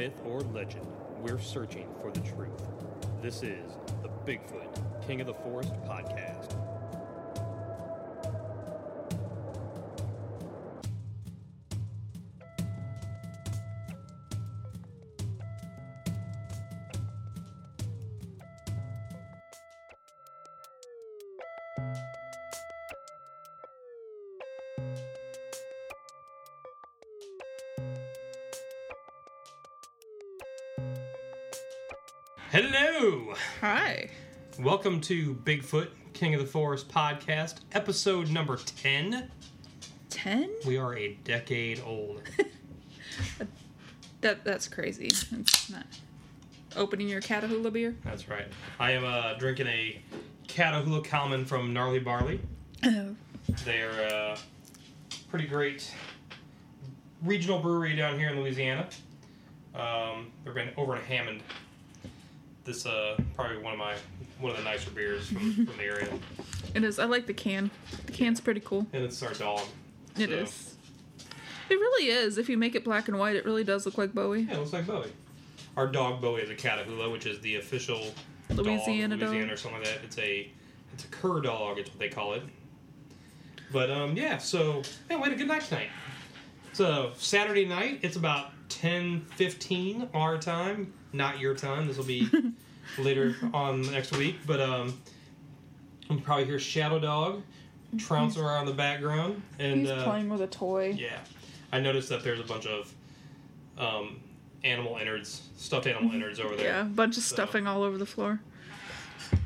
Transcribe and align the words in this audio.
Myth, 0.00 0.22
or 0.24 0.40
legend, 0.40 0.86
we're 1.20 1.38
searching 1.38 1.86
for 2.00 2.10
the 2.10 2.20
truth. 2.20 2.62
This 3.20 3.42
is 3.42 3.76
the 4.02 4.08
Bigfoot 4.24 5.06
King 5.06 5.20
of 5.20 5.26
the 5.26 5.34
Forest 5.34 5.74
podcast. 5.82 6.59
Welcome 34.80 35.02
to 35.02 35.34
Bigfoot 35.34 35.88
King 36.14 36.32
of 36.32 36.40
the 36.40 36.46
Forest 36.46 36.88
podcast, 36.88 37.56
episode 37.72 38.30
number 38.30 38.56
10. 38.56 39.30
10? 40.08 40.50
We 40.66 40.78
are 40.78 40.96
a 40.96 41.18
decade 41.22 41.82
old. 41.84 42.22
That 44.22 44.42
that's 44.42 44.68
crazy. 44.68 45.08
It's 45.08 45.68
not 45.68 45.84
opening 46.76 47.10
your 47.10 47.20
Catahoula 47.20 47.70
beer. 47.70 47.94
That's 48.06 48.26
right. 48.26 48.46
I 48.78 48.92
am 48.92 49.04
uh, 49.04 49.34
drinking 49.34 49.66
a 49.66 50.00
Catahoula 50.48 51.04
Common 51.04 51.44
from 51.44 51.74
Gnarly 51.74 51.98
Barley. 51.98 52.40
Oh. 52.82 53.14
They're 53.66 54.08
a 54.08 54.38
pretty 55.28 55.46
great 55.46 55.94
regional 57.22 57.58
brewery 57.58 57.94
down 57.96 58.18
here 58.18 58.30
in 58.30 58.40
Louisiana. 58.40 58.88
Um, 59.74 60.32
they've 60.42 60.54
been 60.54 60.70
over 60.78 60.96
in 60.96 61.02
Hammond. 61.02 61.42
This 62.64 62.86
uh 62.86 63.20
probably 63.36 63.58
one 63.58 63.74
of 63.74 63.78
my 63.78 63.96
one 64.40 64.52
of 64.52 64.58
the 64.58 64.64
nicer 64.64 64.90
beers 64.90 65.26
from, 65.28 65.54
from 65.66 65.76
the 65.76 65.82
area, 65.84 66.08
It 66.74 66.84
is. 66.84 66.98
I 66.98 67.04
like 67.04 67.26
the 67.26 67.34
can. 67.34 67.70
The 68.06 68.12
can's 68.12 68.40
pretty 68.40 68.60
cool. 68.60 68.86
and 68.92 69.04
it's 69.04 69.22
our 69.22 69.34
dog. 69.34 69.62
It 70.18 70.28
So, 70.28 70.34
is. 70.34 70.74
It 71.68 71.74
really 71.74 72.06
is. 72.10 72.36
If 72.38 72.48
you 72.48 72.56
make 72.58 72.74
it 72.74 72.84
black 72.84 73.08
and 73.08 73.18
white, 73.18 73.36
it 73.36 73.44
really 73.44 73.62
does 73.64 73.86
look 73.86 73.96
like 73.98 74.12
Bowie. 74.12 74.42
Yeah, 74.42 74.54
it 74.54 74.58
looks 74.58 74.72
like 74.72 74.86
Bowie. 74.86 75.12
Our 75.76 75.86
dog 75.86 76.20
Bowie 76.20 76.42
is 76.42 76.50
a 76.50 76.54
Catahoula, 76.54 77.12
which 77.12 77.26
is 77.26 77.40
the 77.40 77.56
official 77.56 78.12
Louisiana 78.48 79.16
dog, 79.16 79.32
dog. 79.32 79.50
Or 79.50 79.56
something 79.56 79.80
like 79.80 79.88
that. 79.88 80.02
It's 80.04 80.18
a 80.18 80.50
it's 80.92 81.04
a 81.04 81.08
cur 81.08 81.40
dog. 81.40 81.78
It's 81.78 81.88
what 81.90 81.98
they 82.00 82.08
call 82.08 82.34
it. 82.34 82.42
But 83.72 83.90
um, 83.90 84.16
yeah. 84.16 84.38
So 84.38 84.82
yeah, 85.08 85.16
we 85.18 85.22
had 85.22 85.32
a 85.32 85.36
good 85.36 85.46
night 85.46 85.62
tonight. 85.62 85.90
So 86.72 87.12
Saturday 87.16 87.64
night, 87.66 88.00
it's 88.02 88.16
about 88.16 88.50
ten 88.68 89.24
fifteen 89.36 90.08
our 90.12 90.38
time, 90.38 90.92
not 91.12 91.38
your 91.38 91.54
time. 91.54 91.86
This 91.86 91.96
will 91.96 92.04
be 92.04 92.28
later 92.98 93.34
on 93.54 93.82
next 93.90 94.16
week. 94.16 94.36
But 94.46 94.60
um, 94.60 95.00
you 96.08 96.18
probably 96.20 96.44
hear 96.46 96.58
Shadow 96.58 96.98
Dog 96.98 97.42
trouncing 97.98 98.42
around 98.42 98.66
the 98.66 98.72
background, 98.72 99.42
and 99.58 99.80
He's 99.80 99.90
uh, 99.90 100.04
playing 100.04 100.28
with 100.28 100.42
a 100.42 100.46
toy. 100.46 100.94
yeah, 100.96 101.18
I 101.72 101.80
noticed 101.80 102.08
that 102.10 102.22
there's 102.22 102.38
a 102.40 102.44
bunch 102.44 102.66
of 102.66 102.92
um, 103.78 104.20
animal 104.64 104.96
innards, 104.98 105.42
stuffed 105.56 105.86
animal 105.86 106.12
innards 106.14 106.38
over 106.38 106.54
there. 106.54 106.66
Yeah, 106.66 106.80
a 106.82 106.84
bunch 106.84 107.16
of 107.16 107.22
So- 107.22 107.34
stuffing 107.34 107.66
all 107.66 107.82
over 107.82 107.98
the 107.98 108.06
floor. 108.06 108.40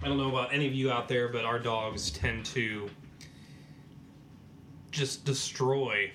I 0.02 0.08
don't 0.08 0.16
know 0.18 0.28
about 0.30 0.52
any 0.52 0.66
of 0.66 0.72
you 0.74 0.90
out 0.90 1.08
there, 1.08 1.28
but 1.28 1.44
our 1.44 1.58
dogs 1.58 2.10
tend 2.10 2.44
to 2.46 2.88
just 4.90 5.24
destroy 5.24 6.10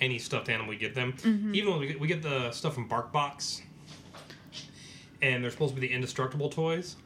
any 0.00 0.18
stuffed 0.18 0.48
animal 0.48 0.68
we 0.70 0.76
get 0.76 0.94
them. 0.94 1.14
Even 1.52 1.70
when 1.72 1.80
we 1.80 1.86
get, 1.88 2.00
we 2.00 2.06
get 2.08 2.22
the 2.22 2.50
stuff 2.52 2.74
from 2.74 2.88
BarkBox, 2.88 3.62
and 5.22 5.42
they're 5.42 5.50
supposed 5.50 5.74
to 5.74 5.80
be 5.80 5.86
the 5.86 5.92
indestructible 5.92 6.48
toys. 6.48 6.96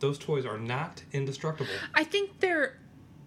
Those 0.00 0.18
toys 0.18 0.44
are 0.44 0.58
not 0.58 1.02
indestructible. 1.12 1.70
I 1.94 2.04
think 2.04 2.40
they're 2.40 2.78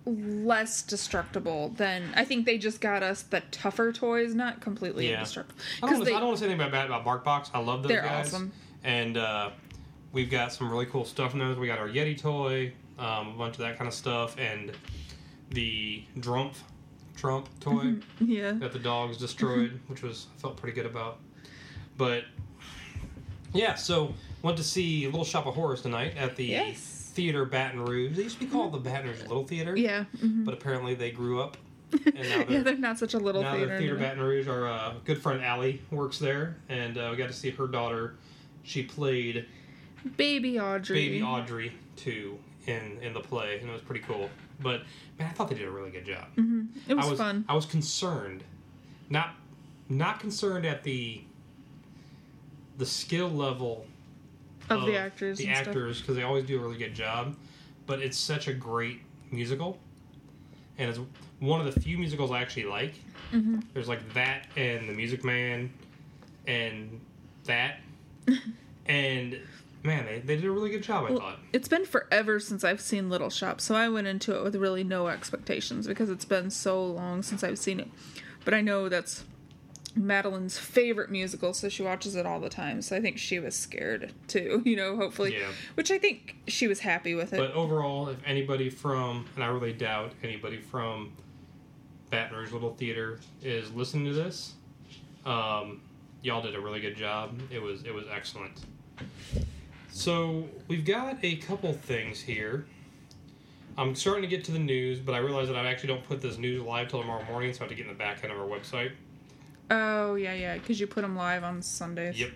less 0.06 0.81
destructible 0.84 1.70
than 1.70 2.03
I 2.16 2.24
think 2.24 2.46
they 2.46 2.58
just 2.58 2.80
got 2.80 3.03
us 3.03 3.24
the 3.24 3.42
tougher 3.52 3.92
toys, 3.92 4.34
not 4.36 4.62
completely 4.62 5.08
Yeah. 5.09 5.16
indestructible. 5.16 5.59
I 5.84 5.88
don't, 5.88 6.00
Because 6.00 6.08
I 6.14 6.20
don't 6.20 6.28
want 6.28 6.38
to 6.38 6.44
say 6.46 6.50
anything 6.52 6.72
bad 6.72 6.86
about 6.86 7.03
BarkBox. 7.06 7.50
I 7.53 7.59
love 7.59 7.84
those 7.84 7.90
They're 7.90 8.02
guys. 8.03 8.28
awesome. 8.28 8.52
And 8.84 9.18
uh, 9.18 9.50
we've 10.14 10.30
got 10.30 10.54
some 10.54 10.69
really 10.69 10.86
cool 10.86 11.04
stuff 11.04 11.34
in 11.34 11.40
those. 11.40 11.58
We 11.58 11.68
got 11.68 11.80
our 11.80 11.90
Yeti 11.90 12.18
toy, 12.18 12.72
um, 13.00 13.30
a 13.30 13.34
bunch 13.38 13.56
of 13.56 13.59
that 13.59 13.78
kind 13.78 13.88
of 13.88 13.94
stuff, 13.94 14.38
and 14.38 14.72
the 15.50 16.04
Drumpf 16.19 16.56
Trump 17.18 17.50
toy 17.59 17.96
yeah, 18.19 18.52
that 18.54 18.72
the 18.74 18.80
dogs 18.80 19.18
destroyed, 19.18 19.80
which 19.88 20.04
was 20.04 20.28
I 20.38 20.42
felt 20.42 20.56
pretty 20.58 20.75
good 20.75 20.86
about. 20.86 21.19
But 21.98 22.24
yeah, 23.54 23.75
so 23.75 24.14
went 24.42 24.58
to 24.58 24.64
see 24.64 25.06
Little 25.06 25.25
Shop 25.25 25.46
of 25.46 25.56
Horrors 25.56 25.81
tonight 25.81 26.16
at 26.18 26.36
the 26.36 26.46
Yes. 26.46 27.12
Theater 27.14 27.46
Baton 27.46 27.84
Rouge. 27.84 28.16
They 28.16 28.24
used 28.24 28.40
to 28.40 28.46
be 28.46 28.52
called 28.52 28.74
the 28.74 28.78
Baton 28.78 29.08
Rouge 29.08 29.22
Little 29.22 29.46
Theater, 29.46 29.75
yeah, 29.75 30.06
mhm. 30.18 30.46
but 30.46 30.53
apparently 30.53 30.94
they 30.96 31.12
grew 31.12 31.42
up. 31.42 31.58
And 32.06 32.16
now 32.16 32.22
yeah. 32.22 32.44
they're, 32.48 32.64
They're 32.64 32.78
not 32.78 33.00
such 33.00 33.14
a 33.14 33.18
little 33.18 33.42
now 33.42 33.53
theater. 33.53 33.74
the 33.74 33.78
Theater. 33.80 33.96
Baton 33.96 34.20
Rouge. 34.20 34.48
Our 34.48 34.68
uh, 34.68 34.94
good 35.06 35.22
friend 35.22 35.42
Allie 35.44 35.81
works 35.90 36.20
there, 36.20 36.58
and 36.70 36.98
uh, 36.98 37.08
we 37.12 37.18
got 37.18 37.28
to 37.28 37.34
see 37.34 37.50
her 37.52 37.66
daughter. 37.68 38.16
She 38.64 38.84
played 38.84 39.46
Baby 40.18 40.59
Audrey. 40.59 40.96
baby 41.08 41.22
Audrey 41.24 41.72
too 41.96 42.38
in 42.68 43.00
in 43.02 43.14
the 43.14 43.22
play, 43.22 43.59
and 43.59 43.69
it 43.69 43.74
was 43.74 43.81
pretty 43.81 44.02
cool. 44.06 44.30
But 44.59 44.81
man, 45.18 45.30
I 45.30 45.31
thought 45.31 45.48
they 45.50 45.56
did 45.56 45.68
a 45.68 45.72
really 45.72 45.90
good 45.92 46.06
job. 46.06 46.25
It 46.88 46.94
was, 46.96 47.06
I 47.06 47.09
was 47.09 47.19
fun. 47.19 47.46
I 47.48 47.56
was 47.56 47.66
concerned, 47.66 48.44
not 49.09 49.36
not 49.90 50.19
concerned 50.19 50.66
at 50.66 50.84
the 50.84 51.22
the 52.78 52.86
skill 52.86 53.30
level 53.30 53.86
Of 54.69 54.85
the 54.85 54.97
actors 54.97 55.38
the 55.38 55.50
actors 55.50 56.01
because 56.01 56.16
they 56.16 56.23
always 56.23 56.45
do 56.45 56.57
a 56.57 56.61
really 56.61 56.78
good 56.78 56.94
job. 56.94 57.35
But 57.85 58.01
it's 58.01 58.17
such 58.17 58.47
a 58.47 58.53
great 58.53 59.01
musical, 59.31 59.79
and 60.78 60.89
it's 60.89 61.00
one 61.39 61.66
of 61.66 61.73
the 61.73 61.79
few 61.79 61.97
musicals 61.97 62.31
I 62.31 62.41
actually 62.41 62.66
like. 62.66 62.94
Mm-hmm. 63.31 63.59
There's 63.73 63.88
like 63.88 64.13
that 64.13 64.47
and 64.56 64.89
The 64.89 64.94
Music 64.94 65.23
Man, 65.23 65.72
and 66.47 67.00
that, 67.45 67.79
and 68.88 69.39
man, 69.83 70.06
they, 70.06 70.19
they 70.19 70.35
did 70.35 70.45
a 70.45 70.51
really 70.51 70.69
good 70.69 70.83
job. 70.83 71.06
I 71.06 71.11
Well, 71.11 71.19
thought. 71.19 71.39
It's 71.53 71.67
been 71.67 71.85
forever 71.85 72.39
since 72.39 72.63
I've 72.63 72.81
seen 72.81 73.09
Little 73.09 73.29
Shop, 73.29 73.61
so 73.61 73.75
I 73.75 73.88
went 73.89 74.07
into 74.07 74.35
it 74.38 74.44
with 74.44 74.56
really 74.56 74.83
no 74.83 75.07
expectations 75.07 75.88
because 75.88 76.09
it's 76.09 76.25
been 76.25 76.50
so 76.50 76.85
long 76.85 77.23
since 77.23 77.44
I've 77.44 77.59
seen 77.59 77.79
it. 77.79 77.89
But 78.44 78.53
I 78.53 78.61
know 78.61 78.89
that's 78.89 79.23
Madeline's 79.97 80.58
favorite 80.58 81.09
musical, 81.09 81.53
so 81.53 81.69
she 81.69 81.84
watches 81.84 82.16
it 82.16 82.25
all 82.25 82.40
the 82.40 82.50
time. 82.50 82.81
So 82.81 82.96
I 82.96 83.02
think 83.02 83.18
she 83.18 83.40
was 83.40 83.56
scared 83.56 84.13
too, 84.28 84.62
you 84.66 84.75
know, 84.75 84.96
hopefully. 84.96 85.38
Yeah. 85.38 85.47
Which 85.75 85.91
I 85.91 85.97
think 85.97 86.35
she 86.47 86.68
was 86.68 86.80
happy 86.80 87.16
with 87.16 87.34
it. 87.34 87.38
But 87.38 87.52
overall, 87.52 88.09
if 88.09 88.18
anybody 88.25 88.69
from, 88.69 89.25
and 89.36 89.44
I 89.44 89.47
really 89.47 89.74
doubt 89.74 90.13
anybody 90.24 90.57
from 90.57 91.13
Baton 92.09 92.38
Rouge 92.38 92.52
Little 92.52 92.74
Theater 92.75 93.19
is 93.41 93.72
listening 93.74 94.06
to 94.06 94.13
this, 94.13 94.53
um, 95.25 95.81
y'all 96.22 96.41
did 96.41 96.56
a 96.56 96.59
really 96.59 96.80
good 96.80 96.96
job. 96.96 97.40
It 97.52 97.62
was 97.62 97.84
it 97.84 97.94
was 97.94 98.06
excellent. 98.12 98.62
So 99.91 100.46
we've 100.68 100.86
got 100.86 101.18
a 101.24 101.38
couple 101.38 101.74
things 101.74 102.22
here. 102.22 102.68
I'm 103.80 103.94
starting 103.94 104.24
to 104.24 104.28
get 104.28 104.44
to 104.46 104.52
the 104.52 104.59
news, 104.59 105.00
but 105.00 105.13
I 105.13 105.19
realize 105.19 105.47
that 105.50 105.56
I 105.56 105.68
actually 105.68 105.90
don't 105.90 106.03
put 106.03 106.19
this 106.19 106.38
news 106.38 106.63
live 106.63 106.88
till 106.88 107.00
tomorrow 107.00 107.24
morning, 107.25 107.54
so 107.54 107.60
I 107.60 107.63
have 107.63 107.69
to 107.69 107.75
get 107.75 107.86
in 107.86 107.92
the 107.92 107.98
back 107.98 108.24
end 108.24 108.33
of 108.33 108.39
our 108.39 108.48
website. 108.48 108.92
Oh, 109.69 110.16
yeah, 110.16 110.34
yeah, 110.34 110.58
because 110.58 110.80
you 110.80 110.88
put 110.88 111.02
them 111.02 111.16
live 111.16 111.44
on 111.44 111.62
Sundays. 111.62 112.19
Yep. 112.19 112.31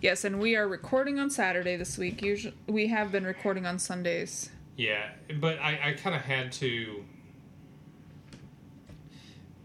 Yes, 0.00 0.24
and 0.24 0.40
we 0.40 0.56
are 0.56 0.66
recording 0.66 1.18
on 1.18 1.30
Saturday 1.30 1.76
this 1.76 1.96
week. 1.96 2.22
Usually, 2.22 2.54
we 2.66 2.88
have 2.88 3.12
been 3.12 3.24
recording 3.24 3.66
on 3.66 3.78
Sundays. 3.78 4.50
Yeah, 4.76 5.10
but 5.40 5.58
I, 5.60 5.78
I 5.84 5.92
kind 5.92 6.16
of 6.16 6.22
had 6.22 6.50
to 6.52 7.04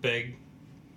beg 0.02 0.36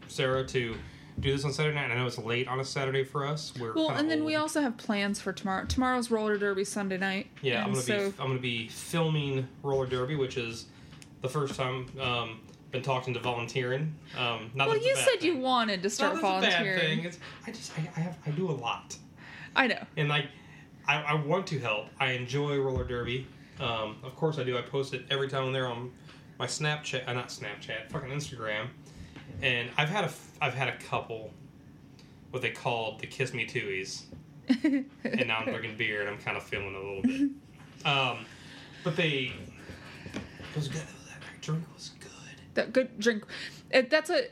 Sara 0.08 0.44
to 0.49 0.75
do 1.20 1.32
this 1.32 1.44
on 1.44 1.52
Saturday 1.52 1.75
night. 1.75 1.91
I 1.91 1.97
know 1.97 2.06
it's 2.06 2.19
late 2.19 2.49
on 2.49 2.61
a 2.61 2.64
Saturday 2.64 3.05
for 3.05 3.26
us. 3.26 3.52
We're 3.58 3.73
Well, 3.75 3.91
and 3.91 4.11
then 4.11 4.25
we 4.25 4.37
also 4.37 4.61
have 4.61 4.76
plans 4.76 5.20
for 5.20 5.32
tomorrow. 5.32 5.64
Tomorrow's 5.64 6.11
roller 6.11 6.38
derby 6.38 6.64
Sunday 6.64 6.99
night. 6.99 7.29
yeah. 7.43 7.64
I'm 7.64 7.73
gonna 7.73 7.82
so, 7.82 8.11
be 8.11 8.17
I'm 8.19 8.29
gonna 8.29 8.38
be 8.41 8.69
filming 8.69 9.49
roller 9.62 9.87
derby, 9.87 10.17
which 10.17 10.37
is 10.37 10.67
the 11.23 11.29
first 11.29 11.55
time 11.55 11.87
um, 12.00 12.41
been 12.70 12.82
talking 12.82 13.14
to 13.14 13.20
volunteering. 13.20 13.94
Um, 14.17 14.50
not 14.55 14.69
Well, 14.69 14.76
that 14.76 14.76
it's 14.78 14.87
a 14.87 14.88
you 14.88 14.96
said 14.96 15.20
thing. 15.20 15.34
you 15.37 15.38
wanted 15.40 15.82
to 15.82 15.90
start 15.90 16.14
that 16.14 16.19
a 16.19 16.22
bad 16.22 16.43
volunteering. 16.43 16.81
thing. 16.99 17.05
It's, 17.05 17.19
I 17.46 17.50
just 17.50 17.72
I, 17.78 17.88
I 17.96 18.00
have 18.00 18.19
I 18.26 18.31
do 18.31 18.50
a 18.50 18.52
lot. 18.52 18.96
I 19.56 19.67
know. 19.67 19.82
and 19.96 20.08
like 20.08 20.26
I, 20.87 21.02
I 21.02 21.14
want 21.14 21.46
to 21.49 21.58
help. 21.58 21.87
I 21.99 22.12
enjoy 22.12 22.56
roller 22.58 22.84
derby. 22.84 23.26
Um, 23.61 23.96
of 24.02 24.17
course 24.17 24.38
I 24.38 24.44
do. 24.44 24.56
I 24.56 24.62
post 24.62 24.94
it 24.94 25.05
every 25.11 25.28
time 25.28 25.44
I'm 25.44 25.52
there 25.52 25.67
on 25.67 25.90
my 26.38 26.46
Snapchat, 26.46 27.06
uh, 27.06 27.12
not 27.12 27.28
Snapchat, 27.28 27.90
fucking 27.90 28.08
Instagram. 28.11 28.69
And 29.43 29.69
I've 29.76 29.88
had 29.88 30.05
a 30.05 30.11
I've 30.40 30.55
had 30.55 30.69
a 30.69 30.76
couple 30.78 31.32
what 32.31 32.43
they 32.43 32.50
called 32.50 33.00
the 33.00 33.06
kiss 33.08 33.34
me 33.34 33.44
tooies, 33.46 34.02
and 34.49 35.26
now 35.26 35.38
I'm 35.38 35.46
drinking 35.46 35.76
beer 35.76 36.00
and 36.00 36.08
I'm 36.11 36.19
kind 36.19 36.37
of 36.37 36.43
feeling 36.44 36.75
a 36.75 36.78
little 36.78 37.02
bit. 37.02 37.31
Um, 37.87 38.25
but 38.84 38.94
they 38.96 39.32
it 40.14 40.56
was 40.56 40.69
good. 40.69 40.81
That 40.82 41.40
drink 41.40 41.64
was. 41.75 41.90
That 42.55 42.73
good 42.73 42.99
drink. 42.99 43.25
It, 43.70 43.91
that's 43.91 44.11
a 44.11 44.25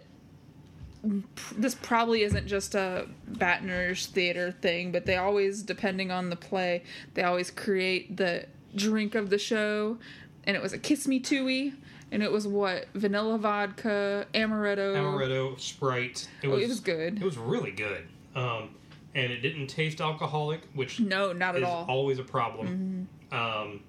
this 1.57 1.75
probably 1.77 2.23
isn't 2.23 2.47
just 2.49 2.75
a 2.75 3.07
Rouge 3.41 4.07
theater 4.07 4.51
thing, 4.51 4.91
but 4.91 5.07
they 5.07 5.17
always, 5.17 5.63
depending 5.63 6.11
on 6.11 6.29
the 6.29 6.37
play, 6.37 6.83
they 7.15 7.23
always 7.23 7.51
create 7.51 8.17
the 8.17 8.47
drink 8.75 9.15
of 9.15 9.31
the 9.31 9.39
show, 9.39 9.99
and 10.45 10.57
it 10.57 10.63
was 10.63 10.73
a 10.73 10.79
Kiss 10.79 11.07
Me 11.07 11.21
Tooie, 11.21 11.75
and 12.11 12.23
it 12.23 12.33
was 12.33 12.49
what 12.49 12.87
vanilla 12.95 13.39
vodka, 13.39 14.27
amaretto. 14.35 14.97
Amaretto, 14.97 15.59
Sprite. 15.61 16.29
It 16.43 16.49
Oh, 16.49 16.51
was, 16.51 16.65
it 16.65 16.69
was 16.69 16.81
good. 16.81 17.19
It 17.23 17.25
was 17.25 17.39
really 17.39 17.71
good. 17.71 18.05
Um, 18.35 18.71
and 19.15 19.33
it 19.33 19.39
didn't 19.41 19.69
taste 19.69 20.01
alcoholic, 20.01 20.63
which 20.75 20.99
No, 21.01 21.33
not 21.33 21.55
at 21.55 21.63
is 21.63 21.69
all. 21.69 21.83
Mm-hmm. 21.83 21.91
always 21.91 22.19
a 22.19 22.25
problem. 22.25 23.09
Um, 23.31 23.81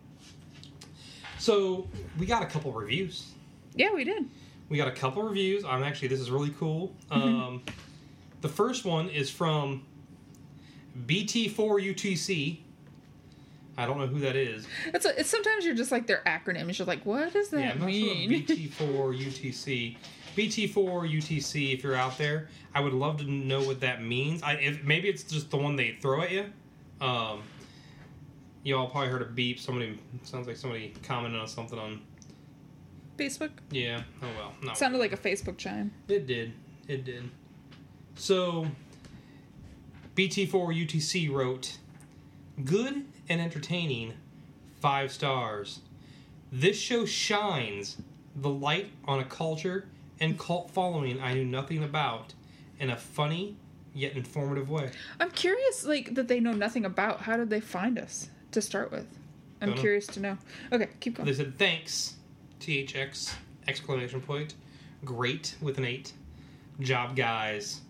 so 1.40 1.88
we 2.20 2.26
got 2.26 2.44
a 2.44 2.46
couple 2.46 2.72
reviews. 2.72 3.32
Yeah, 3.76 3.94
we 3.94 4.04
did. 4.04 4.26
We 4.70 4.78
got 4.78 4.88
a 4.88 4.92
couple 4.92 5.24
reviews. 5.24 5.64
I'm 5.64 5.84
actually 5.84 6.10
this 6.10 6.20
is 6.20 6.32
really 6.32 6.54
cool. 6.60 6.96
Mm-hmm. 7.12 7.22
Um, 7.22 7.64
the 8.42 8.50
first 8.50 8.86
one 8.86 9.10
is 9.10 9.30
from 9.30 9.86
BT4UTC. 11.06 12.60
I 13.78 13.86
don't 13.86 13.98
know 13.98 14.08
who 14.08 14.20
that 14.20 14.36
is. 14.36 14.68
It's, 14.88 15.06
a, 15.06 15.18
it's 15.18 15.30
sometimes 15.30 15.66
you're 15.66 15.76
just 15.76 15.92
like 15.92 16.06
their 16.06 16.22
acronyms. 16.26 16.78
You're 16.78 16.86
like, 16.86 17.06
what 17.06 17.32
does 17.32 17.50
that 17.50 17.62
yeah, 17.62 17.72
I'm 17.72 17.80
not 17.80 17.86
mean? 17.86 18.30
sure 18.30 18.58
BT4UTC. 18.58 19.96
BT4UTC. 20.36 21.74
If 21.74 21.84
you're 21.84 21.96
out 21.96 22.18
there, 22.18 22.50
I 22.74 22.82
would 22.82 22.94
love 22.94 23.18
to 23.20 23.24
know 23.24 23.64
what 23.64 23.80
that 23.82 24.04
means. 24.04 24.44
I 24.44 24.54
if 24.56 24.84
maybe 24.84 25.08
it's 25.08 25.24
just 25.24 25.50
the 25.50 25.58
one 25.58 25.76
they 25.76 25.98
throw 26.02 26.22
at 26.22 26.32
you. 26.32 26.46
Um, 27.00 27.44
you 28.64 28.76
all 28.76 28.88
probably 28.88 29.10
heard 29.10 29.22
a 29.22 29.26
beep. 29.26 29.60
Somebody 29.60 29.98
sounds 30.24 30.48
like 30.48 30.58
somebody 30.58 30.94
commented 31.04 31.40
on 31.40 31.48
something 31.48 31.80
on. 31.80 32.02
Facebook 33.20 33.52
Yeah. 33.72 34.02
Oh 34.22 34.28
well. 34.38 34.54
Not 34.64 34.78
sounded 34.78 34.98
like 35.00 35.12
a 35.14 35.18
Facebook 35.18 35.58
chime. 35.58 35.92
It 36.08 36.26
did. 36.28 36.54
It 36.88 37.06
did. 37.06 37.30
So, 38.16 38.66
BT4UTC 40.16 41.32
wrote, 41.32 41.78
Good 42.64 43.06
and 43.30 43.40
entertaining, 43.42 44.14
five 44.82 45.12
stars. 45.12 45.80
This 46.52 46.78
show 46.78 47.06
shines 47.06 47.98
the 48.36 48.50
light 48.50 48.90
on 49.06 49.20
a 49.20 49.24
culture 49.26 49.88
and 50.20 50.38
cult 50.38 50.72
following 50.72 51.22
I 51.22 51.34
knew 51.34 51.46
nothing 51.46 51.84
about 51.84 52.34
in 52.80 52.90
a 52.90 52.98
funny 52.98 53.56
yet 53.94 54.14
informative 54.14 54.70
way. 54.70 54.92
I'm 55.20 55.32
curious, 55.32 55.86
like 55.86 56.16
that 56.16 56.28
they 56.28 56.40
know 56.40 56.54
nothing 56.54 56.86
about. 56.86 57.22
How 57.22 57.38
did 57.38 57.50
they 57.50 57.60
find 57.62 57.98
us 57.98 58.30
to 58.52 58.62
start 58.62 58.92
with? 58.92 59.08
I'm 59.62 59.70
Don't 59.70 59.76
know. 59.76 59.82
curious 59.82 60.08
to 60.08 60.20
know. 60.20 60.38
Okay, 60.72 60.88
keep 61.00 61.16
going. 61.18 61.28
They 61.28 61.34
said, 61.34 61.58
Thanks, 61.58 62.16
THX, 62.60 63.34
exclamation 63.68 64.22
point. 64.22 64.56
Great 65.06 65.56
with 65.62 65.78
an 65.78 65.86
eight. 65.86 66.14
Job, 66.80 67.16
guys. 67.16 67.82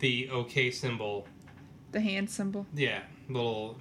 The 0.00 0.28
OK 0.30 0.70
symbol 0.70 1.26
The 1.92 2.00
hand 2.00 2.28
symbol 2.28 2.66
Yeah, 2.74 3.00
little, 3.28 3.76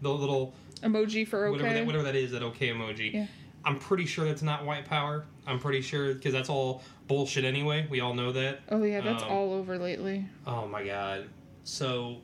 the 0.00 0.08
little 0.08 0.54
emoji 0.82 1.26
for 1.26 1.46
okay. 1.48 1.50
whatever 1.52 1.74
that, 1.74 1.86
whatever 1.86 2.04
that 2.04 2.14
is, 2.16 2.30
that 2.32 2.42
okay 2.42 2.68
emoji. 2.68 3.12
Yeah. 3.12 3.26
I'm 3.64 3.78
pretty 3.78 4.06
sure 4.06 4.24
that's 4.24 4.40
not 4.42 4.64
white 4.64 4.86
power. 4.86 5.26
I'm 5.46 5.58
pretty 5.58 5.82
sure 5.82 6.14
because 6.14 6.32
that's 6.32 6.48
all 6.48 6.82
bullshit 7.06 7.44
anyway. 7.44 7.86
We 7.90 8.00
all 8.00 8.14
know 8.14 8.32
that. 8.32 8.60
Oh 8.70 8.82
yeah, 8.82 9.00
that's 9.00 9.24
Um, 9.24 9.30
all 9.30 9.52
over 9.52 9.76
lately. 9.78 10.26
Oh 10.46 10.66
my 10.66 10.84
god. 10.86 11.28
So, 11.64 12.18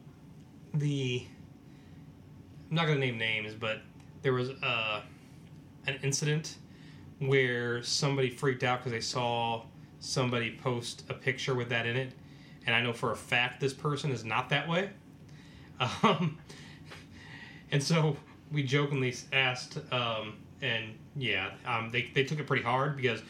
the 0.72 1.26
I'm 2.70 2.76
not 2.76 2.86
gonna 2.86 3.00
name 3.00 3.18
names, 3.18 3.52
but 3.54 3.80
there 4.22 4.32
was 4.32 4.50
uh, 4.62 5.02
an 5.86 5.98
incident 6.02 6.56
where 7.18 7.82
somebody 7.82 8.30
freaked 8.30 8.62
out 8.62 8.80
because 8.80 8.92
they 8.92 9.00
saw 9.00 9.62
somebody 10.00 10.58
post 10.62 11.04
a 11.08 11.14
picture 11.14 11.54
with 11.54 11.68
that 11.70 11.86
in 11.86 11.96
it, 11.96 12.12
and 12.66 12.74
I 12.74 12.82
know 12.82 12.92
for 12.92 13.12
a 13.12 13.16
fact 13.16 13.60
this 13.60 13.72
person 13.72 14.10
is 14.10 14.24
not 14.24 14.48
that 14.50 14.68
way. 14.68 14.90
Um, 16.04 16.38
and 17.72 17.82
so 17.82 18.16
we 18.52 18.62
jokingly 18.62 19.12
asked, 19.32 19.78
um, 19.92 20.36
and 20.62 20.94
yeah, 21.16 21.50
um, 21.66 21.90
they 21.90 22.12
they 22.14 22.22
took 22.22 22.38
it 22.38 22.46
pretty 22.46 22.62
hard 22.62 22.96
because 22.96 23.20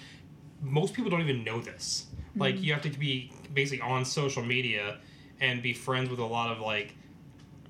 most 0.60 0.92
people 0.92 1.10
don't 1.10 1.22
even 1.22 1.42
know 1.42 1.60
this. 1.60 2.06
Like 2.36 2.60
you 2.60 2.72
have 2.74 2.82
to 2.82 2.90
be 2.90 3.32
basically 3.54 3.80
on 3.80 4.04
social 4.04 4.42
media 4.42 4.98
and 5.40 5.62
be 5.62 5.72
friends 5.72 6.10
with 6.10 6.18
a 6.18 6.24
lot 6.24 6.50
of 6.50 6.60
like 6.60 6.94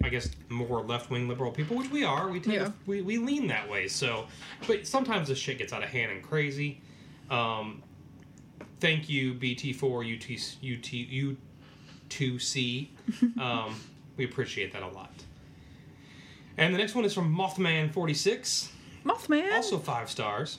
I 0.04 0.08
guess 0.10 0.28
more 0.48 0.82
left 0.82 1.10
wing 1.10 1.28
liberal 1.28 1.50
people, 1.50 1.76
which 1.76 1.90
we 1.90 2.04
are. 2.04 2.28
We 2.28 2.40
tend 2.40 2.54
Yeah. 2.54 2.64
to, 2.66 2.72
we, 2.86 3.00
we 3.02 3.18
lean 3.18 3.46
that 3.48 3.68
way. 3.68 3.88
So, 3.88 4.26
but 4.66 4.86
sometimes 4.86 5.28
this 5.28 5.38
shit 5.38 5.58
gets 5.58 5.72
out 5.72 5.82
of 5.82 5.88
hand 5.88 6.12
and 6.12 6.22
crazy. 6.22 6.80
Um, 7.30 7.82
thank 8.80 9.08
you 9.08 9.34
BT4 9.34 10.14
UT 10.14 10.30
UT 10.62 12.10
U2C. 12.10 12.88
Um, 13.40 13.74
we 14.16 14.24
appreciate 14.24 14.72
that 14.72 14.82
a 14.82 14.88
lot. 14.88 15.12
And 16.56 16.72
the 16.74 16.78
next 16.78 16.94
one 16.94 17.04
is 17.04 17.12
from 17.14 17.34
Mothman46 17.34 18.68
Mothman. 19.04 19.52
also 19.54 19.78
five 19.78 20.08
stars. 20.10 20.58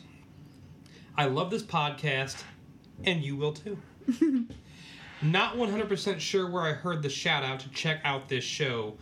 I 1.17 1.25
love 1.25 1.49
this 1.49 1.63
podcast, 1.63 2.43
and 3.05 3.23
you 3.23 3.37
will 3.37 3.53
too. 3.53 3.77
Not 5.21 5.55
100% 5.55 6.19
sure 6.19 6.49
where 6.51 6.63
I 6.63 6.73
heard 6.73 7.01
the 7.01 7.09
shout 7.09 7.43
out 7.43 7.61
to 7.61 7.69
check 7.69 8.01
out 8.03 8.27
this 8.27 8.43
show, 8.43 8.97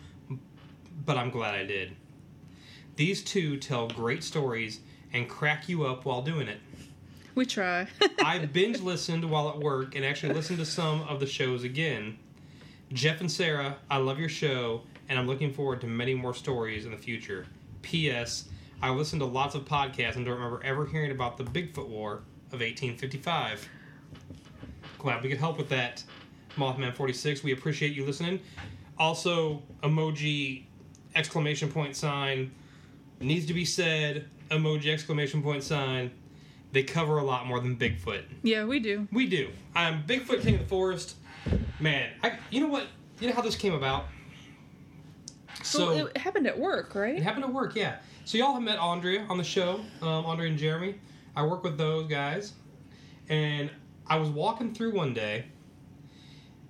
but 1.04 1.16
I'm 1.16 1.30
glad 1.30 1.54
I 1.54 1.64
did. 1.64 1.96
These 2.96 3.24
two 3.24 3.56
tell 3.56 3.88
great 3.88 4.22
stories 4.22 4.80
and 5.12 5.28
crack 5.28 5.68
you 5.68 5.84
up 5.84 6.04
while 6.04 6.22
doing 6.22 6.48
it. 6.48 6.60
we 7.34 7.46
try. 7.46 7.86
I 8.24 8.38
binge 8.38 8.80
listened 8.80 9.28
while 9.28 9.48
at 9.48 9.58
work 9.58 9.94
and 9.96 10.04
actually 10.04 10.34
listened 10.34 10.58
to 10.58 10.64
some 10.66 11.02
of 11.02 11.20
the 11.20 11.26
shows 11.26 11.64
again. 11.64 12.18
Jeff 12.92 13.20
and 13.20 13.30
Sara, 13.30 13.76
I 13.90 13.96
love 13.96 14.18
your 14.20 14.28
show, 14.28 14.82
and 15.08 15.18
I'm 15.18 15.26
looking 15.26 15.52
forward 15.52 15.80
to 15.80 15.86
many 15.86 16.14
more 16.14 16.34
stories 16.34 16.84
in 16.84 16.92
the 16.92 16.96
future. 16.96 17.46
P.S. 17.82 18.48
I 18.82 18.90
listened 18.90 19.20
to 19.20 19.26
lots 19.26 19.54
of 19.54 19.64
podcasts 19.64 20.16
and 20.16 20.24
don't 20.24 20.34
remember 20.34 20.60
ever 20.64 20.86
hearing 20.86 21.10
about 21.10 21.36
the 21.36 21.44
Bigfoot 21.44 21.88
War 21.88 22.22
of 22.52 22.60
1855. 22.60 23.68
Glad 24.98 25.22
we 25.22 25.28
could 25.28 25.38
help 25.38 25.58
with 25.58 25.68
that, 25.70 26.02
Mothman46. 26.56 27.42
We 27.42 27.52
appreciate 27.52 27.92
you 27.94 28.04
listening. 28.06 28.40
Also, 28.98 29.62
emoji, 29.82 30.64
exclamation 31.14 31.70
point 31.70 31.96
sign, 31.96 32.52
needs 33.20 33.46
to 33.46 33.54
be 33.54 33.64
said, 33.64 34.28
emoji, 34.50 34.92
exclamation 34.92 35.42
point 35.42 35.62
sign. 35.62 36.10
They 36.72 36.82
cover 36.82 37.18
a 37.18 37.24
lot 37.24 37.46
more 37.46 37.60
than 37.60 37.76
Bigfoot. 37.76 38.24
yeah, 38.42 38.64
we 38.64 38.80
do. 38.80 39.06
We 39.12 39.26
do. 39.26 39.50
I'm 39.76 40.02
Bigfoot 40.02 40.42
King 40.42 40.54
of 40.54 40.60
the 40.62 40.66
Forest. 40.66 41.16
Man, 41.78 42.10
I, 42.22 42.38
you 42.50 42.60
know 42.60 42.68
what? 42.68 42.86
You 43.20 43.28
know 43.28 43.34
how 43.34 43.42
this 43.42 43.54
came 43.54 43.74
about? 43.74 44.06
So 45.62 45.86
well, 45.86 46.06
it 46.06 46.16
happened 46.16 46.46
at 46.46 46.58
work, 46.58 46.94
right? 46.94 47.16
it 47.16 47.22
happened 47.22 47.44
at 47.44 47.52
work, 47.52 47.76
yeah. 47.76 47.98
So 48.24 48.38
y'all 48.38 48.54
have 48.54 48.62
met 48.62 48.78
Andrea 48.78 49.24
on 49.28 49.38
the 49.38 49.44
show, 49.44 49.80
um, 50.02 50.26
Andrea 50.26 50.48
and 50.48 50.58
Jeremy. 50.58 50.96
I 51.36 51.44
work 51.44 51.62
with 51.62 51.78
those 51.78 52.08
guys, 52.08 52.52
and 53.28 53.70
I 54.06 54.16
was 54.16 54.28
walking 54.30 54.74
through 54.74 54.94
one 54.94 55.14
day, 55.14 55.44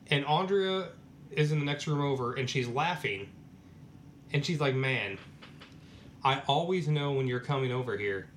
and 0.08 0.24
Andrea 0.26 0.88
is 1.30 1.50
in 1.50 1.58
the 1.58 1.64
next 1.64 1.86
room 1.86 2.00
over, 2.00 2.34
and 2.34 2.48
she's 2.48 2.68
laughing, 2.68 3.28
and 4.34 4.44
she's 4.44 4.60
like, 4.60 4.74
"Man, 4.74 5.16
I 6.22 6.42
always 6.46 6.88
know 6.88 7.12
when 7.12 7.26
you're 7.26 7.40
coming 7.40 7.72
over 7.72 7.96
here, 7.96 8.28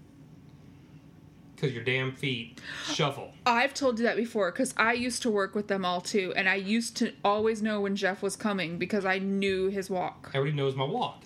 because 1.56 1.74
your 1.74 1.84
damn 1.84 2.14
feet 2.14 2.62
shuffle." 2.86 3.34
I've 3.46 3.74
told 3.74 4.00
you 4.00 4.06
that 4.06 4.16
before 4.16 4.52
because 4.52 4.74
I 4.78 4.94
used 4.94 5.22
to 5.24 5.30
work 5.30 5.56
with 5.56 5.68
them 5.68 5.84
all 5.84 6.00
too, 6.00 6.32
and 6.38 6.48
I 6.48 6.56
used 6.56 6.96
to 6.98 7.12
always 7.26 7.62
know 7.62 7.82
when 7.82 7.98
Jeff 7.98 8.22
was 8.22 8.38
coming 8.38 8.78
because 8.78 9.04
I 9.04 9.20
knew 9.20 9.68
his 9.68 9.90
walk. 9.90 10.32
Everybody 10.34 10.56
knows 10.56 10.76
my 10.76 10.86
walk. 10.86 11.24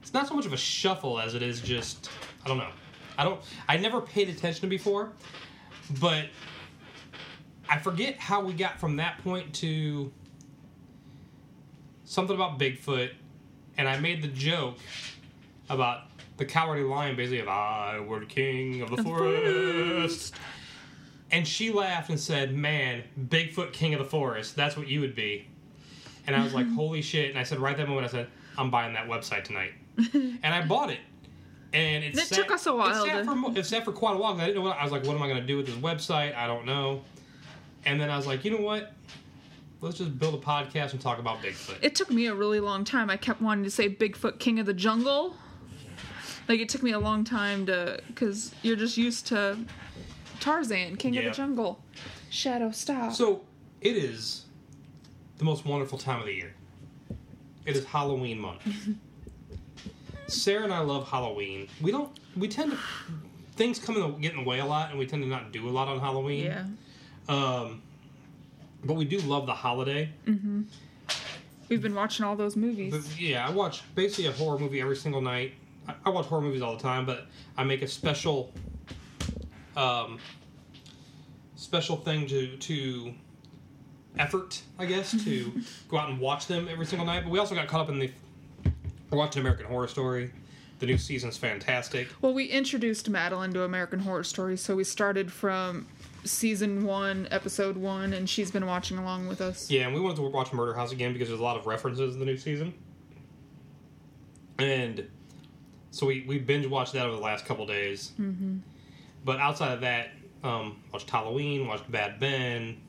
It's 0.00 0.14
not 0.14 0.28
so 0.28 0.34
much 0.34 0.46
of 0.46 0.52
a 0.52 0.58
shuffle 0.58 1.18
as 1.18 1.34
it 1.34 1.42
is 1.42 1.60
just 1.60 2.08
I 2.44 2.48
don't 2.48 2.58
know. 2.58 2.70
I 3.18 3.24
don't 3.24 3.40
I 3.68 3.76
never 3.76 4.00
paid 4.00 4.28
attention 4.28 4.62
to 4.62 4.66
before, 4.68 5.10
but 6.00 6.26
I 7.68 7.78
forget 7.78 8.18
how 8.18 8.42
we 8.42 8.52
got 8.52 8.78
from 8.78 8.96
that 8.96 9.18
point 9.24 9.52
to 9.56 10.12
something 12.04 12.36
about 12.36 12.60
Bigfoot, 12.60 13.10
and 13.76 13.88
I 13.88 13.98
made 13.98 14.22
the 14.22 14.28
joke 14.28 14.78
about 15.68 16.02
the 16.36 16.44
cowardly 16.44 16.84
lion, 16.84 17.16
basically 17.16 17.40
of 17.40 17.48
I 17.48 18.00
were 18.00 18.24
king 18.24 18.82
of 18.82 18.90
the 18.90 19.02
forest. 19.02 20.34
And 21.30 21.46
she 21.46 21.72
laughed 21.72 22.10
and 22.10 22.20
said, 22.20 22.54
"Man, 22.54 23.02
Bigfoot 23.18 23.72
king 23.72 23.94
of 23.94 23.98
the 23.98 24.04
forest. 24.04 24.56
That's 24.56 24.76
what 24.76 24.88
you 24.88 25.00
would 25.00 25.14
be." 25.14 25.48
And 26.26 26.36
I 26.36 26.44
was 26.44 26.54
like, 26.54 26.68
"Holy 26.74 27.02
shit!" 27.02 27.30
And 27.30 27.38
I 27.38 27.42
said, 27.42 27.58
right 27.58 27.76
that 27.76 27.88
moment, 27.88 28.06
I 28.06 28.10
said, 28.10 28.28
"I'm 28.56 28.70
buying 28.70 28.94
that 28.94 29.08
website 29.08 29.44
tonight." 29.44 29.72
and 30.14 30.46
I 30.46 30.64
bought 30.66 30.90
it. 30.90 31.00
And 31.72 32.04
it, 32.04 32.14
It 32.16 32.20
sat, 32.20 32.36
took 32.36 32.52
us 32.52 32.66
a 32.66 32.74
while 32.74 33.04
It 33.04 33.08
sat, 33.08 33.24
for, 33.24 33.58
it 33.58 33.66
sat 33.66 33.84
for 33.84 33.92
quite 33.92 34.14
a 34.14 34.18
while. 34.18 34.34
I 34.40 34.46
didn't 34.46 34.56
know 34.56 34.68
what 34.68 34.78
I 34.78 34.84
was 34.84 34.92
like. 34.92 35.04
What 35.04 35.16
am 35.16 35.22
I 35.22 35.28
going 35.28 35.40
to 35.40 35.46
do 35.46 35.56
with 35.56 35.66
this 35.66 35.74
website? 35.76 36.36
I 36.36 36.46
don't 36.46 36.66
know. 36.66 37.02
And 37.84 38.00
then 38.00 38.10
I 38.10 38.16
was 38.16 38.26
like, 38.26 38.44
you 38.44 38.52
know 38.52 38.64
what? 38.64 38.92
Let's 39.84 39.98
just 39.98 40.18
build 40.18 40.34
a 40.34 40.38
podcast 40.38 40.92
and 40.92 41.00
talk 41.00 41.18
about 41.18 41.42
Bigfoot. 41.42 41.76
It 41.82 41.94
took 41.94 42.10
me 42.10 42.26
a 42.26 42.34
really 42.34 42.58
long 42.58 42.84
time. 42.84 43.10
I 43.10 43.18
kept 43.18 43.42
wanting 43.42 43.64
to 43.64 43.70
say 43.70 43.90
Bigfoot 43.90 44.38
King 44.38 44.58
of 44.58 44.64
the 44.64 44.72
Jungle. 44.72 45.36
Like 46.48 46.58
it 46.58 46.70
took 46.70 46.82
me 46.82 46.92
a 46.92 46.98
long 46.98 47.22
time 47.22 47.66
to, 47.66 48.00
because 48.06 48.54
you're 48.62 48.76
just 48.76 48.96
used 48.96 49.26
to 49.26 49.58
Tarzan, 50.40 50.96
King 50.96 51.18
of 51.18 51.24
the 51.24 51.30
Jungle. 51.32 51.82
Shadow, 52.30 52.70
stop. 52.70 53.12
So 53.12 53.42
it 53.82 53.98
is 53.98 54.46
the 55.36 55.44
most 55.44 55.66
wonderful 55.66 55.98
time 55.98 56.18
of 56.18 56.24
the 56.24 56.32
year. 56.32 56.54
It 57.66 57.76
is 57.76 57.84
Halloween 57.84 58.38
month. 58.38 58.62
Sara 60.28 60.64
and 60.64 60.72
I 60.72 60.80
love 60.80 61.06
Halloween. 61.06 61.68
We 61.82 61.90
don't. 61.90 62.18
We 62.38 62.48
tend 62.48 62.72
to 62.72 62.78
things 63.56 63.78
come 63.78 63.96
in 63.96 64.00
the, 64.00 64.08
get 64.08 64.32
in 64.32 64.38
the 64.38 64.48
way 64.48 64.60
a 64.60 64.66
lot, 64.66 64.88
and 64.88 64.98
we 64.98 65.06
tend 65.06 65.22
to 65.22 65.28
not 65.28 65.52
do 65.52 65.68
a 65.68 65.70
lot 65.70 65.88
on 65.88 66.00
Halloween. 66.00 66.46
yeah. 66.46 66.64
Um, 67.28 67.82
but 68.84 68.94
we 68.94 69.04
do 69.04 69.18
love 69.20 69.46
the 69.46 69.54
holiday. 69.54 70.10
We've 71.68 71.82
been 71.82 71.94
watching 71.94 72.24
all 72.24 72.36
those 72.36 72.56
movies. 72.56 72.92
But 72.92 73.20
yeah, 73.20 73.46
I 73.46 73.50
watch 73.50 73.82
basically 73.94 74.26
a 74.26 74.32
horror 74.32 74.58
movie 74.58 74.80
every 74.80 74.96
single 74.96 75.20
night. 75.20 75.54
I, 75.88 75.94
I 76.06 76.10
watch 76.10 76.26
horror 76.26 76.42
movies 76.42 76.62
all 76.62 76.76
the 76.76 76.82
time, 76.82 77.06
but 77.06 77.26
I 77.56 77.64
make 77.64 77.82
a 77.82 77.88
special, 77.88 78.52
um, 79.76 80.18
special 81.56 81.96
thing 81.96 82.26
to 82.28 82.56
to 82.56 83.14
effort, 84.18 84.62
I 84.78 84.86
guess, 84.86 85.24
to 85.24 85.52
go 85.88 85.98
out 85.98 86.10
and 86.10 86.20
watch 86.20 86.46
them 86.46 86.68
every 86.70 86.86
single 86.86 87.06
night. 87.06 87.24
But 87.24 87.30
we 87.30 87.38
also 87.38 87.54
got 87.54 87.66
caught 87.66 87.82
up 87.82 87.88
in 87.88 87.98
the 87.98 88.10
we're 89.10 89.18
watching 89.18 89.40
American 89.40 89.66
Horror 89.66 89.88
Story. 89.88 90.30
The 90.80 90.86
new 90.86 90.98
season's 90.98 91.36
fantastic. 91.36 92.08
Well, 92.20 92.34
we 92.34 92.46
introduced 92.46 93.08
Madeline 93.08 93.52
to 93.54 93.62
American 93.62 94.00
Horror 94.00 94.24
Story, 94.24 94.56
so 94.56 94.74
we 94.74 94.84
started 94.84 95.30
from 95.32 95.86
season 96.24 96.84
one, 96.84 97.28
episode 97.30 97.76
one, 97.76 98.12
and 98.12 98.28
she's 98.28 98.50
been 98.50 98.66
watching 98.66 98.98
along 98.98 99.28
with 99.28 99.40
us. 99.40 99.70
Yeah, 99.70 99.86
and 99.86 99.94
we 99.94 100.00
wanted 100.00 100.16
to 100.16 100.22
watch 100.22 100.52
Murder 100.52 100.74
House 100.74 100.92
again 100.92 101.12
because 101.12 101.28
there's 101.28 101.40
a 101.40 101.44
lot 101.44 101.56
of 101.56 101.66
references 101.66 102.14
in 102.14 102.20
the 102.20 102.26
new 102.26 102.36
season. 102.36 102.74
And 104.58 105.08
so 105.90 106.06
we, 106.06 106.24
we 106.26 106.38
binge 106.38 106.66
watched 106.66 106.92
that 106.94 107.06
over 107.06 107.16
the 107.16 107.22
last 107.22 107.44
couple 107.44 107.66
days. 107.66 108.12
Mm-hmm. 108.20 108.58
But 109.24 109.40
outside 109.40 109.72
of 109.72 109.80
that, 109.82 110.10
um, 110.42 110.82
watched 110.92 111.08
Halloween, 111.08 111.66
watched 111.66 111.90
Bad 111.90 112.20
Ben, 112.20 112.80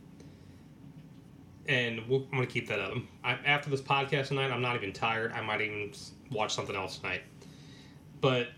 and 1.68 2.08
we'll, 2.08 2.22
I'm 2.32 2.38
going 2.38 2.48
to 2.48 2.54
keep 2.54 2.68
that 2.68 2.80
up. 2.80 2.94
I, 3.24 3.34
after 3.46 3.70
this 3.70 3.82
podcast 3.82 4.28
tonight, 4.28 4.52
I'm 4.52 4.62
not 4.62 4.76
even 4.76 4.94
tired. 4.94 5.32
I 5.32 5.42
might 5.42 5.62
even 5.62 5.94
watch 6.32 6.54
something 6.54 6.76
else 6.76 6.98
tonight. 6.98 7.22
But 8.22 8.50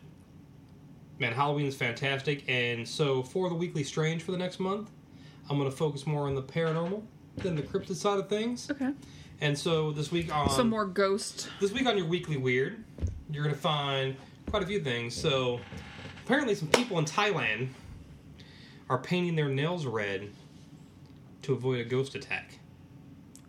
man, 1.19 1.33
Halloween's 1.33 1.75
fantastic. 1.75 2.43
And 2.47 2.87
so 2.87 3.23
for 3.23 3.49
the 3.49 3.55
Weekly 3.55 3.83
Strange 3.83 4.23
for 4.23 4.31
the 4.31 4.37
next 4.37 4.59
month, 4.59 4.89
I'm 5.49 5.57
going 5.57 5.69
to 5.69 5.75
focus 5.75 6.05
more 6.05 6.27
on 6.27 6.35
the 6.35 6.43
paranormal 6.43 7.01
than 7.37 7.55
the 7.55 7.61
cryptid 7.61 7.95
side 7.95 8.19
of 8.19 8.29
things. 8.29 8.69
Okay. 8.71 8.91
And 9.41 9.57
so 9.57 9.91
this 9.91 10.11
week 10.11 10.33
on 10.33 10.49
Some 10.49 10.69
more 10.69 10.85
ghost. 10.85 11.49
this 11.59 11.71
week 11.71 11.85
on 11.85 11.95
your 11.97 12.07
weekly 12.07 12.37
weird, 12.37 12.83
you're 13.31 13.43
gonna 13.43 13.55
find 13.55 14.15
quite 14.49 14.63
a 14.63 14.65
few 14.65 14.79
things. 14.79 15.13
So 15.15 15.59
apparently, 16.25 16.55
some 16.55 16.69
people 16.69 16.97
in 16.97 17.05
Thailand 17.05 17.69
are 18.89 18.97
painting 18.97 19.35
their 19.35 19.49
nails 19.49 19.85
red 19.85 20.29
to 21.43 21.53
avoid 21.53 21.79
a 21.79 21.83
ghost 21.83 22.15
attack. 22.15 22.57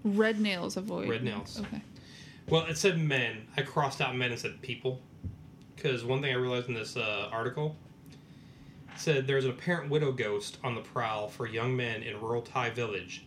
Red 0.05 0.41
nails 0.41 0.77
avoid. 0.77 1.09
Red 1.09 1.25
nails. 1.25 1.59
Okay. 1.59 1.81
Well, 2.49 2.67
it 2.67 2.77
said 2.77 2.99
men. 2.99 3.47
I 3.57 3.63
crossed 3.63 4.01
out 4.03 4.15
men 4.15 4.31
and 4.31 4.39
said 4.39 4.61
people 4.61 5.01
because 5.81 6.05
one 6.05 6.21
thing 6.21 6.33
I 6.33 6.37
realized 6.37 6.69
in 6.69 6.75
this 6.75 6.97
uh, 6.97 7.29
article 7.31 7.77
said 8.97 9.29
there's 9.29 9.45
an 9.45 9.53
apparent 9.53 9.89
widow 9.89 10.11
ghost 10.11 10.59
on 10.65 10.75
the 10.75 10.81
prowl 10.81 11.29
for 11.29 11.47
young 11.47 11.77
men 11.77 12.03
in 12.03 12.21
rural 12.21 12.43
Thai 12.43 12.71
village 12.71 13.25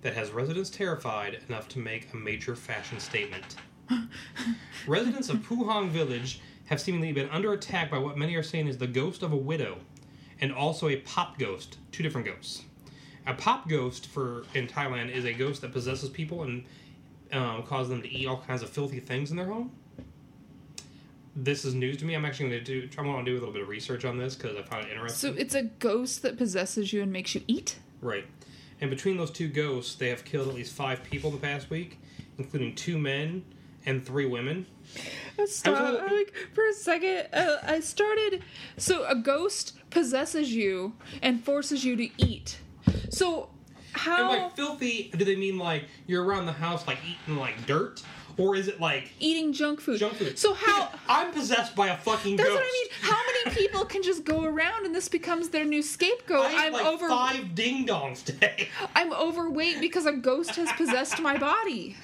that 0.00 0.14
has 0.14 0.30
residents 0.30 0.70
terrified 0.70 1.40
enough 1.46 1.68
to 1.68 1.78
make 1.78 2.10
a 2.12 2.16
major 2.16 2.56
fashion 2.56 2.98
statement. 2.98 3.56
residents 4.86 5.28
of 5.28 5.38
Puhang 5.38 5.90
village 5.90 6.40
have 6.66 6.80
seemingly 6.80 7.12
been 7.12 7.28
under 7.28 7.52
attack 7.52 7.90
by 7.90 7.98
what 7.98 8.16
many 8.16 8.34
are 8.34 8.42
saying 8.42 8.66
is 8.66 8.78
the 8.78 8.86
ghost 8.86 9.22
of 9.22 9.32
a 9.32 9.36
widow 9.36 9.76
and 10.40 10.52
also 10.52 10.88
a 10.88 10.96
pop 10.96 11.38
ghost, 11.38 11.76
two 11.92 12.02
different 12.02 12.26
ghosts. 12.26 12.64
A 13.26 13.34
pop 13.34 13.68
ghost 13.68 14.06
for 14.06 14.44
in 14.54 14.66
Thailand 14.66 15.12
is 15.12 15.26
a 15.26 15.34
ghost 15.34 15.60
that 15.60 15.72
possesses 15.72 16.08
people 16.08 16.44
and 16.44 16.64
um, 17.32 17.62
causes 17.62 17.90
them 17.90 18.00
to 18.00 18.10
eat 18.10 18.26
all 18.26 18.42
kinds 18.46 18.62
of 18.62 18.70
filthy 18.70 19.00
things 19.00 19.30
in 19.30 19.36
their 19.36 19.46
home. 19.46 19.70
This 21.36 21.64
is 21.64 21.74
news 21.74 21.96
to 21.98 22.04
me. 22.04 22.14
I'm 22.14 22.24
actually 22.24 22.50
going 22.50 22.64
to 22.64 22.80
do. 22.80 22.88
I'm 22.96 23.04
going 23.06 23.24
to 23.24 23.30
do 23.30 23.36
a 23.36 23.40
little 23.40 23.52
bit 23.52 23.62
of 23.62 23.68
research 23.68 24.04
on 24.04 24.16
this 24.18 24.36
because 24.36 24.56
I 24.56 24.62
found 24.62 24.86
it 24.86 24.92
interesting. 24.92 25.34
So 25.34 25.38
it's 25.38 25.54
a 25.54 25.62
ghost 25.62 26.22
that 26.22 26.36
possesses 26.38 26.92
you 26.92 27.02
and 27.02 27.12
makes 27.12 27.34
you 27.34 27.42
eat? 27.48 27.76
Right. 28.00 28.24
And 28.80 28.88
between 28.90 29.16
those 29.16 29.30
two 29.30 29.48
ghosts, 29.48 29.94
they 29.96 30.08
have 30.10 30.24
killed 30.24 30.48
at 30.48 30.54
least 30.54 30.74
five 30.74 31.02
people 31.02 31.30
the 31.30 31.38
past 31.38 31.70
week, 31.70 31.98
including 32.38 32.74
two 32.76 32.98
men 32.98 33.44
and 33.86 34.04
three 34.04 34.26
women. 34.26 34.66
Stop. 35.46 35.76
I 35.76 35.90
little- 35.90 36.16
like 36.16 36.32
for 36.54 36.66
a 36.68 36.72
second, 36.72 37.28
uh, 37.32 37.58
I 37.64 37.80
started. 37.80 38.42
So 38.76 39.04
a 39.06 39.14
ghost 39.16 39.72
possesses 39.90 40.52
you 40.54 40.94
and 41.22 41.44
forces 41.44 41.84
you 41.84 41.96
to 41.96 42.08
eat. 42.18 42.58
So 43.10 43.50
And 43.92 44.00
how 44.00 44.28
like 44.28 44.56
filthy, 44.56 45.10
do 45.16 45.24
they 45.24 45.36
mean 45.36 45.58
like 45.58 45.84
you're 46.06 46.24
around 46.24 46.46
the 46.46 46.52
house 46.52 46.86
like 46.86 46.98
eating 47.04 47.36
like 47.38 47.66
dirt, 47.66 48.02
or 48.36 48.56
is 48.56 48.68
it 48.68 48.80
like 48.80 49.10
eating 49.20 49.52
junk 49.52 49.80
food? 49.80 49.98
junk 49.98 50.14
food? 50.14 50.38
So 50.38 50.54
how? 50.54 50.90
I'm 51.08 51.32
possessed 51.32 51.74
by 51.76 51.88
a 51.88 51.96
fucking 51.96 52.36
That's 52.36 52.48
ghost. 52.48 52.60
what 52.60 52.66
I 52.66 52.72
mean. 52.72 53.12
How 53.12 53.20
many 53.44 53.56
people 53.66 53.84
can 53.84 54.02
just 54.02 54.24
go 54.24 54.44
around 54.44 54.86
and 54.86 54.94
this 54.94 55.08
becomes 55.08 55.50
their 55.50 55.64
new 55.64 55.82
scapegoat? 55.82 56.46
I 56.46 56.50
ate 56.52 56.58
I'm 56.66 56.72
like 56.72 56.86
over. 56.86 57.08
five 57.08 57.54
ding 57.54 57.86
dongs 57.86 58.24
today. 58.24 58.68
I'm 58.94 59.12
overweight 59.12 59.80
because 59.80 60.06
a 60.06 60.12
ghost 60.12 60.56
has 60.56 60.70
possessed 60.72 61.20
my 61.20 61.36
body. 61.38 61.96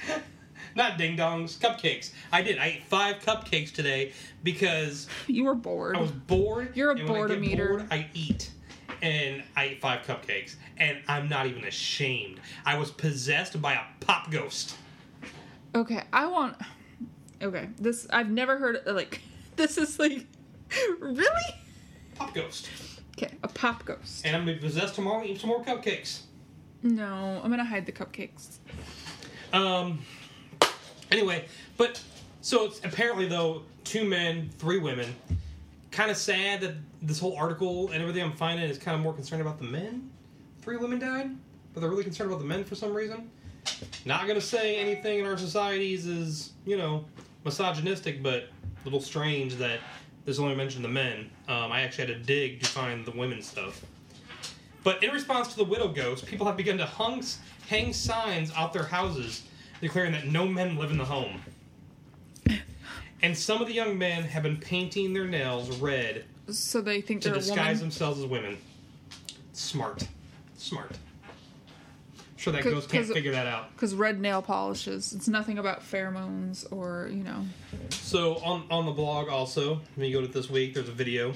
Not 0.76 0.98
ding 0.98 1.16
dongs, 1.16 1.58
cupcakes. 1.58 2.12
I 2.32 2.42
did. 2.42 2.58
I 2.58 2.66
ate 2.66 2.84
five 2.84 3.16
cupcakes 3.20 3.72
today 3.72 4.12
because 4.44 5.08
You 5.26 5.44
were 5.44 5.54
bored. 5.56 5.96
I 5.96 6.00
was 6.00 6.12
bored. 6.12 6.76
You're 6.76 6.92
a 6.92 6.96
and 6.96 7.08
when 7.08 7.18
boredom 7.18 7.42
eater. 7.44 7.68
bored, 7.68 7.86
I 7.90 8.06
eat. 8.14 8.50
And 9.02 9.42
I 9.56 9.64
ate 9.64 9.80
five 9.80 10.02
cupcakes. 10.06 10.54
And 10.76 10.98
I'm 11.08 11.28
not 11.28 11.46
even 11.46 11.64
ashamed. 11.64 12.38
I 12.64 12.78
was 12.78 12.90
possessed 12.90 13.60
by 13.60 13.72
a 13.72 13.80
pop 14.00 14.30
ghost. 14.30 14.76
Okay, 15.74 16.02
I 16.12 16.26
want. 16.26 16.56
Okay, 17.42 17.68
this 17.78 18.06
I've 18.10 18.30
never 18.30 18.58
heard. 18.58 18.80
Like, 18.86 19.20
this 19.56 19.78
is 19.78 19.98
like, 19.98 20.26
really? 21.00 21.54
Pop 22.16 22.34
ghost. 22.34 22.68
Okay, 23.16 23.34
a 23.42 23.48
pop 23.48 23.84
ghost. 23.84 24.24
And 24.24 24.34
I'm 24.34 24.42
gonna 24.44 24.56
be 24.56 24.60
possessed 24.60 24.94
tomorrow 24.94 25.24
eat 25.24 25.40
some 25.40 25.48
more 25.48 25.62
cupcakes. 25.64 26.22
No, 26.82 27.40
I'm 27.42 27.50
gonna 27.50 27.64
hide 27.64 27.86
the 27.86 27.92
cupcakes. 27.92 28.58
Um. 29.52 30.00
Anyway, 31.10 31.46
but 31.76 32.00
so 32.40 32.64
it's 32.64 32.84
apparently 32.84 33.26
though 33.26 33.62
two 33.84 34.04
men, 34.04 34.50
three 34.58 34.78
women. 34.78 35.14
Kind 35.90 36.10
of 36.10 36.16
sad 36.16 36.60
that 36.60 36.74
this 37.02 37.18
whole 37.18 37.36
article 37.36 37.90
and 37.90 38.00
everything 38.00 38.22
I'm 38.22 38.32
finding 38.32 38.68
is 38.68 38.78
kind 38.78 38.94
of 38.94 39.02
more 39.02 39.12
concerned 39.12 39.42
about 39.42 39.58
the 39.58 39.64
men. 39.64 40.08
Three 40.62 40.76
women 40.76 40.98
died, 41.00 41.30
but 41.74 41.80
they're 41.80 41.90
really 41.90 42.04
concerned 42.04 42.30
about 42.30 42.38
the 42.38 42.46
men 42.46 42.64
for 42.64 42.76
some 42.76 42.94
reason. 42.94 43.30
Not 44.04 44.26
gonna 44.26 44.40
say 44.40 44.76
anything 44.76 45.20
in 45.20 45.26
our 45.26 45.36
societies 45.38 46.06
is 46.06 46.52
you 46.66 46.76
know 46.76 47.04
misogynistic, 47.44 48.22
but 48.22 48.44
a 48.44 48.84
little 48.84 49.00
strange 49.00 49.56
that 49.56 49.80
this 50.24 50.38
only 50.38 50.54
mentioned 50.54 50.84
the 50.84 50.88
men. 50.88 51.30
Um, 51.48 51.72
I 51.72 51.82
actually 51.82 52.06
had 52.06 52.18
to 52.18 52.22
dig 52.24 52.60
to 52.60 52.66
find 52.66 53.04
the 53.04 53.12
women 53.12 53.42
stuff. 53.42 53.84
But 54.82 55.02
in 55.02 55.10
response 55.10 55.48
to 55.48 55.56
the 55.56 55.64
widow 55.64 55.88
ghost, 55.88 56.26
people 56.26 56.46
have 56.46 56.56
begun 56.56 56.78
to 56.78 56.86
hung, 56.86 57.22
hang 57.68 57.92
signs 57.92 58.50
out 58.56 58.72
their 58.72 58.84
houses 58.84 59.42
declaring 59.80 60.12
that 60.12 60.26
no 60.26 60.46
men 60.46 60.76
live 60.76 60.90
in 60.90 60.98
the 60.98 61.04
home. 61.04 61.40
And 63.22 63.36
some 63.36 63.60
of 63.60 63.68
the 63.68 63.74
young 63.74 63.98
men 63.98 64.22
have 64.22 64.42
been 64.42 64.56
painting 64.56 65.12
their 65.12 65.26
nails 65.26 65.76
red 65.78 66.24
So 66.48 66.80
they 66.80 67.02
think 67.02 67.20
to 67.22 67.30
disguise 67.30 67.80
themselves 67.80 68.18
as 68.18 68.26
women. 68.26 68.56
Smart. 69.52 70.06
Smart. 70.56 70.92
Sure, 72.40 72.54
that 72.54 72.64
ghost 72.64 72.88
can't 72.88 73.06
figure 73.06 73.32
that 73.32 73.46
out. 73.46 73.70
Because 73.74 73.94
red 73.94 74.18
nail 74.18 74.40
polishes. 74.40 75.12
It's 75.12 75.28
nothing 75.28 75.58
about 75.58 75.82
pheromones 75.82 76.66
or 76.72 77.06
you 77.12 77.22
know. 77.22 77.44
So 77.90 78.36
on 78.36 78.64
on 78.70 78.86
the 78.86 78.92
blog 78.92 79.28
also, 79.28 79.78
when 79.94 80.08
you 80.08 80.14
go 80.14 80.22
to 80.22 80.32
this 80.32 80.48
week, 80.48 80.72
there's 80.72 80.88
a 80.88 80.92
video. 80.92 81.34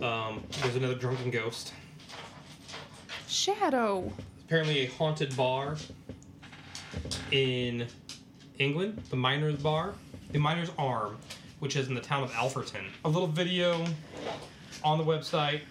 Um, 0.00 0.44
there's 0.62 0.76
another 0.76 0.94
drunken 0.94 1.32
ghost. 1.32 1.74
Shadow. 3.26 4.12
apparently 4.44 4.80
a 4.80 4.86
haunted 4.86 5.36
bar 5.36 5.76
in 7.32 7.88
England, 8.60 9.02
the 9.10 9.16
Miners 9.16 9.56
Bar, 9.56 9.94
the 10.30 10.38
Miners 10.38 10.70
Arm, 10.78 11.18
which 11.58 11.74
is 11.74 11.88
in 11.88 11.94
the 11.94 12.00
town 12.00 12.22
of 12.22 12.30
Alfreton. 12.30 12.84
A 13.04 13.08
little 13.08 13.26
video 13.26 13.84
on 14.84 14.96
the 14.96 15.04
website. 15.04 15.62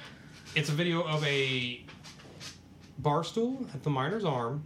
It's 0.54 0.68
a 0.68 0.74
video 0.74 1.04
of 1.04 1.24
a 1.26 1.82
bar 3.00 3.24
stool 3.24 3.68
at 3.74 3.84
the 3.84 3.90
Miners 3.90 4.26
Arm, 4.26 4.64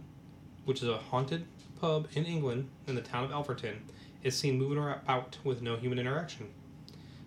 which 0.64 0.82
is 0.82 0.88
a 0.88 0.98
haunted 0.98 1.46
pub 1.80 2.08
in 2.14 2.24
England 2.24 2.68
in 2.86 2.94
the 2.94 3.00
town 3.00 3.24
of 3.24 3.30
Alfreton, 3.30 3.76
is 4.22 4.36
seen 4.36 4.58
moving 4.58 4.78
about 4.78 5.38
with 5.44 5.62
no 5.62 5.76
human 5.76 5.98
interaction. 5.98 6.48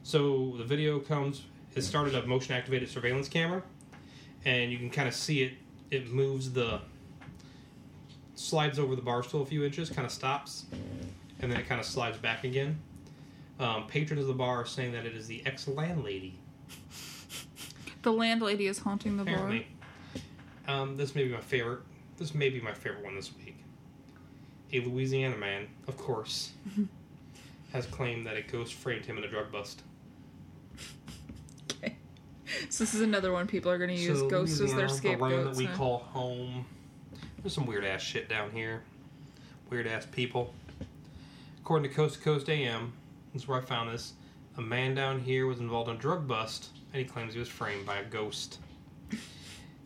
So 0.04 0.56
the 0.58 0.64
video 0.64 1.00
comes. 1.00 1.44
It 1.76 1.82
started 1.84 2.16
a 2.16 2.26
motion 2.26 2.54
activated 2.54 2.90
surveillance 2.90 3.28
camera, 3.30 3.62
and 4.46 4.72
you 4.72 4.78
can 4.78 4.90
kind 4.90 5.08
of 5.08 5.14
see 5.14 5.44
it. 5.44 5.54
It 5.92 6.12
moves 6.12 6.52
the 6.52 6.82
slides 8.36 8.78
over 8.78 8.96
the 8.96 9.02
bar 9.02 9.24
stool 9.24 9.42
a 9.42 9.46
few 9.46 9.64
inches, 9.64 9.90
kind 9.90 10.06
of 10.06 10.12
stops, 10.12 10.66
and 11.40 11.52
then 11.52 11.60
it 11.60 11.68
kind 11.68 11.80
of 11.80 11.86
slides 11.86 12.18
back 12.18 12.44
again. 12.44 12.80
Um, 13.60 13.88
patrons 13.88 14.22
of 14.22 14.28
the 14.28 14.34
bar 14.34 14.62
are 14.62 14.66
saying 14.66 14.92
that 14.92 15.06
it 15.06 15.16
is 15.16 15.28
the 15.28 15.42
ex 15.46 15.68
landlady. 15.68 16.38
The 18.02 18.12
landlady 18.12 18.68
is 18.68 18.80
haunting 18.80 19.18
the 19.18 19.24
bar. 19.24 19.50
Um, 20.67 20.97
this 20.97 21.15
may 21.15 21.24
be 21.24 21.33
my 21.33 21.41
favorite. 21.41 21.79
This 22.17 22.33
may 22.33 22.50
be 22.50 22.59
my 22.59 22.74
favorite 22.74 23.03
one 23.03 23.15
this 23.15 23.31
week. 23.38 23.57
A 24.74 24.81
Louisiana 24.81 25.38
man, 25.38 25.67
of 25.88 25.97
course, 25.97 26.51
has 27.74 27.86
claimed 27.86 28.25
that 28.27 28.36
a 28.36 28.41
ghost 28.41 28.74
framed 28.74 29.05
him 29.05 29.17
in 29.17 29.24
a 29.24 29.27
drug 29.27 29.51
bust. 29.51 29.83
Okay. 31.71 31.95
So 32.69 32.83
this 32.83 32.93
is 32.93 33.01
another 33.01 33.31
one 33.31 33.47
people 33.47 33.71
are 33.71 33.77
going 33.77 33.95
to 33.95 34.01
use 34.01 34.19
So, 34.19 34.29
ghosts 34.29 34.59
as 34.59 34.74
their 34.74 34.88
Louisiana, 34.88 35.17
the 35.17 35.24
land 35.24 35.33
scapegoats. 35.33 35.57
that 35.57 35.62
we 35.62 35.65
huh? 35.65 35.77
call 35.77 35.97
home. 36.00 36.65
There's 37.41 37.53
some 37.53 37.65
weird 37.65 37.86
ass 37.86 38.01
shit 38.01 38.27
down 38.27 38.51
here. 38.51 38.81
Weird 39.69 39.88
ass 39.88 40.05
people. 40.12 40.53
According 41.62 41.89
to 41.89 41.95
Coast 41.95 42.15
to 42.15 42.21
Coast 42.21 42.50
AM, 42.50 42.93
this 43.33 43.43
is 43.43 43.47
where 43.47 43.57
I 43.59 43.62
found 43.62 43.89
this. 43.89 44.13
A 44.57 44.62
man 44.62 44.95
down 44.95 45.19
here 45.19 45.45
was 45.45 45.59
involved 45.59 45.89
in 45.89 45.95
a 45.97 46.00
drug 46.00 46.27
bust, 46.27 46.69
and 46.91 47.01
he 47.01 47.07
claims 47.07 47.33
he 47.33 47.39
was 47.39 47.47
framed 47.50 47.86
by 47.86 47.97
a 48.00 48.03
ghost. 48.05 48.59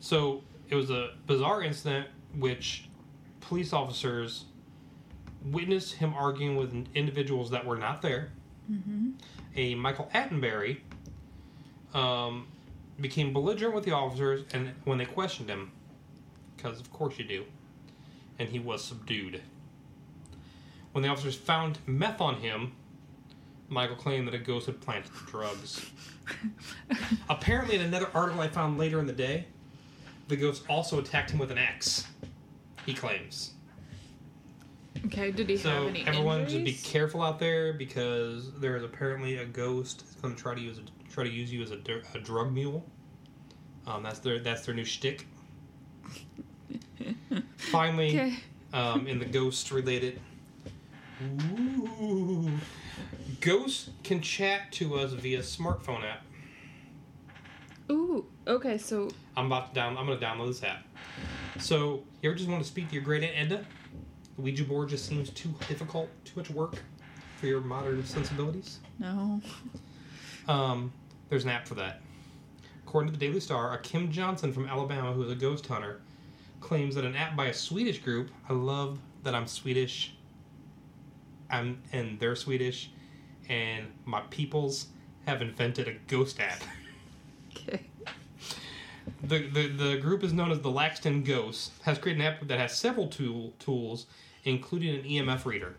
So 0.04 0.42
it 0.72 0.76
was 0.76 0.90
a 0.90 1.12
bizarre 1.28 1.62
incident, 1.62 2.08
which 2.36 2.90
police 3.42 3.74
officers 3.74 4.46
witnessed 5.44 5.96
him 5.96 6.14
arguing 6.14 6.56
with 6.56 6.88
individuals 6.96 7.52
that 7.52 7.66
were 7.66 7.78
not 7.78 8.02
there. 8.02 8.32
A 9.58 9.76
Michael 9.76 10.10
Attenberry 10.14 10.80
um, 11.94 12.48
became 13.02 13.34
belligerent 13.34 13.76
with 13.76 13.84
the 13.84 13.92
officers, 13.92 14.46
and 14.54 14.72
when 14.86 14.98
they 14.98 15.06
questioned 15.06 15.50
him, 15.50 15.72
because 16.56 16.80
of 16.80 16.92
course 16.94 17.20
you 17.20 17.26
do, 17.26 17.44
and 18.40 18.48
he 18.48 18.60
was 18.60 18.82
subdued. 18.82 19.42
When 20.94 21.02
the 21.02 21.10
officers 21.10 21.36
found 21.36 21.80
meth 21.86 22.22
on 22.22 22.36
him, 22.36 22.72
Michael 23.68 23.98
claimed 23.98 24.28
that 24.28 24.34
a 24.34 24.40
ghost 24.40 24.68
had 24.68 24.80
planted 24.80 25.12
the 25.12 25.32
drugs. 25.32 25.90
Apparently, 27.30 27.76
in 27.76 27.82
another 27.82 28.10
article 28.14 28.42
I 28.42 28.48
found 28.48 28.78
later 28.78 29.00
in 29.00 29.08
the 29.08 29.14
day, 29.14 29.48
the 30.28 30.36
ghost 30.36 30.64
also 30.70 31.00
attacked 31.00 31.32
him 31.32 31.40
with 31.40 31.52
an 31.52 31.58
axe. 31.58 32.06
He 32.86 32.94
claims. 32.94 33.54
Okay, 35.06 35.32
did 35.32 35.48
he 35.50 35.56
have 35.56 35.62
So 35.64 35.88
any 35.88 36.06
everyone, 36.06 36.42
injuries? 36.42 36.66
just 36.78 36.84
be 36.86 36.90
careful 36.92 37.22
out 37.22 37.40
there 37.40 37.74
because 37.74 38.52
there 38.60 38.76
is 38.78 38.84
apparently 38.84 39.38
a 39.38 39.46
ghost 39.46 40.00
that's 40.00 40.16
going 40.16 40.36
to 40.36 40.42
try 40.42 40.54
to 40.54 40.62
use 40.62 40.78
a, 40.80 41.10
try 41.12 41.24
to 41.24 41.30
use 41.30 41.52
you 41.52 41.62
as 41.64 41.72
a, 41.72 41.80
a 42.16 42.20
drug 42.20 42.52
mule. 42.54 42.84
Um, 43.88 44.04
that's 44.04 44.20
their 44.20 44.40
that's 44.40 44.66
their 44.66 44.76
new 44.76 44.86
shtick. 44.86 45.26
Finally, 47.58 48.10
Okay. 48.10 48.36
um, 48.74 49.08
in 49.08 49.18
the 49.20 49.26
ghost 49.26 49.72
related, 49.72 50.20
ooh, 51.24 52.50
ghosts 53.40 53.90
can 54.04 54.22
chat 54.22 54.72
to 54.74 54.96
us 54.96 55.14
via 55.14 55.40
smartphone 55.40 56.04
app. 56.04 56.24
Ooh, 57.92 58.26
okay, 58.48 58.78
so 58.78 59.10
I'm 59.36 59.48
about 59.48 59.70
to 59.70 59.76
down. 59.76 59.98
I'm 59.98 60.06
going 60.06 60.18
to 60.18 60.26
download 60.26 60.48
this 60.48 60.64
app. 60.64 60.86
So 61.60 62.04
you 62.22 62.30
ever 62.30 62.38
just 62.38 62.50
want 62.50 62.64
to 62.64 62.68
speak 62.68 62.88
to 62.88 62.96
your 62.96 63.04
great 63.04 63.24
aunt 63.24 63.34
Edna? 63.36 63.66
The 64.38 64.42
Ouija 64.42 64.64
board 64.64 64.90
just 64.90 65.06
seems 65.06 65.30
too 65.30 65.54
difficult, 65.68 66.10
too 66.24 66.34
much 66.38 66.50
work 66.50 66.76
for 67.38 67.48
your 67.48 67.60
modern 67.60 68.06
sensibilities. 68.06 68.80
no. 69.00 69.42
Um, 70.48 70.92
there's 71.30 71.44
an 71.44 71.50
app 71.50 71.68
for 71.68 71.76
that. 71.76 72.02
According 72.86 73.12
to 73.12 73.18
the 73.18 73.26
Daily 73.26 73.40
Star, 73.40 73.74
a 73.74 73.80
Kim 73.80 74.12
Johnson 74.12 74.54
from 74.54 74.68
Alabama, 74.68 75.12
who 75.12 75.24
is 75.24 75.32
a 75.32 75.36
ghost 75.36 75.68
hunter, 75.68 76.02
claims 76.62 76.96
that 76.96 77.04
an 77.04 77.16
app 77.16 77.36
by 77.36 77.48
a 77.48 77.54
Swedish 77.54 78.00
group. 78.00 78.32
I 78.48 78.54
love 78.54 79.00
that 79.24 79.36
I'm 79.36 79.48
Swedish. 79.48 80.16
I'm 81.50 81.82
and 81.92 82.20
they're 82.20 82.36
Swedish, 82.36 82.92
and 83.50 83.88
my 84.06 84.22
peoples 84.30 84.88
have 85.26 85.42
invented 85.42 85.88
a 85.88 85.94
ghost 86.08 86.40
app. 86.40 86.62
The, 89.24 89.48
the, 89.48 89.68
the 89.68 89.98
group 89.98 90.24
is 90.24 90.34
known 90.34 90.52
as 90.52 90.62
the 90.62 90.70
Laxton 90.70 91.26
Ghosts, 91.26 91.72
has 91.84 91.98
created 91.98 92.22
an 92.22 92.34
app 92.34 92.48
that 92.48 92.60
has 92.60 92.78
several 92.78 93.08
tool, 93.08 93.54
tools, 93.60 94.06
including 94.44 94.96
an 94.96 95.04
EMF 95.04 95.46
reader. 95.46 95.76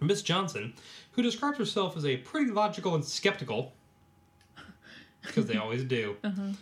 Miss 0.00 0.22
Johnson, 0.22 0.74
who 1.12 1.22
describes 1.22 1.58
herself 1.58 1.96
as 1.96 2.04
a 2.04 2.16
pretty 2.18 2.50
logical 2.50 2.94
and 2.94 3.04
skeptical, 3.04 3.72
because 5.22 5.46
they 5.46 5.56
always 5.56 5.84
do, 5.84 6.16
uh-huh. 6.24 6.52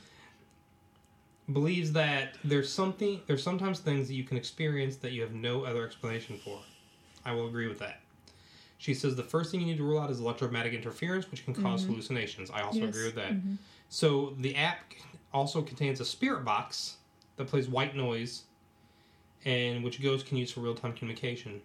believes 1.53 1.93
that 1.93 2.37
there's 2.45 2.71
something 2.71 3.21
there's 3.27 3.43
sometimes 3.43 3.81
things 3.81 4.09
that 4.09 4.15
you 4.15 4.25
can 4.25 4.37
experience 4.37 4.97
that 4.97 5.13
you 5.13 5.23
have 5.23 5.33
no 5.33 5.65
other 5.65 5.87
explanation 5.87 6.39
for. 6.39 6.61
I 7.25 7.33
will 7.33 7.47
agree 7.49 7.69
with 7.69 7.79
that. 7.79 8.01
She 8.79 8.95
says 8.95 9.15
the 9.15 9.23
first 9.23 9.51
thing 9.51 9.61
you 9.61 9.67
need 9.67 9.77
to 9.77 9.85
rule 9.85 10.01
out 10.01 10.11
is 10.11 10.21
electromagnetic 10.21 10.73
interference, 10.73 11.31
which 11.31 11.45
can 11.45 11.55
cause 11.55 11.83
mm-hmm. 11.83 11.93
hallucinations. 11.93 12.51
I 12.51 12.63
also 12.63 12.81
Yes. 12.81 12.89
agree 12.89 13.05
with 13.05 13.15
that. 13.17 13.33
Mm-hmm. 13.33 13.55
So 13.91 14.35
the 14.39 14.57
app 14.57 14.79
also 15.35 15.61
contains 15.61 16.01
a 16.01 16.05
spirit 16.05 16.45
box 16.45 16.97
that 17.37 17.49
plays 17.49 17.69
white 17.69 17.95
noise, 17.95 18.45
and 19.45 19.85
which 19.85 20.01
ghosts 20.03 20.27
can 20.27 20.39
use 20.39 20.51
for 20.53 20.61
real 20.61 20.75
time 20.75 20.95
communication. 20.95 21.61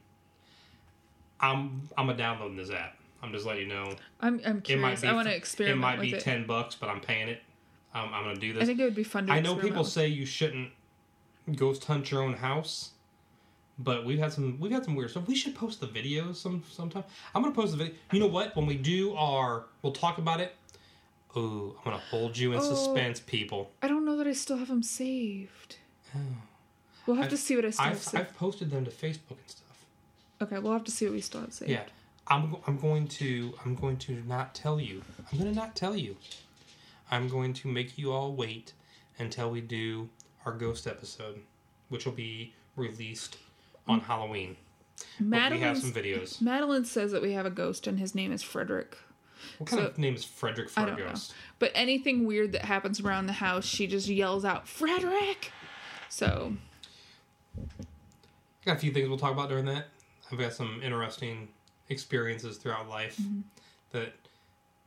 I'm 1.39 1.87
I'm 1.97 2.09
a 2.09 2.13
downloading 2.15 2.57
this 2.57 2.71
app. 2.71 2.97
I'm 3.21 3.31
just 3.31 3.45
letting 3.45 3.63
you 3.63 3.73
know. 3.73 3.93
I'm 4.19 4.41
I'm 4.45 4.61
curious. 4.61 5.01
be 5.01 5.07
I 5.07 5.13
want 5.13 5.27
to 5.27 5.35
experiment 5.35 5.77
It 5.77 5.79
might 5.79 6.01
be 6.01 6.13
it. 6.13 6.21
ten 6.21 6.45
bucks, 6.45 6.75
but 6.75 6.89
I'm 6.89 6.99
paying 6.99 7.29
it. 7.29 7.41
Um, 7.93 8.09
I'm 8.11 8.23
gonna 8.23 8.35
do 8.35 8.53
this. 8.53 8.63
I 8.63 8.65
think 8.65 8.79
it 8.79 8.83
would 8.83 8.95
be 8.95 9.03
fun 9.03 9.27
to 9.27 9.33
I 9.33 9.39
know 9.39 9.55
people 9.55 9.83
say 9.83 10.07
you 10.07 10.25
shouldn't 10.25 10.71
ghost 11.55 11.85
hunt 11.85 12.09
your 12.09 12.23
own 12.23 12.33
house, 12.33 12.91
but 13.77 14.03
we've 14.03 14.19
had 14.19 14.33
some 14.33 14.59
we've 14.59 14.71
had 14.71 14.83
some 14.83 14.95
weird 14.95 15.11
stuff. 15.11 15.27
We 15.27 15.35
should 15.35 15.53
post 15.55 15.79
the 15.79 15.87
videos 15.87 16.37
some 16.37 16.63
sometime. 16.71 17.03
I'm 17.35 17.43
gonna 17.43 17.53
post 17.53 17.71
the 17.71 17.77
video. 17.77 17.93
You 18.11 18.19
know 18.19 18.27
what? 18.27 18.55
When 18.55 18.65
we 18.65 18.75
do 18.77 19.13
our, 19.15 19.65
we'll 19.83 19.93
talk 19.93 20.17
about 20.17 20.39
it. 20.39 20.55
Ooh, 21.37 21.75
I'm 21.79 21.83
gonna 21.91 21.97
hold 22.09 22.37
you 22.37 22.53
in 22.53 22.59
Oh. 22.59 22.61
suspense, 22.61 23.19
people. 23.19 23.71
I 23.81 23.87
don't 23.87 24.05
know 24.05 24.15
that 24.17 24.27
I 24.27 24.33
still 24.33 24.57
have 24.57 24.67
them 24.69 24.83
saved. 24.83 25.77
Oh. 26.15 26.19
We'll 27.05 27.17
have 27.17 27.25
I've- 27.25 27.35
to 27.35 27.41
see 27.41 27.55
what 27.55 27.65
I 27.65 27.69
still 27.71 27.83
have 27.85 27.93
I've 27.93 28.01
saved. 28.01 28.15
I've 28.15 28.35
posted 28.37 28.71
them 28.71 28.85
to 28.85 28.91
Facebook 28.91 29.37
and 29.37 29.47
stuff. 29.49 29.85
Okay, 30.41 30.59
we'll 30.59 30.73
have 30.73 30.83
to 30.85 30.91
see 30.91 31.05
what 31.05 31.13
we 31.13 31.21
still 31.21 31.41
have 31.41 31.53
saved. 31.53 31.71
Yeah, 31.71 31.83
I'm 32.27 32.55
I'm 32.67 32.77
going 32.79 33.07
to 33.09 33.53
I'm 33.65 33.75
going 33.75 33.97
to 33.97 34.23
not 34.25 34.55
tell 34.55 34.79
you. 34.79 35.03
I'm 35.31 35.37
gonna 35.37 35.53
not 35.53 35.75
tell 35.75 35.95
you. 35.95 36.15
I'm 37.11 37.27
going 37.27 37.53
to 37.53 37.67
make 37.67 37.97
you 37.97 38.11
all 38.11 38.33
wait 38.33 38.73
until 39.19 39.51
we 39.51 39.61
do 39.61 40.09
our 40.45 40.51
ghost 40.53 40.87
episode, 40.87 41.41
which 41.89 42.05
will 42.05 42.13
be 42.13 42.53
released 42.75 43.37
on 43.87 43.99
Halloween. 44.01 44.57
We 45.19 45.37
have 45.37 45.77
some 45.77 45.91
videos. 45.93 46.41
Madeline 46.41 46.85
says 46.85 47.11
that 47.11 47.21
we 47.21 47.33
have 47.33 47.45
a 47.45 47.49
ghost 47.51 47.85
and 47.87 47.99
his 47.99 48.15
name 48.15 48.31
is 48.31 48.41
Frederick. 48.41 48.97
What 49.57 49.69
kind 49.69 49.81
So- 49.81 49.87
of 49.87 49.97
name 49.97 50.15
is 50.15 50.23
Frederick 50.23 50.69
for 50.69 50.79
I 50.81 50.85
don't 50.85 50.99
know. 50.99 51.13
But 51.59 51.71
anything 51.75 52.25
weird 52.25 52.51
that 52.53 52.65
happens 52.65 52.99
around 52.99 53.27
the 53.27 53.33
house, 53.33 53.65
she 53.65 53.87
just 53.87 54.07
yells 54.07 54.43
out, 54.45 54.67
Frederick! 54.67 55.51
So, 56.09 56.55
I 57.57 58.65
got 58.65 58.77
a 58.77 58.79
few 58.79 58.91
things 58.91 59.07
we'll 59.09 59.17
talk 59.17 59.31
about 59.31 59.49
during 59.49 59.65
that. 59.65 59.87
I've 60.31 60.39
got 60.39 60.53
some 60.53 60.81
interesting 60.83 61.49
experiences 61.89 62.57
throughout 62.57 62.89
life 62.89 63.17
Mm-hmm. 63.17 63.41
that 63.91 64.13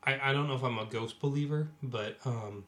I, 0.02 0.30
I 0.30 0.32
don't 0.32 0.48
know 0.48 0.54
if 0.54 0.62
I'm 0.64 0.78
a 0.78 0.84
ghost 0.86 1.20
believer, 1.20 1.68
but 1.82 2.16
um, 2.24 2.64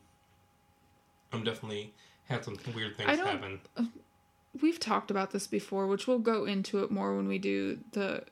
I'm 1.32 1.42
definitely 1.44 1.92
had 2.28 2.44
some 2.44 2.56
weird 2.74 2.96
things 2.96 3.08
I 3.08 3.16
don't- 3.16 3.26
happen. 3.26 3.60
we've 4.60 4.78
talked 4.80 5.10
about 5.10 5.30
this 5.32 5.46
before, 5.46 5.86
which 5.86 6.06
we'll 6.06 6.18
go 6.18 6.44
into 6.44 6.82
it 6.82 6.90
more 6.90 7.16
when 7.16 7.26
we 7.28 7.38
do 7.38 7.78
the 7.92 8.24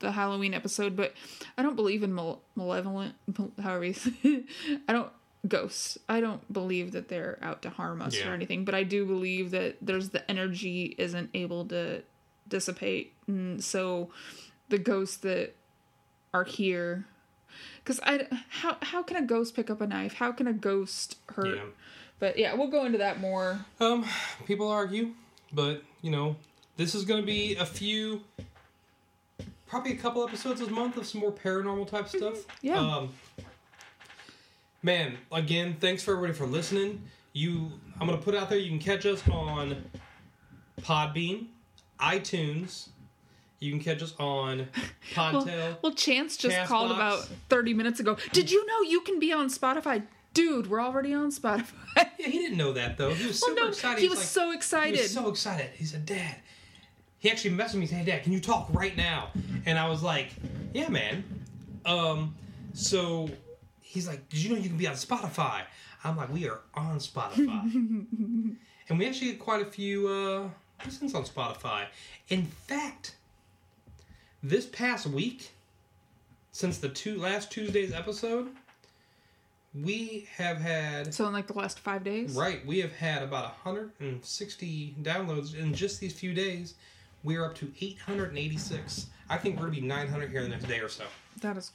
the 0.00 0.12
Halloween 0.12 0.54
episode, 0.54 0.94
but 0.96 1.12
I 1.56 1.62
don't 1.62 1.76
believe 1.76 2.02
in 2.02 2.14
mal- 2.14 2.40
malevolent, 2.56 3.14
mal- 3.38 3.50
however 3.62 3.84
you 3.84 3.92
say 3.94 4.12
I 4.88 4.92
don't, 4.92 5.10
ghosts. 5.46 5.98
I 6.08 6.20
don't 6.20 6.52
believe 6.52 6.92
that 6.92 7.08
they're 7.08 7.38
out 7.42 7.62
to 7.62 7.70
harm 7.70 8.02
us 8.02 8.16
Yeah. 8.16 8.30
or 8.30 8.34
anything, 8.34 8.64
but 8.64 8.74
I 8.74 8.82
do 8.82 9.04
believe 9.06 9.50
that 9.52 9.76
there's 9.80 10.10
the 10.10 10.28
energy 10.30 10.94
isn't 10.98 11.30
able 11.34 11.64
to 11.66 12.02
dissipate. 12.48 13.12
And 13.26 13.62
so 13.62 14.10
the 14.68 14.78
ghosts 14.78 15.16
that 15.18 15.54
are 16.34 16.44
here, 16.44 17.06
because 17.82 18.00
I, 18.02 18.26
how, 18.50 18.76
how 18.82 19.02
can 19.02 19.16
a 19.16 19.22
ghost 19.26 19.54
pick 19.54 19.70
up 19.70 19.80
a 19.80 19.86
knife? 19.86 20.14
How 20.14 20.32
can 20.32 20.46
a 20.46 20.52
ghost 20.52 21.16
hurt? 21.30 21.56
Yeah. 21.56 21.62
But 22.20 22.36
yeah, 22.38 22.54
we'll 22.54 22.68
go 22.70 22.84
into 22.84 22.98
that 22.98 23.20
more. 23.20 23.64
Um, 23.80 24.04
people 24.44 24.68
argue, 24.68 25.12
but 25.52 25.82
you 26.02 26.10
know, 26.10 26.36
this 26.76 26.94
is 26.94 27.04
going 27.04 27.20
to 27.20 27.26
be 27.26 27.54
a 27.56 27.64
few, 27.64 28.22
probably 29.68 29.92
a 29.92 29.96
couple 29.96 30.26
episodes 30.26 30.60
this 30.60 30.70
month 30.70 30.96
of 30.96 31.06
some 31.06 31.20
more 31.20 31.32
paranormal 31.32 31.86
type 31.88 32.08
stuff. 32.08 32.46
Yeah. 32.62 32.78
Um, 32.80 33.10
man, 34.82 35.18
again, 35.32 35.76
thanks 35.80 36.02
for 36.02 36.12
everybody 36.14 36.32
for 36.36 36.46
listening. 36.46 37.02
You, 37.32 37.70
I'm 38.00 38.06
going 38.06 38.18
to 38.18 38.24
put 38.24 38.34
out 38.34 38.48
there. 38.48 38.58
You 38.58 38.70
can 38.70 38.78
catch 38.78 39.06
us 39.06 39.22
on 39.28 39.84
Podbean, 40.80 41.46
iTunes. 42.00 42.88
You 43.60 43.70
can 43.72 43.80
catch 43.80 44.02
us 44.02 44.14
on 44.18 44.68
Well, 45.16 45.32
Podtail. 45.44 45.76
well, 45.82 45.92
Chance 45.92 46.36
just 46.36 46.68
called 46.68 46.90
about 46.92 47.28
30 47.50 47.74
minutes 47.74 48.00
ago. 48.00 48.16
Did 48.32 48.50
you 48.50 48.64
know 48.66 48.82
you 48.82 49.00
can 49.02 49.18
be 49.18 49.32
on 49.32 49.48
Spotify? 49.48 50.04
Dude, 50.34 50.70
we're 50.70 50.80
already 50.80 51.12
on 51.14 51.30
Spotify. 51.32 51.72
yeah, 51.96 52.04
he 52.18 52.32
didn't 52.38 52.56
know 52.58 52.72
that 52.74 52.96
though. 52.96 53.12
He 53.12 53.26
was 53.26 53.40
well, 53.40 53.50
super 53.50 53.60
no, 53.62 53.68
excited. 53.68 53.98
he 53.98 54.02
He's 54.02 54.10
was 54.10 54.18
like- 54.20 54.28
so 54.28 54.52
excited. 54.52 54.94
He 54.96 55.02
was 55.02 55.12
so 55.12 55.28
excited. 55.28 55.70
He 55.74 55.84
said, 55.84 56.06
Dad. 56.06 56.36
He 57.18 57.30
actually 57.30 57.56
messaged 57.56 57.74
me 57.74 57.86
saying, 57.86 58.04
Dad, 58.04 58.22
can 58.22 58.32
you 58.32 58.40
talk 58.40 58.68
right 58.72 58.96
now? 58.96 59.28
And 59.66 59.78
I 59.78 59.88
was 59.88 60.02
like, 60.02 60.30
Yeah, 60.72 60.88
man. 60.88 61.24
Um, 61.84 62.34
so 62.74 63.28
he's 63.80 64.06
like, 64.06 64.28
"Did 64.28 64.40
you 64.40 64.50
know 64.50 64.56
you 64.56 64.68
can 64.68 64.76
be 64.78 64.86
on 64.86 64.94
Spotify?" 64.94 65.62
I'm 66.04 66.16
like, 66.16 66.30
"We 66.32 66.48
are 66.48 66.60
on 66.74 66.98
Spotify," 66.98 67.62
and 68.88 68.98
we 68.98 69.06
actually 69.06 69.28
get 69.32 69.38
quite 69.40 69.62
a 69.62 69.70
few 69.70 70.06
uh, 70.08 70.48
listens 70.84 71.14
on 71.14 71.24
Spotify. 71.24 71.86
In 72.28 72.44
fact, 72.44 73.16
this 74.42 74.66
past 74.66 75.06
week, 75.06 75.50
since 76.52 76.78
the 76.78 76.88
two 76.90 77.18
last 77.18 77.50
Tuesday's 77.50 77.92
episode, 77.92 78.50
we 79.74 80.28
have 80.36 80.58
had 80.58 81.14
So 81.14 81.26
in 81.26 81.32
like 81.32 81.46
the 81.46 81.54
last 81.54 81.78
five 81.80 82.04
days. 82.04 82.34
right. 82.34 82.64
We 82.66 82.80
have 82.80 82.92
had 82.92 83.22
about 83.22 83.44
160 83.64 84.96
downloads 85.02 85.54
in 85.54 85.72
just 85.74 86.00
these 86.00 86.12
few 86.12 86.34
days. 86.34 86.74
We 87.24 87.36
are 87.36 87.44
up 87.46 87.54
to 87.56 87.72
886. 87.80 89.06
I 89.30 89.36
think 89.36 89.56
we're 89.56 89.66
gonna 89.66 89.72
be 89.72 89.80
900 89.82 90.30
here 90.30 90.40
in 90.40 90.44
the 90.44 90.50
next 90.56 90.66
day 90.68 90.80
or 90.80 90.88
so. 90.88 91.04
That 91.40 91.56
is 91.56 91.72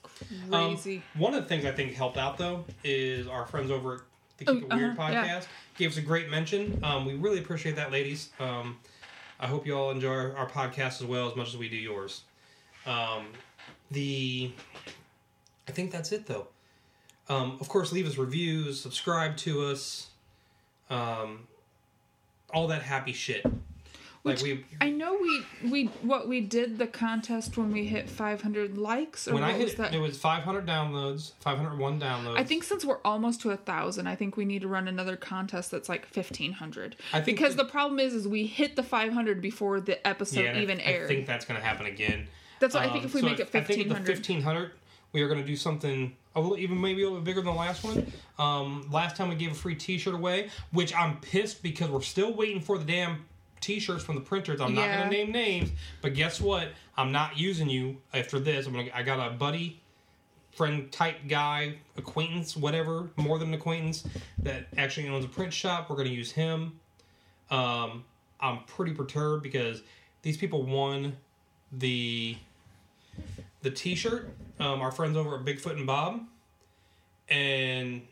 Um, 0.52 0.76
crazy. 0.76 1.04
one 1.16 1.34
of 1.34 1.44
the 1.44 1.50
things 1.50 1.66
I 1.66 1.72
think 1.72 1.94
helped 1.94 2.18
out 2.18 2.38
though 2.38 2.66
is 2.84 3.28
our 3.28 3.46
friends 3.46 3.72
over 3.72 3.96
at 3.96 4.02
the 4.38 4.46
Keep 4.46 4.64
It 4.64 4.74
Weird 4.74 4.98
uh-huh, 4.98 5.12
podcast 5.12 5.24
yeah. 5.26 5.42
gave 5.78 5.92
us 5.92 5.98
a 5.98 6.02
great 6.02 6.30
mention. 6.30 6.84
Um, 6.84 7.06
we 7.06 7.14
really 7.14 7.40
appreciate 7.40 7.76
that, 7.76 7.92
ladies. 7.92 8.30
Um, 8.40 8.80
I 9.40 9.48
hope 9.48 9.66
you 9.68 9.76
all 9.78 9.92
enjoy 9.92 10.10
our, 10.14 10.36
our 10.36 10.50
podcast 10.50 11.02
as 11.02 11.06
well 11.06 11.30
as 11.30 11.36
much 11.36 11.50
as 11.50 11.58
we 11.58 11.70
do 11.70 11.76
yours. 11.78 12.24
Um, 12.86 13.28
the 13.92 14.52
I 15.68 15.72
think 15.72 15.92
that's 15.92 16.12
it 16.12 16.26
though. 16.26 16.48
Um, 17.30 17.58
of 17.62 17.70
course, 17.70 17.92
leave 17.94 18.06
us 18.08 18.18
reviews, 18.18 18.82
subscribe 18.82 19.38
to 19.38 19.66
us, 19.68 20.08
um, 20.90 21.48
all 22.54 22.68
that 22.68 22.82
happy 22.82 23.14
shit. 23.14 23.46
Like 24.26 24.38
Which 24.38 24.44
we 24.44 24.66
I 24.80 24.90
know 24.90 25.18
we 25.22 25.70
we 25.70 25.86
what 26.02 26.30
we 26.30 26.40
did 26.40 26.78
the 26.78 26.88
contest 26.88 27.58
when 27.58 27.74
we 27.74 27.86
hit 27.86 28.10
500 28.10 28.78
likes 28.78 29.28
or 29.28 29.34
when 29.34 29.44
I 29.44 29.52
hit 29.52 29.64
was 29.66 29.74
it, 29.74 29.78
that? 29.80 29.94
it 29.94 30.00
was 30.00 30.18
500 30.18 30.66
downloads, 30.66 31.34
501 31.42 32.00
downloads. 32.00 32.38
I 32.38 32.46
think 32.46 32.64
since 32.64 32.86
we're 32.86 33.02
almost 33.04 33.42
to 33.42 33.52
a 33.52 33.58
thousand, 33.58 34.08
I 34.08 34.16
think 34.16 34.38
we 34.38 34.46
need 34.46 34.62
to 34.62 34.70
run 34.70 34.88
another 34.88 35.18
contest 35.18 35.72
that's 35.72 35.90
like 35.90 36.06
fifteen 36.06 36.54
hundred. 36.54 36.96
I 37.12 37.20
think 37.20 37.38
because 37.38 37.58
the- 37.58 37.64
the 37.66 37.70
problem 37.70 38.00
is, 38.00 38.14
is 38.14 38.26
we 38.26 38.46
hit 38.48 38.78
the 38.78 38.84
five 38.84 39.12
hundred 39.12 39.42
before 39.42 39.82
the 39.82 40.06
episode 40.08 40.56
I- 40.56 40.62
even 40.62 40.80
I, 40.80 40.84
aired. 40.84 41.08
think 41.10 41.28
that's 41.28 41.44
going 41.44 41.60
to 41.60 41.66
happen 41.66 41.86
again. 41.86 42.28
that's 42.62 42.76
why 42.76 42.82
I 42.86 42.90
think 42.92 43.00
Um, 43.00 43.06
if 43.08 43.14
we 43.14 43.20
so 43.20 43.28
make 43.28 43.40
it 43.42 43.50
I 43.54 43.60
think 43.60 43.90
the 43.90 43.94
hundred, 43.94 44.08
fifteen 44.16 44.42
hundred, 44.42 44.72
we 45.12 45.22
are 45.22 45.28
going 45.28 45.42
to 45.42 45.46
do 45.46 45.58
something 45.58 46.16
a 46.34 46.40
little, 46.40 46.58
even 46.58 46.80
maybe 46.80 47.02
a 47.02 47.06
little 47.08 47.20
bit 47.20 47.26
bigger 47.26 47.42
than 47.42 47.54
the 47.54 47.60
last 47.60 47.84
one. 47.84 48.10
Um, 48.40 48.88
last 48.90 49.18
time 49.18 49.28
we 49.28 49.36
gave 49.36 49.52
a 49.52 49.56
free 49.56 49.76
T-shirt 49.76 50.14
away, 50.16 50.50
which 50.72 50.96
I'm 50.96 51.18
pissed 51.20 51.62
because 51.62 51.90
we're 51.90 52.02
still 52.02 52.34
waiting 52.34 52.62
for 52.62 52.78
the 52.78 52.86
damn 52.86 53.26
T-shirts 53.64 54.04
from 54.04 54.16
the 54.16 54.22
printers. 54.22 54.60
I'm 54.62 54.76
not 54.76 54.84
Yeah. 54.86 55.04
to 55.04 55.10
name 55.10 55.32
names, 55.32 55.72
but 56.02 56.14
guess 56.14 56.40
what? 56.42 56.70
I'm 56.98 57.12
not 57.12 57.38
using 57.38 57.70
you 57.70 58.02
after 58.14 58.40
this. 58.40 58.68
I'm 58.68 58.74
gonna. 58.74 58.92
I 58.94 59.04
got 59.04 59.26
a 59.26 59.32
buddy. 59.34 59.80
Friend 60.52 60.92
type 60.92 61.16
guy, 61.28 61.78
acquaintance, 61.98 62.56
whatever, 62.56 63.10
more 63.16 63.40
than 63.40 63.48
an 63.48 63.54
acquaintance, 63.56 64.04
that 64.38 64.68
actually 64.78 65.08
owns 65.08 65.26
a 65.26 65.28
print 65.28 65.52
shop. 65.52 65.90
We're 65.90 65.96
going 65.96 66.10
to 66.10 66.14
use 66.14 66.32
him. 66.32 66.80
Um, 67.50 68.04
I'm 68.40 68.60
pretty 68.66 68.94
perturbed 68.94 69.42
because 69.42 69.82
these 70.22 70.38
people 70.38 70.62
won 70.62 71.18
the 71.72 72.38
the 73.64 73.72
T-shirt. 73.72 74.30
Um, 74.60 74.80
our 74.82 74.92
friends 74.92 75.18
over 75.18 75.38
at 75.40 75.44
Bigfoot 75.44 75.72
and 75.78 75.88
Bob, 75.88 76.22
and 77.30 78.04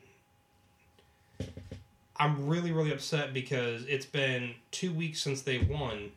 I'm 2.22 2.48
really 2.48 2.72
really 2.72 2.92
upset 2.92 3.34
because 3.34 3.84
it's 3.86 4.06
been 4.06 4.54
two 4.70 4.94
weeks 4.94 5.20
since 5.20 5.42
they 5.42 5.58
won, 5.58 6.12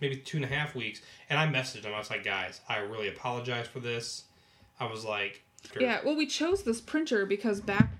maybe 0.00 0.16
two 0.16 0.36
and 0.36 0.44
a 0.44 0.48
half 0.48 0.76
weeks, 0.76 1.02
and 1.28 1.40
I 1.40 1.48
messaged 1.48 1.82
them. 1.82 1.92
I 1.92 1.98
was 1.98 2.08
like, 2.08 2.22
guys, 2.22 2.60
I 2.68 2.78
really 2.78 3.08
apologize 3.08 3.66
for 3.66 3.80
this. 3.80 4.22
I 4.78 4.86
was 4.86 5.04
like, 5.04 5.42
yeah. 5.80 5.98
Well, 6.04 6.14
we 6.14 6.26
chose 6.26 6.62
this 6.62 6.80
printer 6.80 7.26
because 7.26 7.60
back, 7.60 7.90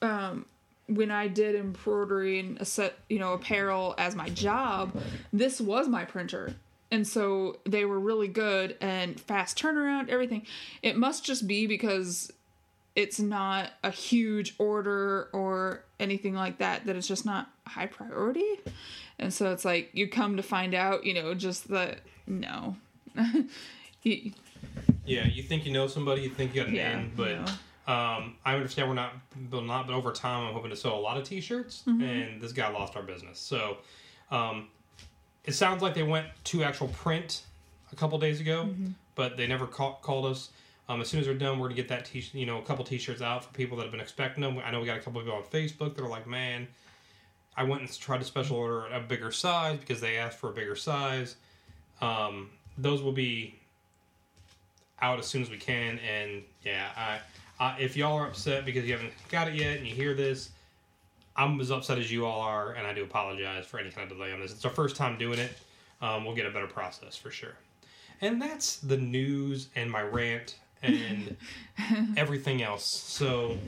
um, 0.00 0.46
when 0.86 1.10
I 1.10 1.28
did 1.28 1.54
embroidery 1.54 2.40
and 2.40 2.58
a 2.58 2.64
set, 2.64 2.94
you 3.10 3.18
know, 3.18 3.34
apparel 3.34 3.94
as 3.98 4.16
my 4.16 4.30
job, 4.30 4.98
this 5.30 5.60
was 5.60 5.88
my 5.88 6.06
printer. 6.06 6.54
And 6.90 7.06
so 7.06 7.58
they 7.66 7.84
were 7.84 8.00
really 8.00 8.28
good 8.28 8.78
and 8.80 9.20
fast 9.20 9.58
turnaround, 9.58 10.08
everything. 10.08 10.46
It 10.82 10.96
must 10.96 11.22
just 11.22 11.46
be 11.46 11.66
because 11.66 12.32
it's 12.96 13.20
not 13.20 13.70
a 13.84 13.90
huge 13.90 14.54
order 14.58 15.28
or 15.32 15.84
anything 15.98 16.34
like 16.34 16.58
that, 16.58 16.86
that 16.86 16.96
it's 16.96 17.06
just 17.06 17.24
not 17.24 17.48
high 17.66 17.86
priority. 17.86 18.44
And 19.18 19.32
so 19.32 19.52
it's 19.52 19.64
like 19.64 19.90
you 19.92 20.08
come 20.08 20.36
to 20.36 20.42
find 20.42 20.74
out, 20.74 21.04
you 21.04 21.14
know, 21.14 21.34
just 21.34 21.68
that 21.68 22.00
no. 22.26 22.76
Yeah, 24.02 25.26
you 25.26 25.42
think 25.42 25.66
you 25.66 25.72
know 25.72 25.86
somebody, 25.86 26.22
you 26.22 26.30
think 26.30 26.54
you 26.54 26.60
got 26.62 26.68
an 26.68 26.74
Yeah, 26.74 26.98
in, 27.00 27.12
but 27.16 27.32
no. 27.86 27.92
um, 27.92 28.36
I 28.44 28.54
understand 28.54 28.88
we're 28.88 28.94
not, 28.94 29.12
but 29.50 29.64
not, 29.64 29.86
but 29.86 29.94
over 29.94 30.12
time, 30.12 30.46
I'm 30.46 30.52
hoping 30.54 30.70
to 30.70 30.76
sell 30.76 30.96
a 30.96 31.00
lot 31.00 31.16
of 31.18 31.24
T-shirts, 31.24 31.82
Mm-hmm. 31.86 32.02
and 32.02 32.40
this 32.40 32.52
guy 32.52 32.68
lost 32.70 32.96
our 32.96 33.02
business. 33.02 33.38
So, 33.38 33.78
um, 34.30 34.68
it 35.44 35.52
sounds 35.52 35.82
like 35.82 35.94
they 35.94 36.02
went 36.02 36.26
to 36.44 36.62
actual 36.62 36.88
print 36.88 37.42
a 37.92 37.96
couple 37.96 38.18
days 38.18 38.40
ago, 38.40 38.64
Mm-hmm. 38.68 38.88
but 39.16 39.36
they 39.36 39.46
never 39.46 39.66
call, 39.66 39.98
called 40.02 40.26
us. 40.26 40.50
Um, 40.90 41.00
as 41.00 41.08
soon 41.08 41.20
as 41.20 41.26
they're 41.26 41.36
done, 41.36 41.60
we're 41.60 41.68
gonna 41.68 41.76
get 41.76 41.86
that 41.86 42.04
t, 42.04 42.24
you 42.32 42.46
know, 42.46 42.58
a 42.58 42.62
couple 42.62 42.84
T-shirts 42.84 43.22
out 43.22 43.44
for 43.44 43.52
people 43.52 43.76
that 43.76 43.84
have 43.84 43.92
been 43.92 44.00
expecting 44.00 44.42
them. 44.42 44.58
I 44.58 44.72
know 44.72 44.80
we 44.80 44.86
got 44.86 44.96
a 44.96 45.00
couple 45.00 45.20
of 45.20 45.24
people 45.24 45.38
on 45.38 45.44
Facebook 45.44 45.94
that 45.94 46.02
are 46.02 46.08
like, 46.08 46.26
man, 46.26 46.66
I 47.56 47.62
went 47.62 47.82
and 47.82 48.00
tried 48.00 48.18
to 48.18 48.24
special 48.24 48.56
order 48.56 48.86
a 48.88 48.98
bigger 48.98 49.30
size 49.30 49.78
because 49.78 50.00
they 50.00 50.16
asked 50.16 50.38
for 50.38 50.50
a 50.50 50.52
bigger 50.52 50.74
size. 50.74 51.36
Um, 52.00 52.50
those 52.76 53.02
will 53.02 53.12
be 53.12 53.54
out 55.00 55.20
as 55.20 55.26
soon 55.26 55.42
as 55.42 55.50
we 55.50 55.58
can. 55.58 56.00
And 56.00 56.42
yeah, 56.64 56.88
I, 56.96 57.20
I 57.64 57.78
if 57.78 57.96
y'all 57.96 58.18
are 58.18 58.26
upset 58.26 58.64
because 58.64 58.84
you 58.84 58.92
haven't 58.92 59.12
got 59.28 59.46
it 59.46 59.54
yet 59.54 59.76
and 59.76 59.86
you 59.86 59.94
hear 59.94 60.14
this, 60.14 60.50
I'm 61.36 61.60
as 61.60 61.70
upset 61.70 61.98
as 61.98 62.10
you 62.10 62.26
all 62.26 62.40
are, 62.40 62.72
and 62.72 62.84
I 62.84 62.92
do 62.94 63.04
apologize 63.04 63.64
for 63.64 63.78
any 63.78 63.90
kind 63.90 64.10
of 64.10 64.18
delay 64.18 64.32
on 64.32 64.40
this. 64.40 64.50
It's 64.50 64.64
our 64.64 64.72
first 64.72 64.96
time 64.96 65.18
doing 65.18 65.38
it. 65.38 65.52
Um, 66.02 66.24
we'll 66.24 66.34
get 66.34 66.46
a 66.46 66.50
better 66.50 66.66
process 66.66 67.16
for 67.16 67.30
sure. 67.30 67.54
And 68.20 68.42
that's 68.42 68.78
the 68.78 68.96
news 68.96 69.68
and 69.76 69.88
my 69.88 70.02
rant 70.02 70.56
and 70.82 71.36
everything 72.16 72.62
else. 72.62 72.86
So, 72.86 73.58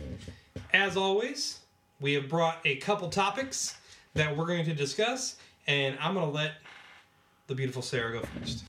as 0.72 0.96
always, 0.96 1.61
we 2.01 2.14
have 2.14 2.29
brought 2.29 2.59
a 2.64 2.77
couple 2.77 3.09
topics 3.09 3.77
that 4.14 4.37
we're 4.37 4.46
going 4.46 4.64
to 4.64 4.75
discuss, 4.75 5.37
and 5.66 5.96
I'm 6.01 6.14
going 6.14 6.27
to 6.27 6.33
let 6.33 6.53
the 7.46 7.55
beautiful 7.55 7.83
Sara 7.83 8.12
go 8.12 8.27
first. 8.38 8.64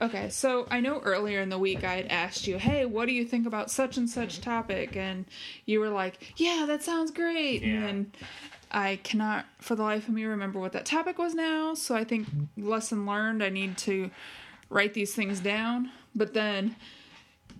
Okay, 0.00 0.28
so 0.28 0.66
I 0.70 0.80
know 0.80 1.00
earlier 1.00 1.40
in 1.40 1.48
the 1.48 1.58
week 1.58 1.84
I 1.84 1.94
had 1.94 2.06
asked 2.08 2.46
you, 2.46 2.58
hey, 2.58 2.84
what 2.84 3.06
do 3.06 3.12
you 3.12 3.24
think 3.24 3.46
about 3.46 3.70
such 3.70 3.96
and 3.96 4.08
such 4.08 4.40
topic? 4.40 4.96
And 4.96 5.24
you 5.66 5.80
were 5.80 5.88
like, 5.88 6.34
yeah, 6.36 6.64
that 6.66 6.82
sounds 6.82 7.10
great. 7.10 7.62
Yeah. 7.62 7.86
And 7.86 8.16
I 8.70 8.96
cannot, 9.02 9.46
for 9.60 9.76
the 9.76 9.82
life 9.82 10.08
of 10.08 10.14
me, 10.14 10.24
remember 10.24 10.58
what 10.58 10.72
that 10.72 10.84
topic 10.84 11.16
was 11.16 11.34
now. 11.34 11.74
So 11.74 11.94
I 11.94 12.04
think, 12.04 12.26
lesson 12.56 13.06
learned, 13.06 13.42
I 13.42 13.48
need 13.48 13.78
to 13.78 14.10
write 14.68 14.94
these 14.94 15.14
things 15.14 15.40
down. 15.40 15.90
But 16.14 16.34
then, 16.34 16.76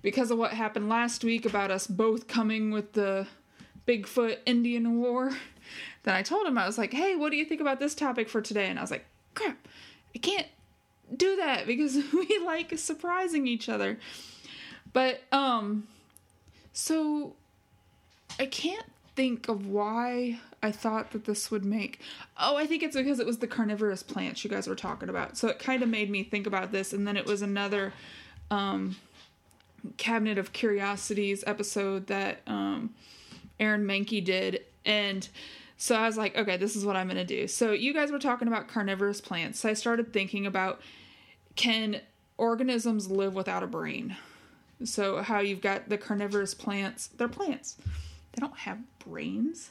because 0.04 0.30
of 0.30 0.36
what 0.36 0.52
happened 0.52 0.88
last 0.88 1.24
week 1.24 1.46
about 1.46 1.70
us 1.70 1.86
both 1.86 2.28
coming 2.28 2.70
with 2.70 2.92
the 2.92 3.26
Bigfoot 3.88 4.36
Indian 4.44 5.00
War, 5.00 5.32
then 6.04 6.14
I 6.14 6.22
told 6.22 6.46
him, 6.46 6.58
I 6.58 6.66
was 6.66 6.76
like, 6.76 6.92
hey, 6.92 7.16
what 7.16 7.30
do 7.30 7.36
you 7.38 7.44
think 7.46 7.62
about 7.62 7.80
this 7.80 7.94
topic 7.94 8.28
for 8.28 8.42
today? 8.42 8.66
And 8.66 8.78
I 8.78 8.82
was 8.82 8.90
like, 8.90 9.06
crap, 9.34 9.66
I 10.14 10.18
can't 10.18 10.46
do 11.16 11.36
that 11.36 11.66
because 11.66 11.96
we 12.12 12.38
like 12.44 12.78
surprising 12.78 13.46
each 13.46 13.68
other. 13.68 13.98
But 14.92 15.22
um 15.32 15.88
so 16.72 17.34
I 18.38 18.46
can't 18.46 18.86
think 19.16 19.48
of 19.48 19.66
why 19.66 20.40
I 20.62 20.70
thought 20.70 21.12
that 21.12 21.24
this 21.24 21.50
would 21.50 21.64
make 21.64 22.00
Oh, 22.38 22.56
I 22.56 22.66
think 22.66 22.82
it's 22.82 22.96
because 22.96 23.20
it 23.20 23.26
was 23.26 23.38
the 23.38 23.46
carnivorous 23.46 24.02
plants 24.02 24.44
you 24.44 24.50
guys 24.50 24.68
were 24.68 24.74
talking 24.74 25.08
about. 25.08 25.38
So 25.38 25.48
it 25.48 25.58
kind 25.58 25.82
of 25.82 25.88
made 25.88 26.10
me 26.10 26.24
think 26.24 26.46
about 26.46 26.72
this 26.72 26.92
and 26.92 27.08
then 27.08 27.16
it 27.16 27.24
was 27.24 27.40
another 27.40 27.94
um 28.50 28.96
cabinet 29.96 30.38
of 30.38 30.52
curiosities 30.52 31.44
episode 31.46 32.06
that 32.06 32.40
um 32.46 32.94
Aaron 33.60 33.84
Mahnke 33.84 34.24
did 34.24 34.62
and 34.84 35.28
so 35.76 35.96
I 35.96 36.06
was 36.06 36.16
like, 36.16 36.36
okay, 36.36 36.56
this 36.56 36.76
is 36.76 36.84
what 36.84 36.96
I'm 36.96 37.08
going 37.08 37.16
to 37.16 37.24
do. 37.24 37.48
So 37.48 37.72
you 37.72 37.92
guys 37.92 38.10
were 38.10 38.18
talking 38.18 38.48
about 38.48 38.68
carnivorous 38.68 39.20
plants. 39.20 39.60
So 39.60 39.68
I 39.68 39.74
started 39.74 40.12
thinking 40.12 40.46
about 40.46 40.80
can 41.56 42.00
organisms 42.38 43.10
live 43.10 43.34
without 43.34 43.62
a 43.62 43.66
brain? 43.66 44.16
So 44.84 45.22
how 45.22 45.40
you've 45.40 45.60
got 45.60 45.88
the 45.88 45.98
carnivorous 45.98 46.54
plants, 46.54 47.08
they're 47.08 47.28
plants. 47.28 47.76
They 48.32 48.40
don't 48.40 48.56
have 48.58 48.78
brains. 49.00 49.70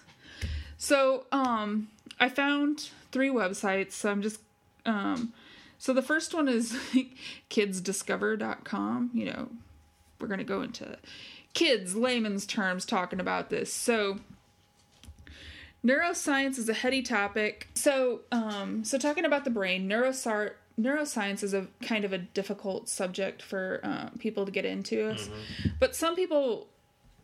So 0.77 1.25
um 1.31 1.87
I 2.19 2.29
found 2.29 2.89
three 3.11 3.29
websites. 3.29 3.93
So 3.93 4.11
I'm 4.11 4.21
just 4.21 4.39
um 4.85 5.33
so 5.77 5.93
the 5.93 6.01
first 6.01 6.33
one 6.33 6.47
is 6.47 6.73
kidsdiscover.com, 7.49 9.11
you 9.13 9.25
know. 9.25 9.49
We're 10.23 10.29
going 10.29 10.37
to 10.39 10.45
go 10.45 10.61
into 10.61 10.97
kids 11.53 11.95
layman's 11.95 12.45
terms 12.45 12.85
talking 12.85 13.19
about 13.19 13.49
this. 13.49 13.71
So 13.73 14.19
Neuroscience 15.85 16.57
is 16.57 16.69
a 16.69 16.73
heady 16.73 17.01
topic. 17.01 17.67
So, 17.75 18.21
um, 18.31 18.85
so 18.85 18.97
talking 18.97 19.25
about 19.25 19.43
the 19.43 19.49
brain, 19.49 19.89
neurosci- 19.89 20.53
neuroscience 20.79 21.43
is 21.43 21.53
a 21.53 21.67
kind 21.81 22.05
of 22.05 22.13
a 22.13 22.19
difficult 22.19 22.87
subject 22.87 23.41
for 23.41 23.81
uh, 23.83 24.09
people 24.17 24.45
to 24.45 24.51
get 24.51 24.63
into. 24.63 25.09
But 25.79 25.93
some 25.93 26.15
people, 26.15 26.67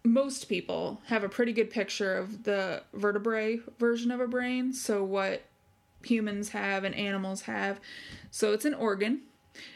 most 0.04 0.50
people, 0.50 1.02
have 1.06 1.24
a 1.24 1.30
pretty 1.30 1.54
good 1.54 1.70
picture 1.70 2.18
of 2.18 2.44
the 2.44 2.84
vertebrae 2.94 3.62
version 3.80 4.12
of 4.12 4.20
a 4.20 4.28
brain. 4.28 4.74
So, 4.74 5.06
what 5.06 5.44
humans 6.04 6.50
have 6.50 6.84
and 6.84 6.94
animals 6.96 7.44
have. 7.44 7.80
So, 8.30 8.52
it's 8.52 8.66
an 8.66 8.74
organ. 8.74 9.22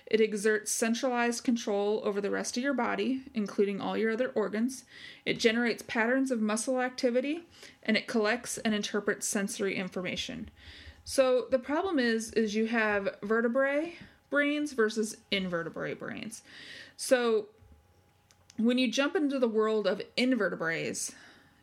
It 0.06 0.22
exerts 0.22 0.72
centralized 0.72 1.44
control 1.44 2.02
over 2.04 2.22
the 2.22 2.32
rest 2.32 2.58
of 2.58 2.64
your 2.64 2.74
body, 2.74 3.24
including 3.34 3.82
all 3.82 3.98
your 3.98 4.12
other 4.12 4.30
organs. 4.30 4.86
It 5.26 5.40
generates 5.40 5.84
patterns 5.84 6.32
of 6.32 6.42
muscle 6.42 6.82
activity 6.82 7.46
and 7.84 7.98
it 7.98 8.08
collects 8.08 8.58
and 8.60 8.74
interprets 8.74 9.28
sensory 9.28 9.76
information. 9.76 10.50
So 11.04 11.48
the 11.52 11.60
problem 11.60 12.00
is 12.00 12.32
is 12.32 12.56
you 12.56 12.68
have 12.68 13.18
vertebrae 13.22 13.96
brains 14.30 14.74
versus 14.74 15.18
invertebrate 15.32 16.00
brains. 16.00 16.42
So 16.98 17.48
when 18.58 18.78
you 18.78 18.92
jump 18.92 19.16
into 19.16 19.40
the 19.40 19.48
world 19.48 19.88
of 19.88 20.02
invertebrates, 20.16 21.12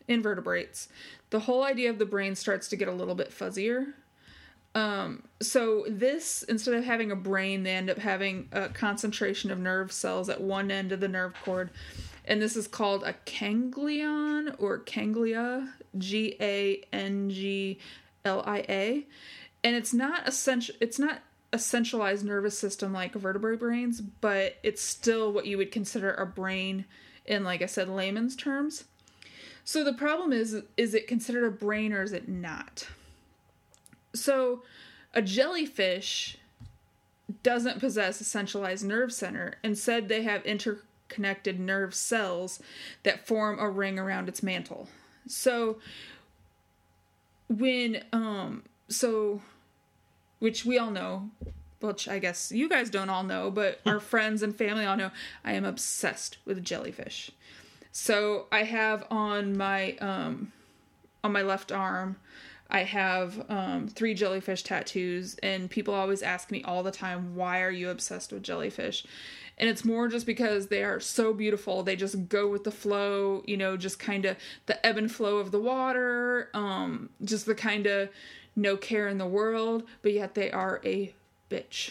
invertebrates, 0.09 0.89
the 1.31 1.41
whole 1.41 1.63
idea 1.63 1.91
of 1.91 1.99
the 1.99 2.07
brain 2.07 2.35
starts 2.35 2.69
to 2.69 2.77
get 2.77 2.89
a 2.89 2.93
little 2.93 3.15
bit 3.15 3.31
fuzzier. 3.31 3.95
Um, 4.75 5.25
so 5.43 5.85
this 5.89 6.45
instead 6.45 6.75
of 6.75 6.85
having 6.85 7.11
a 7.11 7.17
brain, 7.17 7.65
they 7.65 7.73
end 7.73 7.91
up 7.91 7.99
having 7.99 8.49
a 8.53 8.69
concentration 8.69 9.51
of 9.51 9.59
nerve 9.59 9.91
cells 9.91 10.29
at 10.29 10.41
one 10.41 10.71
end 10.71 10.93
of 10.93 11.01
the 11.01 11.09
nerve 11.09 11.35
cord, 11.45 11.71
and 12.25 12.41
this 12.41 12.55
is 12.55 12.69
called 12.69 13.03
a 13.03 13.17
ganglion 13.25 14.55
or 14.59 14.79
ganglia, 14.79 15.75
G 15.99 16.37
A 16.41 16.85
N 16.93 17.31
G 17.31 17.81
L 18.25 18.45
I 18.47 18.65
A, 18.69 19.07
and 19.65 19.75
it's 19.75 19.93
not 19.93 20.29
essential. 20.29 20.77
It's 20.81 21.01
not 21.01 21.21
a 21.53 21.59
centralized 21.59 22.25
nervous 22.25 22.57
system 22.57 22.93
like 22.93 23.13
vertebrate 23.15 23.59
brains, 23.59 24.01
but 24.01 24.59
it's 24.63 24.83
still 24.83 25.33
what 25.33 25.47
you 25.47 25.59
would 25.59 25.73
consider 25.73 26.15
a 26.15 26.25
brain 26.25 26.85
in, 27.27 27.43
like 27.43 27.61
I 27.61 27.67
said, 27.67 27.89
layman's 27.89 28.37
terms. 28.37 28.85
So 29.65 29.83
the 29.83 29.93
problem 29.93 30.33
is, 30.33 30.63
is 30.77 30.95
it 30.95 31.09
considered 31.09 31.45
a 31.45 31.51
brain 31.51 31.93
or 31.93 32.03
is 32.03 32.13
it 32.13 32.29
not? 32.29 32.87
So 34.15 34.63
a 35.15 35.23
jellyfish 35.23 36.37
doesn't 37.43 37.81
possess 37.81 38.21
a 38.21 38.25
centralized 38.25 38.85
nerve 38.85 39.13
center. 39.13 39.55
Instead, 39.63 40.09
they 40.09 40.23
have 40.23 40.45
interconnected 40.45 41.59
nerve 41.61 41.95
cells 41.95 42.61
that 43.03 43.27
form 43.27 43.59
a 43.59 43.69
ring 43.69 43.99
around 43.99 44.29
its 44.29 44.43
mantle. 44.43 44.89
So 45.27 45.79
when 47.49 48.05
um 48.13 48.63
so 48.89 49.43
which 50.39 50.65
we 50.65 50.79
all 50.79 50.91
know 50.91 51.31
which 51.81 52.09
I 52.09 52.19
guess 52.19 52.53
you 52.53 52.69
guys 52.69 52.91
don't 52.91 53.09
all 53.09 53.23
know, 53.23 53.51
but 53.51 53.81
our 53.87 54.01
friends 54.01 54.43
and 54.43 54.55
family 54.55 54.85
all 54.85 54.97
know 54.97 55.11
I 55.45 55.53
am 55.53 55.65
obsessed 55.65 56.39
with 56.45 56.63
jellyfish. 56.63 57.31
So 57.91 58.47
I 58.53 58.65
have 58.65 59.07
on 59.11 59.57
my 59.57 59.97
um 59.97 60.53
on 61.25 61.33
my 61.33 61.43
left 61.43 61.73
arm 61.73 62.17
I 62.71 62.85
have 62.85 63.45
um, 63.51 63.89
three 63.89 64.15
jellyfish 64.15 64.63
tattoos, 64.63 65.37
and 65.43 65.69
people 65.69 65.93
always 65.95 66.23
ask 66.23 66.51
me 66.51 66.63
all 66.63 66.83
the 66.83 66.91
time, 66.91 67.35
why 67.35 67.63
are 67.63 67.71
you 67.71 67.91
obsessed 67.91 68.33
with 68.33 68.43
jellyfish? 68.43 69.05
And 69.59 69.69
it's 69.69 69.85
more 69.85 70.09
just 70.09 70.25
because 70.25 70.69
they 70.69 70.83
are 70.83 71.01
so 71.01 71.35
beautiful. 71.35 71.83
They 71.83 71.97
just 71.97 72.29
go 72.29 72.49
with 72.49 72.65
the 72.65 72.71
flow, 72.71 73.43
you 73.47 73.57
know, 73.57 73.77
just 73.77 73.99
kind 73.99 74.25
of 74.25 74.37
the 74.67 74.85
ebb 74.87 74.97
and 74.97 75.13
flow 75.13 75.37
of 75.37 75.51
the 75.51 75.61
water, 75.61 76.49
um, 76.55 77.11
just 77.25 77.45
the 77.45 77.55
kind 77.55 77.87
of 77.87 78.09
no 78.57 78.77
care 78.77 79.09
in 79.09 79.19
the 79.19 79.27
world, 79.27 79.85
but 80.03 80.13
yet 80.13 80.35
they 80.35 80.51
are 80.51 80.81
a 80.85 81.13
bitch. 81.51 81.91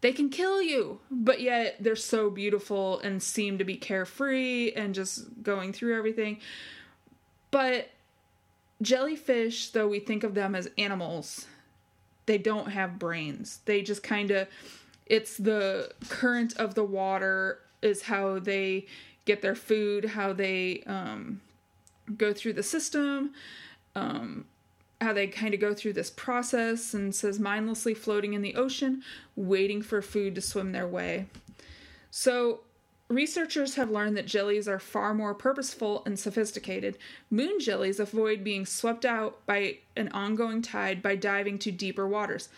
They 0.00 0.12
can 0.12 0.28
kill 0.28 0.62
you, 0.62 1.00
but 1.10 1.40
yet 1.40 1.76
they're 1.80 1.96
so 1.96 2.30
beautiful 2.30 3.00
and 3.00 3.22
seem 3.22 3.58
to 3.58 3.64
be 3.64 3.76
carefree 3.76 4.72
and 4.72 4.94
just 4.94 5.42
going 5.42 5.72
through 5.72 5.96
everything. 5.96 6.40
But 7.50 7.88
jellyfish, 8.82 9.70
though 9.70 9.88
we 9.88 10.00
think 10.00 10.24
of 10.24 10.34
them 10.34 10.54
as 10.54 10.68
animals, 10.78 11.46
they 12.26 12.38
don't 12.38 12.70
have 12.70 12.98
brains. 12.98 13.60
They 13.64 13.82
just 13.82 14.02
kind 14.02 14.30
of, 14.30 14.48
it's 15.06 15.36
the 15.36 15.92
current 16.08 16.56
of 16.56 16.74
the 16.74 16.84
water 16.84 17.60
is 17.82 18.02
how 18.02 18.38
they 18.38 18.86
get 19.24 19.42
their 19.42 19.54
food, 19.54 20.04
how 20.04 20.32
they 20.32 20.82
um, 20.86 21.40
go 22.16 22.32
through 22.32 22.54
the 22.54 22.62
system, 22.62 23.32
um, 23.94 24.46
how 25.00 25.12
they 25.12 25.26
kind 25.26 25.54
of 25.54 25.60
go 25.60 25.74
through 25.74 25.92
this 25.92 26.10
process, 26.10 26.94
and 26.94 27.14
says 27.14 27.38
mindlessly 27.38 27.94
floating 27.94 28.34
in 28.34 28.42
the 28.42 28.54
ocean, 28.54 29.02
waiting 29.36 29.82
for 29.82 30.00
food 30.00 30.34
to 30.34 30.40
swim 30.40 30.72
their 30.72 30.88
way. 30.88 31.26
So 32.10 32.60
Researchers 33.14 33.76
have 33.76 33.90
learned 33.90 34.16
that 34.16 34.26
jellies 34.26 34.66
are 34.66 34.80
far 34.80 35.14
more 35.14 35.34
purposeful 35.34 36.02
and 36.04 36.18
sophisticated. 36.18 36.98
Moon 37.30 37.60
jellies 37.60 38.00
avoid 38.00 38.42
being 38.42 38.66
swept 38.66 39.04
out 39.04 39.46
by 39.46 39.78
an 39.96 40.08
ongoing 40.08 40.62
tide 40.62 41.00
by 41.00 41.14
diving 41.14 41.58
to 41.60 41.70
deeper 41.70 42.08
waters. 42.08 42.48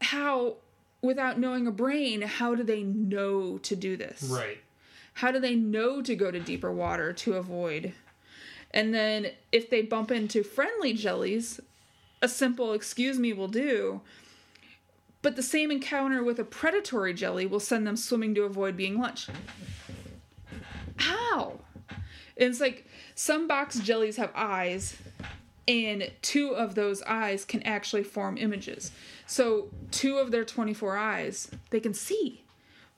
How, 0.00 0.56
without 1.00 1.38
knowing 1.38 1.68
a 1.68 1.70
brain, 1.70 2.22
how 2.22 2.56
do 2.56 2.64
they 2.64 2.82
know 2.82 3.58
to 3.58 3.76
do 3.76 3.96
this? 3.96 4.24
Right. 4.24 4.58
How 5.14 5.30
do 5.30 5.38
they 5.38 5.54
know 5.54 6.02
to 6.02 6.16
go 6.16 6.32
to 6.32 6.40
deeper 6.40 6.72
water 6.72 7.12
to 7.12 7.34
avoid? 7.34 7.92
And 8.72 8.92
then 8.92 9.28
if 9.52 9.70
they 9.70 9.82
bump 9.82 10.10
into 10.10 10.42
friendly 10.42 10.92
jellies, 10.92 11.60
a 12.20 12.28
simple 12.28 12.72
excuse 12.72 13.20
me 13.20 13.32
will 13.32 13.46
do. 13.46 14.00
But 15.24 15.36
the 15.36 15.42
same 15.42 15.70
encounter 15.70 16.22
with 16.22 16.38
a 16.38 16.44
predatory 16.44 17.14
jelly 17.14 17.46
will 17.46 17.58
send 17.58 17.86
them 17.86 17.96
swimming 17.96 18.34
to 18.34 18.42
avoid 18.42 18.76
being 18.76 18.98
lunch. 19.00 19.28
How? 20.96 21.60
And 21.88 22.50
it's 22.50 22.60
like 22.60 22.86
some 23.14 23.48
box 23.48 23.78
jellies 23.78 24.18
have 24.18 24.30
eyes, 24.34 24.98
and 25.66 26.10
two 26.20 26.50
of 26.50 26.74
those 26.74 27.00
eyes 27.04 27.46
can 27.46 27.62
actually 27.62 28.02
form 28.02 28.36
images. 28.36 28.92
So, 29.26 29.70
two 29.90 30.18
of 30.18 30.30
their 30.30 30.44
24 30.44 30.98
eyes, 30.98 31.50
they 31.70 31.80
can 31.80 31.94
see, 31.94 32.44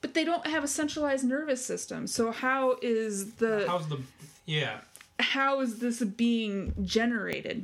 but 0.01 0.13
they 0.13 0.25
don't 0.25 0.47
have 0.47 0.65
a 0.65 0.67
centralized 0.67 1.23
nervous 1.23 1.65
system. 1.65 2.07
So, 2.07 2.33
how 2.33 2.75
is 2.81 3.35
the. 3.35 3.63
How's 3.69 3.87
the. 3.87 4.01
Yeah. 4.45 4.81
How 5.21 5.61
is 5.61 5.79
this 5.79 6.03
being 6.03 6.73
generated? 6.83 7.63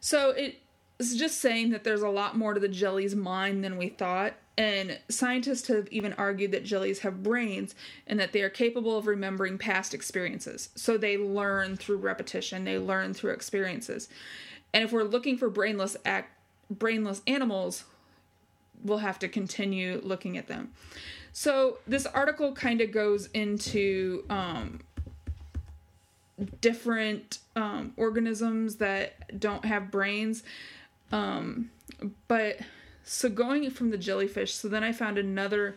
So, 0.00 0.30
it 0.30 0.62
it's 0.98 1.14
just 1.14 1.40
saying 1.40 1.70
that 1.70 1.84
there's 1.84 2.02
a 2.02 2.08
lot 2.08 2.36
more 2.36 2.54
to 2.54 2.60
the 2.60 2.68
jelly's 2.68 3.14
mind 3.14 3.62
than 3.62 3.76
we 3.76 3.88
thought. 3.88 4.34
And 4.58 4.98
scientists 5.10 5.68
have 5.68 5.88
even 5.90 6.14
argued 6.14 6.52
that 6.52 6.64
jellies 6.64 7.00
have 7.00 7.22
brains 7.22 7.74
and 8.06 8.18
that 8.18 8.32
they 8.32 8.40
are 8.40 8.48
capable 8.48 8.96
of 8.96 9.06
remembering 9.06 9.58
past 9.58 9.92
experiences. 9.92 10.70
So 10.74 10.96
they 10.96 11.18
learn 11.18 11.76
through 11.76 11.98
repetition, 11.98 12.64
they 12.64 12.78
learn 12.78 13.12
through 13.12 13.32
experiences. 13.32 14.08
And 14.72 14.82
if 14.82 14.92
we're 14.92 15.04
looking 15.04 15.36
for 15.36 15.50
brainless 15.50 15.96
act, 16.06 16.30
brainless 16.70 17.20
animals, 17.26 17.84
we'll 18.82 18.98
have 18.98 19.18
to 19.18 19.28
continue 19.28 20.00
looking 20.02 20.38
at 20.38 20.48
them. 20.48 20.72
So 21.34 21.78
this 21.86 22.06
article 22.06 22.52
kind 22.52 22.80
of 22.80 22.92
goes 22.92 23.26
into 23.34 24.24
um, 24.30 24.80
different 26.62 27.40
um, 27.54 27.92
organisms 27.98 28.76
that 28.76 29.38
don't 29.38 29.66
have 29.66 29.90
brains 29.90 30.42
um, 31.12 31.70
but 32.28 32.58
so 33.04 33.28
going 33.28 33.70
from 33.70 33.90
the 33.90 33.98
jellyfish, 33.98 34.54
so 34.54 34.68
then 34.68 34.82
I 34.82 34.92
found 34.92 35.18
another 35.18 35.76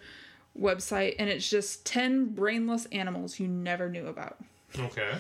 website 0.59 1.15
and 1.19 1.29
it's 1.29 1.49
just 1.49 1.85
10 1.85 2.33
brainless 2.33 2.85
animals 2.87 3.39
you 3.39 3.47
never 3.47 3.89
knew 3.89 4.07
about. 4.07 4.37
Okay. 4.77 5.15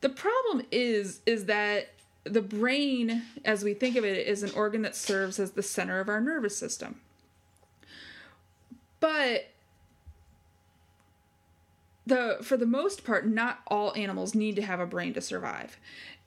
The 0.00 0.08
problem 0.08 0.66
is 0.70 1.20
is 1.26 1.46
that 1.46 1.90
the 2.24 2.42
brain 2.42 3.22
as 3.44 3.64
we 3.64 3.74
think 3.74 3.96
of 3.96 4.04
it 4.04 4.26
is 4.26 4.42
an 4.42 4.50
organ 4.52 4.82
that 4.82 4.96
serves 4.96 5.38
as 5.38 5.52
the 5.52 5.62
center 5.62 6.00
of 6.00 6.08
our 6.08 6.20
nervous 6.20 6.56
system. 6.56 7.00
But 9.00 9.48
the 12.06 12.38
for 12.42 12.56
the 12.56 12.66
most 12.66 13.04
part 13.04 13.26
not 13.26 13.60
all 13.68 13.94
animals 13.94 14.34
need 14.34 14.56
to 14.56 14.62
have 14.62 14.80
a 14.80 14.86
brain 14.86 15.14
to 15.14 15.20
survive. 15.20 15.78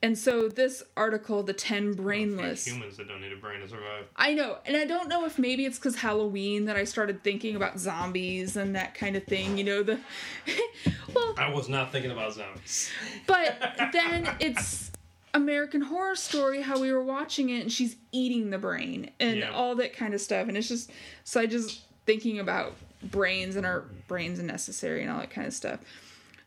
And 0.03 0.17
so 0.17 0.47
this 0.49 0.83
article, 0.95 1.41
the 1.41 1.53
ten 1.53 1.93
brainless 1.93 2.65
humans 2.67 2.97
that 2.97 3.07
don't 3.07 3.21
need 3.21 3.31
a 3.31 3.37
brain 3.37 3.61
to 3.61 3.67
survive. 3.67 4.05
I 4.15 4.33
know, 4.33 4.57
and 4.65 4.77
I 4.77 4.85
don't 4.85 5.07
know 5.07 5.25
if 5.25 5.39
maybe 5.39 5.65
it's 5.65 5.79
because 5.79 5.95
Halloween 5.95 6.65
that 6.65 6.75
I 6.75 6.83
started 6.83 7.23
thinking 7.23 7.55
about 7.55 7.79
zombies 7.79 8.55
and 8.55 8.75
that 8.75 8.93
kind 8.93 9.15
of 9.15 9.23
thing. 9.23 9.57
You 9.57 9.63
know 9.63 9.83
the 9.83 9.99
well, 11.15 11.33
I 11.37 11.49
was 11.49 11.69
not 11.69 11.91
thinking 11.91 12.11
about 12.11 12.33
zombies. 12.33 12.91
but 13.25 13.57
then 13.93 14.29
it's 14.39 14.91
American 15.33 15.81
Horror 15.81 16.15
Story 16.15 16.61
how 16.61 16.79
we 16.79 16.91
were 16.91 17.03
watching 17.03 17.49
it 17.49 17.61
and 17.61 17.71
she's 17.71 17.95
eating 18.11 18.51
the 18.51 18.57
brain 18.59 19.09
and 19.19 19.37
Yeah. 19.37 19.51
all 19.51 19.75
that 19.75 19.93
kind 19.95 20.13
of 20.13 20.21
stuff, 20.21 20.47
and 20.47 20.55
it's 20.57 20.67
just 20.67 20.91
so 21.23 21.39
I 21.41 21.45
just 21.47 21.81
thinking 22.05 22.37
about 22.39 22.73
brains 23.01 23.55
and 23.55 23.65
our 23.65 23.85
brains 24.07 24.39
are 24.39 24.43
necessary 24.43 25.01
and 25.01 25.09
all 25.11 25.19
that 25.19 25.31
kind 25.31 25.47
of 25.47 25.53
stuff. 25.53 25.79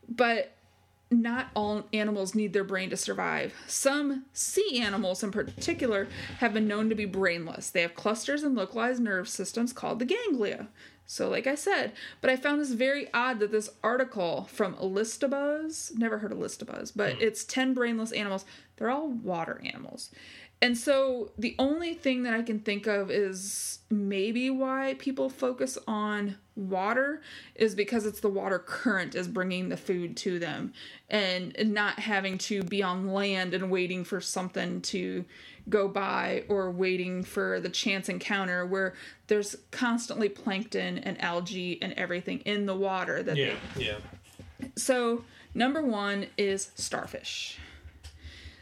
But 0.09 0.53
not 1.11 1.49
all 1.55 1.87
animals 1.92 2.35
need 2.35 2.53
their 2.53 2.64
brain 2.64 2.90
to 2.90 2.97
survive. 2.97 3.55
Some 3.66 4.25
sea 4.33 4.81
animals, 4.81 5.23
in 5.23 5.31
particular, 5.31 6.09
have 6.38 6.53
been 6.53 6.68
known 6.68 6.88
to 6.88 6.94
be 6.94 7.07
brainless. 7.07 7.71
They 7.71 7.83
have 7.83 7.94
clusters 7.94 8.42
and 8.42 8.55
localized 8.55 9.03
nerve 9.03 9.29
systems 9.29 9.73
called 9.73 9.99
the 9.99 10.05
ganglia. 10.05 10.68
So, 11.07 11.31
like 11.31 11.47
I 11.47 11.55
said, 11.55 11.92
but 12.21 12.29
I 12.29 12.37
found 12.37 12.61
this 12.61 12.73
very 12.73 13.12
odd 13.14 13.38
that 13.38 13.51
this 13.51 13.71
article 13.83 14.47
from 14.53 14.75
Listabuzz, 14.75 15.97
never 15.97 16.18
heard 16.18 16.33
of 16.33 16.38
Listabuzz, 16.38 16.92
but 16.94 17.14
hmm. 17.14 17.23
it's 17.23 17.44
10 17.44 17.73
brainless 17.73 18.12
animals. 18.12 18.44
They're 18.77 18.90
all 18.90 19.09
water 19.09 19.61
animals. 19.64 20.11
And 20.61 20.77
so 20.77 21.31
the 21.38 21.55
only 21.59 21.94
thing 21.94 22.25
that 22.25 22.35
I 22.35 22.42
can 22.42 22.59
think 22.59 22.87
of 22.88 23.11
is 23.12 23.79
maybe 23.90 24.51
why 24.51 24.97
people 24.99 25.31
focus 25.31 25.79
on 25.87 26.37
water 26.57 27.23
is 27.55 27.77
because 27.77 28.05
it's 28.05 28.18
the 28.21 28.29
water 28.29 28.59
current 28.59 29.14
is 29.14 29.29
bringing 29.29 29.68
the 29.68 29.77
food 29.77 30.16
to 30.18 30.40
them 30.40 30.73
and 31.09 31.55
not 31.73 32.01
having 32.01 32.38
to 32.38 32.64
be 32.64 32.83
on 32.83 33.07
land 33.12 33.55
and 33.55 33.71
waiting 33.71 34.03
for 34.03 34.21
something 34.21 34.81
to 34.83 35.25
go 35.68 35.87
by 35.87 36.42
or 36.49 36.71
waiting 36.73 37.23
for 37.23 37.61
the 37.61 37.68
chance 37.68 38.09
encounter 38.09 38.66
where 38.66 38.94
there's 39.29 39.55
constantly 39.71 40.29
plankton 40.29 40.99
and 40.99 41.21
algae 41.23 41.79
and 41.81 41.92
everything 41.92 42.40
in 42.40 42.66
the 42.66 42.75
water 42.75 43.23
that 43.23 43.37
Yeah, 43.37 43.55
yeah. 43.79 43.99
so 44.77 45.25
number 45.55 45.83
one 45.83 46.27
is 46.37 46.73
starfish 46.75 47.59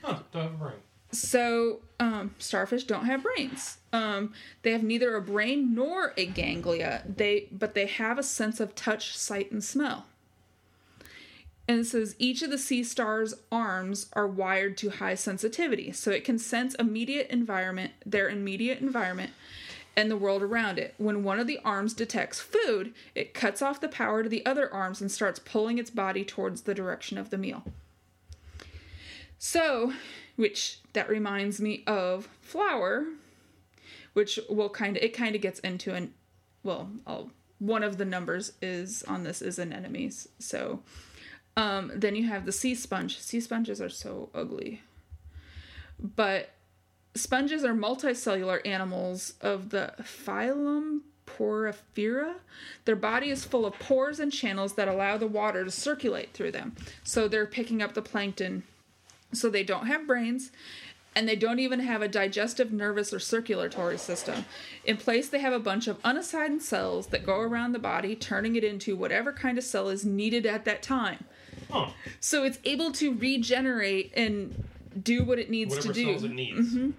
Oh, 0.05 0.23
a 0.35 0.49
brain. 0.49 0.73
so 1.11 1.81
um, 1.99 2.35
starfish 2.39 2.85
don't 2.85 3.07
have 3.07 3.23
brains. 3.23 3.79
Um, 3.93 4.33
they 4.63 4.73
have 4.73 4.83
neither 4.83 5.15
a 5.17 5.23
brain 5.23 5.75
nor 5.75 6.13
a 6.17 6.27
ganglia. 6.27 7.03
They 7.07 7.49
but 7.51 7.75
they 7.75 7.87
have 7.87 8.19
a 8.19 8.23
sense 8.23 8.61
of 8.61 8.75
touch, 8.75 9.17
sight, 9.17 9.51
and 9.51 9.65
smell. 9.65 10.07
And 11.69 11.81
it 11.81 11.87
says 11.87 12.15
each 12.19 12.43
of 12.43 12.51
the 12.51 12.59
sea 12.59 12.85
star's 12.85 13.35
arms 13.51 14.09
are 14.13 14.27
wired 14.27 14.77
to 14.79 14.91
high 14.91 15.17
sensitivity, 15.17 15.91
so 15.91 16.11
it 16.11 16.25
can 16.25 16.39
sense 16.39 16.75
immediate 16.77 17.29
environment, 17.31 17.93
their 18.05 18.29
immediate 18.29 18.79
environment, 18.79 19.33
and 19.97 20.09
the 20.09 20.17
world 20.17 20.43
around 20.43 20.79
it. 20.79 20.95
When 20.99 21.25
one 21.25 21.41
of 21.41 21.49
the 21.49 21.59
arms 21.65 21.93
detects 21.93 22.39
food, 22.39 22.95
it 23.17 23.35
cuts 23.35 23.63
off 23.63 23.81
the 23.81 23.89
power 23.89 24.23
to 24.23 24.29
the 24.29 24.47
other 24.47 24.73
arms 24.73 25.01
and 25.01 25.11
starts 25.11 25.41
pulling 25.41 25.79
its 25.79 25.91
body 25.91 26.25
towards 26.25 26.63
the 26.63 26.75
direction 26.75 27.19
of 27.19 27.31
the 27.31 27.39
meal. 27.39 27.65
So, 29.39 29.93
which 30.37 30.81
that 30.93 31.09
reminds 31.09 31.61
me 31.61 31.85
of 31.87 32.29
Flower, 32.41 33.07
which 34.13 34.39
will 34.49 34.71
kind 34.71 34.97
of 34.97 35.03
it 35.03 35.15
kind 35.15 35.35
of 35.35 35.43
gets 35.43 35.61
into 35.61 35.95
an 35.95 36.15
well, 36.63 36.91
I'll, 37.07 37.31
one 37.59 37.83
of 37.83 37.97
the 37.97 38.05
numbers 38.05 38.53
is 38.61 39.03
on 39.05 39.23
this 39.23 39.41
is 39.41 39.59
anemones. 39.59 40.29
So, 40.39 40.81
um, 41.57 41.93
then 41.95 42.17
you 42.17 42.27
have 42.27 42.45
the 42.45 42.53
sea 42.53 42.75
sponge. 42.75 43.19
Sea 43.21 43.41
sponges 43.41 43.81
are 43.81 43.89
so 43.89 44.31
ugly, 44.35 44.83
but 45.99 46.51
sponges 47.15 47.65
are 47.65 47.75
multicellular 47.75 48.67
animals 48.67 49.35
of 49.41 49.71
the 49.71 49.95
phylum 50.01 51.01
Porifera. 51.27 52.35
Their 52.85 52.97
body 52.97 53.31
is 53.31 53.45
full 53.45 53.67
of 53.67 53.79
pores 53.79 54.21
and 54.21 54.33
channels 54.33 54.75
that 54.75 54.89
allow 54.89 55.17
the 55.17 55.27
water 55.27 55.65
to 55.65 55.71
circulate 55.71 56.33
through 56.33 56.53
them. 56.53 56.75
So 57.05 57.29
they're 57.29 57.47
picking 57.47 57.83
up 57.83 57.95
the 57.95 58.03
plankton 58.03 58.63
so 59.33 59.49
they 59.49 59.63
don't 59.65 59.87
have 59.87 60.07
brains 60.07 60.51
and 61.15 61.27
they 61.27 61.37
don't 61.37 61.59
even 61.59 61.81
have 61.81 62.03
a 62.03 62.09
digestive 62.09 62.73
nervous 62.73 63.11
or 63.13 63.19
circulatory 63.19 63.97
system. 63.97 64.45
In 64.85 64.99
place 64.99 65.29
they 65.29 65.39
have 65.39 65.53
a 65.55 65.59
bunch 65.59 65.89
of 65.89 65.99
unassigned 66.05 66.63
cells 66.63 67.07
that 67.09 67.25
go 67.25 67.41
around 67.41 67.73
the 67.73 67.79
body 67.79 68.15
turning 68.15 68.55
it 68.55 68.63
into 68.65 68.95
whatever 68.95 69.33
kind 69.33 69.57
of 69.57 69.65
cell 69.65 69.89
is 69.89 70.05
needed 70.05 70.45
at 70.47 70.65
that 70.67 70.83
time. 70.83 71.25
Huh. 71.71 71.89
so 72.21 72.45
it's 72.45 72.59
able 72.65 72.93
to 72.93 73.15
regenerate 73.15 74.13
and 74.15 74.65
do 75.03 75.25
what 75.25 75.39
it 75.39 75.51
needs 75.51 75.75
Whatever 75.75 75.95
to 75.95 76.01
do. 76.01 76.05
cells 76.13 76.25
it 76.25 76.33
needs. 76.33 76.75
Mm-hmm. 76.75 76.91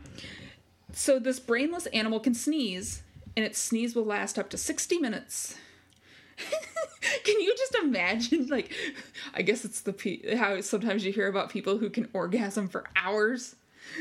so 0.91 1.19
this 1.19 1.39
brainless 1.39 1.85
animal 1.87 2.19
can 2.19 2.33
sneeze 2.33 3.03
and 3.37 3.45
its 3.45 3.59
sneeze 3.59 3.95
will 3.95 4.03
last 4.03 4.37
up 4.39 4.49
to 4.49 4.57
60 4.57 4.97
minutes 4.97 5.55
can 7.23 7.39
you 7.41 7.53
just 7.57 7.75
imagine 7.75 8.47
like 8.47 8.71
i 9.33 9.41
guess 9.41 9.65
it's 9.65 9.81
the 9.81 9.93
pe- 9.93 10.35
how 10.35 10.59
sometimes 10.61 11.03
you 11.05 11.11
hear 11.11 11.27
about 11.27 11.49
people 11.49 11.77
who 11.77 11.89
can 11.89 12.07
orgasm 12.13 12.67
for 12.67 12.83
hours 12.95 13.55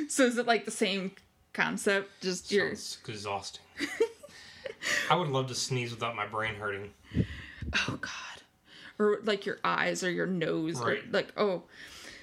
so 0.08 0.24
is 0.24 0.36
it 0.38 0.46
like 0.46 0.64
the 0.64 0.70
same 0.70 1.10
concept 1.52 2.10
just 2.20 2.52
your 2.52 2.70
Sounds 2.74 2.98
exhausting. 3.08 3.62
I 5.10 5.16
would 5.16 5.28
love 5.28 5.46
to 5.48 5.54
sneeze 5.54 5.90
without 5.90 6.14
my 6.14 6.26
brain 6.26 6.54
hurting. 6.56 6.90
oh 7.88 7.98
god 8.00 8.42
or 8.98 9.20
like 9.24 9.46
your 9.46 9.58
eyes 9.64 10.02
or 10.04 10.10
your 10.10 10.26
nose 10.26 10.80
or 10.80 10.86
Right. 10.88 11.12
like 11.12 11.28
oh 11.36 11.62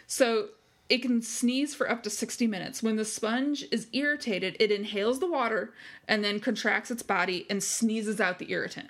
so 0.07 0.49
it 0.89 1.01
can 1.01 1.21
sneeze 1.21 1.73
for 1.73 1.89
up 1.89 2.03
to 2.03 2.09
60 2.09 2.45
minutes 2.45 2.83
when 2.83 2.97
the 2.97 3.05
sponge 3.05 3.65
is 3.71 3.87
irritated 3.93 4.55
it 4.59 4.71
inhales 4.71 5.19
the 5.19 5.29
water 5.31 5.73
and 6.07 6.23
then 6.23 6.39
contracts 6.39 6.91
its 6.91 7.01
body 7.03 7.45
and 7.49 7.63
sneezes 7.63 8.19
out 8.21 8.37
the 8.37 8.51
irritant 8.51 8.89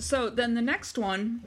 so 0.00 0.28
then 0.30 0.54
the 0.54 0.62
next 0.62 0.98
one 0.98 1.40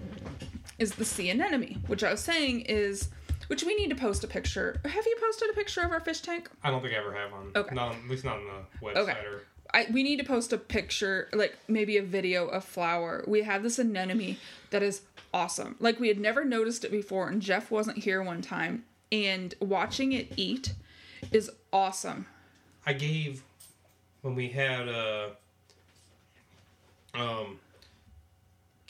is 0.77 0.93
the 0.95 1.05
sea 1.05 1.29
anemone 1.29 1.81
which 1.87 2.03
i 2.03 2.11
was 2.11 2.19
saying 2.21 2.61
is 2.61 3.09
which 3.47 3.63
we 3.63 3.75
need 3.75 3.89
to 3.89 3.95
post 3.95 4.23
a 4.23 4.27
picture 4.27 4.79
have 4.85 5.05
you 5.05 5.15
posted 5.21 5.49
a 5.49 5.53
picture 5.53 5.81
of 5.81 5.91
our 5.91 5.99
fish 5.99 6.21
tank 6.21 6.49
I 6.63 6.69
don't 6.69 6.81
think 6.81 6.93
I 6.93 6.97
ever 6.97 7.13
have 7.13 7.31
one. 7.31 7.51
Okay. 7.55 7.73
Not 7.73 7.89
on, 7.89 7.95
at 8.03 8.09
least 8.09 8.23
not 8.23 8.37
on 8.37 8.43
the 8.45 8.85
website 8.85 8.95
Okay. 8.97 9.11
or. 9.25 9.41
I, 9.73 9.85
we 9.91 10.01
need 10.03 10.17
to 10.17 10.23
post 10.25 10.51
a 10.51 10.57
picture, 10.57 11.29
like 11.31 11.55
maybe 11.67 11.97
a 11.97 12.03
video 12.03 12.47
of 12.47 12.63
flower. 12.65 13.23
We 13.27 13.43
have 13.43 13.61
this 13.61 13.77
anemone 13.77 14.37
that 14.71 14.81
is 14.81 15.01
awesome. 15.31 15.75
Like 15.79 15.99
we 15.99 16.07
had 16.07 16.19
never 16.19 16.43
noticed 16.43 16.83
it 16.85 16.91
before, 16.91 17.27
and 17.29 17.39
Jeff 17.41 17.69
wasn't 17.69 17.99
here 17.99 18.21
one 18.23 18.41
time, 18.41 18.83
and 19.11 19.53
watching 19.59 20.11
it 20.11 20.31
eat 20.37 20.73
is 21.31 21.51
awesome. 21.71 22.25
I 22.85 22.93
gave 22.93 23.43
when 24.21 24.33
we 24.35 24.47
had 24.49 24.89
uh 24.89 25.29
um 27.13 27.59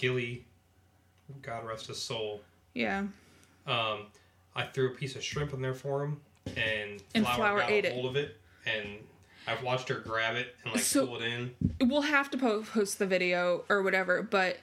Gilly, 0.03 0.45
God 1.43 1.65
rest 1.67 1.87
his 1.87 2.01
soul. 2.01 2.41
Yeah, 2.73 2.99
Um, 3.67 4.07
I 4.55 4.63
threw 4.73 4.87
a 4.87 4.95
piece 4.95 5.15
of 5.15 5.23
shrimp 5.23 5.53
in 5.53 5.61
there 5.61 5.73
for 5.75 6.03
him, 6.03 6.21
and, 6.55 7.03
And 7.13 7.25
Flower, 7.25 7.35
Flower 7.35 7.59
got 7.59 7.69
ate 7.71 7.85
a 7.85 7.89
it. 7.89 7.93
hold 7.93 8.05
of 8.07 8.15
it, 8.15 8.37
and 8.65 8.87
I've 9.45 9.61
watched 9.61 9.89
her 9.89 9.95
grab 9.99 10.35
it 10.35 10.55
and 10.63 10.73
like 10.73 10.81
So- 10.83 11.05
pull 11.05 11.21
it 11.21 11.25
in. 11.25 11.55
we'll 11.81 12.01
have 12.03 12.31
to 12.31 12.37
post 12.37 12.97
the 12.99 13.05
video 13.05 13.65
or 13.69 13.83
whatever. 13.83 14.21
But 14.23 14.59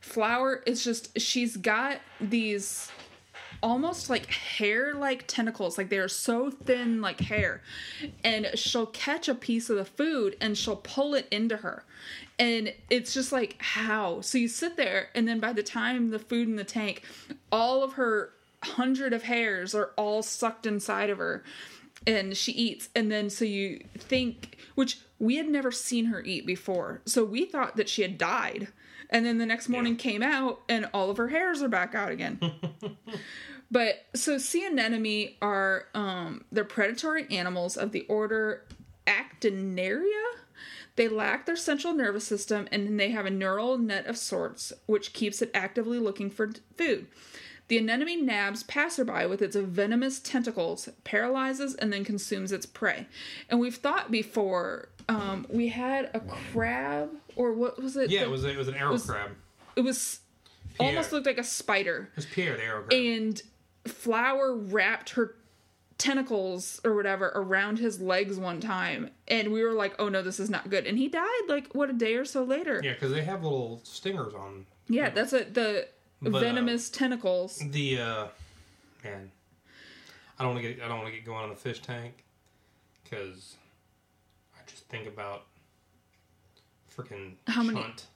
flower 0.00 0.62
is 0.66 0.82
just 0.84 1.18
she's 1.20 1.56
got 1.56 2.00
these 2.20 2.90
almost 3.64 4.10
like 4.10 4.26
hair 4.26 4.92
like 4.94 5.26
tentacles. 5.26 5.78
Like 5.78 5.88
they're 5.88 6.06
so 6.06 6.50
thin 6.50 7.00
like 7.00 7.20
hair. 7.20 7.62
And 8.22 8.50
she'll 8.54 8.86
catch 8.86 9.26
a 9.26 9.34
piece 9.34 9.70
of 9.70 9.76
the 9.76 9.86
food 9.86 10.36
and 10.38 10.56
she'll 10.56 10.76
pull 10.76 11.14
it 11.14 11.26
into 11.30 11.56
her. 11.56 11.84
And 12.38 12.74
it's 12.90 13.14
just 13.14 13.32
like 13.32 13.56
how? 13.60 14.20
So 14.20 14.36
you 14.36 14.48
sit 14.48 14.76
there 14.76 15.08
and 15.14 15.26
then 15.26 15.40
by 15.40 15.54
the 15.54 15.62
time 15.62 16.10
the 16.10 16.18
food 16.18 16.46
in 16.46 16.56
the 16.56 16.64
tank 16.64 17.02
all 17.50 17.82
of 17.82 17.94
her 17.94 18.32
hundred 18.62 19.14
of 19.14 19.22
hairs 19.22 19.74
are 19.74 19.92
all 19.96 20.22
sucked 20.22 20.66
inside 20.66 21.08
of 21.08 21.16
her 21.16 21.42
and 22.06 22.36
she 22.36 22.52
eats. 22.52 22.90
And 22.94 23.10
then 23.10 23.30
so 23.30 23.46
you 23.46 23.82
think 23.96 24.58
which 24.74 24.98
we 25.18 25.36
had 25.36 25.48
never 25.48 25.72
seen 25.72 26.06
her 26.06 26.20
eat 26.22 26.44
before. 26.44 27.00
So 27.06 27.24
we 27.24 27.46
thought 27.46 27.76
that 27.76 27.88
she 27.88 28.02
had 28.02 28.18
died. 28.18 28.68
And 29.08 29.24
then 29.24 29.38
the 29.38 29.46
next 29.46 29.68
morning 29.68 29.96
came 29.96 30.22
out 30.22 30.60
and 30.68 30.88
all 30.92 31.08
of 31.08 31.16
her 31.16 31.28
hairs 31.28 31.62
are 31.62 31.68
back 31.68 31.94
out 31.94 32.10
again 32.10 32.40
but 33.70 34.04
so 34.14 34.38
sea 34.38 34.66
anemone 34.66 35.34
are 35.42 35.86
um 35.94 36.44
they're 36.52 36.64
predatory 36.64 37.26
animals 37.30 37.76
of 37.76 37.92
the 37.92 38.02
order 38.08 38.64
Actiniaria 39.06 40.22
they 40.96 41.08
lack 41.08 41.44
their 41.46 41.56
central 41.56 41.92
nervous 41.92 42.26
system 42.26 42.68
and 42.70 42.98
they 43.00 43.10
have 43.10 43.26
a 43.26 43.30
neural 43.30 43.78
net 43.78 44.06
of 44.06 44.16
sorts 44.16 44.72
which 44.86 45.12
keeps 45.12 45.42
it 45.42 45.50
actively 45.54 45.98
looking 45.98 46.30
for 46.30 46.50
food 46.76 47.06
the 47.68 47.78
anemone 47.78 48.24
nabs 48.26 48.62
passerby 48.64 49.24
with 49.26 49.40
its 49.40 49.56
venomous 49.56 50.20
tentacles, 50.20 50.86
paralyzes, 51.02 51.74
and 51.74 51.90
then 51.90 52.04
consumes 52.04 52.52
its 52.52 52.66
prey. 52.66 53.06
And 53.48 53.58
we've 53.58 53.76
thought 53.76 54.10
before, 54.10 54.90
um, 55.08 55.46
we 55.48 55.68
had 55.68 56.10
a 56.12 56.20
crab, 56.20 57.08
or 57.36 57.54
what 57.54 57.82
was 57.82 57.96
it? 57.96 58.10
Yeah, 58.10 58.20
The- 58.20 58.26
it 58.26 58.30
was 58.30 58.44
it 58.44 58.56
was 58.58 58.68
an 58.68 58.74
arrow 58.74 58.92
was- 58.92 59.06
crab. 59.06 59.30
it 59.76 59.80
was 59.80 60.20
Pierre. 60.74 60.90
almost 60.90 61.10
looked 61.10 61.24
like 61.24 61.38
a 61.38 61.42
spider. 61.42 62.10
It 62.12 62.16
was 62.16 62.26
Pierre 62.26 62.54
the 62.58 62.64
arrow 62.64 62.82
crab. 62.82 62.92
And 62.92 63.42
Flower 63.86 64.54
wrapped 64.56 65.10
her 65.10 65.36
tentacles 65.98 66.80
or 66.84 66.94
whatever 66.94 67.30
around 67.34 67.78
his 67.78 68.00
legs 68.00 68.36
one 68.38 68.60
time. 68.60 69.10
And 69.28 69.52
we 69.52 69.62
were 69.62 69.72
like, 69.72 69.94
oh 69.98 70.08
no, 70.08 70.22
this 70.22 70.40
is 70.40 70.50
not 70.50 70.68
good. 70.70 70.86
And 70.86 70.98
he 70.98 71.08
died 71.08 71.28
like, 71.48 71.74
what, 71.74 71.88
a 71.90 71.92
day 71.92 72.14
or 72.16 72.24
so 72.24 72.42
later? 72.44 72.80
yeah, 72.82 72.94
because 72.94 73.12
they 73.12 73.22
have 73.24 73.42
little 73.44 73.80
stingers 73.84 74.34
on 74.34 74.66
Yeah, 74.88 75.10
that's 75.10 75.32
a, 75.32 75.44
the 75.44 75.88
But, 76.20 76.34
uh, 76.34 76.40
venomous 76.40 76.90
tentacles. 76.90 77.58
the 77.70 78.00
uh 78.00 78.26
man. 79.04 79.30
I 80.38 80.42
don't 80.42 80.54
want 80.54 80.64
to 80.64 80.72
get 80.74 80.82
I 80.84 80.88
don't 80.88 80.98
want 80.98 81.10
to 81.10 81.14
get 81.14 81.24
going 81.24 81.44
on 81.44 81.50
the 81.50 81.54
fish 81.56 81.80
tank 81.80 82.24
because 83.04 83.54
I 84.56 84.68
just 84.68 84.88
think 84.88 85.06
about 85.06 85.44
freaking 86.96 87.34
How 87.46 87.62
many- 87.62 87.80
chunt. 87.80 88.06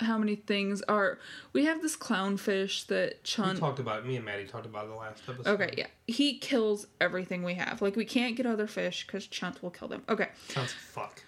How 0.00 0.18
many 0.18 0.36
things 0.36 0.82
are. 0.82 1.18
We 1.52 1.64
have 1.64 1.82
this 1.82 1.96
clownfish 1.96 2.86
that 2.86 3.24
We 3.54 3.58
talked 3.58 3.78
about 3.80 4.00
it. 4.00 4.06
Me 4.06 4.16
and 4.16 4.24
Maddie 4.24 4.44
talked 4.44 4.66
about 4.66 4.84
it 4.84 4.88
the 4.88 4.94
last 4.94 5.22
episode. 5.28 5.60
Okay, 5.60 5.74
yeah. 5.76 5.86
He 6.06 6.38
kills 6.38 6.86
everything 7.00 7.42
we 7.42 7.54
have. 7.54 7.82
Like, 7.82 7.96
we 7.96 8.04
can't 8.04 8.36
get 8.36 8.46
other 8.46 8.66
fish 8.66 9.06
because 9.06 9.26
Chunt 9.26 9.62
will 9.62 9.70
kill 9.70 9.88
them. 9.88 10.02
Okay. 10.08 10.28
Sounds 10.48 10.72
fuck. 10.72 11.22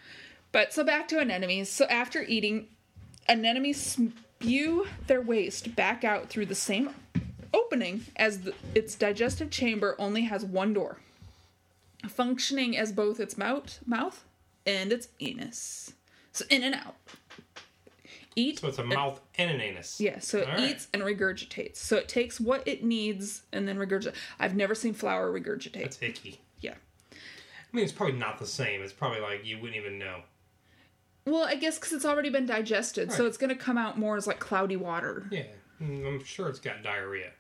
But 0.53 0.73
so 0.73 0.85
back 0.85 1.09
to 1.09 1.21
anemones. 1.21 1.69
So 1.69 1.85
after 1.87 2.23
eating, 2.23 2.69
anemones 3.29 3.77
spew 4.41 4.87
their 5.07 5.21
waste 5.21 5.75
back 5.77 6.05
out 6.05 6.29
through 6.29 6.47
the 6.47 6.55
same 6.55 6.91
opening 7.53 8.07
as 8.17 8.43
the, 8.43 8.55
its 8.75 8.95
digestive 8.95 9.51
chamber 9.51 9.97
only 9.99 10.23
has 10.23 10.45
one 10.45 10.73
door, 10.73 10.99
functioning 12.09 12.77
as 12.77 12.93
both 12.93 13.21
its 13.21 13.37
mouth, 13.37 13.81
mouth 13.87 14.25
and 14.67 14.93
its 14.93 15.09
anus. 15.21 15.93
So 16.33 16.45
in 16.49 16.63
and 16.63 16.75
out. 16.75 16.97
Eat. 18.37 18.61
So 18.61 18.69
it's 18.69 18.79
a 18.79 18.85
mouth 18.85 19.21
and 19.39 19.51
an 19.51 19.61
anus. 19.61 20.01
Yeah, 20.01 20.19
so 20.21 20.39
it 20.39 20.49
All 20.49 20.55
right. 20.57 20.71
eats 20.71 20.89
and 20.95 21.03
regurgitates. 21.03 21.77
So 21.77 21.97
it 21.97 22.09
takes 22.09 22.39
what 22.41 22.67
it 22.67 22.85
needs 22.85 23.43
and 23.53 23.67
then 23.67 23.77
regurgitates. 23.77 24.15
I've 24.39 24.55
never 24.55 24.75
seen 24.75 24.95
Flower 24.95 25.33
regurgitate. 25.33 25.83
That's 25.83 26.01
icky. 26.03 26.41
yeah. 26.61 26.75
I 27.13 27.17
mean, 27.77 27.85
it's 27.85 27.93
probably 27.93 28.17
not 28.17 28.39
the 28.39 28.47
same. 28.47 28.83
It's 28.83 28.93
probably 28.93 29.21
like 29.21 29.45
you 29.45 29.59
wouldn't 29.59 29.77
even 29.77 29.99
know. 29.99 30.21
Well, 31.27 31.45
I 31.45 31.55
guess 31.57 31.79
because 31.79 31.93
it's 31.93 32.05
already 32.07 32.31
been 32.31 32.47
digested, 32.47 33.13
so 33.13 33.27
it's 33.27 33.37
going 33.37 33.51
to 33.51 33.57
come 33.57 33.77
out 33.79 33.99
more 33.99 34.17
as 34.17 34.27
like 34.27 34.39
cloudy 34.41 34.77
water. 34.77 35.27
Yeah, 35.31 35.43
Mm, 35.83 36.07
I'm 36.07 36.25
sure 36.25 36.49
it's 36.49 36.59
got 36.61 36.83
diarrhea. 36.83 37.31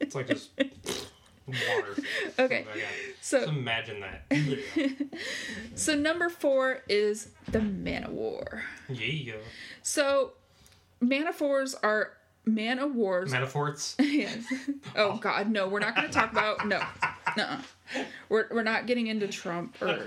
it's 0.00 0.14
like 0.14 0.28
just 0.28 0.50
water. 1.48 2.02
Okay, 2.38 2.66
Oh 2.72 2.78
so 3.20 3.40
Just 3.40 3.52
imagine 3.52 4.00
that. 4.00 5.18
so 5.74 5.94
number 5.94 6.28
four 6.28 6.82
is 6.88 7.30
the 7.50 7.60
man 7.60 8.04
of 8.04 8.12
war. 8.12 8.62
yeah. 8.88 9.34
So 9.82 10.32
manaphors 11.00 11.74
are 11.82 12.12
man 12.44 12.78
of 12.78 12.94
wars. 12.94 13.32
Metaphors. 13.32 13.94
yes. 13.98 14.44
Oh, 14.96 15.12
oh 15.12 15.16
God, 15.18 15.50
no, 15.50 15.68
we're 15.68 15.80
not 15.80 15.94
going 15.94 16.06
to 16.06 16.12
talk 16.12 16.32
about 16.32 16.66
no, 16.66 16.80
no. 17.36 17.58
We're 18.28 18.46
we're 18.50 18.62
not 18.62 18.86
getting 18.86 19.06
into 19.08 19.28
Trump 19.28 19.80
or 19.82 20.06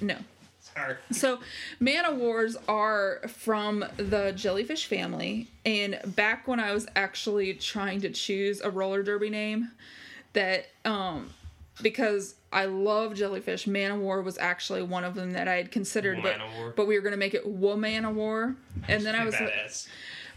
no. 0.00 0.16
Sorry. 0.60 0.96
So, 1.10 1.40
man 1.80 2.06
o' 2.06 2.14
wars 2.14 2.56
are 2.68 3.22
from 3.28 3.84
the 3.96 4.32
jellyfish 4.36 4.86
family. 4.86 5.48
And 5.64 5.98
back 6.06 6.46
when 6.46 6.60
I 6.60 6.72
was 6.72 6.86
actually 6.94 7.54
trying 7.54 8.00
to 8.02 8.10
choose 8.10 8.60
a 8.60 8.70
roller 8.70 9.02
derby 9.02 9.30
name, 9.30 9.70
that 10.32 10.66
um, 10.84 11.30
because 11.82 12.34
I 12.52 12.64
love 12.66 13.14
jellyfish, 13.14 13.66
man 13.66 13.92
of 13.92 13.98
war 14.00 14.22
was 14.22 14.38
actually 14.38 14.82
one 14.82 15.04
of 15.04 15.14
them 15.14 15.32
that 15.32 15.48
I 15.48 15.54
had 15.54 15.70
considered. 15.70 16.18
But 16.22 16.38
but 16.76 16.86
we 16.86 16.96
were 16.96 17.02
gonna 17.02 17.16
make 17.16 17.34
it 17.34 17.46
woman 17.46 18.04
of 18.04 18.14
war, 18.16 18.56
and 18.88 19.04
then 19.04 19.14
I 19.14 19.24
was 19.24 19.34
like, 19.40 19.52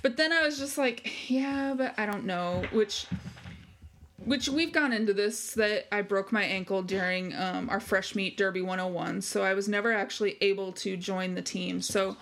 but 0.02 0.18
then 0.18 0.32
I 0.34 0.44
was 0.44 0.58
just 0.60 0.78
like, 0.78 1.30
yeah, 1.30 1.74
but 1.78 1.94
I 1.98 2.06
don't 2.06 2.26
know. 2.26 2.64
Which, 2.72 3.06
which 4.26 4.50
we've 4.50 4.72
gone 4.72 4.94
into 4.94 5.14
this 5.14 5.54
that 5.54 5.88
I 5.94 6.02
broke 6.02 6.32
my 6.32 6.44
ankle 6.44 6.82
during 6.84 7.34
um, 7.36 7.70
our 7.70 7.80
fresh 7.80 8.14
meat 8.16 8.38
Derby 8.38 8.62
101, 8.62 9.22
so 9.22 9.44
I 9.44 9.54
was 9.54 9.68
never 9.68 9.92
actually 9.94 10.38
able 10.42 10.72
to 10.74 10.98
join 10.98 11.36
the 11.36 11.42
team. 11.42 11.82
So 11.82 12.18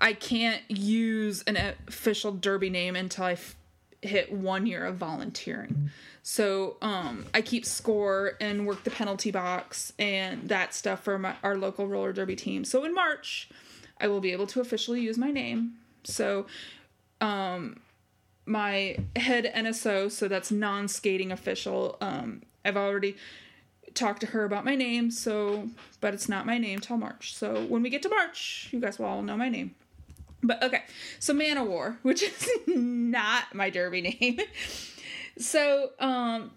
I 0.00 0.12
can't 0.12 0.62
use 0.68 1.42
an 1.46 1.56
official 1.56 2.32
Derby 2.32 2.70
name 2.70 2.96
until 2.96 3.24
I 3.24 3.32
f- 3.32 3.56
hit 4.02 4.32
one 4.32 4.66
year 4.66 4.84
of 4.84 4.96
volunteering. 4.96 5.90
So 6.30 6.76
um, 6.80 7.26
I 7.34 7.42
keep 7.42 7.66
score 7.66 8.34
and 8.40 8.64
work 8.64 8.84
the 8.84 8.90
penalty 8.92 9.32
box 9.32 9.92
and 9.98 10.48
that 10.48 10.72
stuff 10.74 11.02
for 11.02 11.18
my, 11.18 11.34
our 11.42 11.56
local 11.56 11.88
roller 11.88 12.12
derby 12.12 12.36
team. 12.36 12.64
So 12.64 12.84
in 12.84 12.94
March, 12.94 13.48
I 14.00 14.06
will 14.06 14.20
be 14.20 14.30
able 14.30 14.46
to 14.46 14.60
officially 14.60 15.00
use 15.00 15.18
my 15.18 15.32
name. 15.32 15.72
So 16.04 16.46
um, 17.20 17.80
my 18.46 18.98
head 19.16 19.50
NSO, 19.52 20.08
so 20.08 20.28
that's 20.28 20.52
non-skating 20.52 21.32
official. 21.32 21.96
Um, 22.00 22.42
I've 22.64 22.76
already 22.76 23.16
talked 23.94 24.20
to 24.20 24.28
her 24.28 24.44
about 24.44 24.64
my 24.64 24.76
name, 24.76 25.10
so 25.10 25.68
but 26.00 26.14
it's 26.14 26.28
not 26.28 26.46
my 26.46 26.58
name 26.58 26.78
till 26.78 26.96
March. 26.96 27.34
So 27.34 27.64
when 27.64 27.82
we 27.82 27.90
get 27.90 28.02
to 28.02 28.08
March, 28.08 28.68
you 28.70 28.78
guys 28.78 29.00
will 29.00 29.06
all 29.06 29.22
know 29.22 29.36
my 29.36 29.48
name. 29.48 29.74
But 30.44 30.62
okay, 30.62 30.84
so 31.18 31.34
Man 31.34 31.58
of 31.58 31.66
War, 31.66 31.98
which 32.02 32.22
is 32.22 32.48
not 32.68 33.52
my 33.52 33.68
derby 33.68 34.00
name. 34.00 34.38
So 35.40 35.90
um 35.98 36.52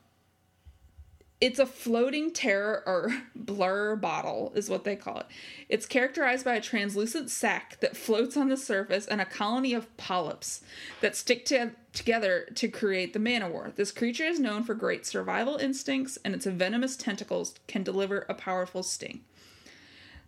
it's 1.43 1.59
a 1.59 1.65
floating 1.65 2.31
terror 2.31 2.81
or 2.85 3.13
blur 3.35 3.97
bottle 3.97 4.53
is 4.55 4.69
what 4.69 4.85
they 4.85 4.95
call 4.95 5.19
it. 5.19 5.25
It's 5.67 5.85
characterized 5.85 6.45
by 6.45 6.55
a 6.55 6.61
translucent 6.61 7.29
sac 7.29 7.81
that 7.81 7.97
floats 7.97 8.37
on 8.37 8.47
the 8.47 8.55
surface 8.55 9.05
and 9.07 9.19
a 9.19 9.25
colony 9.25 9.73
of 9.73 9.95
polyps 9.97 10.61
that 11.01 11.17
stick 11.17 11.43
to- 11.47 11.71
together 11.91 12.47
to 12.55 12.69
create 12.69 13.11
the 13.11 13.19
manowar. 13.19 13.75
This 13.75 13.91
creature 13.91 14.23
is 14.23 14.39
known 14.39 14.63
for 14.63 14.73
great 14.73 15.05
survival 15.05 15.57
instincts 15.57 16.17
and 16.23 16.33
its 16.33 16.45
venomous 16.45 16.95
tentacles 16.95 17.55
can 17.67 17.83
deliver 17.83 18.25
a 18.29 18.33
powerful 18.33 18.81
sting. 18.81 19.19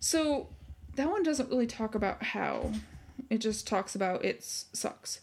So 0.02 0.50
that 0.96 1.10
one 1.10 1.24
doesn't 1.24 1.50
really 1.50 1.68
talk 1.68 1.96
about 1.96 2.24
how. 2.24 2.74
It 3.30 3.38
just 3.38 3.66
talks 3.66 3.96
about 3.96 4.26
it 4.26 4.44
sucks. 4.44 5.22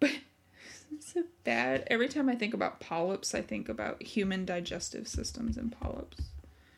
But 0.00 0.10
so 1.12 1.24
bad. 1.44 1.84
Every 1.88 2.08
time 2.08 2.28
I 2.28 2.34
think 2.34 2.54
about 2.54 2.80
polyps, 2.80 3.34
I 3.34 3.42
think 3.42 3.68
about 3.68 4.02
human 4.02 4.44
digestive 4.44 5.08
systems 5.08 5.56
and 5.56 5.72
polyps. 5.72 6.18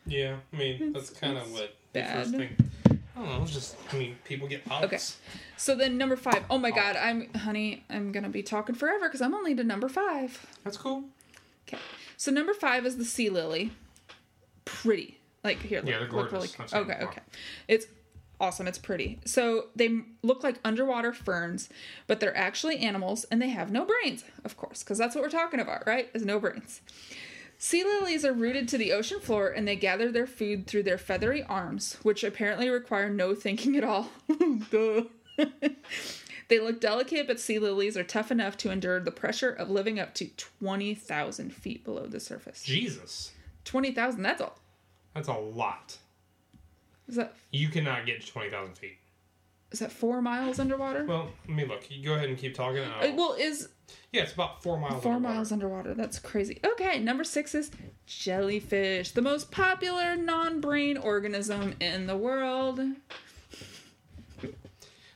Yeah, 0.05 0.37
I 0.53 0.55
mean 0.57 0.93
that's 0.93 1.09
It's- 1.11 1.19
kind 1.19 1.37
of 1.37 1.51
what 1.51 1.75
the 1.93 2.03
first 2.03 2.31
bad. 2.31 2.39
thing. 2.39 2.69
I 3.15 3.19
don't 3.25 3.39
know. 3.39 3.45
Just 3.45 3.75
I 3.93 3.97
mean 3.97 4.15
people 4.23 4.47
get 4.47 4.65
polyps. 4.65 4.85
Okay, 4.85 5.31
so 5.57 5.75
then 5.75 5.97
number 5.97 6.15
five. 6.15 6.43
Oh 6.49 6.57
my 6.57 6.71
god, 6.71 6.95
I'm 6.95 7.31
honey, 7.33 7.83
I'm 7.89 8.11
gonna 8.11 8.29
be 8.29 8.41
talking 8.43 8.73
forever 8.75 9.07
because 9.07 9.21
I'm 9.21 9.33
only 9.35 9.53
to 9.55 9.63
number 9.63 9.89
five. 9.89 10.45
That's 10.63 10.77
cool. 10.77 11.03
Okay. 11.67 11.77
So 12.17 12.31
number 12.31 12.53
five 12.53 12.85
is 12.85 12.97
the 12.97 13.05
sea 13.05 13.29
lily. 13.29 13.71
Pretty. 14.65 15.19
Like 15.43 15.59
here, 15.61 15.81
Yeah, 15.83 15.99
look, 15.99 16.09
they're 16.11 16.21
look 16.21 16.31
really 16.31 16.47
gorgeous. 16.55 16.73
Okay, 16.73 16.97
okay. 17.01 17.21
It's 17.67 17.85
awesome. 18.41 18.67
It's 18.67 18.77
pretty. 18.77 19.19
So 19.23 19.67
they 19.75 20.01
look 20.23 20.43
like 20.43 20.59
underwater 20.65 21.13
ferns, 21.13 21.69
but 22.07 22.19
they're 22.19 22.35
actually 22.35 22.79
animals 22.79 23.23
and 23.25 23.41
they 23.41 23.49
have 23.49 23.71
no 23.71 23.85
brains, 23.85 24.25
of 24.43 24.57
course, 24.57 24.83
because 24.83 24.97
that's 24.97 25.15
what 25.15 25.23
we're 25.23 25.29
talking 25.29 25.59
about, 25.59 25.87
right? 25.87 26.09
Is 26.13 26.25
no 26.25 26.39
brains. 26.39 26.81
Sea 27.57 27.83
lilies 27.83 28.25
are 28.25 28.33
rooted 28.33 28.67
to 28.69 28.77
the 28.79 28.91
ocean 28.91 29.19
floor 29.19 29.49
and 29.49 29.67
they 29.67 29.75
gather 29.75 30.11
their 30.11 30.25
food 30.25 30.65
through 30.65 30.81
their 30.81 30.97
feathery 30.97 31.43
arms, 31.43 31.97
which 32.01 32.23
apparently 32.23 32.69
require 32.69 33.07
no 33.07 33.35
thinking 33.35 33.77
at 33.77 33.83
all. 33.83 34.09
Duh. 34.71 35.03
they 36.47 36.59
look 36.59 36.81
delicate, 36.81 37.27
but 37.27 37.39
sea 37.39 37.59
lilies 37.59 37.95
are 37.95 38.03
tough 38.03 38.31
enough 38.31 38.57
to 38.57 38.71
endure 38.71 38.99
the 38.99 39.11
pressure 39.11 39.51
of 39.51 39.69
living 39.69 39.99
up 39.99 40.15
to 40.15 40.25
20,000 40.27 41.53
feet 41.53 41.85
below 41.85 42.07
the 42.07 42.19
surface. 42.19 42.63
Jesus, 42.63 43.31
20,000, 43.65 44.23
that's 44.23 44.41
all. 44.41 44.57
that's 45.13 45.27
a 45.27 45.33
lot. 45.33 45.97
Is 47.07 47.15
that 47.15 47.33
You 47.51 47.69
cannot 47.69 48.05
get 48.05 48.21
to 48.21 48.27
twenty 48.27 48.49
thousand 48.49 48.75
feet. 48.75 48.97
is 49.71 49.79
that 49.79 49.91
4 49.91 50.21
miles 50.21 50.59
underwater? 50.59 51.05
Well, 51.05 51.29
let 51.47 51.55
me 51.55 51.65
look. 51.65 51.89
You 51.89 52.03
go 52.05 52.13
ahead 52.13 52.29
and 52.29 52.37
keep 52.37 52.53
talking. 52.55 52.83
Uh, 52.83 53.11
well, 53.15 53.33
is 53.39 53.69
yeah, 54.13 54.21
it's 54.23 54.33
about 54.33 54.63
four 54.63 54.77
miles. 54.77 55.03
four 55.03 55.13
underwater. 55.13 55.35
miles 55.35 55.51
underwater. 55.51 55.93
That's 55.93 56.19
crazy. 56.19 56.59
Okay, 56.65 56.99
number 56.99 57.23
six 57.25 57.53
is 57.55 57.71
jellyfish, 58.05 59.11
the 59.11 59.21
most 59.21 59.51
popular 59.51 60.15
non-brain 60.15 60.97
organism 60.97 61.75
in 61.81 62.07
the 62.07 62.15
world. 62.17 62.79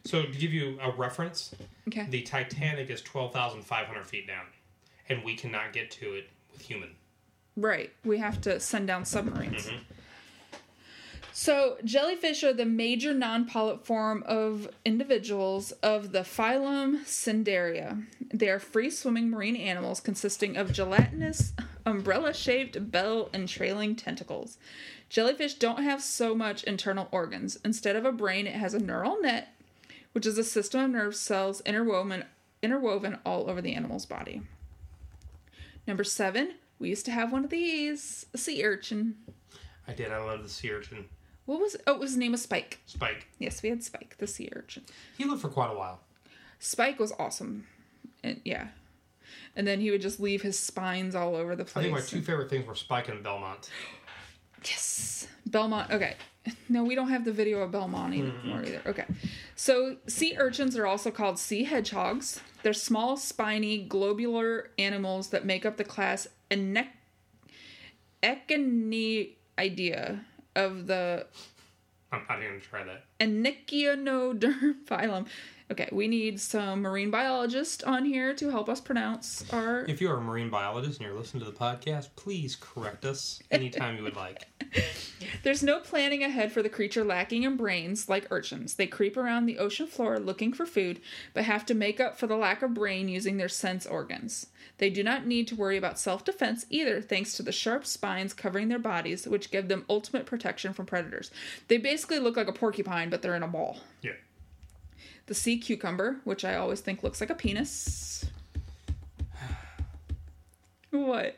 So 0.05 0.21
to 0.23 0.31
give 0.31 0.53
you 0.53 0.77
a 0.81 0.91
reference, 0.91 1.53
Okay. 1.87 2.05
the 2.09 2.21
Titanic 2.21 2.89
is 2.89 3.01
twelve 3.01 3.33
thousand 3.33 3.63
five 3.63 3.87
hundred 3.87 4.05
feet 4.05 4.27
down, 4.27 4.45
and 5.09 5.23
we 5.23 5.35
cannot 5.35 5.73
get 5.73 5.89
to 5.91 6.13
it 6.13 6.29
with 6.51 6.61
human. 6.61 6.89
Right. 7.57 7.91
We 8.03 8.17
have 8.19 8.39
to 8.41 8.59
send 8.59 8.87
down 8.87 9.05
submarines. 9.05 9.65
Mm-hmm. 9.67 9.77
So, 11.37 11.75
jellyfish 11.83 12.45
are 12.45 12.53
the 12.53 12.63
major 12.63 13.13
non 13.13 13.43
polyp 13.45 13.85
form 13.85 14.23
of 14.25 14.69
individuals 14.85 15.73
of 15.83 16.13
the 16.13 16.21
phylum 16.23 17.03
Cnidaria. 17.03 18.05
They 18.33 18.47
are 18.47 18.57
free 18.57 18.89
swimming 18.89 19.29
marine 19.29 19.57
animals 19.57 19.99
consisting 19.99 20.55
of 20.55 20.71
gelatinous, 20.71 21.51
umbrella 21.85 22.33
shaped 22.33 22.89
bell 22.89 23.29
and 23.33 23.49
trailing 23.49 23.97
tentacles. 23.97 24.57
Jellyfish 25.09 25.55
don't 25.55 25.83
have 25.83 26.01
so 26.01 26.35
much 26.35 26.63
internal 26.63 27.09
organs. 27.11 27.59
Instead 27.65 27.97
of 27.97 28.05
a 28.05 28.13
brain, 28.13 28.47
it 28.47 28.55
has 28.55 28.73
a 28.73 28.79
neural 28.79 29.21
net, 29.21 29.49
which 30.13 30.25
is 30.25 30.37
a 30.37 30.43
system 30.43 30.79
of 30.79 30.91
nerve 30.91 31.17
cells 31.17 31.61
interwoven, 31.65 32.23
interwoven 32.61 33.19
all 33.25 33.49
over 33.49 33.61
the 33.61 33.73
animal's 33.73 34.05
body. 34.05 34.41
Number 35.85 36.05
seven, 36.05 36.53
we 36.79 36.87
used 36.87 37.03
to 37.07 37.11
have 37.11 37.33
one 37.33 37.43
of 37.43 37.49
these 37.49 38.25
a 38.33 38.37
sea 38.37 38.63
urchin. 38.63 39.15
I 39.85 39.91
did. 39.91 40.13
I 40.13 40.19
love 40.19 40.41
the 40.41 40.49
sea 40.49 40.71
urchin. 40.71 41.09
What 41.45 41.59
was 41.59 41.75
oh, 41.85 41.97
was 41.97 42.11
his 42.11 42.17
name 42.17 42.31
was 42.31 42.41
Spike. 42.41 42.79
Spike. 42.85 43.27
Yes, 43.39 43.61
we 43.61 43.69
had 43.69 43.83
Spike, 43.83 44.15
the 44.17 44.27
sea 44.27 44.49
urchin. 44.53 44.83
He 45.17 45.25
lived 45.25 45.41
for 45.41 45.49
quite 45.49 45.71
a 45.71 45.75
while. 45.75 45.99
Spike 46.59 46.99
was 46.99 47.13
awesome, 47.19 47.67
and 48.23 48.41
yeah, 48.43 48.69
and 49.55 49.67
then 49.67 49.79
he 49.79 49.91
would 49.91 50.01
just 50.01 50.19
leave 50.19 50.41
his 50.41 50.57
spines 50.57 51.15
all 51.15 51.35
over 51.35 51.55
the 51.55 51.65
place. 51.65 51.77
I 51.77 51.81
think 51.83 51.93
my 51.93 52.01
two 52.01 52.21
favorite 52.21 52.49
things 52.49 52.65
were 52.65 52.75
Spike 52.75 53.09
and 53.09 53.23
Belmont. 53.23 53.69
Yes. 54.63 55.27
Belmont. 55.45 55.91
Okay. 55.91 56.15
No, 56.69 56.83
we 56.83 56.95
don't 56.95 57.09
have 57.09 57.25
the 57.25 57.31
video 57.31 57.61
of 57.61 57.71
Belmont 57.71 58.13
anymore 58.13 58.63
either. 58.65 58.81
Okay. 58.85 59.05
So, 59.55 59.97
sea 60.07 60.35
urchins 60.37 60.77
are 60.77 60.85
also 60.85 61.09
called 61.09 61.39
sea 61.39 61.63
hedgehogs. 61.63 62.39
They're 62.61 62.73
small, 62.73 63.17
spiny, 63.17 63.83
globular 63.83 64.69
animals 64.77 65.29
that 65.29 65.45
make 65.45 65.65
up 65.65 65.77
the 65.77 65.83
class 65.83 66.27
Ene- 66.51 66.89
Echinoidea 68.21 70.19
of 70.55 70.87
the 70.87 71.25
I'm 72.11 72.21
not 72.29 72.39
even 72.39 72.53
gonna 72.53 72.61
try 72.61 72.83
that. 72.83 73.03
Echinoderm 73.19 74.85
phylum. 74.85 75.27
Okay, 75.71 75.89
we 75.91 76.07
need 76.07 76.39
some 76.39 76.81
marine 76.81 77.09
biologist 77.09 77.83
on 77.85 78.05
here 78.05 78.35
to 78.35 78.51
help 78.51 78.69
us 78.69 78.79
pronounce 78.79 79.43
our. 79.51 79.79
If 79.85 79.99
you're 79.99 80.17
a 80.17 80.21
marine 80.21 80.51
biologist 80.51 80.99
and 80.99 81.07
you're 81.07 81.17
listening 81.17 81.43
to 81.43 81.49
the 81.49 81.57
podcast, 81.57 82.09
please 82.15 82.55
correct 82.55 83.03
us 83.03 83.41
anytime 83.49 83.97
you 83.97 84.03
would 84.03 84.15
like. 84.15 84.47
There's 85.43 85.63
no 85.63 85.79
planning 85.79 86.21
ahead 86.21 86.51
for 86.51 86.61
the 86.61 86.69
creature 86.69 87.03
lacking 87.03 87.43
in 87.43 87.57
brains 87.57 88.07
like 88.07 88.27
urchins. 88.29 88.75
They 88.75 88.85
creep 88.85 89.17
around 89.17 89.47
the 89.47 89.57
ocean 89.57 89.87
floor 89.87 90.19
looking 90.19 90.53
for 90.53 90.67
food, 90.67 91.01
but 91.33 91.45
have 91.45 91.65
to 91.65 91.73
make 91.73 91.99
up 91.99 92.19
for 92.19 92.27
the 92.27 92.35
lack 92.37 92.61
of 92.61 92.75
brain 92.75 93.07
using 93.07 93.37
their 93.37 93.49
sense 93.49 93.87
organs. 93.87 94.47
They 94.77 94.91
do 94.91 95.03
not 95.03 95.25
need 95.25 95.47
to 95.47 95.55
worry 95.55 95.77
about 95.77 95.97
self 95.97 96.23
defense 96.23 96.67
either, 96.69 97.01
thanks 97.01 97.33
to 97.37 97.43
the 97.43 97.51
sharp 97.51 97.87
spines 97.87 98.35
covering 98.35 98.67
their 98.67 98.77
bodies, 98.77 99.27
which 99.27 99.49
give 99.49 99.67
them 99.67 99.85
ultimate 99.89 100.27
protection 100.27 100.73
from 100.73 100.85
predators. 100.85 101.31
They 101.69 101.77
basically 101.77 102.19
look 102.19 102.37
like 102.37 102.47
a 102.47 102.53
porcupine, 102.53 103.09
but 103.09 103.23
they're 103.23 103.35
in 103.35 103.43
a 103.43 103.47
ball. 103.47 103.79
Yeah. 104.03 104.11
The 105.27 105.33
sea 105.33 105.57
cucumber, 105.57 106.17
which 106.23 106.45
I 106.45 106.55
always 106.55 106.81
think 106.81 107.03
looks 107.03 107.19
like 107.19 107.29
a 107.29 107.35
penis. 107.35 108.25
What? 110.91 111.37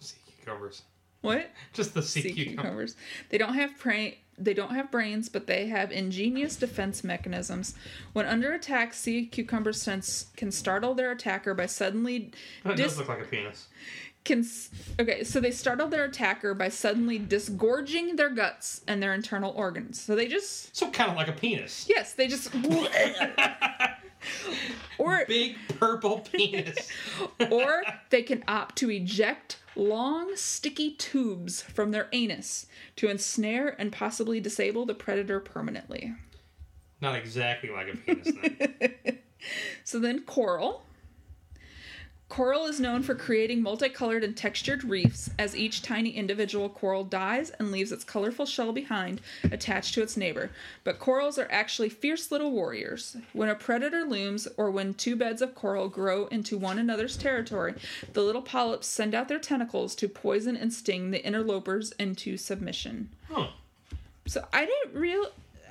Sea 0.00 0.16
cucumbers. 0.38 0.82
What? 1.20 1.50
Just 1.72 1.94
the 1.94 2.02
sea, 2.02 2.22
sea 2.22 2.32
cucumber. 2.32 2.62
cucumbers. 2.62 2.96
They 3.30 3.38
don't 3.38 3.54
have 3.54 3.76
pra- 3.78 4.12
they 4.40 4.54
don't 4.54 4.74
have 4.74 4.90
brains, 4.90 5.28
but 5.28 5.46
they 5.48 5.66
have 5.66 5.90
ingenious 5.90 6.54
defense 6.56 7.02
mechanisms. 7.02 7.74
When 8.12 8.24
under 8.24 8.52
attack, 8.52 8.94
sea 8.94 9.26
cucumber 9.26 9.72
sense 9.72 10.26
can 10.36 10.52
startle 10.52 10.94
their 10.94 11.10
attacker 11.10 11.54
by 11.54 11.66
suddenly 11.66 12.30
That 12.64 12.76
dis- 12.76 12.92
does 12.92 12.98
look 12.98 13.08
like 13.08 13.20
a 13.20 13.24
penis. 13.24 13.66
Can 14.28 14.46
okay, 15.00 15.24
so 15.24 15.40
they 15.40 15.50
startle 15.50 15.88
their 15.88 16.04
attacker 16.04 16.54
by 16.54 16.68
suddenly 16.68 17.18
disgorging 17.18 18.14
their 18.14 18.30
guts 18.30 18.82
and 18.86 19.02
their 19.02 19.14
internal 19.14 19.52
organs. 19.56 20.00
So 20.00 20.14
they 20.14 20.28
just 20.28 20.76
So 20.76 20.90
kind 20.90 21.10
of 21.10 21.16
like 21.16 21.28
a 21.28 21.32
penis. 21.32 21.86
yes, 21.88 22.12
they 22.12 22.28
just 22.28 22.54
or 24.98 25.24
Big 25.26 25.56
purple 25.78 26.20
penis. 26.20 26.88
or 27.50 27.82
they 28.10 28.22
can 28.22 28.44
opt 28.46 28.76
to 28.76 28.90
eject 28.90 29.58
long, 29.74 30.36
sticky 30.36 30.92
tubes 30.94 31.62
from 31.62 31.90
their 31.90 32.08
anus 32.12 32.66
to 32.96 33.08
ensnare 33.08 33.74
and 33.80 33.92
possibly 33.92 34.40
disable 34.40 34.86
the 34.86 34.94
predator 34.94 35.40
permanently. 35.40 36.14
Not 37.00 37.16
exactly 37.16 37.70
like 37.70 37.88
a 37.92 37.96
penis 37.96 38.32
then. 38.42 39.18
So 39.84 40.00
then, 40.00 40.24
coral. 40.24 40.82
Coral 42.28 42.66
is 42.66 42.78
known 42.78 43.02
for 43.02 43.14
creating 43.14 43.62
multicolored 43.62 44.22
and 44.22 44.36
textured 44.36 44.84
reefs 44.84 45.30
as 45.38 45.56
each 45.56 45.80
tiny 45.80 46.10
individual 46.10 46.68
coral 46.68 47.02
dies 47.02 47.50
and 47.58 47.72
leaves 47.72 47.90
its 47.90 48.04
colorful 48.04 48.44
shell 48.44 48.70
behind, 48.70 49.22
attached 49.50 49.94
to 49.94 50.02
its 50.02 50.16
neighbor. 50.16 50.50
But 50.84 50.98
corals 50.98 51.38
are 51.38 51.48
actually 51.50 51.88
fierce 51.88 52.30
little 52.30 52.52
warriors. 52.52 53.16
When 53.32 53.48
a 53.48 53.54
predator 53.54 54.04
looms 54.04 54.46
or 54.58 54.70
when 54.70 54.92
two 54.94 55.16
beds 55.16 55.40
of 55.40 55.54
coral 55.54 55.88
grow 55.88 56.26
into 56.26 56.58
one 56.58 56.78
another's 56.78 57.16
territory, 57.16 57.74
the 58.12 58.22
little 58.22 58.42
polyps 58.42 58.86
send 58.86 59.14
out 59.14 59.28
their 59.28 59.38
tentacles 59.38 59.94
to 59.96 60.08
poison 60.08 60.54
and 60.54 60.72
sting 60.72 61.10
the 61.10 61.26
interlopers 61.26 61.92
into 61.92 62.36
submission. 62.36 63.08
Huh. 63.28 63.48
So 64.26 64.46
I 64.52 64.66
didn't 64.66 65.00
real. 65.00 65.24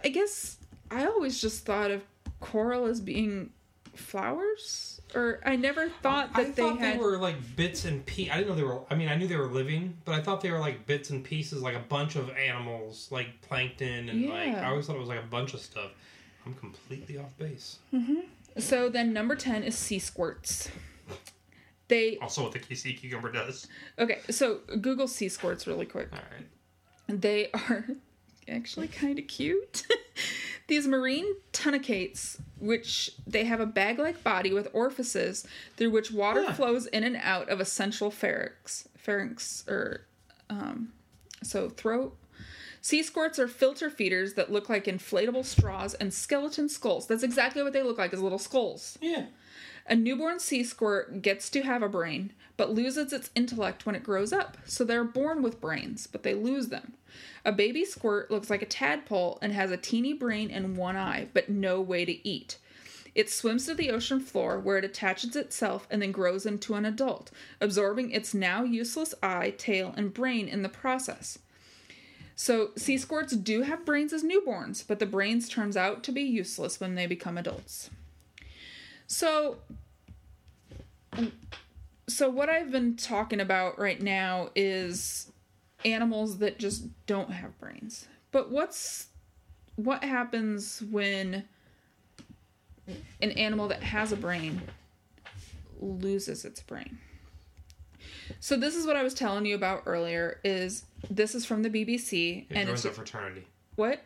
I 0.04 0.10
guess 0.10 0.58
I 0.90 1.06
always 1.06 1.40
just 1.40 1.66
thought 1.66 1.92
of 1.92 2.02
coral 2.40 2.88
as 2.88 3.00
being 3.00 3.52
flowers, 3.94 4.97
or 5.16 5.40
I 5.46 5.56
never 5.56 5.84
um, 5.84 5.92
thought 6.02 6.34
that 6.34 6.40
I 6.40 6.44
they 6.46 6.52
thought 6.52 6.80
had. 6.80 6.96
they 6.96 7.04
were 7.04 7.18
like 7.18 7.56
bits 7.56 7.86
and 7.86 8.06
pieces. 8.06 8.34
I 8.34 8.38
didn't 8.38 8.50
know 8.50 8.56
they 8.56 8.64
were. 8.64 8.82
I 8.90 8.96
mean, 8.96 9.10
I 9.10 9.16
knew 9.16 9.28
they 9.28 9.36
were 9.38 9.48
living, 9.48 9.98
but 10.06 10.16
I 10.16 10.22
thought 10.22 10.42
they 10.42 10.52
were 10.52 10.60
like 10.60 10.86
bits 10.86 11.10
and 11.10 11.24
pieces, 11.24 11.62
like 11.62 11.76
a 11.76 11.80
bunch 11.88 12.16
of 12.16 12.30
animals, 12.32 13.08
like 13.12 13.42
plankton, 13.42 14.10
and 14.10 14.30
like 14.30 14.56
I 14.56 14.66
always 14.70 14.86
thought 14.88 14.96
it 14.96 15.00
was 15.00 15.10
like 15.10 15.20
a 15.24 15.28
bunch 15.28 15.54
of 15.54 15.60
stuff. 15.62 15.92
I'm 16.46 16.54
completely 16.54 17.18
off 17.18 17.38
base. 17.38 17.80
Mm-hmm. 17.94 18.20
So 18.60 18.90
then 18.90 19.14
number 19.14 19.36
ten 19.36 19.64
is 19.64 19.78
sea 19.78 20.00
squirts. 20.00 20.70
They 21.88 22.18
Also, 22.18 22.44
what 22.44 22.52
the 22.52 22.76
sea 22.76 22.94
cucumber 22.94 23.32
does. 23.32 23.68
okay. 23.98 24.20
So 24.30 24.60
Google 24.82 25.08
sea 25.08 25.30
squirts 25.30 25.68
really 25.68 25.86
quick. 25.86 26.10
All 26.12 26.20
right. 26.20 27.22
They 27.22 27.50
are 27.54 27.86
actually 28.50 28.88
kind 28.88 29.20
of 29.20 29.28
cute. 29.28 29.84
These 30.68 30.86
marine 30.88 31.26
tunicates, 31.54 32.40
which 32.60 33.12
they 33.26 33.44
have 33.46 33.60
a 33.60 33.66
bag-like 33.66 34.24
body 34.24 34.52
with 34.54 34.68
orifices 34.74 35.46
through 35.76 35.92
which 35.92 36.12
water 36.12 36.44
Huh. 36.44 36.54
flows 36.54 36.86
in 36.88 37.04
and 37.04 37.18
out 37.22 37.50
of 37.50 37.60
a 37.60 37.66
central 37.66 38.10
pharynx, 38.12 38.88
pharynx 38.98 39.64
or 39.68 40.02
um, 40.50 40.92
so 41.44 41.70
throat. 41.70 42.16
Sea 42.82 43.04
squirts 43.04 43.38
are 43.38 43.48
filter 43.48 43.90
feeders 43.90 44.36
that 44.36 44.52
look 44.52 44.70
like 44.70 44.86
inflatable 44.86 45.44
straws 45.46 45.94
and 45.96 46.14
skeleton 46.14 46.70
skulls. 46.70 47.06
That's 47.08 47.24
exactly 47.24 47.62
what 47.62 47.74
they 47.74 47.84
look 47.84 47.98
like, 47.98 48.14
as 48.14 48.22
little 48.22 48.40
skulls. 48.40 48.98
Yeah. 49.02 49.26
A 49.90 49.96
newborn 49.96 50.40
sea 50.40 50.66
squirt 50.66 51.22
gets 51.22 51.50
to 51.50 51.62
have 51.62 51.82
a 51.82 51.88
brain, 51.88 52.34
but 52.58 52.74
loses 52.74 53.14
its 53.14 53.30
intellect 53.36 53.86
when 53.86 53.96
it 53.96 54.04
grows 54.04 54.34
up. 54.34 54.58
So 54.66 54.84
they're 54.84 55.06
born 55.06 55.42
with 55.42 55.62
brains, 55.62 56.08
but 56.08 56.24
they 56.24 56.34
lose 56.34 56.68
them. 56.68 56.94
A 57.46 57.54
baby 57.54 57.86
squirt 57.86 58.30
looks 58.30 58.50
like 58.50 58.62
a 58.62 58.66
tadpole 58.66 59.40
and 59.42 59.54
has 59.54 59.72
a 59.72 59.78
teeny 59.78 60.12
brain 60.12 60.52
and 60.52 60.76
one 60.76 60.98
eye, 60.98 61.28
but 61.34 61.50
no 61.50 61.80
way 61.80 62.04
to 62.04 62.28
eat. 62.28 62.58
It 63.16 63.30
swims 63.30 63.66
to 63.66 63.74
the 63.74 63.90
ocean 63.90 64.20
floor 64.20 64.60
where 64.60 64.78
it 64.78 64.86
attaches 64.86 65.36
itself 65.36 65.88
and 65.90 66.02
then 66.02 66.12
grows 66.12 66.46
into 66.46 66.76
an 66.76 66.86
adult, 66.86 67.32
absorbing 67.62 68.12
its 68.12 68.34
now 68.34 68.64
useless 68.64 69.16
eye, 69.24 69.54
tail, 69.58 69.94
and 69.96 70.14
brain 70.14 70.50
in 70.50 70.64
the 70.64 70.70
process. 70.70 71.40
So, 72.36 72.72
sea 72.76 72.98
squirts 72.98 73.36
do 73.36 73.64
have 73.64 73.86
brains 73.86 74.14
as 74.14 74.24
newborns, 74.24 74.86
but 74.86 75.00
the 75.00 75.08
brains 75.08 75.50
turns 75.50 75.76
out 75.76 76.04
to 76.04 76.12
be 76.12 76.22
useless 76.22 76.80
when 76.80 76.94
they 76.94 77.08
become 77.08 77.38
adults. 77.38 77.90
So, 79.08 79.58
so 82.08 82.30
what 82.30 82.50
I've 82.50 82.72
been 82.72 82.96
talking 82.98 83.40
about 83.40 83.80
right 83.80 84.02
now 84.02 84.50
is 84.56 85.32
animals 85.86 86.40
that 86.40 86.60
just 86.60 86.86
don't 87.06 87.32
have 87.32 87.58
brains. 87.60 88.08
But 88.32 88.52
what's 88.52 89.08
what 89.76 90.04
happens 90.04 90.82
when 90.92 91.46
an 93.22 93.32
animal 93.32 93.68
that 93.70 93.84
has 93.84 94.12
a 94.12 94.18
brain 94.18 94.62
loses 95.80 96.44
its 96.46 96.62
brain? 96.62 96.98
So 98.40 98.58
this 98.58 98.76
is 98.76 98.86
what 98.86 98.96
I 98.98 99.04
was 99.04 99.14
telling 99.14 99.46
you 99.46 99.56
about 99.56 99.84
earlier 99.86 100.40
is 100.44 100.84
this 101.10 101.34
is 101.34 101.46
from 101.46 101.64
the 101.64 101.70
BBC 101.70 102.46
It 102.50 102.56
and 102.56 102.68
joins 102.68 102.84
it's 102.86 102.94
a 102.94 102.96
fraternity. 102.96 103.48
what? 103.76 104.02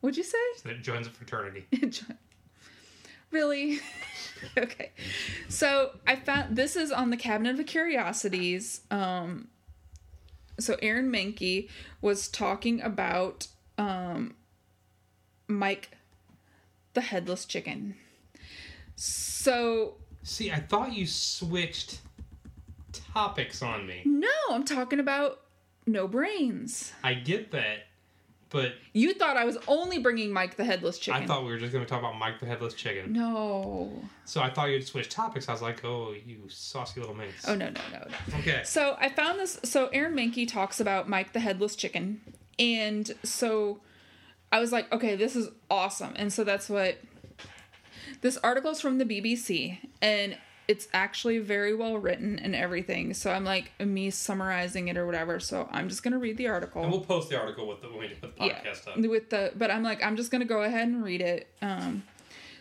What'd 0.00 0.16
you 0.16 0.22
say? 0.24 0.38
It 0.66 0.82
joins 0.82 1.06
a 1.06 1.10
fraternity. 1.10 1.66
really? 3.34 3.80
okay. 4.58 4.92
So 5.48 5.90
I 6.06 6.16
found 6.16 6.56
this 6.56 6.76
is 6.76 6.90
on 6.90 7.10
the 7.10 7.16
Cabinet 7.16 7.58
of 7.58 7.66
Curiosities. 7.66 8.80
Um, 8.90 9.48
so 10.58 10.76
Aaron 10.80 11.10
Mahnke 11.10 11.68
was 12.00 12.28
talking 12.28 12.80
about 12.80 13.48
um, 13.76 14.34
Mike 15.48 15.90
the 16.94 17.00
headless 17.00 17.44
chicken. 17.44 17.96
So 18.96 19.96
See, 20.22 20.50
I 20.50 20.60
thought 20.60 20.92
you 20.94 21.06
switched 21.06 22.00
topics 22.92 23.62
on 23.62 23.86
me. 23.86 24.02
no, 24.04 24.28
I'm 24.50 24.64
talking 24.64 25.00
about 25.00 25.40
no 25.86 26.06
brains. 26.08 26.92
I 27.02 27.14
get 27.14 27.50
that, 27.50 27.86
but 28.54 28.74
You 28.92 29.14
thought 29.14 29.36
I 29.36 29.44
was 29.44 29.58
only 29.66 29.98
bringing 29.98 30.32
Mike 30.32 30.56
the 30.56 30.64
headless 30.64 30.96
chicken. 31.00 31.20
I 31.20 31.26
thought 31.26 31.44
we 31.44 31.50
were 31.50 31.58
just 31.58 31.72
going 31.72 31.84
to 31.84 31.90
talk 31.90 31.98
about 31.98 32.16
Mike 32.16 32.38
the 32.38 32.46
Headless 32.46 32.72
Chicken. 32.74 33.12
no. 33.12 33.90
So 34.24 34.40
I 34.40 34.48
thought 34.48 34.66
you'd 34.66 34.86
switch 34.86 35.08
topics. 35.08 35.48
I 35.48 35.52
was 35.52 35.60
like, 35.60 35.84
oh, 35.84 36.14
you 36.24 36.38
saucy 36.48 37.00
little 37.00 37.16
minx. 37.16 37.48
Oh 37.48 37.56
no 37.56 37.66
no 37.66 37.80
no 37.92 38.06
no. 38.08 38.38
Okay. 38.38 38.62
So 38.64 38.96
I 39.00 39.08
found 39.08 39.40
this. 39.40 39.58
So 39.64 39.88
Aaron 39.88 40.14
Mahnke 40.14 40.46
talks 40.46 40.78
about 40.78 41.08
Mike 41.08 41.32
the 41.32 41.40
Headless 41.40 41.74
Chicken, 41.74 42.20
and 42.58 43.10
so 43.24 43.80
I 44.52 44.60
was 44.60 44.70
like, 44.70 44.90
okay, 44.92 45.16
this 45.16 45.34
is 45.34 45.48
awesome. 45.68 46.12
And 46.14 46.32
so 46.32 46.44
that's 46.44 46.70
what 46.70 46.98
this 48.20 48.38
article 48.44 48.70
is 48.70 48.80
from 48.80 48.98
the 48.98 49.04
BBC, 49.04 49.78
and 50.00 50.38
it's 50.66 50.88
actually 50.92 51.38
very 51.38 51.74
well 51.74 51.98
written 51.98 52.38
and 52.38 52.54
everything. 52.54 53.12
So 53.14 53.30
I'm 53.30 53.44
like 53.44 53.72
me 53.80 54.10
summarizing 54.10 54.88
it 54.88 54.96
or 54.96 55.04
whatever. 55.06 55.38
So 55.40 55.68
I'm 55.70 55.88
just 55.88 56.02
gonna 56.02 56.18
read 56.18 56.36
the 56.36 56.48
article. 56.48 56.82
And 56.82 56.90
we'll 56.90 57.02
post 57.02 57.28
the 57.28 57.38
article 57.38 57.66
with 57.68 57.82
the 57.82 57.88
when 57.88 57.98
we 57.98 58.08
put 58.08 58.34
the 58.36 58.42
podcast 58.42 58.88
up. 58.88 58.96
with 58.98 59.30
the 59.30 59.52
but 59.56 59.70
i'm 59.70 59.82
like 59.82 60.02
i'm 60.02 60.16
just 60.16 60.30
gonna 60.30 60.44
go 60.44 60.62
ahead 60.62 60.88
and 60.88 61.04
read 61.04 61.20
it 61.20 61.48
um 61.62 62.02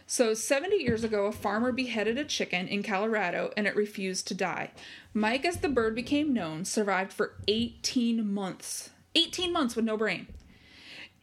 So, 0.06 0.34
70 0.34 0.76
years 0.76 1.04
ago, 1.06 1.26
a 1.28 1.32
farmer 1.32 1.72
beheaded 1.72 2.18
a 2.18 2.26
chicken 2.26 2.68
in 2.68 2.84
Colorado 2.84 3.52
and 3.56 3.66
it 3.66 3.76
refused 3.76 4.28
to 4.28 4.36
die. 4.36 4.72
Mike, 5.14 5.46
as 5.46 5.58
the 5.58 5.70
bird 5.70 5.96
became 5.96 6.34
known, 6.34 6.66
survived 6.66 7.14
for 7.14 7.34
18 7.48 8.32
months. 8.32 8.90
18 9.16 9.52
months 9.54 9.76
with 9.78 9.86
no 9.86 9.96
brain. 9.96 10.28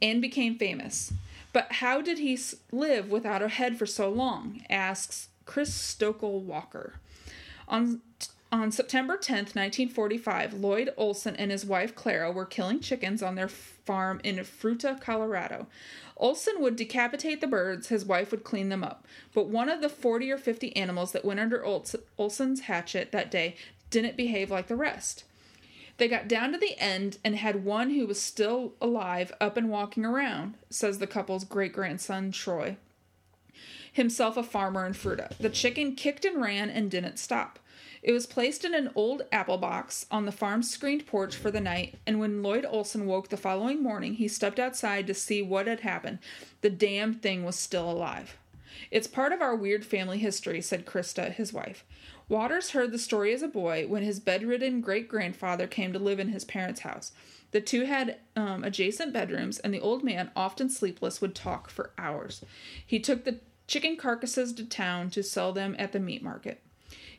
And 0.01 0.23
became 0.23 0.57
famous. 0.57 1.13
But 1.53 1.73
how 1.73 2.01
did 2.01 2.19
he 2.19 2.39
live 2.73 3.11
without 3.11 3.43
a 3.43 3.49
head 3.49 3.77
for 3.79 3.85
so 3.87 4.09
long? 4.09 4.65
asks 4.71 5.29
Chris 5.51 5.75
Stokel 5.75 6.43
Walker. 6.43 7.01
On 7.67 8.03
on 8.53 8.71
September 8.71 9.17
10th, 9.17 9.57
1945, 9.57 10.55
Lloyd 10.55 10.95
Olson 10.97 11.35
and 11.35 11.51
his 11.51 11.67
wife 11.67 11.93
Clara 11.97 12.31
were 12.31 12.47
killing 12.47 12.79
chickens 12.79 13.21
on 13.21 13.35
their 13.35 13.49
farm 13.49 14.21
in 14.23 14.37
Fruita, 14.37 15.01
Colorado. 15.01 15.67
Olson 16.17 16.55
would 16.61 16.77
decapitate 16.77 17.41
the 17.41 17.49
birds, 17.49 17.89
his 17.89 18.05
wife 18.05 18.31
would 18.31 18.45
clean 18.45 18.69
them 18.69 18.85
up. 18.85 19.09
But 19.35 19.49
one 19.49 19.69
of 19.69 19.81
the 19.81 19.89
40 19.89 20.31
or 20.31 20.39
50 20.39 20.77
animals 20.77 21.11
that 21.11 21.25
went 21.25 21.41
under 21.41 21.65
Olson's 21.65 22.61
hatchet 22.61 23.11
that 23.11 23.33
day 23.33 23.57
didn't 23.91 24.17
behave 24.17 24.53
like 24.53 24.69
the 24.69 24.77
rest. 24.77 25.25
They 25.97 26.07
got 26.07 26.29
down 26.29 26.53
to 26.53 26.59
the 26.59 26.79
end 26.79 27.19
and 27.25 27.35
had 27.35 27.65
one 27.65 27.91
who 27.91 28.07
was 28.07 28.23
still 28.23 28.75
alive 28.81 29.33
up 29.41 29.57
and 29.57 29.69
walking 29.69 30.05
around, 30.05 30.55
says 30.71 31.01
the 31.01 31.09
couple's 31.09 31.43
great 31.43 31.73
grandson 31.73 32.31
Troy, 32.31 32.77
himself 33.93 34.37
a 34.37 34.43
farmer 34.43 34.87
in 34.87 34.93
Fruita. 34.93 35.37
The 35.39 35.51
chicken 35.51 35.95
kicked 35.95 36.25
and 36.25 36.41
ran 36.41 36.71
and 36.71 36.91
didn't 36.91 37.19
stop. 37.19 37.59
It 38.03 38.13
was 38.13 38.27
placed 38.27 38.65
in 38.65 38.75
an 38.75 38.91
old 38.95 39.23
apple 39.31 39.59
box 39.59 40.07
on 40.11 40.25
the 40.25 40.33
farm's 40.33 40.71
screened 40.71 41.07
porch 41.07 41.37
for 41.37 41.51
the 41.51 41.61
night, 41.61 41.97
and 42.07 42.19
when 42.19 42.43
Lloyd 42.43 42.65
Olson 42.67 43.07
woke 43.07 43.29
the 43.29 43.37
following 43.37 43.83
morning, 43.83 44.15
he 44.15 44.27
stepped 44.27 44.59
outside 44.59 45.07
to 45.07 45.15
see 45.15 45.43
what 45.43 45.67
had 45.67 45.81
happened. 45.81 46.19
The 46.63 46.71
damn 46.71 47.15
thing 47.15 47.45
was 47.45 47.57
still 47.57 47.91
alive. 47.91 48.39
It's 48.91 49.07
part 49.07 49.33
of 49.33 49.43
our 49.43 49.55
weird 49.55 49.85
family 49.85 50.19
history, 50.19 50.63
said 50.63 50.87
Krista, 50.87 51.31
his 51.33 51.53
wife. 51.53 51.85
Waters 52.31 52.71
heard 52.71 52.93
the 52.93 52.99
story 52.99 53.35
as 53.35 53.43
a 53.43 53.49
boy 53.49 53.89
when 53.89 54.05
his 54.05 54.21
bedridden 54.21 54.81
great 54.81 55.09
grandfather 55.09 55.67
came 55.67 55.93
to 55.93 55.99
live 55.99 56.21
in 56.21 56.29
his 56.29 56.45
parents' 56.45 56.83
house. 56.83 57.11
The 57.51 57.61
two 57.61 57.87
had 57.87 58.19
um, 58.37 58.63
adjacent 58.63 59.13
bedrooms, 59.13 59.59
and 59.59 59.75
the 59.75 59.81
old 59.81 60.05
man, 60.05 60.31
often 60.37 60.71
sleepless, 60.71 61.21
would 61.21 61.35
talk 61.35 61.69
for 61.69 61.91
hours. 61.99 62.45
He 62.87 63.01
took 63.01 63.25
the 63.25 63.41
chicken 63.67 63.97
carcasses 63.97 64.53
to 64.53 64.65
town 64.65 65.11
to 65.11 65.25
sell 65.25 65.53
them 65.53 65.75
at 65.77 65.91
the 65.91 65.99
meat 65.99 66.23
market. 66.23 66.63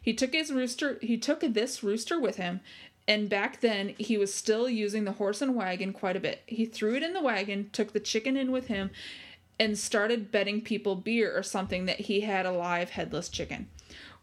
He 0.01 0.13
took 0.13 0.31
his 0.31 0.49
rooster 0.49 0.97
he 1.01 1.17
took 1.17 1.41
this 1.41 1.83
rooster 1.83 2.17
with 2.17 2.37
him, 2.37 2.61
and 3.05 3.27
back 3.27 3.59
then 3.59 3.89
he 3.97 4.17
was 4.17 4.33
still 4.33 4.69
using 4.69 5.03
the 5.03 5.11
horse 5.11 5.41
and 5.41 5.55
wagon 5.55 5.91
quite 5.91 6.15
a 6.15 6.21
bit. 6.21 6.41
He 6.45 6.65
threw 6.65 6.95
it 6.95 7.03
in 7.03 7.11
the 7.11 7.21
wagon, 7.21 7.69
took 7.73 7.91
the 7.91 7.99
chicken 7.99 8.37
in 8.37 8.49
with 8.49 8.67
him, 8.67 8.91
and 9.59 9.77
started 9.77 10.31
betting 10.31 10.61
people 10.61 10.95
beer 10.95 11.37
or 11.37 11.43
something 11.43 11.85
that 11.87 11.99
he 11.99 12.21
had 12.21 12.45
a 12.45 12.51
live 12.51 12.91
headless 12.91 13.27
chicken. 13.27 13.67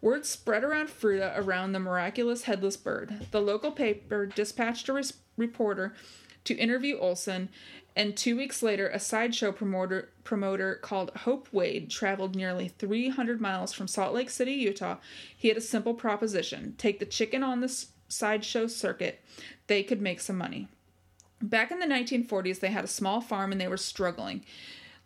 Word 0.00 0.24
spread 0.26 0.62
around 0.62 0.88
Fruita 0.88 1.36
around 1.36 1.72
the 1.72 1.80
miraculous 1.80 2.44
headless 2.44 2.76
bird. 2.76 3.26
The 3.30 3.40
local 3.40 3.72
paper 3.72 4.26
dispatched 4.26 4.88
a 4.88 4.92
res- 4.92 5.14
reporter 5.36 5.94
to 6.44 6.54
interview 6.54 6.96
Olson, 6.98 7.48
and 7.96 8.16
two 8.16 8.36
weeks 8.36 8.62
later, 8.62 8.88
a 8.88 9.00
sideshow 9.00 9.50
promoter, 9.50 10.10
promoter 10.22 10.76
called 10.76 11.10
Hope 11.16 11.48
Wade 11.52 11.90
traveled 11.90 12.36
nearly 12.36 12.68
300 12.68 13.40
miles 13.40 13.72
from 13.72 13.88
Salt 13.88 14.14
Lake 14.14 14.30
City, 14.30 14.52
Utah. 14.52 14.98
He 15.36 15.48
had 15.48 15.56
a 15.56 15.60
simple 15.60 15.94
proposition 15.94 16.74
take 16.78 17.00
the 17.00 17.06
chicken 17.06 17.42
on 17.42 17.60
the 17.60 17.86
sideshow 18.08 18.66
circuit, 18.66 19.20
they 19.66 19.82
could 19.82 20.00
make 20.00 20.20
some 20.20 20.38
money. 20.38 20.68
Back 21.40 21.70
in 21.70 21.78
the 21.78 21.86
1940s, 21.86 22.60
they 22.60 22.70
had 22.70 22.84
a 22.84 22.88
small 22.88 23.20
farm 23.20 23.52
and 23.52 23.60
they 23.60 23.68
were 23.68 23.76
struggling. 23.76 24.44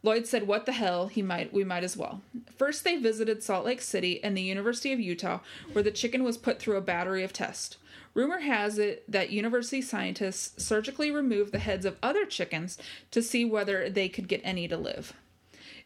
Lloyd 0.02 0.26
said, 0.26 0.46
"What 0.46 0.66
the 0.66 0.72
hell? 0.72 1.06
He 1.06 1.22
might. 1.22 1.52
We 1.52 1.64
might 1.64 1.84
as 1.84 1.96
well." 1.96 2.22
First, 2.56 2.84
they 2.84 2.96
visited 2.96 3.42
Salt 3.42 3.64
Lake 3.64 3.80
City 3.80 4.22
and 4.22 4.36
the 4.36 4.42
University 4.42 4.92
of 4.92 5.00
Utah, 5.00 5.40
where 5.72 5.82
the 5.82 5.90
chicken 5.90 6.24
was 6.24 6.36
put 6.36 6.58
through 6.58 6.76
a 6.76 6.80
battery 6.80 7.22
of 7.22 7.32
tests. 7.32 7.76
Rumor 8.14 8.40
has 8.40 8.78
it 8.78 9.10
that 9.10 9.30
university 9.30 9.80
scientists 9.80 10.62
surgically 10.62 11.10
removed 11.10 11.52
the 11.52 11.58
heads 11.58 11.86
of 11.86 11.96
other 12.02 12.26
chickens 12.26 12.78
to 13.10 13.22
see 13.22 13.44
whether 13.44 13.88
they 13.88 14.08
could 14.08 14.28
get 14.28 14.42
any 14.44 14.68
to 14.68 14.76
live. 14.76 15.14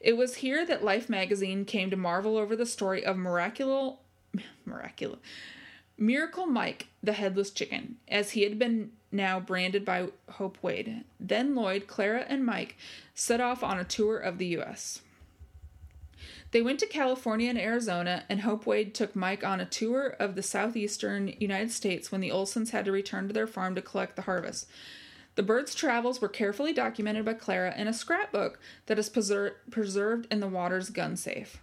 It 0.00 0.16
was 0.16 0.36
here 0.36 0.66
that 0.66 0.84
Life 0.84 1.08
magazine 1.08 1.64
came 1.64 1.90
to 1.90 1.96
marvel 1.96 2.36
over 2.36 2.56
the 2.56 2.66
story 2.66 3.04
of 3.04 3.16
miraculous, 3.16 3.94
miraculous, 4.64 5.20
Miracle 5.98 6.46
Mike, 6.46 6.88
the 7.02 7.14
headless 7.14 7.50
chicken, 7.50 7.96
as 8.06 8.32
he 8.32 8.42
had 8.42 8.58
been 8.58 8.92
now 9.10 9.40
branded 9.40 9.84
by 9.84 10.08
Hope 10.32 10.62
Wade. 10.62 11.04
Then 11.18 11.54
Lloyd, 11.54 11.86
Clara, 11.86 12.26
and 12.28 12.44
Mike 12.44 12.76
set 13.16 13.40
off 13.40 13.64
on 13.64 13.78
a 13.78 13.84
tour 13.84 14.18
of 14.18 14.38
the 14.38 14.46
U.S. 14.48 15.00
They 16.52 16.62
went 16.62 16.78
to 16.80 16.86
California 16.86 17.48
and 17.48 17.58
Arizona, 17.58 18.24
and 18.28 18.42
Hope 18.42 18.66
Wade 18.66 18.94
took 18.94 19.16
Mike 19.16 19.42
on 19.42 19.58
a 19.58 19.66
tour 19.66 20.14
of 20.20 20.36
the 20.36 20.42
southeastern 20.42 21.34
United 21.40 21.72
States 21.72 22.12
when 22.12 22.20
the 22.20 22.30
Olsons 22.30 22.70
had 22.70 22.84
to 22.84 22.92
return 22.92 23.26
to 23.26 23.34
their 23.34 23.46
farm 23.46 23.74
to 23.74 23.82
collect 23.82 24.14
the 24.14 24.22
harvest. 24.22 24.68
The 25.34 25.42
bird's 25.42 25.74
travels 25.74 26.20
were 26.20 26.28
carefully 26.28 26.72
documented 26.72 27.24
by 27.24 27.34
Clara 27.34 27.74
in 27.76 27.88
a 27.88 27.92
scrapbook 27.92 28.58
that 28.86 28.98
is 28.98 29.10
preser- 29.10 29.54
preserved 29.70 30.26
in 30.30 30.40
the 30.40 30.48
Waters 30.48 30.90
gun 30.90 31.16
safe. 31.16 31.58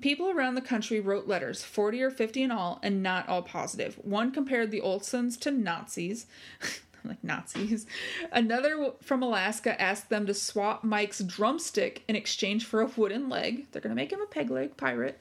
People 0.00 0.30
around 0.30 0.54
the 0.54 0.60
country 0.60 1.00
wrote 1.00 1.26
letters, 1.26 1.62
40 1.62 2.02
or 2.02 2.10
50 2.10 2.42
in 2.42 2.50
all, 2.50 2.78
and 2.82 3.02
not 3.02 3.28
all 3.28 3.42
positive. 3.42 3.96
One 4.02 4.30
compared 4.30 4.70
the 4.70 4.80
Olsons 4.80 5.38
to 5.40 5.50
Nazis. 5.50 6.26
like 7.08 7.22
Nazis. 7.24 7.86
Another 8.32 8.92
from 9.02 9.22
Alaska 9.22 9.80
asked 9.80 10.08
them 10.08 10.26
to 10.26 10.34
swap 10.34 10.84
Mike's 10.84 11.20
drumstick 11.20 12.02
in 12.08 12.16
exchange 12.16 12.64
for 12.64 12.80
a 12.80 12.90
wooden 12.96 13.28
leg. 13.28 13.66
They're 13.70 13.82
going 13.82 13.94
to 13.94 14.00
make 14.00 14.12
him 14.12 14.20
a 14.20 14.26
peg 14.26 14.50
leg 14.50 14.76
pirate. 14.76 15.18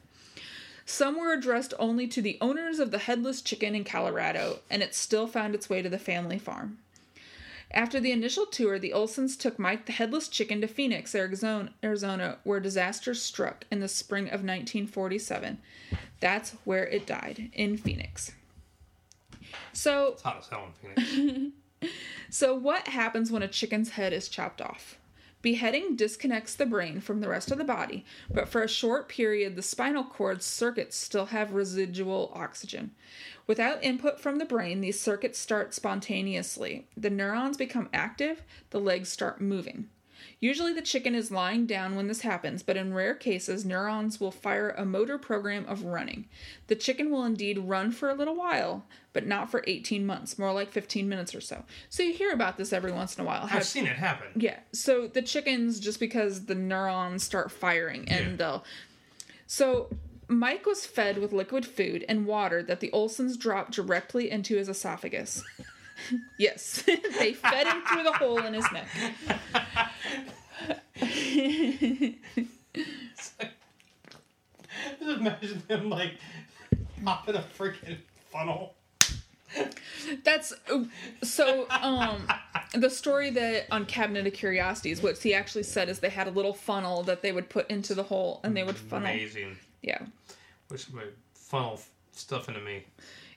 Some 0.86 1.20
were 1.20 1.34
addressed 1.34 1.74
only 1.80 2.08
to 2.08 2.22
the 2.22 2.38
owners 2.40 2.80
of 2.80 2.92
the 2.92 3.00
headless 3.00 3.42
chicken 3.42 3.74
in 3.74 3.84
Colorado, 3.84 4.60
and 4.70 4.84
it 4.84 4.94
still 4.94 5.26
found 5.26 5.56
its 5.56 5.68
way 5.68 5.82
to 5.82 5.90
the 5.90 5.98
family 5.98 6.38
farm. 6.38 6.78
After 7.72 8.00
the 8.00 8.12
initial 8.12 8.46
tour, 8.46 8.78
the 8.78 8.94
Olsons 8.94 9.38
took 9.38 9.58
Mike 9.58 9.86
the 9.86 9.92
headless 9.92 10.28
chicken 10.28 10.62
to 10.62 10.68
Phoenix, 10.68 11.16
Arizona, 11.16 12.38
where 12.44 12.60
disaster 12.60 13.14
struck 13.16 13.66
in 13.72 13.80
the 13.80 13.88
spring 13.88 14.26
of 14.26 14.44
1947. 14.44 15.58
That's 16.20 16.52
where 16.64 16.86
it 16.86 17.06
died, 17.08 17.50
in 17.54 17.78
Phoenix. 17.78 18.32
So, 19.74 20.14
It's 20.14 20.22
hot 20.22 20.38
as 20.40 20.48
hell 20.48 20.68
in 20.86 20.96
Phoenix. 20.96 21.54
so 22.30 22.54
what 22.56 22.88
happens 22.88 23.32
when 23.32 23.44
a 23.44 23.48
chicken's 23.48 23.92
head 23.92 24.14
is 24.14 24.30
chopped 24.30 24.62
off? 24.62 24.98
Beheading 25.42 25.96
disconnects 25.96 26.56
the 26.56 26.66
brain 26.66 27.00
from 27.00 27.22
the 27.22 27.30
rest 27.30 27.52
of 27.52 27.60
the 27.60 27.64
body, 27.64 28.04
but 28.34 28.50
for 28.50 28.64
a 28.64 28.68
short 28.68 29.08
period, 29.08 29.56
the 29.56 29.62
spinal 29.62 30.04
cord 30.04 30.42
circuits 30.42 30.96
still 30.96 31.28
have 31.28 31.54
residual 31.54 32.32
oxygen. 32.34 32.96
Without 33.46 33.84
input 33.84 34.20
from 34.20 34.40
the 34.40 34.46
brain, 34.46 34.82
these 34.82 35.00
circuits 35.00 35.38
start 35.38 35.74
spontaneously. 35.74 36.88
The 36.98 37.12
neurons 37.12 37.58
become 37.58 37.90
active, 37.94 38.42
the 38.72 38.80
legs 38.80 39.10
start 39.10 39.40
moving. 39.40 39.90
Usually, 40.40 40.74
the 40.74 40.82
chicken 40.82 41.16
is 41.16 41.32
lying 41.32 41.66
down 41.66 41.96
when 41.96 42.08
this 42.08 42.22
happens, 42.22 42.64
but 42.64 42.78
in 42.78 42.94
rare 42.94 43.16
cases, 43.16 43.66
neurons 43.66 44.20
will 44.20 44.32
fire 44.32 44.70
a 44.72 44.86
motor 44.86 45.18
program 45.18 45.66
of 45.68 45.84
running. 45.84 46.26
The 46.68 46.76
chicken 46.76 47.10
will 47.12 47.24
indeed 47.26 47.58
run 47.60 47.92
for 47.92 48.10
a 48.10 48.14
little 48.16 48.36
while, 48.36 48.86
but 49.14 49.26
not 49.26 49.50
for 49.50 49.64
18 49.68 50.06
months, 50.06 50.38
more 50.38 50.52
like 50.54 50.72
15 50.72 51.08
minutes 51.10 51.34
or 51.34 51.42
so. 51.42 51.64
So, 51.90 52.04
you 52.04 52.14
hear 52.14 52.32
about 52.32 52.58
this 52.58 52.74
every 52.74 52.92
once 52.92 53.16
in 53.18 53.24
a 53.24 53.28
while. 53.28 53.48
I've 53.52 53.66
seen 53.66 53.86
it 53.88 53.96
happen. 53.98 54.28
yeah. 54.36 54.60
So 54.74 55.08
the 55.08 55.22
chickens, 55.22 55.80
just 55.80 56.00
because 56.00 56.46
the 56.46 56.56
neurons 56.56 57.24
start 57.24 57.52
firing, 57.52 58.08
and 58.10 58.32
Yeah. 58.32 58.36
they'll. 58.36 58.66
So 59.48 59.90
Mike 60.28 60.66
was 60.66 60.86
fed 60.86 61.20
with 61.20 61.32
liquid 61.32 61.66
food 61.66 62.04
and 62.10 62.26
water 62.26 62.64
that 62.64 62.80
the 62.80 62.90
Olsons 62.92 63.38
dropped 63.38 63.72
directly 63.74 64.30
into 64.32 64.56
his 64.58 64.68
esophagus. 64.68 65.44
Yes, 66.38 66.84
they 67.20 67.34
fed 67.34 67.68
him 67.68 67.82
through 67.88 68.04
the 68.04 68.14
hole 68.14 68.40
in 68.40 68.54
his 68.54 68.66
neck. 68.72 68.88
Just 75.00 75.20
imagine 75.20 75.64
him 75.68 75.90
like 75.90 76.14
popping 77.04 77.36
a 77.36 77.46
freaking 77.58 77.98
funnel. 78.32 78.76
That's 80.24 80.54
so. 81.24 81.68
Um, 81.70 82.28
the 82.74 82.90
story 82.90 83.30
that 83.32 83.68
on 83.72 83.86
Cabinet 83.86 84.28
of 84.28 84.34
Curiosities, 84.34 85.02
what 85.02 85.18
he 85.18 85.34
actually 85.34 85.64
said 85.64 85.88
is 85.88 86.00
they 86.00 86.10
had 86.10 86.28
a 86.28 86.32
little 86.32 86.54
funnel 86.54 87.04
that 87.04 87.22
they 87.22 87.32
would 87.32 87.50
put 87.50 87.70
into 87.70 87.96
the 87.96 88.04
hole, 88.04 88.42
and 88.44 88.56
they 88.56 88.64
would 88.64 88.78
funnel. 88.78 89.08
Amazing. 89.08 89.58
Yeah. 89.82 90.02
Wish 90.70 90.92
my 90.92 91.04
funnel 91.34 91.80
stuff 92.12 92.50
into 92.50 92.60
me. 92.62 92.84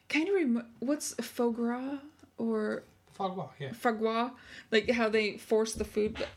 Kind 0.09 0.28
of. 0.28 0.34
Rem- 0.34 0.66
what's 0.80 1.14
foie 1.14 1.50
gras 1.50 1.98
or 2.39 2.82
Fogwa, 3.18 3.49
yeah. 3.59 3.70
fagua, 3.70 4.30
like 4.70 4.89
how 4.91 5.09
they 5.09 5.36
force 5.39 5.72
the 5.74 5.84
food. 5.84 6.14
But 6.16 6.28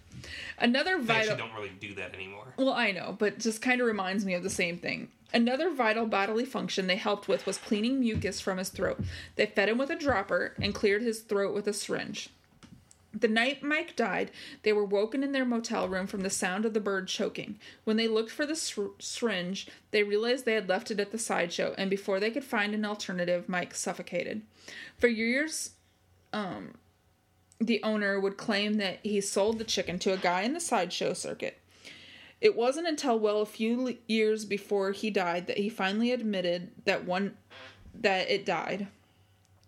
another 0.57 0.97
They 0.97 1.03
vital. 1.03 1.31
actually 1.33 1.37
don't 1.49 1.53
really 1.55 1.71
do 1.79 1.93
that 1.95 2.15
anymore. 2.15 2.53
Well, 2.57 2.73
I 2.73 2.91
know, 2.91 3.15
but 3.17 3.37
just 3.39 3.61
kind 3.61 3.79
of 3.81 3.87
reminds 3.87 4.25
me 4.25 4.33
of 4.33 4.41
the 4.43 4.49
same 4.49 4.77
thing. 4.79 5.09
Another 5.33 5.69
vital 5.69 6.07
bodily 6.07 6.43
function 6.43 6.87
they 6.87 6.95
helped 6.97 7.27
with 7.27 7.45
was 7.45 7.57
cleaning 7.57 7.99
mucus 7.99 8.41
from 8.41 8.57
his 8.57 8.69
throat. 8.69 8.99
They 9.35 9.45
fed 9.45 9.69
him 9.69 9.77
with 9.77 9.91
a 9.91 9.95
dropper 9.95 10.55
and 10.59 10.73
cleared 10.73 11.03
his 11.03 11.19
throat 11.21 11.53
with 11.53 11.67
a 11.67 11.73
syringe. 11.73 12.29
The 13.13 13.27
night 13.27 13.61
Mike 13.61 13.95
died, 13.95 14.31
they 14.63 14.73
were 14.73 14.85
woken 14.85 15.21
in 15.21 15.33
their 15.33 15.45
motel 15.45 15.87
room 15.87 16.07
from 16.07 16.21
the 16.21 16.29
sound 16.29 16.65
of 16.65 16.73
the 16.73 16.79
bird 16.79 17.07
choking. 17.09 17.59
When 17.83 17.97
they 17.97 18.07
looked 18.07 18.31
for 18.31 18.45
the 18.45 18.55
syr- 18.55 18.91
syringe, 18.99 19.67
they 19.91 20.03
realized 20.03 20.45
they 20.45 20.53
had 20.53 20.69
left 20.69 20.91
it 20.91 20.99
at 20.99 21.11
the 21.11 21.17
sideshow, 21.19 21.75
and 21.77 21.89
before 21.89 22.19
they 22.21 22.31
could 22.31 22.45
find 22.45 22.73
an 22.73 22.85
alternative, 22.85 23.47
Mike 23.49 23.75
suffocated. 23.75 24.41
For 24.97 25.07
years, 25.07 25.71
um, 26.33 26.75
the 27.59 27.81
owner 27.83 28.19
would 28.19 28.37
claim 28.37 28.75
that 28.75 28.99
he 29.03 29.21
sold 29.21 29.59
the 29.59 29.63
chicken 29.63 29.99
to 29.99 30.13
a 30.13 30.17
guy 30.17 30.41
in 30.41 30.53
the 30.53 30.59
sideshow 30.59 31.13
circuit. 31.13 31.59
It 32.39 32.55
wasn't 32.55 32.87
until 32.87 33.19
well 33.19 33.41
a 33.41 33.45
few 33.45 33.97
years 34.07 34.45
before 34.45 34.91
he 34.91 35.11
died 35.11 35.45
that 35.47 35.59
he 35.59 35.69
finally 35.69 36.11
admitted 36.11 36.71
that 36.85 37.05
one 37.05 37.37
that 37.93 38.29
it 38.31 38.45
died. 38.45 38.87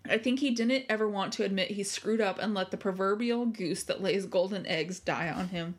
I 0.10 0.18
think 0.18 0.40
he 0.40 0.52
didn't 0.52 0.86
ever 0.90 1.08
want 1.08 1.34
to 1.34 1.44
admit 1.44 1.72
he 1.72 1.84
screwed 1.84 2.20
up 2.20 2.40
and 2.40 2.54
let 2.54 2.72
the 2.72 2.78
proverbial 2.78 3.46
goose 3.46 3.84
that 3.84 4.02
lays 4.02 4.26
golden 4.26 4.66
eggs 4.66 5.00
die 5.00 5.30
on 5.30 5.50
him. 5.50 5.76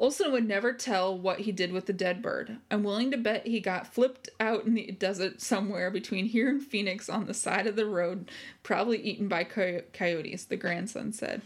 Olson 0.00 0.32
would 0.32 0.48
never 0.48 0.72
tell 0.72 1.16
what 1.16 1.40
he 1.40 1.52
did 1.52 1.72
with 1.72 1.84
the 1.84 1.92
dead 1.92 2.22
bird. 2.22 2.56
I'm 2.70 2.82
willing 2.82 3.10
to 3.10 3.18
bet 3.18 3.46
he 3.46 3.60
got 3.60 3.92
flipped 3.92 4.30
out 4.40 4.64
in 4.64 4.72
the 4.72 4.92
desert 4.92 5.42
somewhere 5.42 5.90
between 5.90 6.24
here 6.24 6.48
and 6.48 6.62
Phoenix 6.62 7.10
on 7.10 7.26
the 7.26 7.34
side 7.34 7.66
of 7.66 7.76
the 7.76 7.84
road, 7.84 8.30
probably 8.62 8.98
eaten 8.98 9.28
by 9.28 9.44
coy- 9.44 9.84
coyotes, 9.92 10.46
the 10.46 10.56
grandson 10.56 11.12
said. 11.12 11.42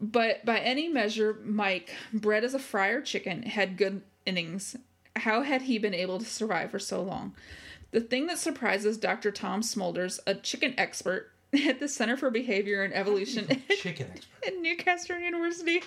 But 0.00 0.44
by 0.44 0.58
any 0.58 0.88
measure, 0.88 1.38
Mike, 1.44 1.94
bred 2.12 2.42
as 2.42 2.54
a 2.54 2.58
fryer 2.58 3.00
chicken, 3.00 3.44
had 3.44 3.76
good 3.76 4.02
innings. 4.26 4.74
How 5.14 5.42
had 5.42 5.62
he 5.62 5.78
been 5.78 5.94
able 5.94 6.18
to 6.18 6.24
survive 6.24 6.72
for 6.72 6.80
so 6.80 7.00
long? 7.02 7.36
The 7.92 8.00
thing 8.00 8.26
that 8.26 8.38
surprises 8.38 8.98
Dr. 8.98 9.30
Tom 9.30 9.62
Smulders, 9.62 10.18
a 10.26 10.34
chicken 10.34 10.74
expert 10.76 11.30
at 11.52 11.80
the 11.80 11.88
Center 11.88 12.16
for 12.16 12.30
Behavior 12.30 12.82
and 12.82 12.92
Evolution 12.94 13.46
Chicken 13.78 14.08
expert. 14.12 14.46
at 14.46 14.56
Newcastle 14.58 15.18
University, 15.18 15.82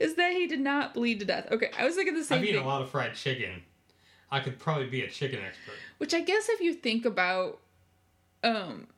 is 0.00 0.14
that 0.16 0.32
he 0.32 0.46
did 0.46 0.60
not 0.60 0.94
bleed 0.94 1.20
to 1.20 1.24
death. 1.26 1.48
Okay, 1.50 1.70
I 1.78 1.84
was 1.84 1.94
thinking 1.94 2.14
the 2.14 2.24
same 2.24 2.38
I've 2.38 2.44
eaten 2.44 2.56
thing. 2.60 2.64
a 2.64 2.68
lot 2.68 2.82
of 2.82 2.90
fried 2.90 3.14
chicken. 3.14 3.62
I 4.30 4.40
could 4.40 4.58
probably 4.58 4.86
be 4.86 5.02
a 5.02 5.08
chicken 5.10 5.40
expert. 5.46 5.74
Which 5.98 6.14
I 6.14 6.20
guess 6.20 6.48
if 6.48 6.60
you 6.60 6.74
think 6.74 7.04
about 7.04 7.60
um 8.42 8.88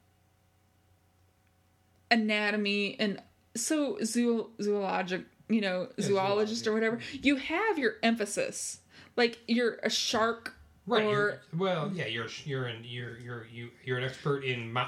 anatomy 2.11 2.96
and 2.98 3.20
so 3.54 3.98
zoo 4.04 4.50
zoologic, 4.61 5.24
you 5.48 5.61
know, 5.61 5.88
Yeah, 5.96 6.04
zoologist 6.07 6.64
zoology. 6.64 6.68
or 6.68 6.72
whatever, 6.74 6.98
you 7.22 7.36
have 7.36 7.78
your 7.78 7.94
emphasis. 8.02 8.80
Like 9.16 9.38
you're 9.46 9.78
a 9.82 9.90
shark 9.90 10.54
Right. 10.88 11.04
or 11.04 11.40
well, 11.57 11.90
yeah, 11.92 12.07
you're 12.07 12.28
you're 12.44 12.66
an 12.66 12.82
you're 12.84 13.18
you're 13.18 13.46
you 13.52 13.70
you're 13.84 13.98
an 13.98 14.04
expert 14.04 14.44
in 14.44 14.72
mou- 14.72 14.84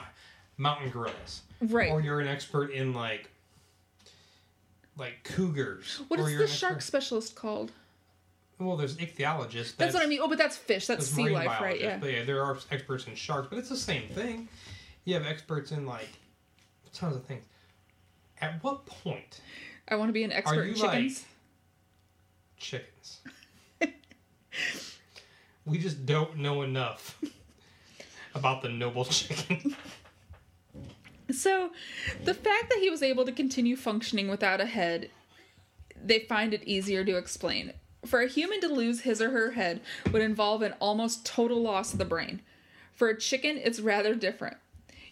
mountain 0.59 0.91
gorillas, 0.91 1.43
right. 1.63 1.91
or 1.91 2.01
you're 2.03 2.21
an 2.21 2.29
expert 2.29 2.71
in 2.73 2.93
like 2.93 3.31
like 4.99 5.23
cougars. 5.25 6.03
what 6.09 6.21
is 6.21 6.27
the 6.37 6.47
shark 6.47 6.77
expert- 6.77 6.87
specialist 6.87 7.35
called? 7.35 7.73
Well, 8.59 8.77
there's 8.77 8.97
ichthyologists. 8.97 9.77
That's, 9.77 9.95
what 9.95 10.03
I 10.03 10.07
mean. 10.07 10.19
Oh, 10.21 10.27
but 10.29 10.37
that's 10.37 10.57
fish. 10.57 10.89
That's 10.89 11.05
That's 11.05 11.15
sea 11.15 11.23
marine 11.23 11.47
life, 11.47 11.61
right? 11.61 11.81
Yeah. 11.81 11.99
But 11.99 12.13
yeah, 12.13 12.25
there 12.25 12.43
are 12.43 12.59
experts 12.73 13.07
in 13.07 13.15
sharks, 13.15 13.47
but 13.49 13.59
it's 13.59 13.69
the 13.69 13.77
same 13.77 14.09
thing. 14.09 14.49
You 15.05 15.15
have 15.15 15.25
experts 15.25 15.71
in 15.71 15.87
like 15.87 16.09
tons 16.93 17.15
of 17.15 17.25
things. 17.25 17.45
At 18.41 18.63
what 18.63 18.85
point 18.85 19.41
I 19.89 19.95
want 19.95 20.09
to 20.09 20.13
be 20.13 20.25
an 20.25 20.33
expert 20.33 20.65
you 20.65 20.75
in 20.75 20.81
like- 20.81 20.91
chickens. 20.91 21.25
chickens? 22.57 23.21
we 25.65 25.79
just 25.79 26.05
don't 26.05 26.39
know 26.39 26.63
enough 26.63 27.23
about 28.35 28.63
the 28.63 28.69
noble 28.69 29.05
chicken. 29.07 29.77
So, 31.31 31.71
the 32.25 32.35
fact 32.35 32.71
that 32.71 32.79
he 32.79 32.91
was 32.91 33.03
able 33.03 33.25
to 33.25 33.33
continue 33.33 33.77
functioning 33.77 34.29
without 34.29 34.61
a 34.61 34.67
head, 34.67 35.11
they 36.03 36.21
find 36.21 36.55
it 36.55 36.65
easier 36.65 37.05
to 37.05 37.17
explain. 37.17 37.73
For 38.07 38.21
a 38.21 38.29
human 38.29 38.61
to 38.63 38.69
lose 38.69 39.01
his 39.01 39.21
or 39.21 39.31
her 39.31 39.53
head 39.53 39.81
would 40.11 40.23
involve 40.23 40.63
an 40.63 40.75
almost 40.81 41.27
total 41.27 41.61
loss 41.61 41.93
of 41.93 41.99
the 41.99 42.05
brain. 42.05 42.41
For 42.95 43.09
a 43.09 43.19
chicken, 43.19 43.59
it's 43.59 43.81
rather 43.81 44.15
different. 44.15 44.57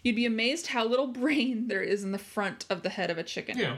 You'd 0.03 0.15
be 0.15 0.25
amazed 0.25 0.67
how 0.67 0.85
little 0.85 1.07
brain 1.07 1.67
there 1.67 1.81
is 1.81 2.03
in 2.03 2.11
the 2.11 2.17
front 2.17 2.65
of 2.69 2.81
the 2.81 2.89
head 2.89 3.11
of 3.11 3.17
a 3.17 3.23
chicken. 3.23 3.57
Yeah. 3.57 3.77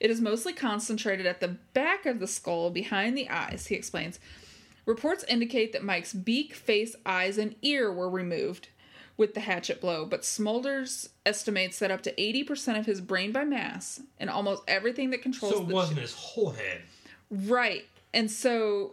It 0.00 0.10
is 0.10 0.20
mostly 0.20 0.52
concentrated 0.52 1.24
at 1.24 1.40
the 1.40 1.56
back 1.72 2.04
of 2.04 2.20
the 2.20 2.26
skull 2.26 2.70
behind 2.70 3.16
the 3.16 3.30
eyes, 3.30 3.66
he 3.68 3.74
explains. 3.74 4.18
Reports 4.84 5.24
indicate 5.28 5.72
that 5.72 5.84
Mike's 5.84 6.12
beak, 6.12 6.54
face, 6.54 6.96
eyes, 7.06 7.38
and 7.38 7.54
ear 7.62 7.92
were 7.92 8.10
removed 8.10 8.68
with 9.16 9.34
the 9.34 9.40
hatchet 9.40 9.80
blow, 9.80 10.04
but 10.04 10.22
Smulders 10.22 11.10
estimates 11.26 11.78
that 11.78 11.90
up 11.90 12.02
to 12.02 12.14
80% 12.14 12.78
of 12.78 12.86
his 12.86 13.00
brain 13.00 13.32
by 13.32 13.44
mass 13.44 14.00
and 14.18 14.30
almost 14.30 14.62
everything 14.66 15.10
that 15.10 15.22
controls 15.22 15.54
So 15.54 15.62
it 15.62 15.68
wasn't 15.68 15.98
his 16.00 16.14
whole 16.14 16.50
head. 16.50 16.82
Right. 17.30 17.84
And 18.14 18.30
so 18.30 18.92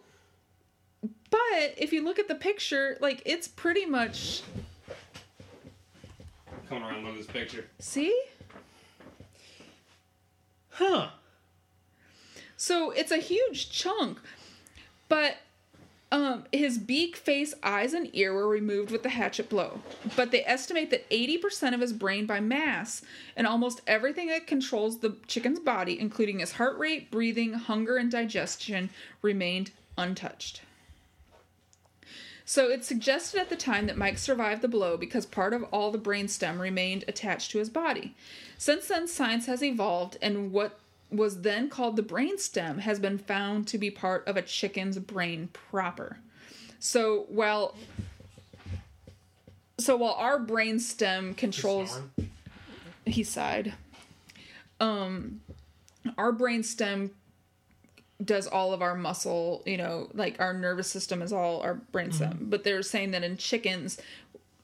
but 1.30 1.76
if 1.78 1.94
you 1.94 2.04
look 2.04 2.20
at 2.20 2.28
the 2.28 2.36
picture, 2.36 2.98
like 3.00 3.22
it's 3.26 3.48
pretty 3.48 3.86
much 3.86 4.42
Coming 6.68 6.84
around, 6.84 7.04
look 7.04 7.14
at 7.14 7.18
this 7.18 7.28
picture. 7.28 7.66
see? 7.80 8.20
Huh. 10.72 11.10
So 12.58 12.92
it's 12.92 13.12
a 13.12 13.18
huge 13.18 13.72
chunk. 13.72 14.20
But 15.08 15.38
um, 16.12 16.46
his 16.52 16.80
beak, 16.80 17.16
face, 17.16 17.54
eyes, 17.62 17.94
and 17.94 18.10
ear 18.14 18.34
were 18.34 18.48
removed 18.48 18.90
with 18.90 19.04
the 19.04 19.10
hatchet 19.10 19.48
blow. 19.48 19.80
But 20.16 20.32
they 20.32 20.44
estimate 20.44 20.90
that 20.90 21.10
80% 21.10 21.74
of 21.74 21.82
his 21.82 21.94
brain 21.94 22.26
by 22.26 22.40
mass 22.40 23.04
and 23.36 23.46
almost 23.46 23.82
everything 23.86 24.28
that 24.30 24.48
controls 24.48 25.00
the 25.00 25.18
chicken's 25.28 25.60
body, 25.60 26.00
including 26.00 26.40
his 26.40 26.54
heart 26.54 26.80
rate, 26.80 27.12
breathing, 27.12 27.54
hunger, 27.54 27.98
and 27.98 28.10
digestion, 28.10 28.90
remained 29.22 29.72
untouched. 29.98 30.62
So 32.44 32.72
it's 32.72 32.88
suggested 32.88 33.40
at 33.40 33.50
the 33.50 33.56
time 33.56 33.86
that 33.86 33.98
Mike 33.98 34.18
survived 34.18 34.64
the 34.64 34.68
blow 34.68 34.98
because 34.98 35.28
part 35.28 35.54
of 35.54 35.62
all 35.66 35.92
the 35.92 36.00
brainstem 36.00 36.60
remained 36.60 37.06
attached 37.08 37.52
to 37.52 37.60
his 37.60 37.70
body. 37.70 38.16
Since 38.58 38.88
then, 38.88 39.08
science 39.08 39.46
has 39.46 39.62
evolved, 39.62 40.18
and 40.20 40.52
what 40.52 40.80
was 41.12 41.42
then 41.42 41.70
called 41.70 41.96
the 41.96 42.04
brainstem 42.04 42.80
has 42.80 43.00
been 43.00 43.18
found 43.18 43.68
to 43.68 43.78
be 43.78 43.90
part 43.90 44.28
of 44.28 44.38
a 44.38 44.42
chicken's 44.42 44.98
brain 45.00 45.50
proper. 45.54 46.20
So 46.80 47.26
while 47.30 47.76
so 49.80 49.96
while 49.96 50.14
our 50.14 50.40
brainstem 50.40 51.36
controls 51.36 52.02
he 53.06 53.24
sighed. 53.24 53.74
Um, 54.80 55.42
our 56.18 56.32
brainstem 56.32 57.12
does 58.24 58.48
all 58.48 58.74
of 58.74 58.82
our 58.82 58.96
muscle, 58.96 59.64
you 59.66 59.78
know, 59.78 60.10
like 60.14 60.40
our 60.40 60.54
nervous 60.54 60.90
system 60.90 61.22
is 61.22 61.34
all 61.34 61.62
our 61.62 61.82
brainstem. 61.94 62.50
But 62.50 62.64
they're 62.64 62.82
saying 62.82 63.12
that 63.12 63.24
in 63.24 63.38
chickens, 63.38 63.98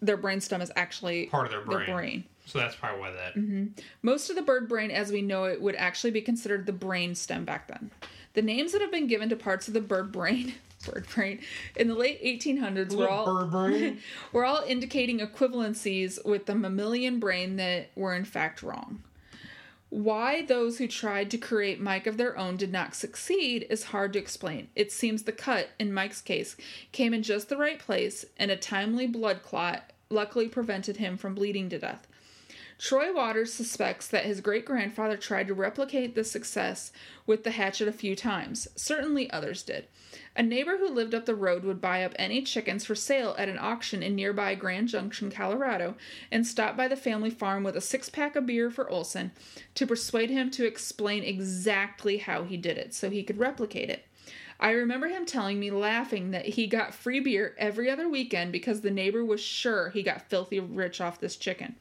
their 0.02 0.18
brainstem 0.18 0.62
is 0.62 0.72
actually 0.76 1.28
Part 1.28 1.48
of 1.48 1.52
their 1.52 1.62
brain. 1.62 1.86
Their 1.86 1.96
brain. 1.96 2.24
So 2.46 2.60
that's 2.60 2.76
probably 2.76 3.02
why 3.02 3.12
that. 3.12 3.36
Mm-hmm. 3.36 3.66
Most 4.04 4.30
of 4.30 4.36
the 4.36 4.42
bird 4.42 4.70
brain, 4.70 4.92
as 4.92 5.12
we 5.12 5.22
know 5.22 5.46
it, 5.46 5.62
would 5.62 5.76
actually 5.76 6.12
be 6.12 6.22
considered 6.22 6.66
the 6.66 6.74
brain 6.74 7.16
stem 7.16 7.44
back 7.44 7.68
then. 7.68 7.92
The 8.34 8.42
names 8.42 8.72
that 8.74 8.82
have 8.82 8.92
been 8.92 9.08
given 9.08 9.30
to 9.30 9.36
parts 9.36 9.68
of 9.68 9.74
the 9.74 9.82
bird 9.82 10.12
brain, 10.12 10.54
bird 10.86 11.08
brain, 11.14 11.40
in 11.76 11.88
the 11.88 11.96
late 11.96 12.24
1800s 12.24 12.96
were 12.96 13.10
all 13.10 13.26
bird 13.26 13.52
brain. 13.52 14.00
were 14.32 14.46
all 14.46 14.64
indicating 14.68 15.20
equivalencies 15.20 16.24
with 16.24 16.46
the 16.46 16.56
mammalian 16.56 17.20
brain 17.20 17.56
that 17.56 17.90
were 17.96 18.14
in 18.14 18.26
fact 18.26 18.62
wrong. 18.62 19.02
Why 19.90 20.46
those 20.46 20.78
who 20.78 20.88
tried 20.88 21.32
to 21.32 21.38
create 21.38 21.80
Mike 21.80 22.06
of 22.06 22.18
their 22.18 22.38
own 22.38 22.58
did 22.58 22.72
not 22.72 22.96
succeed 22.96 23.66
is 23.70 23.86
hard 23.86 24.14
to 24.14 24.20
explain. 24.20 24.68
It 24.76 24.92
seems 24.92 25.24
the 25.24 25.32
cut, 25.32 25.70
in 25.80 25.94
Mike's 25.94 26.22
case, 26.22 26.58
came 26.92 27.14
in 27.14 27.24
just 27.24 27.50
the 27.50 27.58
right 27.58 27.80
place, 27.80 28.26
and 28.38 28.52
a 28.52 28.58
timely 28.58 29.08
blood 29.08 29.42
clot 29.42 29.94
luckily 30.10 30.50
prevented 30.50 30.98
him 30.98 31.18
from 31.18 31.34
bleeding 31.34 31.70
to 31.70 31.80
death. 31.80 32.08
Troy 32.78 33.14
Waters 33.14 33.54
suspects 33.54 34.08
that 34.10 34.26
his 34.26 34.42
great 34.42 34.66
grandfather 34.66 35.16
tried 35.16 35.48
to 35.48 35.54
replicate 35.54 36.14
this 36.14 36.30
success 36.30 36.92
with 37.26 37.44
the 37.46 37.52
hatchet 37.52 37.88
a 37.88 37.94
few 37.94 38.18
times. 38.18 38.68
Certainly 38.76 39.32
others 39.32 39.64
did. 39.64 39.88
A 40.36 40.44
neighbor 40.44 40.78
who 40.78 40.90
lived 40.90 41.16
up 41.16 41.26
the 41.26 41.36
road 41.36 41.64
would 41.64 41.80
buy 41.80 42.04
up 42.04 42.14
any 42.18 42.42
chickens 42.42 42.84
for 42.84 42.94
sale 42.94 43.34
at 43.38 43.48
an 43.48 43.58
auction 43.58 44.04
in 44.04 44.14
nearby 44.14 44.56
Grand 44.56 44.90
Junction, 44.90 45.32
Colorado, 45.32 45.96
and 46.30 46.46
stop 46.46 46.76
by 46.76 46.90
the 46.90 46.98
family 46.98 47.30
farm 47.30 47.64
with 47.64 47.78
a 47.78 47.82
six 47.82 48.10
pack 48.10 48.36
of 48.36 48.46
beer 48.46 48.70
for 48.70 48.90
Olson 48.90 49.32
to 49.76 49.88
persuade 49.88 50.30
him 50.30 50.52
to 50.52 50.66
explain 50.66 51.24
exactly 51.24 52.18
how 52.18 52.44
he 52.44 52.58
did 52.58 52.78
it 52.78 52.94
so 52.94 53.10
he 53.10 53.24
could 53.24 53.40
replicate 53.40 53.90
it. 53.90 54.06
I 54.60 54.72
remember 54.72 55.08
him 55.08 55.26
telling 55.26 55.60
me, 55.60 55.72
laughing, 55.72 56.32
that 56.32 56.46
he 56.46 56.68
got 56.68 56.94
free 56.94 57.22
beer 57.22 57.56
every 57.58 57.90
other 57.90 58.10
weekend 58.10 58.52
because 58.52 58.82
the 58.82 58.92
neighbor 58.92 59.24
was 59.24 59.42
sure 59.42 59.90
he 59.90 60.04
got 60.04 60.30
filthy 60.30 60.60
rich 60.60 61.00
off 61.00 61.20
this 61.20 61.36
chicken. 61.38 61.76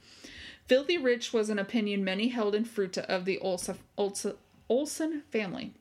Filthy 0.67 0.99
rich 0.99 1.33
was 1.33 1.51
an 1.51 1.59
opinion 1.59 2.05
many 2.05 2.29
held 2.29 2.55
in 2.55 2.65
Fruita 2.65 3.05
of 3.05 3.25
the 3.25 3.39
Olson 3.39 5.23
family. 5.31 5.75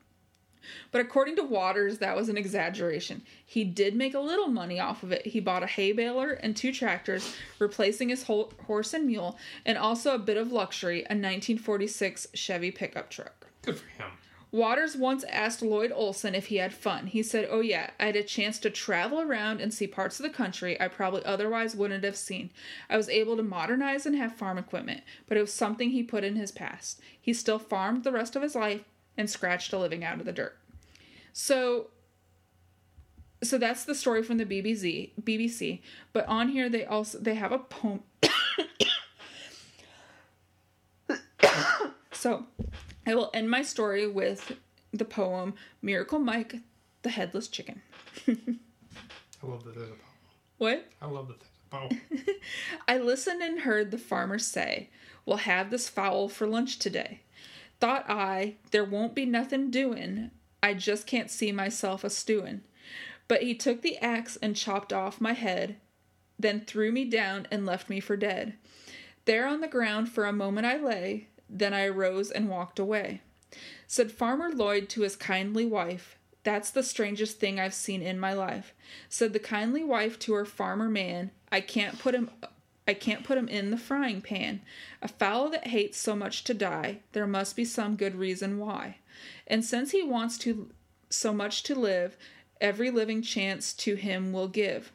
But 0.92 1.00
according 1.00 1.36
to 1.36 1.42
Waters, 1.42 1.98
that 1.98 2.16
was 2.16 2.28
an 2.28 2.38
exaggeration. 2.38 3.22
He 3.44 3.64
did 3.64 3.94
make 3.94 4.14
a 4.14 4.20
little 4.20 4.48
money 4.48 4.80
off 4.80 5.02
of 5.02 5.12
it. 5.12 5.26
He 5.26 5.40
bought 5.40 5.62
a 5.62 5.66
hay 5.66 5.92
baler 5.92 6.32
and 6.32 6.56
two 6.56 6.72
tractors, 6.72 7.34
replacing 7.58 8.08
his 8.08 8.24
ho- 8.24 8.50
horse 8.66 8.94
and 8.94 9.06
mule, 9.06 9.38
and 9.66 9.76
also 9.76 10.14
a 10.14 10.18
bit 10.18 10.36
of 10.36 10.52
luxury, 10.52 11.00
a 11.00 11.12
1946 11.12 12.28
Chevy 12.34 12.70
pickup 12.70 13.10
truck. 13.10 13.46
Good 13.62 13.78
for 13.78 13.88
him. 13.88 14.10
Waters 14.54 14.96
once 14.96 15.24
asked 15.24 15.62
Lloyd 15.62 15.90
Olson 15.92 16.32
if 16.32 16.46
he 16.46 16.58
had 16.58 16.72
fun. 16.72 17.08
He 17.08 17.24
said, 17.24 17.48
Oh, 17.50 17.58
yeah, 17.58 17.90
I 17.98 18.06
had 18.06 18.14
a 18.14 18.22
chance 18.22 18.60
to 18.60 18.70
travel 18.70 19.20
around 19.20 19.60
and 19.60 19.74
see 19.74 19.88
parts 19.88 20.20
of 20.20 20.22
the 20.22 20.30
country 20.30 20.80
I 20.80 20.86
probably 20.86 21.24
otherwise 21.24 21.74
wouldn't 21.74 22.04
have 22.04 22.14
seen. 22.16 22.50
I 22.88 22.96
was 22.96 23.08
able 23.08 23.36
to 23.36 23.42
modernize 23.42 24.06
and 24.06 24.14
have 24.14 24.36
farm 24.36 24.56
equipment, 24.56 25.02
but 25.26 25.36
it 25.36 25.40
was 25.40 25.52
something 25.52 25.90
he 25.90 26.04
put 26.04 26.22
in 26.22 26.36
his 26.36 26.52
past. 26.52 27.00
He 27.20 27.32
still 27.32 27.58
farmed 27.58 28.04
the 28.04 28.12
rest 28.12 28.36
of 28.36 28.42
his 28.42 28.54
life 28.54 28.82
and 29.18 29.28
scratched 29.28 29.72
a 29.72 29.78
living 29.78 30.04
out 30.04 30.20
of 30.20 30.24
the 30.24 30.30
dirt. 30.30 30.56
So 31.32 31.88
so 33.42 33.58
that's 33.58 33.84
the 33.84 33.96
story 33.96 34.22
from 34.22 34.38
the 34.38 34.46
BBC 34.46 35.10
BBC, 35.20 35.80
but 36.12 36.28
on 36.28 36.50
here 36.50 36.68
they 36.68 36.84
also 36.84 37.18
they 37.18 37.34
have 37.34 37.50
a 37.50 37.58
poem 37.58 38.04
So, 42.12 42.46
I 43.06 43.14
will 43.14 43.30
end 43.34 43.50
my 43.50 43.62
story 43.62 44.06
with 44.06 44.52
the 44.92 45.04
poem 45.04 45.54
Miracle 45.82 46.18
Mike 46.18 46.56
the 47.02 47.10
Headless 47.10 47.48
Chicken. 47.48 47.82
I 48.28 49.46
love 49.46 49.62
that 49.64 49.74
there's 49.74 49.90
a 49.90 49.92
poem. 49.92 50.00
What? 50.58 50.86
I 51.00 51.06
love 51.06 51.28
that 51.28 51.38
there's 51.38 51.50
a 51.70 51.76
poem. 51.76 52.00
I 52.88 52.98
listened 52.98 53.42
and 53.42 53.60
heard 53.60 53.90
the 53.90 53.98
farmer 53.98 54.38
say, 54.38 54.88
We'll 55.26 55.38
have 55.38 55.70
this 55.70 55.88
fowl 55.88 56.28
for 56.28 56.46
lunch 56.46 56.78
today. 56.78 57.20
Thought 57.80 58.06
I, 58.08 58.56
there 58.70 58.84
won't 58.84 59.14
be 59.14 59.26
nothing 59.26 59.70
doin'. 59.70 60.30
I 60.62 60.74
just 60.74 61.06
can't 61.06 61.30
see 61.30 61.52
myself 61.52 62.04
a 62.04 62.10
stewin'. 62.10 62.62
But 63.28 63.42
he 63.42 63.54
took 63.54 63.82
the 63.82 63.98
axe 63.98 64.36
and 64.40 64.56
chopped 64.56 64.92
off 64.92 65.20
my 65.20 65.32
head, 65.32 65.76
then 66.38 66.60
threw 66.60 66.92
me 66.92 67.04
down 67.04 67.46
and 67.50 67.66
left 67.66 67.88
me 67.88 68.00
for 68.00 68.16
dead. 68.16 68.54
There 69.24 69.46
on 69.46 69.60
the 69.60 69.68
ground 69.68 70.10
for 70.10 70.26
a 70.26 70.32
moment 70.32 70.66
I 70.66 70.76
lay, 70.76 71.28
then 71.48 71.74
I 71.74 71.84
arose 71.84 72.30
and 72.30 72.48
walked 72.48 72.78
away. 72.78 73.20
Said 73.86 74.10
Farmer 74.10 74.50
Lloyd 74.50 74.88
to 74.90 75.02
his 75.02 75.16
kindly 75.16 75.66
wife, 75.66 76.18
That's 76.42 76.70
the 76.70 76.82
strangest 76.82 77.38
thing 77.38 77.60
I've 77.60 77.74
seen 77.74 78.02
in 78.02 78.18
my 78.18 78.32
life. 78.32 78.74
Said 79.08 79.32
the 79.32 79.38
kindly 79.38 79.84
wife 79.84 80.18
to 80.20 80.34
her 80.34 80.44
farmer 80.44 80.88
man, 80.88 81.30
I 81.52 81.60
can't 81.60 81.98
put 81.98 82.14
him 82.14 82.30
I 82.86 82.92
can't 82.92 83.24
put 83.24 83.38
him 83.38 83.48
in 83.48 83.70
the 83.70 83.78
frying 83.78 84.20
pan. 84.20 84.60
A 85.00 85.08
fowl 85.08 85.48
that 85.50 85.68
hates 85.68 85.96
so 85.96 86.14
much 86.14 86.44
to 86.44 86.52
die, 86.52 87.00
there 87.12 87.26
must 87.26 87.56
be 87.56 87.64
some 87.64 87.96
good 87.96 88.14
reason 88.14 88.58
why. 88.58 88.98
And 89.46 89.64
since 89.64 89.92
he 89.92 90.02
wants 90.02 90.36
to 90.38 90.70
so 91.08 91.32
much 91.32 91.62
to 91.62 91.74
live, 91.74 92.16
every 92.60 92.90
living 92.90 93.22
chance 93.22 93.72
to 93.74 93.94
him 93.94 94.32
will 94.32 94.48
give. 94.48 94.92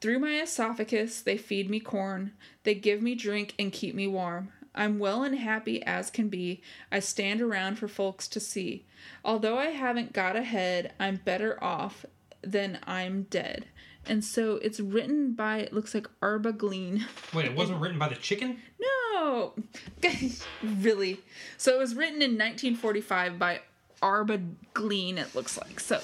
Through 0.00 0.18
my 0.18 0.40
esophagus 0.40 1.20
they 1.20 1.36
feed 1.36 1.70
me 1.70 1.80
corn, 1.80 2.32
they 2.62 2.74
give 2.74 3.02
me 3.02 3.14
drink 3.14 3.54
and 3.58 3.72
keep 3.72 3.94
me 3.94 4.06
warm. 4.06 4.52
I'm 4.74 4.98
well 4.98 5.22
and 5.22 5.36
happy 5.36 5.82
as 5.84 6.10
can 6.10 6.28
be. 6.28 6.62
I 6.90 7.00
stand 7.00 7.40
around 7.40 7.78
for 7.78 7.88
folks 7.88 8.28
to 8.28 8.40
see. 8.40 8.84
Although 9.24 9.58
I 9.58 9.66
haven't 9.66 10.12
got 10.12 10.36
ahead, 10.36 10.92
I'm 10.98 11.16
better 11.16 11.62
off 11.62 12.04
than 12.42 12.78
I'm 12.86 13.24
dead. 13.24 13.66
And 14.06 14.24
so 14.24 14.56
it's 14.56 14.80
written 14.80 15.32
by, 15.32 15.58
it 15.58 15.72
looks 15.72 15.94
like 15.94 16.08
Arba 16.20 16.52
Glean. 16.52 17.06
Wait, 17.32 17.46
it 17.46 17.56
wasn't 17.56 17.80
written 17.80 17.98
by 17.98 18.08
the 18.08 18.16
chicken? 18.16 18.58
No! 18.78 19.54
really? 20.62 21.20
So 21.56 21.74
it 21.74 21.78
was 21.78 21.94
written 21.94 22.20
in 22.20 22.32
1945 22.32 23.38
by 23.38 23.60
Arba 24.02 24.40
Glean, 24.74 25.16
it 25.16 25.34
looks 25.34 25.56
like. 25.56 25.80
So 25.80 26.00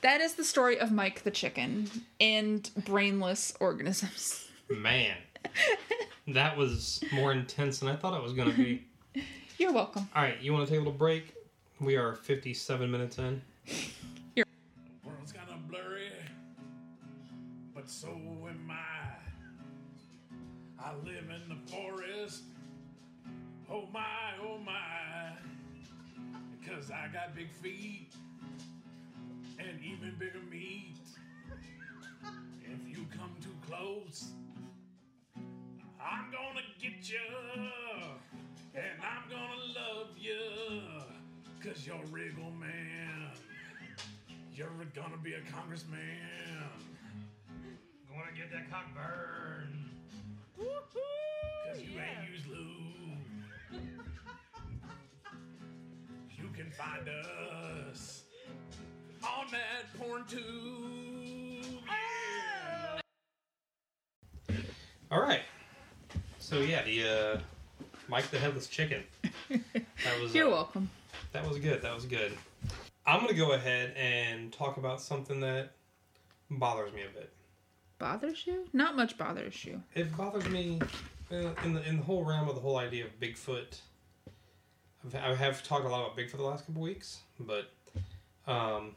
that 0.00 0.20
is 0.20 0.34
the 0.34 0.44
story 0.44 0.78
of 0.78 0.90
Mike 0.90 1.22
the 1.22 1.30
chicken 1.30 1.88
and 2.20 2.68
brainless 2.84 3.54
organisms. 3.60 4.48
Man. 4.68 5.16
That 6.28 6.56
was 6.56 7.04
more 7.12 7.32
intense 7.32 7.80
than 7.80 7.90
I 7.90 7.96
thought 7.96 8.16
it 8.18 8.22
was 8.22 8.32
going 8.32 8.50
to 8.50 8.56
be. 8.56 8.86
You're 9.58 9.72
welcome. 9.72 10.08
All 10.16 10.22
right, 10.22 10.40
you 10.40 10.52
want 10.52 10.66
to 10.66 10.70
take 10.70 10.80
a 10.80 10.82
little 10.82 10.98
break? 10.98 11.34
We 11.80 11.96
are 11.96 12.14
57 12.14 12.90
minutes 12.90 13.18
in. 13.18 13.42
World's 15.04 15.32
kind 15.32 15.50
of 15.50 15.68
blurry, 15.68 16.08
but 17.74 17.90
so 17.90 18.08
am 18.08 18.70
I. 18.70 19.14
I 20.82 20.94
live 21.04 21.30
in 21.30 21.48
the 21.48 21.70
forest. 21.70 22.44
Oh 23.70 23.84
my, 23.92 24.02
oh 24.42 24.58
my. 24.64 25.32
Because 26.60 26.90
I 26.90 27.08
got 27.12 27.34
big 27.34 27.52
feet 27.52 28.12
and 29.58 29.78
even 29.82 30.14
bigger 30.18 30.40
meat. 30.50 30.96
If 32.62 32.88
you 32.88 33.06
come 33.16 33.34
too 33.42 33.54
close, 33.68 34.30
I'm 36.04 36.30
gonna 36.30 36.60
get 36.80 37.08
you. 37.08 37.18
And 38.74 39.00
I'm 39.00 39.30
gonna 39.30 39.62
love 39.74 40.08
you. 40.18 40.36
Cause 41.62 41.86
you're 41.86 41.96
a 41.96 42.06
regal 42.10 42.50
man. 42.50 43.30
You're 44.54 44.68
gonna 44.94 45.16
be 45.22 45.32
a 45.34 45.40
congressman. 45.50 45.98
Gonna 48.08 48.36
get 48.36 48.52
that 48.52 48.70
cock 48.70 48.86
burned. 48.94 49.90
Cause 50.58 51.80
you 51.80 51.98
ain't 51.98 52.30
used 52.30 52.46
lube. 52.48 53.18
You 56.36 56.48
can 56.54 56.70
find 56.70 57.08
us 57.08 58.24
on 59.22 59.46
that 59.52 59.98
porn 59.98 60.24
tube. 60.28 61.80
Yeah. 61.88 63.00
All 65.10 65.22
right. 65.22 65.40
So 66.44 66.60
yeah, 66.60 66.82
the 66.82 67.08
uh, 67.08 67.38
Mike 68.06 68.30
the 68.30 68.38
Headless 68.38 68.66
Chicken. 68.66 69.02
That 69.48 70.20
was 70.20 70.34
You're 70.34 70.48
uh, 70.48 70.50
welcome. 70.50 70.90
That 71.32 71.48
was 71.48 71.58
good. 71.58 71.80
That 71.80 71.94
was 71.94 72.04
good. 72.04 72.32
I'm 73.06 73.22
gonna 73.22 73.32
go 73.32 73.52
ahead 73.52 73.94
and 73.96 74.52
talk 74.52 74.76
about 74.76 75.00
something 75.00 75.40
that 75.40 75.70
bothers 76.50 76.92
me 76.92 77.00
a 77.00 77.18
bit. 77.18 77.32
Bothers 77.98 78.46
you? 78.46 78.68
Not 78.74 78.94
much 78.94 79.16
bothers 79.16 79.64
you. 79.64 79.82
It 79.94 80.14
bothers 80.18 80.46
me 80.50 80.80
uh, 81.32 81.54
in 81.64 81.72
the 81.72 81.88
in 81.88 81.96
the 81.96 82.02
whole 82.02 82.26
realm 82.26 82.46
of 82.46 82.56
the 82.56 82.60
whole 82.60 82.76
idea 82.76 83.06
of 83.06 83.18
Bigfoot. 83.18 83.80
I've, 85.06 85.14
I 85.14 85.34
have 85.34 85.62
talked 85.62 85.86
a 85.86 85.88
lot 85.88 86.04
about 86.04 86.14
Bigfoot 86.14 86.36
the 86.36 86.42
last 86.42 86.66
couple 86.66 86.82
weeks, 86.82 87.20
but 87.40 87.70
um, 88.46 88.94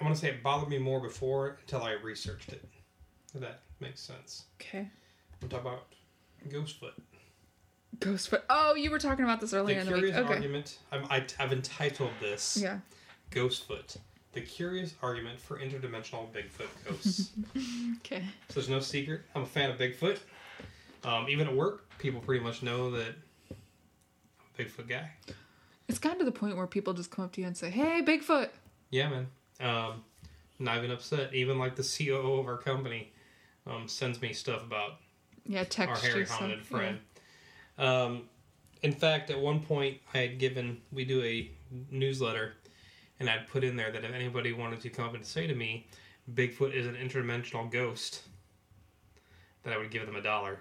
I 0.00 0.02
want 0.02 0.14
to 0.14 0.20
say 0.20 0.28
it 0.28 0.42
bothered 0.42 0.70
me 0.70 0.78
more 0.78 1.00
before 1.00 1.58
until 1.60 1.82
I 1.82 1.92
researched 2.02 2.54
it. 2.54 2.64
If 3.34 3.42
that 3.42 3.60
makes 3.80 4.00
sense. 4.00 4.44
Okay. 4.58 4.88
I'm 5.42 5.48
talking 5.48 5.66
about 5.66 5.86
Ghostfoot. 6.48 6.92
Ghostfoot. 7.98 8.42
Oh, 8.48 8.74
you 8.74 8.90
were 8.90 8.98
talking 8.98 9.24
about 9.24 9.40
this 9.40 9.52
earlier 9.52 9.76
The 9.76 9.80
in 9.80 9.86
the 9.86 9.92
week. 9.92 10.00
curious 10.12 10.24
Okay. 10.24 10.34
argument. 10.34 10.78
I'm, 10.90 11.04
I, 11.10 11.24
I've 11.38 11.52
entitled 11.52 12.10
this 12.20 12.56
Yeah. 12.60 12.78
Ghostfoot. 13.30 13.96
The 14.32 14.40
curious 14.40 14.94
argument 15.02 15.38
for 15.40 15.58
interdimensional 15.58 16.26
Bigfoot 16.32 16.68
ghosts. 16.86 17.30
Okay. 17.98 18.24
So 18.48 18.54
there's 18.54 18.68
no 18.68 18.80
secret. 18.80 19.22
I'm 19.34 19.42
a 19.42 19.46
fan 19.46 19.70
of 19.70 19.78
Bigfoot. 19.78 20.18
Um, 21.04 21.26
even 21.28 21.46
at 21.48 21.54
work, 21.54 21.88
people 21.98 22.20
pretty 22.20 22.42
much 22.42 22.62
know 22.62 22.90
that 22.92 23.14
I'm 23.50 23.56
a 24.58 24.62
Bigfoot 24.62 24.88
guy. 24.88 25.10
It's 25.88 25.98
gotten 25.98 26.18
to 26.20 26.24
the 26.24 26.32
point 26.32 26.56
where 26.56 26.66
people 26.66 26.92
just 26.94 27.10
come 27.10 27.24
up 27.24 27.32
to 27.32 27.40
you 27.40 27.46
and 27.46 27.56
say, 27.56 27.70
"Hey, 27.70 28.02
Bigfoot." 28.02 28.48
Yeah, 28.90 29.08
man. 29.10 29.26
Um, 29.60 30.04
not 30.58 30.78
even 30.78 30.90
upset. 30.90 31.34
Even 31.34 31.58
like 31.58 31.76
the 31.76 31.82
COO 31.82 32.38
of 32.40 32.46
our 32.46 32.56
company 32.56 33.12
um, 33.66 33.86
sends 33.88 34.20
me 34.22 34.32
stuff 34.32 34.62
about 34.62 34.94
Yeah, 35.46 35.60
our 35.60 35.64
text 35.64 36.04
you 36.04 36.24
stuff. 36.24 36.42
Yeah. 36.42 36.56
friend. 36.62 36.98
Um, 37.78 38.22
in 38.82 38.92
fact, 38.92 39.30
at 39.30 39.40
one 39.40 39.60
point, 39.60 39.98
I 40.12 40.18
had 40.18 40.38
given 40.38 40.78
we 40.92 41.04
do 41.04 41.22
a 41.22 41.50
newsletter, 41.90 42.54
and 43.20 43.30
I'd 43.30 43.48
put 43.48 43.64
in 43.64 43.76
there 43.76 43.90
that 43.90 44.04
if 44.04 44.12
anybody 44.12 44.52
wanted 44.52 44.80
to 44.82 44.90
come 44.90 45.06
up 45.06 45.14
and 45.14 45.24
say 45.24 45.46
to 45.46 45.54
me, 45.54 45.86
"Bigfoot 46.34 46.74
is 46.74 46.86
an 46.86 46.96
interdimensional 46.96 47.70
ghost," 47.70 48.22
that 49.62 49.72
I 49.72 49.78
would 49.78 49.90
give 49.90 50.06
them 50.06 50.16
a 50.16 50.22
dollar, 50.22 50.60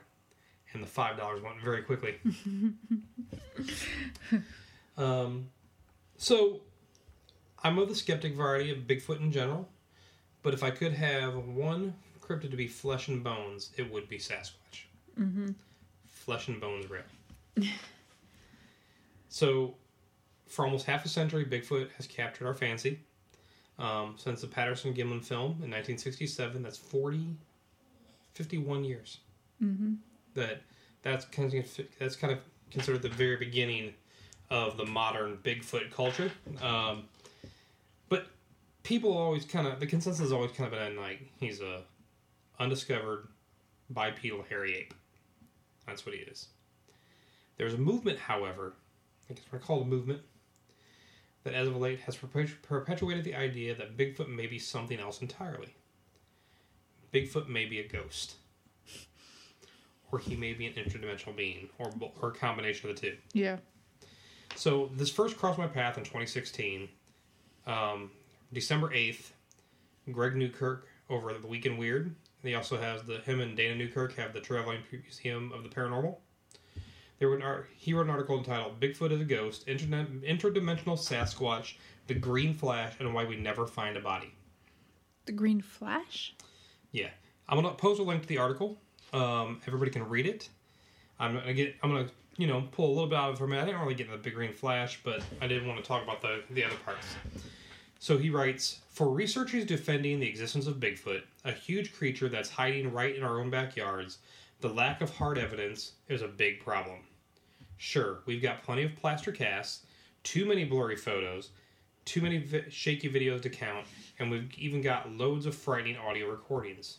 and 0.73 0.83
the 0.83 0.87
five 0.87 1.17
dollars 1.17 1.41
went 1.41 1.59
very 1.61 1.81
quickly. 1.81 2.15
um, 4.97 5.49
so, 6.17 6.61
I'm 7.63 7.77
of 7.79 7.89
the 7.89 7.95
skeptic 7.95 8.35
variety 8.35 8.71
of 8.71 8.79
Bigfoot 8.79 9.19
in 9.19 9.31
general, 9.31 9.67
but 10.43 10.53
if 10.53 10.63
I 10.63 10.69
could 10.69 10.93
have 10.93 11.35
one 11.35 11.95
cryptid 12.31 12.51
to 12.51 12.57
be 12.57 12.67
flesh 12.67 13.07
and 13.07 13.23
bones, 13.23 13.71
it 13.77 13.91
would 13.91 14.07
be 14.07 14.17
Sasquatch 14.17 14.85
flesh 16.07 16.47
and 16.47 16.61
bones 16.61 16.85
real. 16.89 17.01
so, 19.29 19.75
for 20.47 20.65
almost 20.65 20.85
half 20.85 21.05
a 21.05 21.09
century, 21.09 21.45
Bigfoot 21.45 21.89
has 21.97 22.07
captured 22.07 22.47
our 22.47 22.53
fancy. 22.53 22.99
Um, 23.79 24.15
since 24.17 24.41
the 24.41 24.47
Patterson 24.47 24.93
Gimlin 24.93 25.23
film 25.23 25.51
in 25.63 25.71
1967, 25.71 26.61
that's 26.61 26.77
40, 26.77 27.35
51 28.33 28.83
years. 28.83 29.17
Mm-hmm. 29.63 29.93
That 30.35 30.61
that's 31.01 31.25
kind 31.25 31.53
of 31.53 31.79
that's 31.99 32.15
kind 32.15 32.31
of 32.31 32.39
considered 32.69 33.01
the 33.01 33.09
very 33.09 33.37
beginning 33.37 33.93
of 34.49 34.77
the 34.77 34.85
modern 34.85 35.37
Bigfoot 35.43 35.91
culture. 35.91 36.31
Um, 36.61 37.05
but 38.07 38.27
people 38.83 39.17
always 39.17 39.45
kind 39.45 39.67
of 39.67 39.79
the 39.79 39.87
consensus 39.87 40.21
has 40.21 40.31
always 40.31 40.51
kind 40.51 40.71
of 40.71 40.79
been 40.79 40.97
like 40.97 41.21
he's 41.39 41.59
a 41.59 41.81
undiscovered 42.61 43.27
bipedal 43.89 44.45
hairy 44.47 44.77
ape. 44.77 44.93
That's 45.87 46.05
what 46.05 46.15
he 46.15 46.21
is. 46.21 46.47
There's 47.57 47.73
a 47.73 47.77
movement, 47.77 48.19
however, 48.19 48.73
I 49.29 49.33
guess 49.33 49.43
we're 49.51 49.59
called 49.59 49.85
a 49.85 49.89
movement, 49.89 50.21
that 51.43 51.53
as 51.53 51.67
of 51.67 51.75
late 51.75 51.99
has 52.01 52.15
perpetuated 52.15 53.23
the 53.23 53.35
idea 53.35 53.75
that 53.75 53.97
Bigfoot 53.97 54.29
may 54.29 54.45
be 54.45 54.59
something 54.59 54.99
else 54.99 55.21
entirely. 55.21 55.75
Bigfoot 57.11 57.47
may 57.49 57.65
be 57.65 57.79
a 57.79 57.87
ghost. 57.87 58.35
Or 60.11 60.19
he 60.19 60.35
may 60.35 60.53
be 60.53 60.67
an 60.67 60.73
interdimensional 60.73 61.35
being, 61.35 61.69
or, 61.79 61.91
or 62.21 62.29
a 62.29 62.33
combination 62.33 62.89
of 62.89 62.95
the 62.95 63.01
two. 63.01 63.17
Yeah. 63.33 63.57
So 64.55 64.91
this 64.95 65.09
first 65.09 65.37
crossed 65.37 65.57
my 65.57 65.67
path 65.67 65.97
in 65.97 66.03
2016. 66.03 66.89
Um, 67.65 68.11
December 68.53 68.89
8th, 68.89 69.31
Greg 70.11 70.35
Newkirk 70.35 70.87
over 71.09 71.33
the 71.33 71.47
Week 71.47 71.65
in 71.65 71.77
Weird. 71.77 72.15
He 72.43 72.55
also 72.55 72.77
has 72.77 73.03
the 73.03 73.19
him 73.19 73.39
and 73.39 73.55
Dana 73.55 73.75
Newkirk 73.75 74.15
have 74.15 74.33
the 74.33 74.41
Traveling 74.41 74.81
Museum 74.91 75.51
of 75.51 75.63
the 75.63 75.69
Paranormal. 75.69 76.17
There 77.19 77.29
were 77.29 77.37
an 77.37 77.63
he 77.75 77.93
wrote 77.93 78.05
an 78.05 78.09
article 78.09 78.37
entitled 78.37 78.79
"Bigfoot 78.79 79.11
is 79.11 79.21
a 79.21 79.25
Ghost: 79.25 79.67
Internet, 79.67 80.09
Interdimensional 80.21 80.97
Sasquatch, 80.97 81.75
the 82.07 82.15
Green 82.15 82.53
Flash, 82.53 82.93
and 82.99 83.13
Why 83.13 83.25
We 83.25 83.37
Never 83.37 83.67
Find 83.67 83.95
a 83.95 84.01
Body." 84.01 84.33
The 85.25 85.31
green 85.31 85.61
flash? 85.61 86.33
Yeah, 86.91 87.09
I'm 87.47 87.61
gonna 87.61 87.75
post 87.75 87.99
a 87.99 88.03
link 88.03 88.23
to 88.23 88.27
the 88.27 88.39
article. 88.39 88.79
Um, 89.13 89.61
everybody 89.67 89.91
can 89.91 90.09
read 90.09 90.25
it. 90.25 90.49
I'm 91.19 91.35
gonna 91.35 91.53
get. 91.53 91.75
I'm 91.83 91.91
gonna 91.91 92.09
you 92.37 92.47
know 92.47 92.63
pull 92.71 92.87
a 92.87 92.93
little 92.93 93.07
bit 93.07 93.19
out 93.19 93.29
of 93.29 93.35
it 93.35 93.37
from 93.37 93.53
it. 93.53 93.61
I 93.61 93.65
didn't 93.65 93.81
really 93.81 93.93
get 93.93 94.07
into 94.07 94.17
the 94.17 94.23
big 94.23 94.33
green 94.33 94.53
flash, 94.53 94.99
but 95.03 95.21
I 95.39 95.47
did 95.47 95.65
want 95.65 95.79
to 95.79 95.85
talk 95.87 96.01
about 96.01 96.21
the 96.21 96.41
the 96.49 96.63
other 96.63 96.75
parts. 96.83 97.05
So 98.01 98.17
he 98.17 98.31
writes 98.31 98.79
For 98.89 99.11
researchers 99.11 99.63
defending 99.63 100.19
the 100.19 100.27
existence 100.27 100.65
of 100.65 100.79
Bigfoot, 100.79 101.21
a 101.45 101.51
huge 101.51 101.93
creature 101.93 102.29
that's 102.29 102.49
hiding 102.49 102.91
right 102.91 103.15
in 103.15 103.21
our 103.21 103.39
own 103.39 103.51
backyards, 103.51 104.17
the 104.59 104.69
lack 104.69 105.01
of 105.01 105.15
hard 105.15 105.37
evidence 105.37 105.91
is 106.09 106.23
a 106.23 106.27
big 106.27 106.61
problem. 106.61 107.01
Sure, 107.77 108.21
we've 108.25 108.41
got 108.41 108.63
plenty 108.63 108.81
of 108.81 108.95
plaster 108.95 109.31
casts, 109.31 109.85
too 110.23 110.47
many 110.47 110.65
blurry 110.65 110.95
photos, 110.95 111.51
too 112.03 112.21
many 112.21 112.39
vi- 112.39 112.65
shaky 112.71 113.07
videos 113.07 113.43
to 113.43 113.51
count, 113.51 113.85
and 114.17 114.31
we've 114.31 114.51
even 114.57 114.81
got 114.81 115.11
loads 115.11 115.45
of 115.45 115.53
frightening 115.53 115.97
audio 115.97 116.27
recordings. 116.27 116.97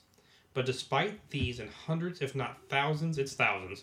But 0.55 0.67
despite 0.67 1.31
these 1.31 1.59
and 1.59 1.69
hundreds, 1.69 2.23
if 2.23 2.37
not 2.37 2.69
thousands, 2.69 3.19
it's 3.19 3.35
thousands, 3.35 3.83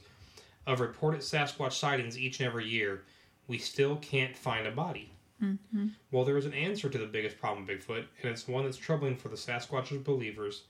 of 0.65 0.79
reported 0.79 1.19
Sasquatch 1.19 1.73
sightings 1.73 2.17
each 2.17 2.39
and 2.39 2.47
every 2.47 2.69
year, 2.69 3.03
we 3.45 3.57
still 3.57 3.97
can't 3.97 4.37
find 4.37 4.65
a 4.65 4.71
body. 4.71 5.11
Mm-hmm. 5.43 5.87
Well, 6.11 6.25
there 6.25 6.37
is 6.37 6.45
an 6.45 6.53
answer 6.53 6.89
to 6.89 6.97
the 6.97 7.05
biggest 7.05 7.39
problem 7.39 7.65
with 7.65 7.87
Bigfoot, 7.87 8.05
and 8.21 8.31
it's 8.31 8.47
one 8.47 8.65
that's 8.65 8.77
troubling 8.77 9.15
for 9.15 9.29
the 9.29 9.35
Sasquatch 9.35 10.03
believers. 10.03 10.63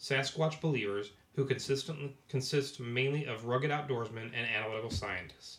Sasquatch 0.00 0.60
believers 0.60 1.12
who 1.34 1.44
consistently 1.44 2.16
consist 2.28 2.80
mainly 2.80 3.26
of 3.26 3.44
rugged 3.44 3.70
outdoorsmen 3.70 4.30
and 4.34 4.46
analytical 4.56 4.90
scientists. 4.90 5.58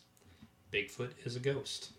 Bigfoot 0.72 1.10
is 1.24 1.36
a 1.36 1.40
ghost. 1.40 1.90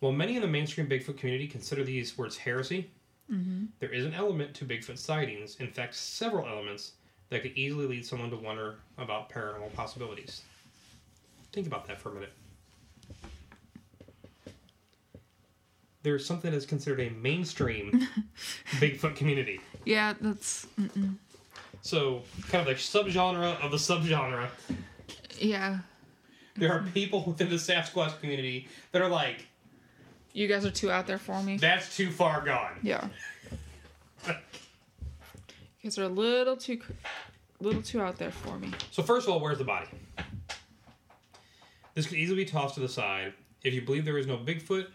While 0.00 0.12
many 0.12 0.36
in 0.36 0.42
the 0.42 0.48
mainstream 0.48 0.88
Bigfoot 0.88 1.16
community 1.18 1.48
consider 1.48 1.82
these 1.82 2.16
words 2.18 2.36
heresy, 2.36 2.90
mm-hmm. 3.30 3.66
there 3.80 3.92
is 3.92 4.04
an 4.04 4.14
element 4.14 4.54
to 4.54 4.64
Bigfoot 4.64 4.98
sightings, 4.98 5.56
in 5.56 5.68
fact, 5.68 5.94
several 5.94 6.46
elements, 6.46 6.92
that 7.30 7.42
could 7.42 7.56
easily 7.56 7.86
lead 7.86 8.04
someone 8.04 8.30
to 8.30 8.36
wonder 8.36 8.76
about 8.98 9.30
paranormal 9.30 9.72
possibilities. 9.74 10.42
Think 11.52 11.66
about 11.66 11.86
that 11.86 12.00
for 12.00 12.10
a 12.10 12.14
minute. 12.14 12.32
There's 16.04 16.24
something 16.26 16.52
that's 16.52 16.66
considered 16.66 17.00
a 17.00 17.10
mainstream 17.10 18.06
Bigfoot 18.72 19.16
community. 19.16 19.58
Yeah, 19.86 20.12
that's. 20.20 20.66
Mm-mm. 20.78 21.16
So, 21.80 22.22
kind 22.50 22.68
of 22.68 22.74
a 22.74 22.78
subgenre 22.78 23.58
of 23.62 23.70
the 23.70 23.78
subgenre. 23.78 24.48
Yeah. 25.38 25.78
There 26.56 26.70
are 26.72 26.84
people 26.92 27.24
within 27.26 27.48
the 27.48 27.56
Sasquatch 27.56 28.20
community 28.20 28.68
that 28.92 29.00
are 29.00 29.08
like, 29.08 29.46
You 30.34 30.46
guys 30.46 30.66
are 30.66 30.70
too 30.70 30.90
out 30.90 31.06
there 31.06 31.18
for 31.18 31.42
me. 31.42 31.56
that's 31.56 31.96
too 31.96 32.10
far 32.10 32.42
gone. 32.44 32.78
Yeah. 32.82 33.08
You 34.26 34.34
guys 35.84 35.98
are 35.98 36.04
a 36.04 36.08
little 36.08 36.56
too, 36.56 36.80
little 37.60 37.82
too 37.82 38.02
out 38.02 38.18
there 38.18 38.30
for 38.30 38.58
me. 38.58 38.70
So 38.90 39.02
first 39.02 39.26
of 39.26 39.32
all, 39.32 39.40
where's 39.40 39.58
the 39.58 39.64
body? 39.64 39.86
This 41.94 42.06
could 42.06 42.18
easily 42.18 42.44
be 42.44 42.50
tossed 42.50 42.74
to 42.74 42.80
the 42.80 42.88
side. 42.88 43.32
If 43.62 43.72
you 43.72 43.80
believe 43.82 44.04
there 44.04 44.18
is 44.18 44.26
no 44.26 44.36
Bigfoot, 44.36 44.86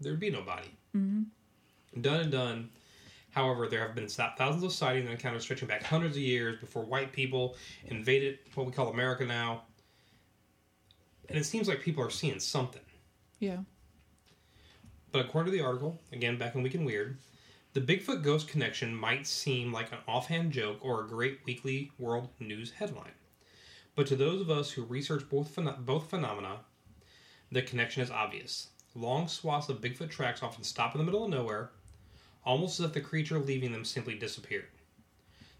there'd 0.00 0.20
be 0.20 0.30
no 0.30 0.42
body. 0.42 0.76
Mm-hmm. 0.96 2.00
Done 2.00 2.20
and 2.20 2.32
done. 2.32 2.70
However, 3.30 3.66
there 3.66 3.80
have 3.80 3.96
been 3.96 4.08
thousands 4.08 4.62
of 4.62 4.72
sightings 4.72 5.06
and 5.06 5.14
encounters 5.14 5.42
stretching 5.42 5.66
back 5.66 5.82
hundreds 5.82 6.16
of 6.16 6.22
years 6.22 6.60
before 6.60 6.84
white 6.84 7.12
people 7.12 7.56
invaded 7.86 8.38
what 8.54 8.66
we 8.66 8.72
call 8.72 8.88
America 8.88 9.24
now. 9.24 9.64
And 11.28 11.36
it 11.36 11.44
seems 11.44 11.66
like 11.66 11.80
people 11.80 12.04
are 12.04 12.10
seeing 12.10 12.38
something. 12.38 12.82
Yeah. 13.40 13.58
But 15.10 15.24
according 15.24 15.52
to 15.52 15.58
the 15.58 15.64
article, 15.64 16.00
again 16.12 16.38
back 16.38 16.54
in 16.54 16.62
Week 16.62 16.74
in 16.74 16.84
Weird, 16.84 17.18
the 17.72 17.80
Bigfoot 17.80 18.22
ghost 18.22 18.46
connection 18.46 18.94
might 18.94 19.26
seem 19.26 19.72
like 19.72 19.90
an 19.90 19.98
offhand 20.06 20.52
joke 20.52 20.78
or 20.80 21.00
a 21.00 21.08
great 21.08 21.40
weekly 21.44 21.90
world 21.98 22.28
news 22.38 22.70
headline. 22.70 23.12
But 23.96 24.06
to 24.08 24.16
those 24.16 24.40
of 24.40 24.50
us 24.50 24.70
who 24.70 24.84
research 24.84 25.28
both, 25.28 25.58
both 25.80 26.08
phenomena, 26.08 26.60
the 27.50 27.62
connection 27.62 28.02
is 28.02 28.12
obvious. 28.12 28.68
Long 28.96 29.26
swaths 29.26 29.68
of 29.68 29.80
Bigfoot 29.80 30.10
tracks 30.10 30.40
often 30.40 30.62
stop 30.62 30.94
in 30.94 30.98
the 30.98 31.04
middle 31.04 31.24
of 31.24 31.30
nowhere, 31.30 31.70
almost 32.44 32.78
as 32.78 32.86
if 32.86 32.92
the 32.92 33.00
creature 33.00 33.40
leaving 33.40 33.72
them 33.72 33.84
simply 33.84 34.14
disappeared. 34.14 34.68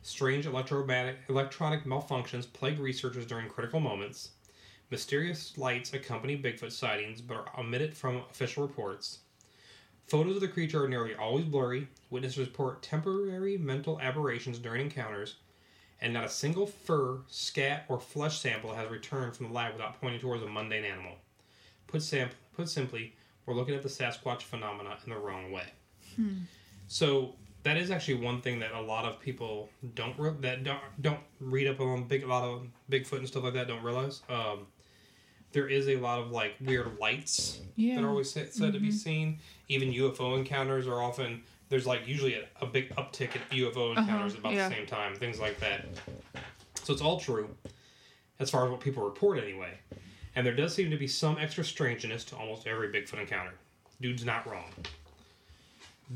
Strange 0.03 0.47
electronic 0.47 1.85
malfunctions 1.85 2.53
plague 2.53 2.79
researchers 2.79 3.27
during 3.27 3.49
critical 3.49 3.81
moments. 3.81 4.31
Mysterious 4.89 5.59
lights 5.59 5.93
accompany 5.93 6.39
Bigfoot 6.39 6.71
sightings 6.71 7.21
but 7.21 7.35
are 7.39 7.59
omitted 7.59 7.97
from 7.97 8.19
official 8.31 8.65
reports. 8.65 9.19
Photos 10.07 10.37
of 10.37 10.41
the 10.41 10.47
creature 10.47 10.85
are 10.85 10.89
nearly 10.89 11.17
always 11.17 11.47
blurry. 11.47 11.89
Witnesses 12.11 12.47
report 12.47 12.83
temporary 12.83 13.59
mental 13.59 13.99
aberrations 14.01 14.61
during 14.61 14.83
encounters, 14.83 15.37
and 16.01 16.13
not 16.13 16.25
a 16.25 16.29
single 16.29 16.69
fur, 16.69 17.23
scat, 17.27 17.85
or 17.89 17.99
flesh 17.99 18.39
sample 18.39 18.75
has 18.75 18.89
returned 18.91 19.35
from 19.35 19.49
the 19.49 19.53
lab 19.53 19.73
without 19.73 20.01
pointing 20.01 20.21
towards 20.21 20.45
a 20.45 20.47
mundane 20.47 20.85
animal. 20.85 21.17
Put, 21.89 22.03
sam- 22.03 22.31
put 22.55 22.69
simply, 22.69 23.17
we're 23.47 23.55
looking 23.55 23.75
at 23.75 23.83
the 23.83 23.89
Sasquatch 23.89 24.43
phenomena 24.43 24.97
in 25.05 25.11
the 25.11 25.19
wrong 25.19 25.53
way. 25.53 25.67
Hmm. 26.17 26.39
So 26.89 27.35
that 27.63 27.77
is 27.77 27.91
actually 27.91 28.25
one 28.25 28.41
thing 28.41 28.61
that 28.61 28.73
a 28.73 28.81
lot 28.81 29.05
of 29.05 29.21
people 29.21 29.71
don't 29.95 30.19
re- 30.19 30.35
that 30.41 30.65
don't, 30.65 30.81
don't 31.01 31.21
read 31.41 31.67
up 31.67 31.81
on 31.81 32.05
big 32.05 32.23
a 32.23 32.27
lot 32.27 32.45
of 32.45 32.67
Bigfoot 32.91 33.19
and 33.19 33.27
stuff 33.27 33.45
like 33.45 33.55
that 33.55 33.69
don't 33.69 33.83
realize. 33.83 34.23
Um, 34.29 34.67
there 35.53 35.69
is 35.69 35.89
a 35.89 35.97
lot 35.97 36.19
of 36.19 36.31
like 36.31 36.55
weird 36.61 36.99
lights 37.01 37.61
Yeah. 37.77 37.97
that 37.97 38.05
are 38.05 38.11
always 38.11 38.31
said, 38.31 38.53
said 38.53 38.73
to 38.73 38.81
be 38.81 38.89
mm-hmm. 38.89 38.97
seen. 38.97 39.39
Even 39.69 39.93
UFO 39.93 40.37
encounters 40.37 40.87
are 40.87 41.03
often 41.03 41.43
there's 41.69 41.87
like 41.87 42.07
usually 42.07 42.35
a, 42.35 42.45
a 42.61 42.67
big 42.67 42.95
uptick 42.97 43.35
in 43.35 43.59
UFO 43.59 43.93
uh-huh. 43.93 44.01
encounters 44.01 44.35
about 44.35 44.53
yeah. 44.53 44.69
the 44.69 44.75
same 44.75 44.87
time, 44.87 45.15
things 45.15 45.41
like 45.41 45.59
that. 45.61 45.87
So 46.83 46.93
it's 46.93 47.03
all 47.03 47.19
true, 47.19 47.49
as 48.39 48.51
far 48.51 48.65
as 48.65 48.71
what 48.71 48.81
people 48.81 49.05
report 49.05 49.39
anyway. 49.39 49.71
And 50.37 50.47
there 50.47 50.55
does 50.55 50.75
seem 50.75 50.91
to 50.91 50.97
be 50.97 51.07
some 51.07 51.39
extra 51.39 51.65
strangeness 51.65 52.25
to 52.25 52.37
almost 52.37 52.67
every 52.67 52.89
Bigfoot 52.89 53.21
encounter. 53.21 53.53
Dude's 54.01 54.25
not 54.25 54.47
wrong. 54.47 54.71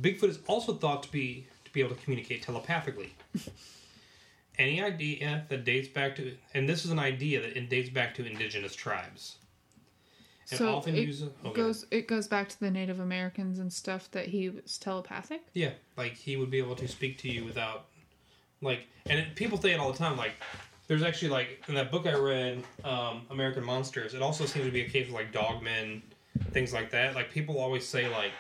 Bigfoot 0.01 0.29
is 0.29 0.39
also 0.47 0.75
thought 0.75 1.03
to 1.05 1.13
be 1.13 1.47
to 1.65 1.73
be 1.73 1.81
able 1.81 1.95
to 1.95 2.03
communicate 2.03 2.43
telepathically. 2.43 3.15
Any 4.59 4.83
idea 4.83 5.45
that 5.49 5.65
dates 5.65 5.87
back 5.87 6.17
to, 6.17 6.35
and 6.53 6.69
this 6.69 6.85
is 6.85 6.91
an 6.91 6.99
idea 6.99 7.41
that 7.41 7.57
it 7.57 7.69
dates 7.69 7.91
back 7.91 8.15
to 8.17 8.27
indigenous 8.27 8.75
tribes. 8.75 9.37
And 10.51 10.59
so 10.59 10.75
often 10.75 10.97
it 10.97 11.07
uses 11.07 11.29
oh, 11.45 11.53
goes. 11.53 11.87
It 11.91 12.09
goes 12.09 12.27
back 12.27 12.49
to 12.49 12.61
the 12.61 12.71
Native 12.71 13.01
Americans 13.01 13.59
and 13.59 13.73
stuff 13.73 14.11
that 14.13 14.27
he 14.27 14.49
was 14.49 14.79
telepathic. 14.79 15.43
Yeah, 15.53 15.71
like 15.97 16.15
he 16.15 16.37
would 16.37 16.51
be 16.51 16.59
able 16.59 16.75
to 16.77 16.89
speak 16.89 17.19
to 17.19 17.29
you 17.29 17.45
without, 17.45 17.85
like, 18.63 18.87
and 19.07 19.19
it, 19.21 19.37
people 19.37 19.61
say 19.61 19.73
it 19.73 19.79
all 19.79 19.93
the 19.93 19.99
time. 19.99 20.17
Like, 20.17 20.33
there's 20.89 21.03
actually 21.03 21.29
like 21.29 21.63
in 21.69 21.75
that 21.75 21.91
book 21.93 22.07
I 22.07 22.15
read, 22.15 22.65
um, 22.85 23.23
American 23.31 23.63
Monsters. 23.65 24.15
It 24.15 24.23
also 24.23 24.45
seems 24.47 24.65
to 24.67 24.73
be 24.73 24.81
a 24.83 24.89
case 24.89 25.07
of 25.09 25.15
like 25.15 25.33
dogmen, 25.33 26.03
things 26.53 26.73
like 26.73 26.91
that. 26.91 27.15
Like 27.15 27.31
people 27.31 27.59
always 27.59 27.87
say 27.87 28.09
like 28.09 28.33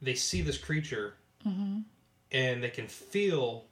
they 0.00 0.14
see 0.14 0.42
this 0.42 0.58
creature, 0.58 1.14
and 1.44 2.62
they 2.62 2.70
can 2.70 2.86
feel, 2.88 3.64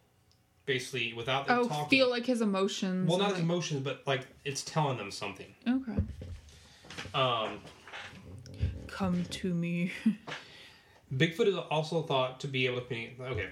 basically 0.67 1.13
without 1.13 1.47
them 1.47 1.59
Oh, 1.61 1.69
talking. 1.69 1.89
feel 1.89 2.09
like 2.11 2.25
his 2.27 2.41
emotions. 2.41 3.09
well, 3.09 3.19
not 3.19 3.29
and 3.29 3.37
his 3.37 3.45
emotions, 3.45 3.83
but 3.83 4.03
like 4.07 4.27
it's 4.45 4.63
telling 4.63 4.97
them 4.97 5.11
something. 5.11 5.53
okay. 5.69 5.97
Um, 7.15 7.61
Come 8.87 9.25
to 9.25 9.53
me. 9.55 9.93
Bigfoot 11.15 11.47
is 11.49 11.57
also 11.57 12.03
thought 12.03 12.39
to 12.41 12.47
be 12.49 12.67
able 12.67 12.81
to 12.81 12.87
communicate. 12.87 13.21
Okay. 13.21 13.49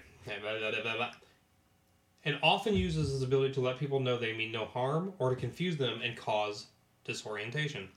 And 2.29 2.39
often 2.43 2.75
uses 2.75 3.11
his 3.11 3.23
ability 3.23 3.55
to 3.55 3.63
let 3.63 3.79
people 3.79 4.01
know 4.01 4.19
they 4.19 4.37
mean 4.37 4.53
no 4.53 4.67
harm 4.67 5.15
or 5.19 5.31
to 5.31 5.37
confuse 5.37 5.79
them 5.79 6.03
and 6.05 6.15
cause 6.15 6.67
disorientation. 7.07 7.89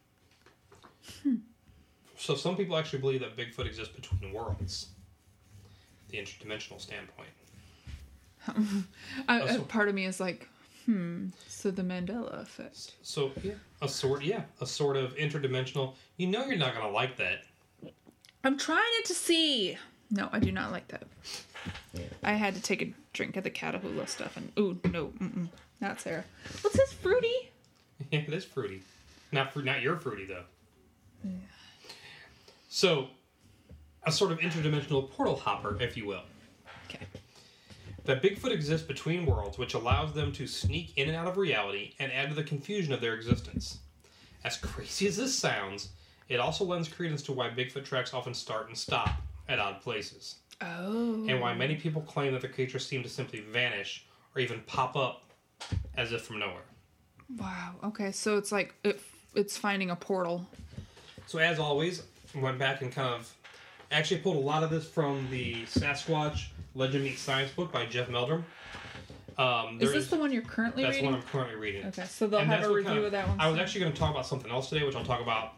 So 2.15 2.35
some 2.35 2.55
people 2.55 2.77
actually 2.77 2.99
believe 2.99 3.19
that 3.19 3.35
Bigfoot 3.35 3.65
exists 3.65 3.93
between 3.93 4.31
worlds. 4.31 4.87
The 6.07 6.17
interdimensional 6.17 6.79
standpoint. 6.79 7.27
I, 9.27 9.39
That's 9.39 9.63
part 9.63 9.89
of 9.89 9.95
me 9.95 10.05
is 10.05 10.21
like, 10.21 10.47
hmm. 10.85 11.25
So 11.49 11.69
the 11.69 11.81
Mandela 11.81 12.41
effect. 12.41 12.95
So 13.01 13.31
yeah, 13.43 13.55
a 13.81 13.89
sort 13.89 14.23
yeah, 14.23 14.43
a 14.61 14.65
sort 14.65 14.95
of 14.95 15.13
interdimensional. 15.17 15.95
You 16.15 16.27
know 16.27 16.45
you're 16.45 16.55
not 16.55 16.73
gonna 16.73 16.89
like 16.89 17.17
that. 17.17 17.41
I'm 18.45 18.57
trying 18.57 18.79
it 18.99 19.05
to 19.07 19.13
see. 19.13 19.77
No, 20.09 20.29
I 20.31 20.39
do 20.39 20.53
not 20.53 20.71
like 20.71 20.87
that. 20.87 21.03
I 22.23 22.33
had 22.33 22.55
to 22.55 22.61
take 22.61 22.81
a 22.81 22.93
drink 23.13 23.37
of 23.37 23.43
the 23.43 23.51
Catahoula 23.51 24.07
stuff, 24.07 24.37
and 24.37 24.51
ooh, 24.57 24.79
no, 24.85 25.07
mm-mm, 25.07 25.49
not 25.79 25.99
Sara. 25.99 26.23
What's 26.61 26.77
this 26.77 26.93
fruity? 26.93 27.33
Yeah, 28.09 28.21
it 28.21 28.33
is 28.33 28.43
fruity. 28.43 28.81
Not 29.31 29.53
fruit, 29.53 29.63
not 29.63 29.83
your 29.83 29.95
fruity 29.95 30.25
though. 30.25 30.45
So, 32.67 33.09
a 34.03 34.11
sort 34.11 34.31
of 34.31 34.39
interdimensional 34.39 35.11
portal 35.11 35.35
hopper, 35.35 35.77
if 35.79 35.95
you 35.95 36.07
will. 36.07 36.23
Okay. 36.89 37.05
That 38.05 38.23
Bigfoot 38.23 38.51
exists 38.51 38.87
between 38.87 39.27
worlds, 39.27 39.59
which 39.59 39.75
allows 39.75 40.13
them 40.13 40.31
to 40.33 40.47
sneak 40.47 40.97
in 40.97 41.09
and 41.09 41.15
out 41.15 41.27
of 41.27 41.37
reality 41.37 41.93
and 41.99 42.11
add 42.11 42.29
to 42.29 42.35
the 42.35 42.43
confusion 42.43 42.91
of 42.91 43.01
their 43.01 43.13
existence. 43.13 43.77
As 44.43 44.57
crazy 44.57 45.07
as 45.07 45.17
this 45.17 45.37
sounds, 45.37 45.89
it 46.27 46.39
also 46.39 46.63
lends 46.65 46.87
credence 46.87 47.21
to 47.23 47.33
why 47.33 47.49
Bigfoot 47.49 47.85
tracks 47.85 48.13
often 48.13 48.33
start 48.33 48.67
and 48.67 48.77
stop 48.77 49.11
at 49.47 49.59
odd 49.59 49.81
places, 49.81 50.37
Oh. 50.61 51.25
and 51.27 51.39
why 51.41 51.53
many 51.53 51.75
people 51.75 52.01
claim 52.03 52.33
that 52.33 52.41
the 52.41 52.47
creatures 52.47 52.85
seem 52.85 53.03
to 53.03 53.09
simply 53.09 53.39
vanish 53.41 54.05
or 54.35 54.41
even 54.41 54.61
pop 54.67 54.95
up 54.95 55.23
as 55.97 56.11
if 56.11 56.21
from 56.23 56.39
nowhere. 56.39 56.63
Wow. 57.37 57.75
Okay, 57.85 58.11
so 58.11 58.37
it's 58.37 58.51
like 58.51 58.73
it, 58.83 58.99
it's 59.35 59.57
finding 59.57 59.89
a 59.89 59.95
portal. 59.95 60.45
So 61.27 61.39
as 61.39 61.59
always, 61.59 62.03
went 62.35 62.57
back 62.59 62.81
and 62.81 62.91
kind 62.91 63.13
of 63.13 63.33
actually 63.91 64.21
pulled 64.21 64.37
a 64.37 64.39
lot 64.39 64.63
of 64.63 64.69
this 64.69 64.85
from 64.87 65.27
the 65.31 65.63
Sasquatch 65.65 66.47
Legend 66.75 67.03
Meets 67.03 67.21
Science 67.21 67.51
book 67.51 67.71
by 67.71 67.85
Jeff 67.85 68.09
Meldrum. 68.09 68.43
Um, 69.37 69.79
Is 69.81 69.91
this 69.93 70.07
the 70.09 70.17
one 70.17 70.31
you're 70.31 70.41
currently 70.43 70.83
that's 70.83 70.97
reading? 70.97 71.09
what 71.11 71.17
I'm 71.19 71.25
currently 71.27 71.55
reading. 71.55 71.85
Okay, 71.87 72.03
so 72.05 72.27
they'll 72.27 72.41
And 72.41 72.49
have 72.49 72.61
that's 72.61 72.71
a 72.71 72.75
review 72.75 72.91
kind 72.93 73.05
of 73.05 73.11
that 73.13 73.27
one. 73.27 73.39
I 73.39 73.47
was 73.47 73.55
soon. 73.55 73.63
actually 73.63 73.81
going 73.81 73.93
to 73.93 73.99
talk 73.99 74.11
about 74.11 74.25
something 74.25 74.51
else 74.51 74.69
today, 74.69 74.85
which 74.85 74.95
I'll 74.95 75.05
talk 75.05 75.21
about 75.21 75.53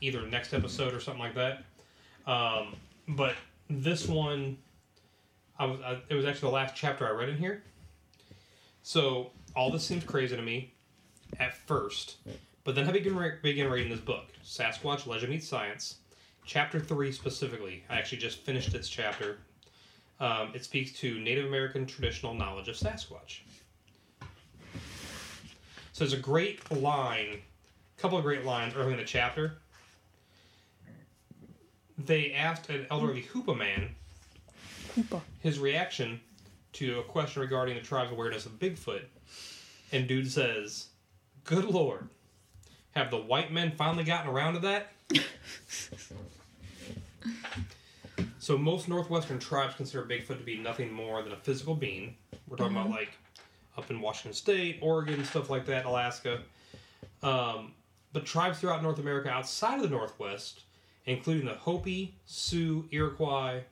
either 0.00 0.26
next 0.26 0.52
episode 0.54 0.94
or 0.94 1.00
something 1.00 1.22
like 1.22 1.34
that. 1.34 1.64
Um, 2.26 2.74
but 3.08 3.34
this 3.68 4.06
one, 4.06 4.58
I 5.58 5.66
was 5.66 5.80
I, 5.80 5.98
it 6.08 6.14
was 6.14 6.24
actually 6.24 6.50
the 6.50 6.54
last 6.54 6.74
chapter 6.74 7.06
I 7.06 7.10
read 7.10 7.28
in 7.28 7.38
here. 7.38 7.62
So 8.82 9.30
all 9.56 9.70
this 9.70 9.84
seems 9.84 10.04
crazy 10.04 10.36
to 10.36 10.42
me 10.42 10.74
at 11.38 11.56
first, 11.56 12.16
but 12.64 12.74
then 12.74 12.88
I 12.88 12.92
begin 12.92 13.16
re- 13.16 13.38
begin 13.42 13.70
reading 13.70 13.90
this 13.90 14.00
book, 14.00 14.26
Sasquatch 14.44 15.06
Legend 15.06 15.32
Meets 15.32 15.48
Science, 15.48 15.96
chapter 16.44 16.78
three 16.78 17.10
specifically. 17.10 17.84
I 17.88 17.96
actually 17.96 18.18
just 18.18 18.40
finished 18.40 18.72
this 18.72 18.88
chapter. 18.88 19.38
Um, 20.20 20.52
it 20.54 20.64
speaks 20.64 20.92
to 21.00 21.18
Native 21.18 21.46
American 21.46 21.86
traditional 21.86 22.34
knowledge 22.34 22.68
of 22.68 22.76
Sasquatch. 22.76 23.40
So 25.92 26.04
there's 26.04 26.12
a 26.12 26.16
great 26.18 26.70
line, 26.70 27.40
a 27.96 28.00
couple 28.00 28.18
of 28.18 28.24
great 28.24 28.44
lines 28.44 28.74
early 28.74 28.92
in 28.92 28.98
the 28.98 29.04
chapter. 29.04 29.58
They 31.96 32.32
asked 32.32 32.70
an 32.70 32.86
elderly 32.90 33.22
Hoopa 33.22 33.56
man 33.56 33.94
Koopa. 34.94 35.20
his 35.40 35.58
reaction 35.58 36.20
to 36.74 36.98
a 36.98 37.02
question 37.02 37.40
regarding 37.42 37.76
the 37.76 37.80
tribe's 37.80 38.10
awareness 38.12 38.46
of 38.46 38.58
Bigfoot. 38.58 39.04
And 39.92 40.08
dude 40.08 40.30
says, 40.30 40.88
Good 41.44 41.64
lord, 41.64 42.08
have 42.92 43.10
the 43.10 43.18
white 43.18 43.52
men 43.52 43.72
finally 43.72 44.04
gotten 44.04 44.30
around 44.30 44.54
to 44.54 44.60
that? 44.60 44.92
so, 48.38 48.58
most 48.58 48.88
northwestern 48.88 49.38
tribes 49.38 49.74
consider 49.76 50.04
Bigfoot 50.04 50.38
to 50.38 50.44
be 50.44 50.56
nothing 50.56 50.92
more 50.92 51.22
than 51.22 51.32
a 51.32 51.36
physical 51.36 51.74
being. 51.74 52.16
We're 52.48 52.56
talking 52.56 52.76
about 52.76 52.90
like 52.90 53.12
up 53.76 53.90
in 53.90 54.00
Washington 54.00 54.32
State, 54.32 54.78
Oregon, 54.80 55.24
stuff 55.24 55.50
like 55.50 55.66
that, 55.66 55.84
Alaska. 55.84 56.40
Um, 57.22 57.72
but 58.12 58.24
tribes 58.24 58.60
throughout 58.60 58.82
North 58.82 58.98
America 58.98 59.28
outside 59.28 59.76
of 59.76 59.82
the 59.82 59.88
Northwest, 59.88 60.62
including 61.06 61.46
the 61.46 61.54
Hopi, 61.54 62.16
Sioux, 62.26 62.88
Iroquois, 62.90 63.62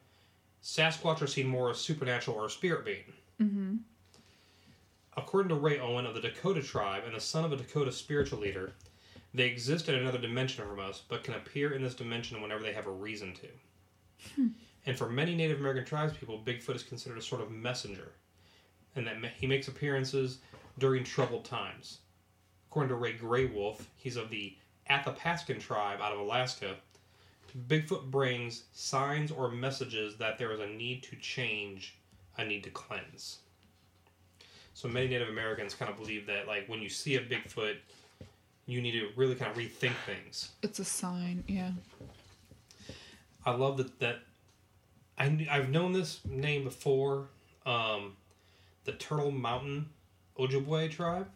Sasquatch 0.63 1.23
are 1.23 1.27
seen 1.27 1.47
more 1.47 1.71
as 1.71 1.79
supernatural 1.79 2.37
or 2.37 2.47
a 2.47 2.51
spirit 2.51 2.85
being. 2.85 3.13
Mm-hmm. 3.41 3.77
According 5.17 5.49
to 5.51 5.57
Ray 5.57 5.79
Owen 5.79 6.07
of 6.07 6.15
the 6.15 6.21
Dakota 6.21 6.63
tribe 6.63 7.03
and 7.05 7.15
the 7.15 7.21
son 7.21 7.45
of 7.45 7.53
a 7.53 7.57
Dakota 7.57 7.93
spiritual 7.93 8.39
leader, 8.39 8.73
they 9.35 9.47
exist 9.47 9.89
in 9.89 9.95
another 9.95 10.19
dimension 10.19 10.67
from 10.67 10.79
us, 10.79 11.03
but 11.09 11.25
can 11.25 11.35
appear 11.35 11.73
in 11.73 11.83
this 11.83 11.95
dimension 11.95 12.41
whenever 12.41 12.63
they 12.63 12.73
have 12.73 12.87
a 12.87 12.91
reason 12.91 13.35
to. 13.35 13.47
Hmm. 14.37 14.49
And 14.87 14.97
for 14.97 15.09
many 15.09 15.35
Native 15.35 15.61
American 15.61 15.85
tribes 15.85 16.17
people, 16.17 16.43
Bigfoot 16.45 16.77
is 16.77 16.83
considered 16.83 17.19
a 17.19 17.23
sort 17.23 17.41
of 17.41 17.51
messenger, 17.51 18.13
and 18.95 19.07
that 19.07 19.17
he 19.37 19.47
makes 19.47 19.69
appearances 19.69 20.39
during 20.79 21.05
troubled 21.05 21.45
times. 21.45 21.99
According 22.69 22.89
to 22.91 22.97
Ray 22.97 23.15
Graywolf, 23.15 23.85
he's 23.97 24.17
of 24.17 24.31
the 24.31 24.57
Athapascan 24.91 25.61
tribe 25.61 26.01
out 26.01 26.13
of 26.13 26.19
Alaska. 26.19 26.77
Bigfoot 27.69 28.11
brings 28.11 28.65
signs 28.73 29.31
or 29.31 29.51
messages 29.51 30.17
that 30.17 30.39
there 30.39 30.53
is 30.53 30.61
a 30.61 30.67
need 30.67 31.03
to 31.05 31.17
change, 31.17 31.95
a 32.39 32.45
need 32.45 32.65
to 32.65 32.71
cleanse. 32.71 33.39
So 34.75 34.89
many 34.89 35.09
Native 35.09 35.29
Americans 35.29 35.75
kind 35.75 35.91
of 35.91 35.99
believe 35.99 36.27
that, 36.27 36.47
like, 36.47 36.69
when 36.69 36.81
you 36.81 36.89
see 36.89 37.17
a 37.17 37.21
Bigfoot, 37.21 37.77
you 38.67 38.81
need 38.81 38.93
to 38.93 39.09
really 39.17 39.35
kind 39.35 39.51
of 39.51 39.57
rethink 39.57 39.95
things. 40.07 40.51
It's 40.63 40.79
a 40.79 40.85
sign. 40.85 41.45
Yeah. 41.47 41.73
I 43.45 43.51
love 43.53 43.77
that 43.79 43.99
that 44.01 44.21
I 45.19 45.47
I've 45.51 45.69
known 45.69 45.93
this 45.93 46.21
name 46.25 46.65
before. 46.65 47.29
Um, 47.67 48.17
the 48.85 48.93
Turtle 48.93 49.31
Mountain 49.31 49.89
Ojibwe 50.39 50.91
tribe. 50.91 51.29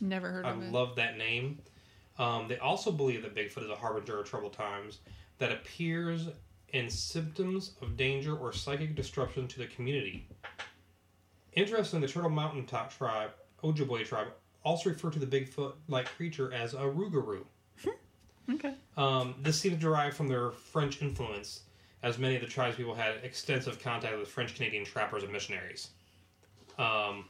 Never 0.00 0.30
heard 0.30 0.44
I 0.44 0.50
of 0.50 0.62
it. 0.62 0.72
love 0.72 0.96
that 0.96 1.16
name. 1.16 1.58
Um, 2.18 2.48
they 2.48 2.58
also 2.58 2.90
believe 2.90 3.22
that 3.22 3.34
Bigfoot 3.34 3.64
is 3.64 3.70
a 3.70 3.74
harbinger 3.76 4.20
of 4.20 4.28
troubled 4.28 4.52
times 4.52 4.98
that 5.40 5.50
appears 5.50 6.28
in 6.68 6.88
symptoms 6.88 7.72
of 7.82 7.96
danger 7.96 8.36
or 8.36 8.52
psychic 8.52 8.94
disruption 8.94 9.48
to 9.48 9.58
the 9.58 9.66
community. 9.66 10.28
Interestingly, 11.54 12.06
the 12.06 12.12
Turtle 12.12 12.30
Mountain 12.30 12.66
Top 12.66 12.96
tribe, 12.96 13.30
Ojibwe 13.64 14.06
tribe, 14.06 14.28
also 14.62 14.90
refer 14.90 15.10
to 15.10 15.18
the 15.18 15.26
Bigfoot-like 15.26 16.06
creature 16.14 16.52
as 16.52 16.74
a 16.74 16.80
Rougarou. 16.80 17.44
okay. 18.52 18.74
Um, 18.96 19.34
this 19.42 19.58
seems 19.58 19.76
to 19.76 19.80
derive 19.80 20.14
from 20.14 20.28
their 20.28 20.50
French 20.50 21.00
influence, 21.02 21.62
as 22.02 22.18
many 22.18 22.36
of 22.36 22.42
the 22.42 22.46
tribes 22.46 22.76
people 22.76 22.94
had 22.94 23.14
extensive 23.24 23.82
contact 23.82 24.16
with 24.18 24.28
French 24.28 24.54
Canadian 24.54 24.84
trappers 24.84 25.22
and 25.22 25.32
missionaries. 25.32 25.88
Um, 26.78 27.24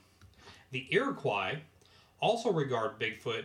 the 0.72 0.86
Iroquois 0.90 1.58
also 2.20 2.52
regard 2.52 2.98
Bigfoot 2.98 3.44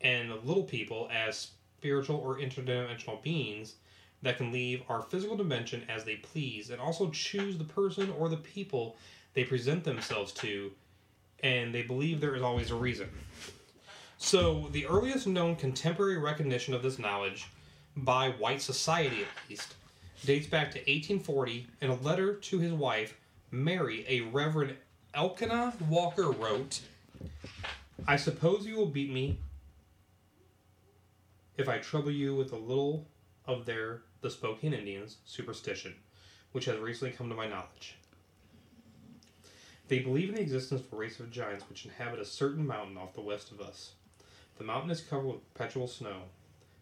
and 0.00 0.30
the 0.30 0.36
little 0.36 0.64
people 0.64 1.08
as 1.12 1.52
spiritual 1.78 2.16
or 2.16 2.38
interdimensional 2.38 3.22
beings 3.22 3.76
that 4.22 4.36
can 4.36 4.52
leave 4.52 4.82
our 4.88 5.02
physical 5.02 5.36
dimension 5.36 5.82
as 5.88 6.04
they 6.04 6.16
please 6.16 6.70
and 6.70 6.80
also 6.80 7.08
choose 7.10 7.56
the 7.56 7.64
person 7.64 8.12
or 8.18 8.28
the 8.28 8.36
people 8.36 8.96
they 9.34 9.44
present 9.44 9.84
themselves 9.84 10.32
to, 10.32 10.70
and 11.42 11.74
they 11.74 11.82
believe 11.82 12.20
there 12.20 12.34
is 12.34 12.42
always 12.42 12.70
a 12.70 12.74
reason. 12.74 13.08
So, 14.18 14.68
the 14.72 14.86
earliest 14.86 15.26
known 15.26 15.56
contemporary 15.56 16.18
recognition 16.18 16.74
of 16.74 16.82
this 16.82 16.98
knowledge, 16.98 17.46
by 17.96 18.30
white 18.30 18.60
society 18.60 19.22
at 19.22 19.48
least, 19.48 19.74
dates 20.24 20.46
back 20.46 20.70
to 20.72 20.78
1840 20.78 21.66
in 21.80 21.90
a 21.90 21.94
letter 21.94 22.34
to 22.34 22.58
his 22.58 22.72
wife, 22.72 23.16
Mary, 23.50 24.04
a 24.08 24.20
Reverend 24.20 24.76
Elkanah 25.14 25.74
Walker 25.88 26.30
wrote, 26.30 26.80
I 28.06 28.16
suppose 28.16 28.66
you 28.66 28.76
will 28.76 28.86
beat 28.86 29.10
me 29.10 29.38
if 31.56 31.68
I 31.68 31.78
trouble 31.78 32.10
you 32.10 32.34
with 32.34 32.52
a 32.52 32.56
little 32.56 33.06
of 33.46 33.66
their, 33.66 34.02
the 34.20 34.30
Spokane 34.30 34.74
Indians, 34.74 35.16
superstition, 35.24 35.94
which 36.52 36.66
has 36.66 36.78
recently 36.78 37.12
come 37.12 37.28
to 37.28 37.34
my 37.34 37.48
knowledge. 37.48 37.96
They 39.88 39.98
believe 39.98 40.28
in 40.28 40.36
the 40.36 40.40
existence 40.40 40.82
of 40.82 40.92
a 40.92 40.96
race 40.96 41.18
of 41.18 41.30
giants 41.30 41.64
which 41.68 41.84
inhabit 41.84 42.20
a 42.20 42.24
certain 42.24 42.66
mountain 42.66 42.96
off 42.96 43.14
the 43.14 43.20
west 43.20 43.50
of 43.50 43.60
us. 43.60 43.92
The 44.58 44.64
mountain 44.64 44.90
is 44.90 45.00
covered 45.00 45.26
with 45.26 45.54
perpetual 45.54 45.88
snow. 45.88 46.22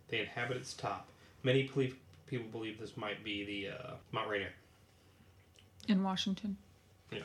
They 0.08 0.20
inhabit 0.20 0.58
its 0.58 0.74
top. 0.74 1.08
Many 1.42 1.62
believe, 1.62 1.96
people 2.26 2.48
believe 2.48 2.78
this 2.78 2.96
might 2.96 3.24
be 3.24 3.44
the 3.44 3.74
uh, 3.74 3.94
Mount 4.12 4.28
Rainier. 4.28 4.52
In 5.86 6.02
Washington. 6.02 6.56
Yeah. 7.10 7.20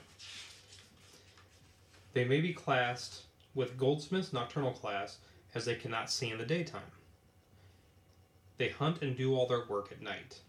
They 2.14 2.24
may 2.24 2.40
be 2.40 2.54
classed 2.54 3.24
with 3.56 3.78
Goldsmith's 3.78 4.32
nocturnal 4.32 4.72
class 4.72 5.18
as 5.54 5.66
they 5.66 5.76
cannot 5.76 6.10
see 6.10 6.30
in 6.30 6.38
the 6.38 6.46
daytime. 6.46 6.82
They 8.58 8.70
hunt 8.70 9.02
and 9.02 9.18
do 9.18 9.36
all 9.36 9.48
their 9.48 9.66
work 9.68 9.92
at 9.92 10.02
night. 10.02 10.40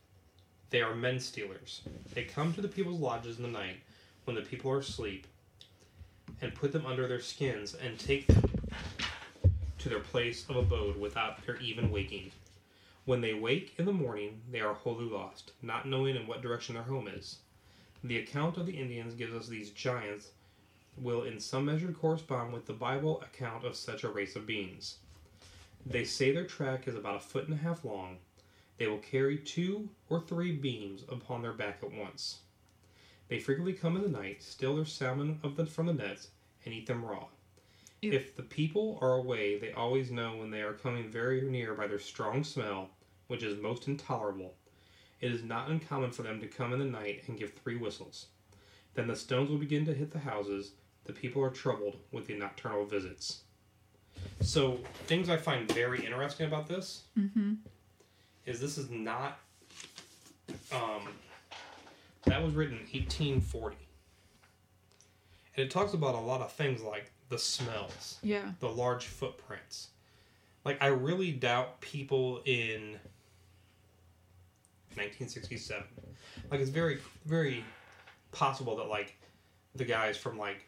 They 0.71 0.83
are 0.83 0.95
men 0.95 1.21
stealers. 1.21 1.83
They 2.13 2.25
come 2.25 2.53
to 2.55 2.61
the 2.61 2.69
people's 2.69 3.01
lodges 3.01 3.37
in 3.37 3.43
the 3.43 3.49
night 3.49 3.77
when 4.25 4.37
the 4.37 4.43
people 4.43 4.71
are 4.71 4.79
asleep 4.79 5.27
and 6.41 6.55
put 6.55 6.73
them 6.73 6.87
under 6.87 7.07
their 7.07 7.21
skins 7.21 7.75
and 7.75 7.99
take 7.99 8.27
them 8.27 8.45
to 9.79 9.89
their 9.89 10.01
place 10.01 10.49
of 10.49 10.57
abode 10.57 10.99
without 10.99 11.45
their 11.45 11.57
even 11.57 11.91
waking. 11.91 12.33
When 13.05 13.21
they 13.21 13.35
wake 13.35 13.75
in 13.79 13.85
the 13.85 13.93
morning, 13.93 14.41
they 14.51 14.61
are 14.61 14.75
wholly 14.75 15.05
lost, 15.05 15.53
not 15.61 15.87
knowing 15.87 16.17
in 16.17 16.27
what 16.27 16.43
direction 16.43 16.75
their 16.75 16.85
home 16.85 17.07
is. 17.07 17.39
The 18.03 18.19
account 18.19 18.57
of 18.57 18.67
the 18.67 18.79
Indians 18.79 19.15
gives 19.15 19.35
us 19.35 19.47
these 19.47 19.71
giants 19.71 20.31
will 20.97 21.23
in 21.23 21.41
some 21.41 21.67
measure 21.67 21.93
correspond 21.93 22.53
with 22.53 22.67
the 22.67 22.73
Bible 22.73 23.21
account 23.23 23.65
of 23.65 23.77
such 23.77 24.05
a 24.05 24.09
race 24.09 24.37
of 24.37 24.47
beings. 24.47 24.97
They 25.87 26.05
say 26.05 26.33
their 26.33 26.47
track 26.47 26.89
is 26.89 26.95
about 26.95 27.17
a 27.17 27.21
foot 27.21 27.45
and 27.45 27.53
a 27.53 27.63
half 27.63 27.85
long. 27.85 28.19
They 28.79 28.87
will 28.87 28.99
carry 28.99 29.37
two 29.37 29.91
or 30.09 30.21
three 30.21 30.53
beams 30.53 31.05
upon 31.09 31.43
their 31.43 31.53
back 31.53 31.81
at 31.83 31.93
once. 31.93 32.41
They 33.29 33.39
frequently 33.39 33.75
come 33.75 33.95
in 33.97 34.03
the 34.03 34.09
night, 34.09 34.43
steal 34.43 34.77
their 34.77 34.87
salmon 34.87 35.41
of 35.43 35.57
the, 35.57 35.67
from 35.67 35.87
the 35.87 35.93
nets, 35.93 36.29
and 36.65 36.75
eat 36.75 36.87
them 36.87 37.05
raw. 37.05 37.27
Ew. 38.03 38.13
If 38.13 38.35
the 38.35 38.43
people 38.43 38.99
are 39.03 39.15
away, 39.15 39.59
they 39.59 39.73
always 39.73 40.11
know 40.11 40.37
when 40.37 40.51
they 40.51 40.63
are 40.63 40.73
coming 40.73 41.11
very 41.11 41.43
near 41.43 41.75
by 41.75 41.87
their 41.87 41.99
strong 41.99 42.45
smell, 42.45 42.91
which 43.29 43.43
is 43.43 43.61
most 43.61 43.87
intolerable. 43.87 44.55
It 45.21 45.33
is 45.33 45.43
not 45.43 45.71
uncommon 45.71 46.11
for 46.11 46.23
them 46.23 46.41
to 46.41 46.47
come 46.47 46.73
in 46.73 46.79
the 46.79 46.85
night 46.85 47.25
and 47.27 47.39
give 47.39 47.53
three 47.53 47.77
whistles. 47.77 48.27
Then 48.95 49.07
the 49.07 49.17
stones 49.17 49.51
will 49.51 49.59
begin 49.59 49.85
to 49.87 49.95
hit 49.95 50.11
the 50.11 50.19
houses. 50.19 50.73
The 51.05 51.13
people 51.13 51.43
are 51.43 51.51
troubled 51.51 51.99
with 52.11 52.27
the 52.27 52.35
nocturnal 52.35 52.85
visits. 52.87 53.44
So, 54.41 54.79
things 55.07 55.29
I 55.29 55.37
find 55.37 55.71
very 55.73 56.05
interesting 56.05 56.47
about 56.47 56.69
this 56.69 57.03
is 58.47 58.61
this 58.61 58.79
is 58.79 58.91
not. 58.91 59.39
Um, 60.73 61.09
that 62.27 62.43
was 62.43 62.55
written 62.55 62.75
in 62.75 62.83
1840. 62.85 63.77
And 65.57 65.67
it 65.67 65.71
talks 65.71 65.93
about 65.95 66.15
a 66.15 66.21
lot 66.21 66.41
of 66.41 66.53
things 66.53 66.83
like 66.83 67.11
the 67.29 67.39
smells 67.39 68.19
Yeah. 68.23 68.53
the 68.61 68.69
large 68.69 69.07
footprints. 69.07 69.89
Like 70.65 70.83
I 70.83 70.87
really 70.89 71.31
doubt 71.33 71.81
people 71.81 72.41
in 72.45 72.99
1967. 74.97 75.83
Like 76.51 76.61
it's 76.61 76.71
very 76.71 76.99
very 77.27 77.65
possible 78.33 78.77
that 78.77 78.89
like 78.89 79.15
the 79.75 79.85
guys 79.85 80.17
from 80.17 80.39
like 80.39 80.67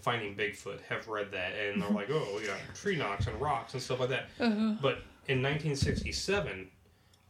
Finding 0.00 0.34
Bigfoot 0.34 0.80
have 0.88 1.06
read 1.08 1.30
that 1.32 1.52
and 1.54 1.82
they're 1.82 1.90
like, 1.90 2.08
oh 2.10 2.40
yeah, 2.44 2.54
tree 2.74 2.96
knocks 2.96 3.26
and 3.26 3.40
rocks 3.40 3.74
and 3.74 3.82
stuff 3.82 4.00
like 4.00 4.10
that. 4.10 4.26
Uh, 4.38 4.76
But 4.80 5.02
in 5.28 5.42
1967, 5.42 6.68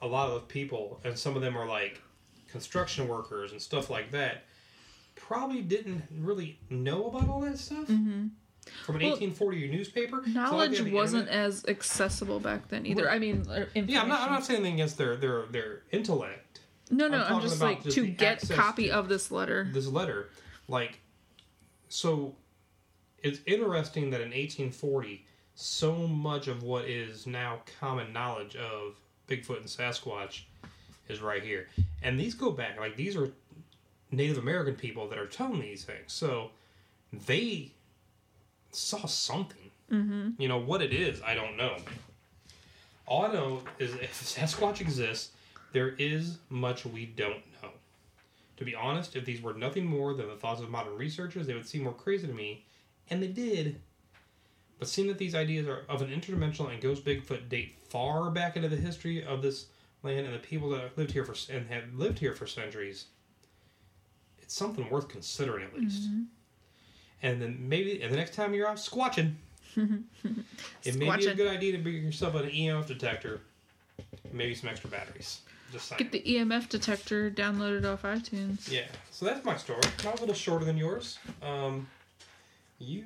a 0.02 0.06
lot 0.06 0.30
of 0.30 0.48
people, 0.48 1.00
and 1.04 1.18
some 1.18 1.36
of 1.36 1.42
them 1.42 1.56
are 1.56 1.66
like 1.66 2.00
construction 2.48 3.06
workers 3.08 3.52
and 3.52 3.60
stuff 3.60 3.90
like 3.90 4.10
that, 4.12 4.44
probably 5.14 5.62
didn't 5.62 6.02
really 6.18 6.58
know 6.70 7.06
about 7.06 7.28
all 7.28 7.40
that 7.40 7.58
stuff 7.58 7.86
from 7.86 8.96
an 8.96 9.02
Well, 9.02 9.10
1840 9.10 9.68
newspaper. 9.70 10.16
Like 10.18 10.26
knowledge 10.28 10.80
wasn't 10.92 11.22
internet. 11.28 11.46
as 11.46 11.64
accessible 11.66 12.40
back 12.40 12.68
then 12.68 12.86
either. 12.86 13.04
Right. 13.06 13.16
I 13.16 13.18
mean, 13.18 13.46
uh, 13.48 13.66
Yeah, 13.74 14.02
I'm 14.02 14.08
not. 14.08 14.20
I'm 14.22 14.30
not 14.32 14.44
saying 14.44 14.60
anything 14.60 14.74
against 14.74 14.96
their 14.98 15.16
their 15.16 15.46
their 15.46 15.82
intellect. 15.92 16.60
No, 16.90 17.04
I'm 17.06 17.10
no, 17.12 17.22
I'm, 17.22 17.40
just 17.40 17.60
like 17.60 17.82
just 17.84 17.94
to 17.96 18.06
get 18.06 18.48
copy 18.50 18.88
to- 18.88 18.94
of 18.94 19.08
this 19.08 19.30
letter. 19.30 19.68
This 19.72 19.86
letter, 19.86 20.30
like, 20.66 20.98
so, 21.88 22.34
it's 23.22 23.40
interesting 23.46 24.10
that 24.10 24.20
in 24.20 24.28
1840, 24.28 25.24
so 25.54 25.94
much 25.94 26.48
of 26.48 26.62
what 26.62 26.84
is 26.86 27.26
now 27.26 27.60
common 27.78 28.12
knowledge 28.12 28.56
of 28.56 28.96
Bigfoot 29.28 29.58
and 29.58 29.66
Sasquatch 29.66 30.42
is 31.08 31.20
right 31.20 31.42
here, 31.42 31.68
and 32.02 32.18
these 32.18 32.34
go 32.34 32.50
back 32.50 32.78
like 32.78 32.96
these 32.96 33.16
are 33.16 33.32
Native 34.10 34.38
American 34.38 34.74
people 34.74 35.08
that 35.08 35.18
are 35.18 35.26
telling 35.26 35.60
these 35.60 35.84
things, 35.84 36.12
so 36.12 36.50
they 37.26 37.72
saw 38.72 39.06
something. 39.06 39.70
Mm-hmm. 39.90 40.30
You 40.40 40.48
know 40.48 40.58
what 40.58 40.82
it 40.82 40.92
is, 40.92 41.20
I 41.22 41.34
don't 41.34 41.56
know. 41.56 41.76
All 43.06 43.24
I 43.24 43.32
know 43.32 43.62
is 43.78 43.94
if 44.00 44.22
Sasquatch 44.22 44.80
exists, 44.80 45.32
there 45.72 45.90
is 45.98 46.38
much 46.48 46.86
we 46.86 47.06
don't 47.06 47.42
know. 47.62 47.70
To 48.56 48.64
be 48.64 48.74
honest, 48.74 49.16
if 49.16 49.24
these 49.24 49.40
were 49.42 49.54
nothing 49.54 49.86
more 49.86 50.14
than 50.14 50.28
the 50.28 50.36
thoughts 50.36 50.60
of 50.60 50.70
modern 50.70 50.96
researchers, 50.96 51.46
they 51.46 51.54
would 51.54 51.66
seem 51.66 51.84
more 51.84 51.92
crazy 51.92 52.26
to 52.26 52.32
me, 52.32 52.64
and 53.10 53.22
they 53.22 53.28
did. 53.28 53.80
But 54.78 54.88
seeing 54.88 55.08
that 55.08 55.18
these 55.18 55.34
ideas 55.34 55.68
are 55.68 55.84
of 55.88 56.00
an 56.00 56.08
interdimensional 56.08 56.72
and 56.72 56.80
ghost 56.80 57.04
Bigfoot 57.04 57.48
date 57.48 57.74
far 57.88 58.30
back 58.30 58.56
into 58.56 58.68
the 58.68 58.76
history 58.76 59.24
of 59.24 59.42
this 59.42 59.66
land 60.02 60.24
and 60.24 60.34
the 60.34 60.38
people 60.38 60.70
that 60.70 60.80
have 60.80 60.96
lived 60.96 61.12
here 61.12 61.24
for 61.24 61.34
and 61.52 61.68
have 61.68 61.84
lived 61.94 62.18
here 62.18 62.32
for 62.34 62.46
centuries, 62.46 63.06
it's 64.38 64.54
something 64.54 64.88
worth 64.88 65.08
considering 65.08 65.64
at 65.64 65.74
least. 65.74 66.08
And 67.22 67.42
then 67.42 67.58
maybe, 67.60 68.02
and 68.02 68.10
the 68.10 68.16
next 68.16 68.34
time 68.34 68.54
you're 68.54 68.66
out 68.66 68.78
squatching, 68.78 69.34
it 69.76 70.96
may 70.96 71.16
be 71.16 71.26
a 71.26 71.34
good 71.34 71.48
idea 71.48 71.72
to 71.72 71.78
bring 71.78 72.02
yourself 72.02 72.34
an 72.34 72.48
EMF 72.48 72.86
detector, 72.86 73.40
and 74.24 74.32
maybe 74.32 74.54
some 74.54 74.70
extra 74.70 74.88
batteries. 74.88 75.40
Just. 75.72 75.96
Get 75.98 76.10
the 76.10 76.22
EMF 76.22 76.68
detector 76.68 77.30
downloaded 77.30 77.84
off 77.84 78.02
iTunes. 78.02 78.70
Yeah, 78.70 78.86
so 79.10 79.24
that's 79.24 79.44
my 79.44 79.56
story. 79.56 79.82
Not 80.02 80.16
a 80.16 80.20
little 80.20 80.34
shorter 80.34 80.64
than 80.64 80.76
yours. 80.76 81.18
Um, 81.42 81.86
you 82.80 83.04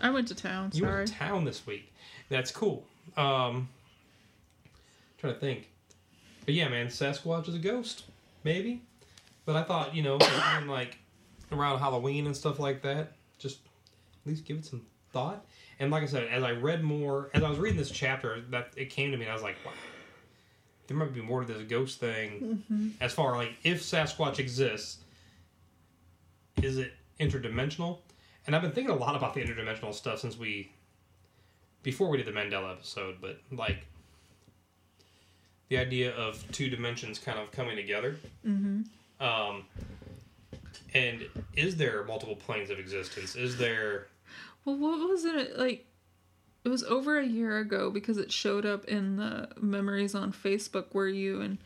I 0.00 0.10
went 0.10 0.28
to 0.28 0.34
town. 0.34 0.70
you 0.74 0.80
Sorry. 0.84 0.96
went 0.96 1.08
to 1.08 1.14
town 1.14 1.44
this 1.44 1.66
week. 1.66 1.92
That's 2.28 2.50
cool. 2.50 2.84
Um, 3.16 3.68
trying 5.18 5.34
to 5.34 5.40
think, 5.40 5.68
but 6.44 6.54
yeah, 6.54 6.68
man, 6.68 6.88
Sasquatch 6.88 7.48
is 7.48 7.54
a 7.54 7.58
ghost, 7.58 8.04
maybe. 8.42 8.82
But 9.46 9.56
I 9.56 9.62
thought, 9.62 9.94
you 9.94 10.02
know, 10.02 10.18
like 10.66 10.98
around 11.52 11.78
Halloween 11.78 12.26
and 12.26 12.36
stuff 12.36 12.58
like 12.58 12.82
that, 12.82 13.12
just 13.38 13.58
at 14.24 14.30
least 14.30 14.44
give 14.44 14.58
it 14.58 14.64
some 14.64 14.82
thought. 15.12 15.44
And 15.78 15.90
like 15.90 16.02
I 16.02 16.06
said, 16.06 16.28
as 16.28 16.42
I 16.42 16.52
read 16.52 16.82
more, 16.82 17.30
as 17.34 17.42
I 17.42 17.48
was 17.48 17.58
reading 17.58 17.78
this 17.78 17.90
chapter, 17.90 18.42
that 18.50 18.72
it 18.76 18.90
came 18.90 19.10
to 19.10 19.16
me, 19.16 19.24
and 19.24 19.30
I 19.30 19.34
was 19.34 19.42
like, 19.42 19.56
wow, 19.64 19.72
there 20.86 20.96
might 20.96 21.12
be 21.14 21.20
more 21.20 21.44
to 21.44 21.52
this 21.52 21.62
ghost 21.64 22.00
thing. 22.00 22.94
As 23.00 23.12
far 23.12 23.36
like 23.36 23.52
if 23.64 23.82
Sasquatch 23.82 24.38
exists, 24.38 24.98
is 26.62 26.78
it 26.78 26.92
interdimensional? 27.20 27.98
And 28.46 28.54
I've 28.54 28.62
been 28.62 28.72
thinking 28.72 28.94
a 28.94 28.98
lot 28.98 29.16
about 29.16 29.34
the 29.34 29.40
interdimensional 29.40 29.94
stuff 29.94 30.20
since 30.20 30.38
we, 30.38 30.70
before 31.82 32.08
we 32.08 32.18
did 32.18 32.26
the 32.26 32.32
Mandela 32.32 32.72
episode, 32.72 33.16
but 33.20 33.40
like 33.50 33.86
the 35.68 35.78
idea 35.78 36.14
of 36.14 36.44
two 36.52 36.68
dimensions 36.68 37.18
kind 37.18 37.38
of 37.38 37.50
coming 37.52 37.76
together. 37.76 38.16
Mm-hmm. 38.46 39.24
Um, 39.24 39.64
and 40.92 41.26
is 41.56 41.76
there 41.76 42.04
multiple 42.04 42.36
planes 42.36 42.70
of 42.70 42.78
existence? 42.78 43.34
Is 43.34 43.56
there? 43.56 44.08
Well, 44.64 44.76
what 44.76 45.08
was 45.08 45.24
it 45.24 45.58
like? 45.58 45.86
It 46.64 46.68
was 46.68 46.82
over 46.84 47.18
a 47.18 47.26
year 47.26 47.58
ago 47.58 47.90
because 47.90 48.16
it 48.16 48.32
showed 48.32 48.64
up 48.64 48.86
in 48.86 49.16
the 49.16 49.48
memories 49.60 50.14
on 50.14 50.32
Facebook 50.32 50.86
where 50.92 51.08
you 51.08 51.42
and 51.42 51.58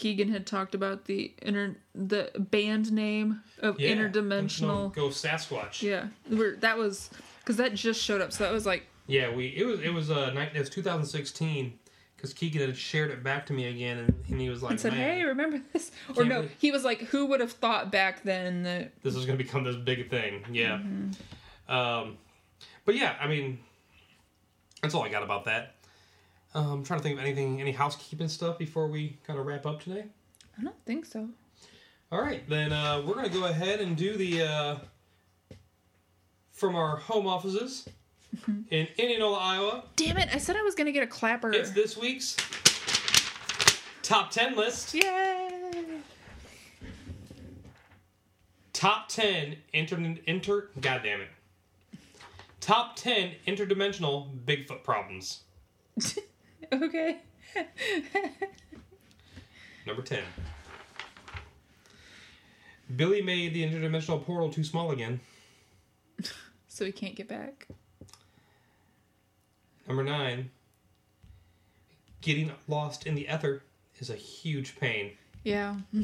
Keegan 0.00 0.30
had 0.30 0.46
talked 0.46 0.74
about 0.74 1.04
the 1.04 1.30
inter 1.42 1.76
the 1.94 2.30
band 2.38 2.90
name 2.90 3.42
of 3.60 3.78
Yeah, 3.78 3.90
interdimensional. 3.90 4.94
Go 4.94 5.08
Sasquatch. 5.08 5.82
Yeah, 5.82 6.06
where 6.26 6.56
that 6.56 6.78
was 6.78 7.10
because 7.40 7.58
that 7.58 7.74
just 7.74 8.02
showed 8.02 8.22
up. 8.22 8.32
So 8.32 8.44
that 8.44 8.52
was 8.52 8.64
like, 8.64 8.86
Yeah, 9.06 9.30
we 9.34 9.48
it 9.48 9.66
was 9.66 9.80
it 9.80 9.92
was 9.92 10.10
uh 10.10 10.30
night 10.30 10.52
it 10.54 10.58
was 10.58 10.70
2016 10.70 11.78
because 12.16 12.32
Keegan 12.32 12.62
had 12.62 12.78
shared 12.78 13.10
it 13.10 13.22
back 13.22 13.44
to 13.46 13.52
me 13.52 13.66
again 13.66 13.98
and, 13.98 14.14
and 14.30 14.40
he 14.40 14.48
was 14.48 14.62
like, 14.62 14.70
and 14.70 14.80
said, 14.80 14.94
"Man, 14.94 15.18
"Hey, 15.18 15.24
remember 15.24 15.60
this?" 15.72 15.92
Or 16.16 16.24
no, 16.24 16.48
he 16.58 16.72
was 16.72 16.82
like, 16.82 17.02
"Who 17.02 17.26
would 17.26 17.40
have 17.40 17.52
thought 17.52 17.92
back 17.92 18.22
then 18.22 18.62
that?" 18.62 18.92
this 19.02 19.14
was 19.14 19.26
going 19.26 19.36
to 19.36 19.44
become 19.44 19.64
this 19.64 19.76
big 19.76 20.08
thing. 20.08 20.44
Yeah. 20.50 20.78
Mm-hmm. 20.78 21.74
Um, 21.74 22.16
but 22.86 22.94
yeah, 22.94 23.16
I 23.20 23.26
mean, 23.28 23.58
that's 24.80 24.94
all 24.94 25.02
I 25.02 25.10
got 25.10 25.22
about 25.22 25.44
that. 25.44 25.74
Um, 26.54 26.66
I'm 26.72 26.84
trying 26.84 26.98
to 27.00 27.02
think 27.04 27.18
of 27.18 27.24
anything, 27.24 27.60
any 27.60 27.72
housekeeping 27.72 28.28
stuff 28.28 28.58
before 28.58 28.88
we 28.88 29.16
kind 29.26 29.38
of 29.38 29.46
wrap 29.46 29.66
up 29.66 29.82
today. 29.82 30.04
I 30.58 30.62
don't 30.62 30.84
think 30.84 31.04
so. 31.06 31.28
All 32.10 32.20
right, 32.20 32.46
then 32.48 32.72
uh, 32.72 33.02
we're 33.06 33.14
going 33.14 33.30
to 33.30 33.32
go 33.32 33.44
ahead 33.44 33.80
and 33.80 33.96
do 33.96 34.16
the 34.16 34.42
uh, 34.42 34.76
from 36.52 36.74
our 36.76 36.96
home 36.96 37.26
offices 37.26 37.88
Mm-hmm. 38.36 38.60
in 38.72 38.86
Indianola, 38.96 39.38
Iowa. 39.38 39.84
Damn 39.96 40.16
it! 40.16 40.28
I 40.32 40.38
said 40.38 40.54
I 40.54 40.62
was 40.62 40.76
gonna 40.76 40.92
get 40.92 41.02
a 41.02 41.06
clapper. 41.08 41.50
It's 41.52 41.72
this 41.72 41.96
week's 41.96 42.36
top 44.04 44.30
10 44.30 44.54
list. 44.54 44.94
Yay! 44.94 45.82
Top 48.72 49.08
10 49.08 49.56
inter, 49.72 50.14
inter 50.28 50.68
God 50.80 51.00
damn 51.02 51.22
it. 51.22 51.28
Top 52.60 52.94
10 52.94 53.32
interdimensional 53.48 54.30
Bigfoot 54.44 54.84
problems. 54.84 55.40
Okay. 56.72 57.18
Number 59.86 60.02
10. 60.02 60.22
Billy 62.96 63.22
made 63.22 63.54
the 63.54 63.64
interdimensional 63.64 64.24
portal 64.24 64.52
too 64.52 64.64
small 64.64 64.90
again. 64.90 65.20
So 66.72 66.84
we 66.84 66.92
can't 66.92 67.16
get 67.16 67.26
back. 67.28 67.66
Number 69.88 70.04
9. 70.04 70.48
Getting 72.20 72.52
lost 72.68 73.06
in 73.08 73.16
the 73.16 73.26
ether 73.28 73.62
is 73.98 74.08
a 74.08 74.14
huge 74.14 74.76
pain. 74.78 75.10
Yeah. 75.42 75.74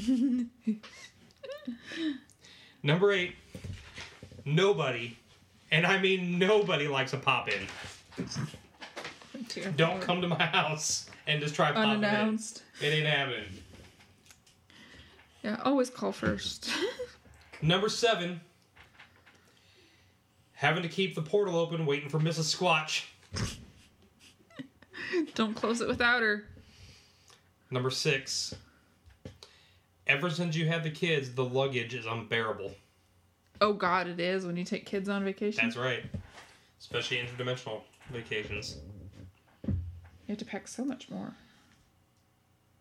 Number 2.82 3.12
8. 3.12 3.34
Nobody, 4.44 5.16
and 5.70 5.86
I 5.86 5.98
mean 6.00 6.38
nobody 6.38 6.88
likes 6.88 7.12
a 7.12 7.16
pop 7.16 7.48
in. 7.48 7.66
Dear 9.48 9.72
Don't 9.76 9.90
Lord. 9.90 10.02
come 10.02 10.20
to 10.22 10.28
my 10.28 10.44
house. 10.46 11.08
and 11.26 11.40
just 11.40 11.54
try 11.54 11.72
popping 11.72 11.82
it. 12.02 12.06
Unannounced. 12.06 12.62
It 12.80 12.86
ain't 12.86 13.06
happening. 13.06 13.44
Yeah, 15.42 15.58
always 15.64 15.90
call 15.90 16.12
first. 16.12 16.70
Number 17.62 17.88
seven. 17.88 18.40
Having 20.54 20.82
to 20.84 20.88
keep 20.88 21.14
the 21.14 21.22
portal 21.22 21.56
open, 21.56 21.84
waiting 21.86 22.08
for 22.08 22.18
Mrs. 22.18 22.54
Squatch. 22.56 23.04
Don't 25.34 25.54
close 25.54 25.80
it 25.80 25.88
without 25.88 26.22
her. 26.22 26.44
Number 27.70 27.90
six. 27.90 28.54
Ever 30.06 30.30
since 30.30 30.56
you 30.56 30.66
had 30.66 30.82
the 30.82 30.90
kids, 30.90 31.32
the 31.34 31.44
luggage 31.44 31.94
is 31.94 32.06
unbearable. 32.06 32.72
Oh 33.60 33.72
God, 33.72 34.06
it 34.06 34.20
is 34.20 34.46
when 34.46 34.56
you 34.56 34.64
take 34.64 34.86
kids 34.86 35.08
on 35.08 35.24
vacation. 35.24 35.64
That's 35.64 35.76
right. 35.76 36.04
Especially 36.80 37.18
interdimensional 37.18 37.80
vacations. 38.10 38.76
You 40.26 40.32
have 40.32 40.38
to 40.38 40.44
pack 40.44 40.66
so 40.68 40.84
much 40.84 41.08
more. 41.08 41.34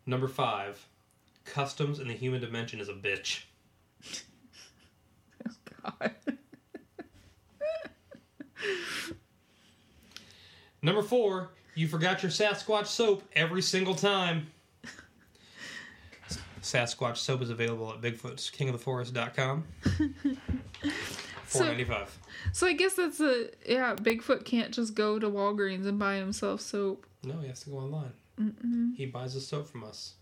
Number 0.04 0.28
five. 0.28 0.86
Customs 1.44 2.00
in 2.00 2.08
the 2.08 2.14
human 2.14 2.40
dimension 2.40 2.80
is 2.80 2.88
a 2.88 2.94
bitch. 2.94 3.42
Oh 5.88 5.92
God. 6.00 6.14
Number 10.82 11.02
four. 11.02 11.50
You 11.76 11.86
forgot 11.86 12.22
your 12.22 12.32
Sasquatch 12.32 12.86
soap 12.86 13.22
every 13.34 13.60
single 13.62 13.94
time. 13.94 14.48
Sasquatch 16.62 17.18
soap 17.18 17.42
is 17.42 17.50
available 17.50 17.92
at 17.92 18.00
Bigfoot'sKingOfTheForest.com. 18.00 19.64
So- 20.82 20.90
Four 21.44 21.66
ninety 21.66 21.84
five. 21.84 22.18
So 22.52 22.66
I 22.66 22.72
guess 22.72 22.94
that's 22.94 23.20
a 23.20 23.50
yeah. 23.68 23.94
Bigfoot 23.94 24.44
can't 24.44 24.74
just 24.74 24.96
go 24.96 25.20
to 25.20 25.30
Walgreens 25.30 25.86
and 25.86 25.96
buy 25.96 26.16
himself 26.16 26.60
soap. 26.60 27.06
No, 27.26 27.40
he 27.40 27.48
has 27.48 27.60
to 27.64 27.70
go 27.70 27.78
online. 27.78 28.12
He 28.96 29.06
buys 29.06 29.34
the 29.34 29.40
soap 29.40 29.66
from 29.68 29.82
us. 29.84 30.14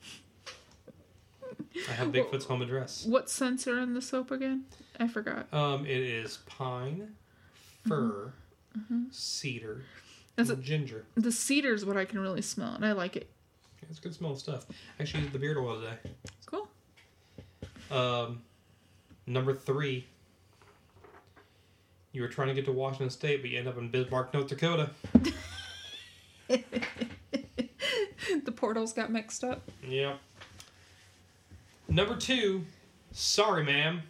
I 1.89 1.93
have 1.93 2.09
Bigfoot's 2.09 2.47
home 2.47 2.63
address. 2.63 3.05
What 3.05 3.29
scents 3.29 3.67
are 3.69 3.79
in 3.79 3.93
the 3.95 4.01
soap 4.01 4.31
again? 4.31 4.65
I 4.99 5.07
forgot. 5.09 5.53
Um, 5.53 5.85
it 5.85 5.99
is 6.01 6.39
pine, 6.47 7.15
fir, 7.87 8.33
cedar, 9.11 9.83
Is 10.39 10.49
and 10.51 10.59
it 10.61 10.63
ginger. 10.65 11.05
the 11.15 11.31
cedar 11.33 11.75
is 11.75 11.85
what 11.85 11.97
I 11.97 12.05
can 12.07 12.21
really 12.21 12.43
smell, 12.43 12.75
and 12.75 12.87
I 12.87 12.93
like 12.93 13.17
it. 13.17 13.29
It's 13.91 13.99
good 13.99 14.15
smell 14.15 14.35
stuff. 14.37 14.65
Actually, 14.99 15.25
used 15.25 15.35
the 15.35 15.39
beard 15.39 15.59
oil 15.59 15.79
today. 15.81 15.97
Cool. 16.47 16.69
Um, 17.91 18.41
number 19.27 19.53
three. 19.55 20.07
You 22.13 22.23
were 22.23 22.29
trying 22.29 22.49
to 22.49 22.55
get 22.55 22.65
to 22.67 22.73
Washington 22.73 23.11
State, 23.11 23.43
but 23.43 23.51
you 23.51 23.59
end 23.59 23.67
up 23.69 23.77
in 23.77 23.91
Bismarck, 23.91 24.33
North 24.33 24.47
Dakota. 24.47 24.91
The 28.45 28.53
portals 28.53 28.93
got 28.93 29.13
mixed 29.13 29.45
up. 29.45 29.71
Yep. 29.87 30.19
Number 31.89 32.17
two. 32.17 32.65
Sorry, 33.13 33.63
ma'am. 33.65 34.03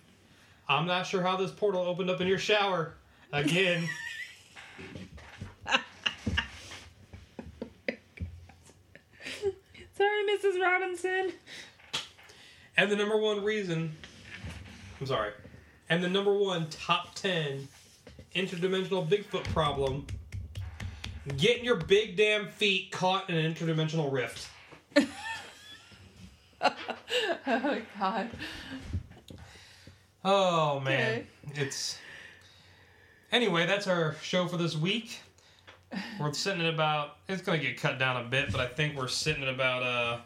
I'm 0.69 0.87
not 0.87 1.07
sure 1.07 1.21
how 1.23 1.37
this 1.37 1.51
portal 1.51 1.83
opened 1.83 2.11
up 2.11 2.21
in 2.21 2.29
your 2.29 2.39
shower. 2.39 2.95
Again. 3.33 3.89
Sorry, 9.97 10.23
Mrs. 10.31 10.61
Robinson. 10.61 11.33
And 12.77 12.91
the 12.91 12.97
number 12.97 13.17
one 13.17 13.45
reason, 13.45 13.95
I'm 15.01 15.07
sorry, 15.07 15.31
and 15.89 16.03
the 16.03 16.09
number 16.09 16.33
one 16.35 16.69
top 16.71 17.15
10 17.15 17.69
interdimensional 18.35 19.09
Bigfoot 19.09 19.45
problem 19.53 20.07
getting 21.37 21.65
your 21.65 21.77
big 21.77 22.17
damn 22.17 22.49
feet 22.49 22.91
caught 22.91 23.31
in 23.31 23.37
an 23.37 23.53
interdimensional 23.55 24.13
rift. 24.13 24.49
Oh 27.47 27.79
God. 27.99 28.31
Oh, 30.25 30.81
man. 30.81 31.27
Okay. 31.51 31.63
It's. 31.63 31.99
Anyway, 33.31 33.67
that's 33.67 33.87
our 33.87 34.17
show 34.23 34.47
for 34.47 34.57
this 34.57 34.75
week. 34.77 35.21
We're 36.19 36.33
sitting 36.33 36.65
at 36.65 36.73
about. 36.73 37.17
It's 37.29 37.43
going 37.43 37.61
to 37.61 37.67
get 37.67 37.79
cut 37.79 37.99
down 37.99 38.25
a 38.25 38.29
bit, 38.29 38.51
but 38.51 38.61
I 38.61 38.67
think 38.67 38.97
we're 38.97 39.09
sitting 39.09 39.43
at 39.43 39.49
about 39.49 39.83
uh, 39.83 40.21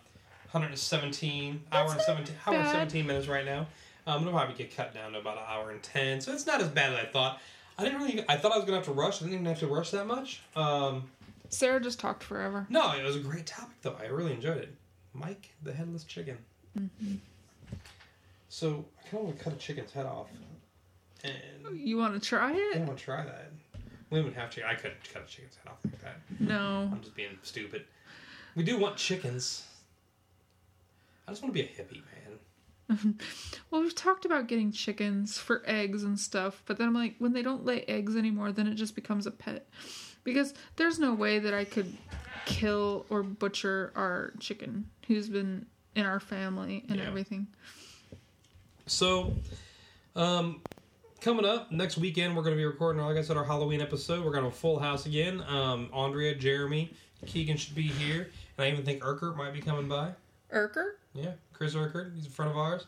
117 0.53 1.61
hour 1.73 1.87
and 1.89 1.97
not 1.97 2.07
17 2.07 2.35
hour 2.47 2.55
and 2.55 2.69
17 2.69 3.07
minutes 3.07 3.27
right 3.27 3.45
now. 3.45 3.67
Um, 4.07 4.23
it'll 4.23 4.33
probably 4.33 4.55
get 4.55 4.75
cut 4.75 4.95
down 4.95 5.13
to 5.13 5.19
about 5.19 5.37
an 5.37 5.45
hour 5.49 5.71
and 5.71 5.83
10, 5.83 6.21
so 6.21 6.33
it's 6.33 6.47
not 6.47 6.63
as 6.63 6.69
bad 6.69 6.93
as 6.93 7.01
I 7.01 7.07
thought. 7.07 7.41
I 7.79 7.85
didn't 7.85 8.01
really. 8.01 8.25
I 8.29 8.37
thought 8.37 8.53
I 8.53 8.57
was 8.57 8.65
gonna 8.65 8.77
have 8.79 8.87
to 8.87 8.93
rush. 8.93 9.17
I 9.23 9.27
didn't 9.27 9.35
even 9.35 9.47
have 9.47 9.61
to 9.61 9.69
rush 9.69 9.91
that 9.93 10.07
much. 10.07 10.43
Um, 10.57 11.05
Sara 11.49 11.81
just 11.81 12.01
talked 12.01 12.23
forever. 12.25 12.67
no, 12.69 12.93
it 12.95 13.03
was 13.05 13.17
a 13.17 13.21
great 13.21 13.47
topic 13.47 13.77
though. 13.83 13.97
I 14.01 14.07
really 14.07 14.33
enjoyed 14.33 14.59
it. 14.59 14.75
Mike, 15.15 15.55
the 15.63 15.73
headless 15.73 16.05
chicken. 16.05 16.37
So 18.49 18.85
I 18.99 19.09
kind 19.09 19.21
of 19.21 19.25
want 19.27 19.39
to 19.39 19.45
cut 19.45 19.53
a 19.53 19.57
chicken's 19.57 19.93
head 19.93 20.07
off, 20.07 20.29
and 21.23 21.33
You 21.79 21.97
want 21.99 22.15
to 22.15 22.21
try 22.21 22.53
it? 22.53 22.77
I 22.77 22.81
want 22.81 22.99
to 22.99 23.05
try 23.05 23.25
that. 23.25 23.53
We 24.11 24.19
wouldn't 24.21 24.37
have 24.37 24.51
to. 24.53 24.67
I 24.67 24.75
could 24.75 24.93
cut 25.13 25.23
a 25.23 25.27
chicken's 25.27 25.57
head 25.63 25.71
off 25.71 25.79
like 25.85 26.01
that. 26.03 26.17
No. 26.41 26.89
I'm 26.93 27.01
just 27.01 27.15
being 27.15 27.39
stupid. 27.43 27.85
We 28.55 28.65
do 28.65 28.79
want 28.79 28.97
chickens. 28.97 29.67
I 31.27 31.31
just 31.31 31.43
want 31.43 31.55
to 31.55 31.63
be 31.63 31.67
a 31.67 31.69
hippie, 31.71 31.97
man. 31.97 32.28
Well, 33.71 33.83
we've 33.83 33.95
talked 33.95 34.25
about 34.25 34.47
getting 34.47 34.73
chickens 34.73 35.37
for 35.37 35.63
eggs 35.67 36.03
and 36.05 36.19
stuff, 36.19 36.63
but 36.65 36.79
then 36.79 36.89
I'm 36.89 36.95
like, 36.95 37.17
when 37.19 37.35
they 37.35 37.43
don't 37.43 37.67
lay 37.67 37.83
eggs 37.83 38.17
anymore, 38.17 38.51
then 38.51 38.67
it 38.67 38.75
just 38.77 38.95
becomes 38.95 39.27
a 39.27 39.31
pet. 39.31 39.69
Because 40.25 40.55
there's 40.77 40.99
no 40.99 41.13
way 41.13 41.39
that 41.39 41.53
I 41.53 41.65
could 41.65 41.95
kill 42.47 43.05
or 43.11 43.23
butcher 43.23 43.93
our 43.95 44.33
chicken 44.41 44.89
who's 45.07 45.29
been 45.29 45.67
in 45.95 46.07
our 46.07 46.19
family 46.19 46.85
and 46.89 46.99
Yeah. 46.99 47.07
everything. 47.09 47.49
So, 48.87 49.35
um, 50.17 50.63
coming 51.21 51.45
up 51.45 51.71
next 51.71 51.99
weekend, 51.99 52.35
we're 52.37 52.43
going 52.43 52.55
to 52.55 52.59
be 52.61 52.65
recording, 52.65 53.03
like 53.03 53.17
I 53.19 53.23
said, 53.23 53.37
our 53.37 53.45
Halloween 53.45 53.83
episode. 53.83 54.25
We're 54.25 54.33
going 54.33 54.45
to 54.45 54.49
have 54.49 54.55
a 54.55 54.61
full 54.61 54.79
house 54.79 55.05
again. 55.05 55.43
Um, 55.43 55.91
Andrea, 55.93 56.35
Jeremy, 56.35 56.95
Keegan 57.27 57.57
should 57.59 57.75
be 57.75 57.83
here, 57.83 58.31
and 58.57 58.65
I 58.67 58.71
even 58.71 58.85
think 58.85 59.05
Urquhart 59.05 59.37
might 59.37 59.53
be 59.53 59.61
coming 59.61 59.89
by. 59.89 60.13
Urker? 60.53 60.93
Yeah, 61.23 61.33
Chris 61.53 61.75
Urquhart, 61.75 62.13
he's 62.15 62.27
a 62.27 62.31
friend 62.31 62.51
of 62.51 62.57
ours. 62.57 62.87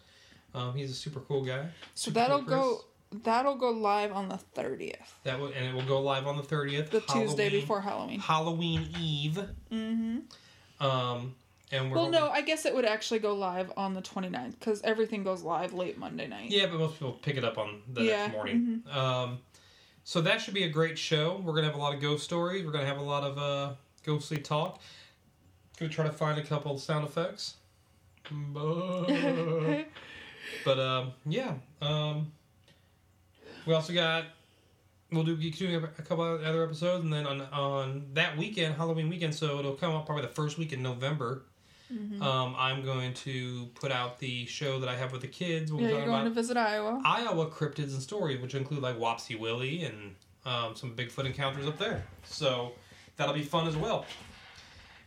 Um, 0.54 0.74
he's 0.74 0.90
a 0.90 0.94
super 0.94 1.20
cool 1.20 1.44
guy. 1.44 1.66
So 1.94 2.10
Super 2.10 2.14
that'll 2.14 2.42
cool 2.42 2.46
go 2.46 2.84
that'll 3.22 3.56
go 3.56 3.70
live 3.70 4.12
on 4.12 4.28
the 4.28 4.38
30th. 4.56 4.96
That 5.24 5.38
will, 5.38 5.48
and 5.48 5.64
it 5.64 5.74
will 5.74 5.86
go 5.86 6.00
live 6.00 6.26
on 6.26 6.36
the 6.36 6.42
thirtieth, 6.42 6.90
The 6.90 7.00
Tuesday 7.00 7.48
before 7.50 7.80
Halloween. 7.80 8.20
Halloween 8.20 8.88
Eve. 8.98 9.40
Mm-hmm. 9.72 10.84
Um, 10.84 11.34
and 11.72 11.90
we're 11.90 11.96
Well, 11.96 12.10
no, 12.10 12.28
I 12.30 12.40
guess 12.40 12.66
it 12.66 12.74
would 12.74 12.84
actually 12.84 13.20
go 13.20 13.34
live 13.34 13.72
on 13.76 13.94
the 13.94 14.02
29th 14.02 14.58
because 14.58 14.82
everything 14.82 15.22
goes 15.22 15.42
live 15.42 15.72
late 15.72 15.98
Monday 15.98 16.26
night. 16.26 16.50
Yeah, 16.50 16.66
but 16.66 16.78
most 16.78 16.94
people 16.94 17.12
pick 17.12 17.36
it 17.36 17.44
up 17.44 17.58
on 17.58 17.82
the 17.92 18.02
Yeah, 18.02 18.16
next 18.26 18.32
morning. 18.32 18.82
Um, 18.90 19.38
so 20.04 20.20
that 20.22 20.40
should 20.40 20.54
be 20.54 20.64
a 20.64 20.68
great 20.68 20.98
show. 20.98 21.40
We're 21.44 21.52
gonna 21.54 21.66
have 21.66 21.76
a 21.76 21.80
lot 21.80 21.94
of 21.94 22.00
ghost 22.00 22.24
stories. 22.24 22.64
We're 22.64 22.72
gonna 22.72 22.86
have 22.86 22.98
a 22.98 23.02
lot 23.02 23.22
of 23.22 23.38
uh, 23.38 23.74
ghostly 24.04 24.38
talk. 24.38 24.80
Gonna 25.78 25.92
try 25.92 26.06
to 26.06 26.12
find 26.12 26.38
a 26.38 26.42
couple 26.42 26.76
sound 26.78 27.06
effects. 27.06 27.54
But 30.64 30.78
um, 30.78 31.12
yeah, 31.26 31.54
um, 31.80 32.32
we 33.66 33.74
also 33.74 33.92
got. 33.92 34.24
We'll 35.12 35.24
do 35.24 35.36
keep 35.36 35.56
doing 35.56 35.74
a 35.74 35.88
couple 35.88 36.24
of 36.24 36.42
other 36.42 36.62
episodes, 36.62 37.02
and 37.02 37.12
then 37.12 37.26
on 37.26 37.40
on 37.40 38.06
that 38.14 38.36
weekend, 38.36 38.76
Halloween 38.76 39.08
weekend, 39.08 39.34
so 39.34 39.58
it'll 39.58 39.74
come 39.74 39.92
up 39.92 40.06
probably 40.06 40.22
the 40.22 40.32
first 40.32 40.56
week 40.56 40.72
in 40.72 40.82
November. 40.82 41.42
Mm-hmm. 41.92 42.22
Um, 42.22 42.54
I'm 42.56 42.84
going 42.84 43.14
to 43.14 43.66
put 43.74 43.90
out 43.90 44.20
the 44.20 44.46
show 44.46 44.78
that 44.78 44.88
I 44.88 44.96
have 44.96 45.10
with 45.10 45.22
the 45.22 45.26
kids. 45.26 45.72
We'll 45.72 45.82
Yeah, 45.82 45.88
you're 45.88 45.96
talking 45.98 46.12
going 46.12 46.20
about 46.20 46.28
to 46.28 46.34
visit 46.34 46.56
Iowa. 46.56 47.02
Iowa 47.04 47.46
cryptids 47.46 47.92
and 47.92 48.00
stories, 48.00 48.40
which 48.40 48.54
include 48.54 48.82
like 48.82 48.96
Wapsie 48.96 49.38
Willie 49.38 49.84
and 49.84 50.14
um, 50.46 50.76
some 50.76 50.94
Bigfoot 50.94 51.26
encounters 51.26 51.66
up 51.66 51.78
there. 51.78 52.04
So 52.24 52.72
that'll 53.16 53.34
be 53.34 53.42
fun 53.42 53.66
as 53.66 53.76
well. 53.76 54.06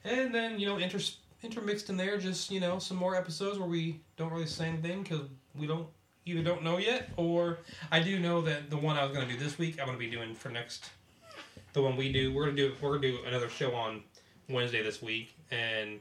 And 0.04 0.36
then 0.36 0.60
you 0.60 0.66
know, 0.66 0.78
inter- 0.78 1.00
intermixed 1.44 1.90
in 1.90 1.98
there, 1.98 2.18
just 2.18 2.52
you 2.52 2.60
know, 2.60 2.80
some 2.80 2.98
more 2.98 3.16
episodes 3.16 3.60
where 3.60 3.68
we 3.68 4.00
don't 4.18 4.32
really 4.32 4.46
say 4.46 4.68
anything 4.68 5.04
because 5.04 5.22
we 5.56 5.68
don't 5.68 5.88
either 6.26 6.42
don't 6.42 6.64
know 6.64 6.78
yet, 6.78 7.10
or 7.18 7.60
I 7.92 8.00
do 8.00 8.20
know 8.20 8.42
that 8.42 8.70
the 8.70 8.78
one 8.78 8.98
I 8.98 9.04
was 9.04 9.14
going 9.14 9.28
to 9.28 9.34
do 9.34 9.40
this 9.40 9.58
week, 9.58 9.80
I'm 9.80 9.86
going 9.86 9.98
to 9.98 10.04
be 10.04 10.10
doing 10.10 10.34
for 10.34 10.50
next. 10.50 10.90
The 11.74 11.82
one 11.82 11.98
we 11.98 12.12
do, 12.14 12.32
we're 12.34 12.46
gonna 12.46 12.56
do 12.56 12.74
we're 12.82 12.98
gonna 12.98 13.02
do 13.02 13.18
another 13.26 13.50
show 13.50 13.74
on 13.74 14.04
Wednesday 14.48 14.84
this 14.84 15.02
week, 15.02 15.36
and 15.50 16.00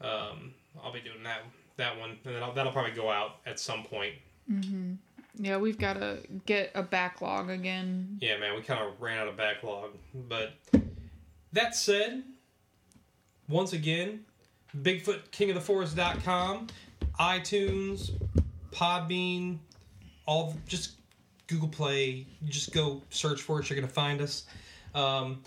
um, 0.00 0.54
I'll 0.82 0.92
be 0.94 1.00
doing 1.00 1.22
that 1.24 1.42
that 1.76 1.98
one, 1.98 2.16
and 2.24 2.34
then 2.34 2.42
I'll, 2.42 2.54
that'll 2.54 2.72
probably 2.72 2.92
go 2.92 3.10
out 3.10 3.36
at 3.44 3.60
some 3.60 3.82
point 3.84 4.14
Yeah, 5.36 5.56
we've 5.56 5.78
got 5.78 5.94
to 5.94 6.18
get 6.46 6.70
a 6.74 6.82
backlog 6.82 7.50
again. 7.50 8.18
Yeah, 8.20 8.38
man, 8.38 8.54
we 8.54 8.62
kind 8.62 8.82
of 8.82 9.00
ran 9.00 9.18
out 9.18 9.28
of 9.28 9.36
backlog. 9.36 9.90
But 10.14 10.52
that 11.52 11.74
said, 11.74 12.22
once 13.48 13.72
again, 13.72 14.24
BigfootKingOfTheForest.com, 14.82 16.66
iTunes, 17.20 18.10
Podbean, 18.72 19.58
all 20.26 20.56
just 20.66 20.92
Google 21.46 21.68
Play. 21.68 22.26
You 22.42 22.48
just 22.48 22.72
go 22.72 23.02
search 23.10 23.40
for 23.42 23.60
it. 23.60 23.68
You're 23.70 23.78
gonna 23.78 23.88
find 23.92 24.20
us. 24.20 24.44
Um, 24.94 25.42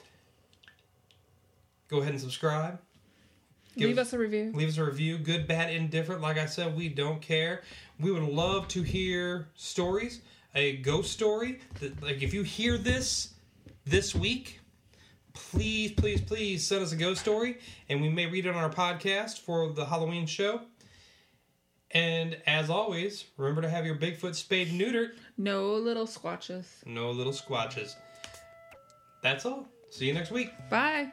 go 1.88 1.98
ahead 2.00 2.12
and 2.12 2.22
subscribe. 2.22 2.80
Give 3.78 3.90
Leave 3.90 4.00
us 4.00 4.14
a 4.14 4.18
review. 4.18 4.52
leave 4.56 4.70
us 4.70 4.78
a 4.78 4.84
review 4.84 5.20
good 5.20 5.48
bad 5.48 5.72
indifferent 5.72 6.20
like 6.20 6.40
i 6.40 6.48
said 6.48 6.76
we 6.76 6.90
don't 6.90 7.22
care 7.22 7.62
we 8.00 8.10
would 8.10 8.24
love 8.24 8.68
to 8.70 8.82
hear 8.82 9.50
stories 9.54 10.22
a 10.56 10.78
ghost 10.78 11.12
story 11.12 11.60
that, 11.80 12.02
like 12.02 12.24
if 12.24 12.34
you 12.34 12.42
hear 12.42 12.80
this 12.80 13.36
this 13.86 14.16
week 14.16 14.60
please 15.38 15.92
please 15.92 16.22
please 16.22 16.66
send 16.66 16.84
us 16.84 16.92
a 16.92 16.96
ghost 16.96 17.22
story 17.22 17.58
and 17.90 18.02
we 18.02 18.10
may 18.10 18.26
read 18.26 18.46
it 18.46 18.50
on 18.50 18.56
our 18.56 18.70
podcast 18.70 19.40
for 19.40 19.72
the 19.72 19.86
halloween 19.86 20.26
show. 20.26 20.62
And 21.92 22.38
as 22.46 22.70
always 22.70 23.26
remember 23.38 23.62
to 23.62 23.70
have 23.70 23.86
your 23.86 23.96
bigfoot 23.96 24.36
spayed 24.36 24.70
neutered. 24.70 25.12
No 25.38 25.76
little 25.76 26.06
squatches. 26.06 26.66
no 26.86 27.12
little 27.12 27.32
squatches. 27.34 27.96
That's 29.24 29.46
all. 29.46 29.68
See 29.90 30.08
you 30.08 30.14
next 30.14 30.32
week. 30.32 30.52
Bye. 30.70 31.12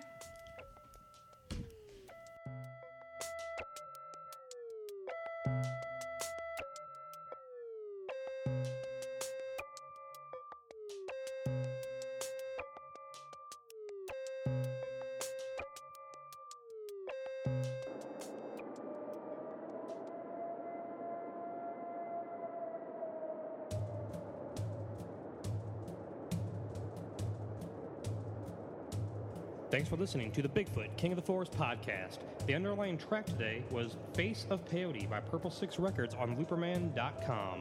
For 29.95 30.01
listening 30.01 30.33
to 30.33 30.43
the 30.43 30.49
Bigfoot 30.49 30.89
King 30.97 31.13
of 31.13 31.17
the 31.17 31.23
Forest 31.23 31.53
podcast. 31.53 32.19
The 32.47 32.55
underlying 32.55 32.99
track 32.99 33.27
today 33.27 33.63
was 33.71 33.95
Face 34.15 34.45
of 34.51 34.65
Peyote 34.65 35.09
by 35.09 35.21
Purple 35.21 35.53
Six 35.53 35.79
Records 35.79 36.17
on 36.17 36.37
Looperman.com. 36.37 37.61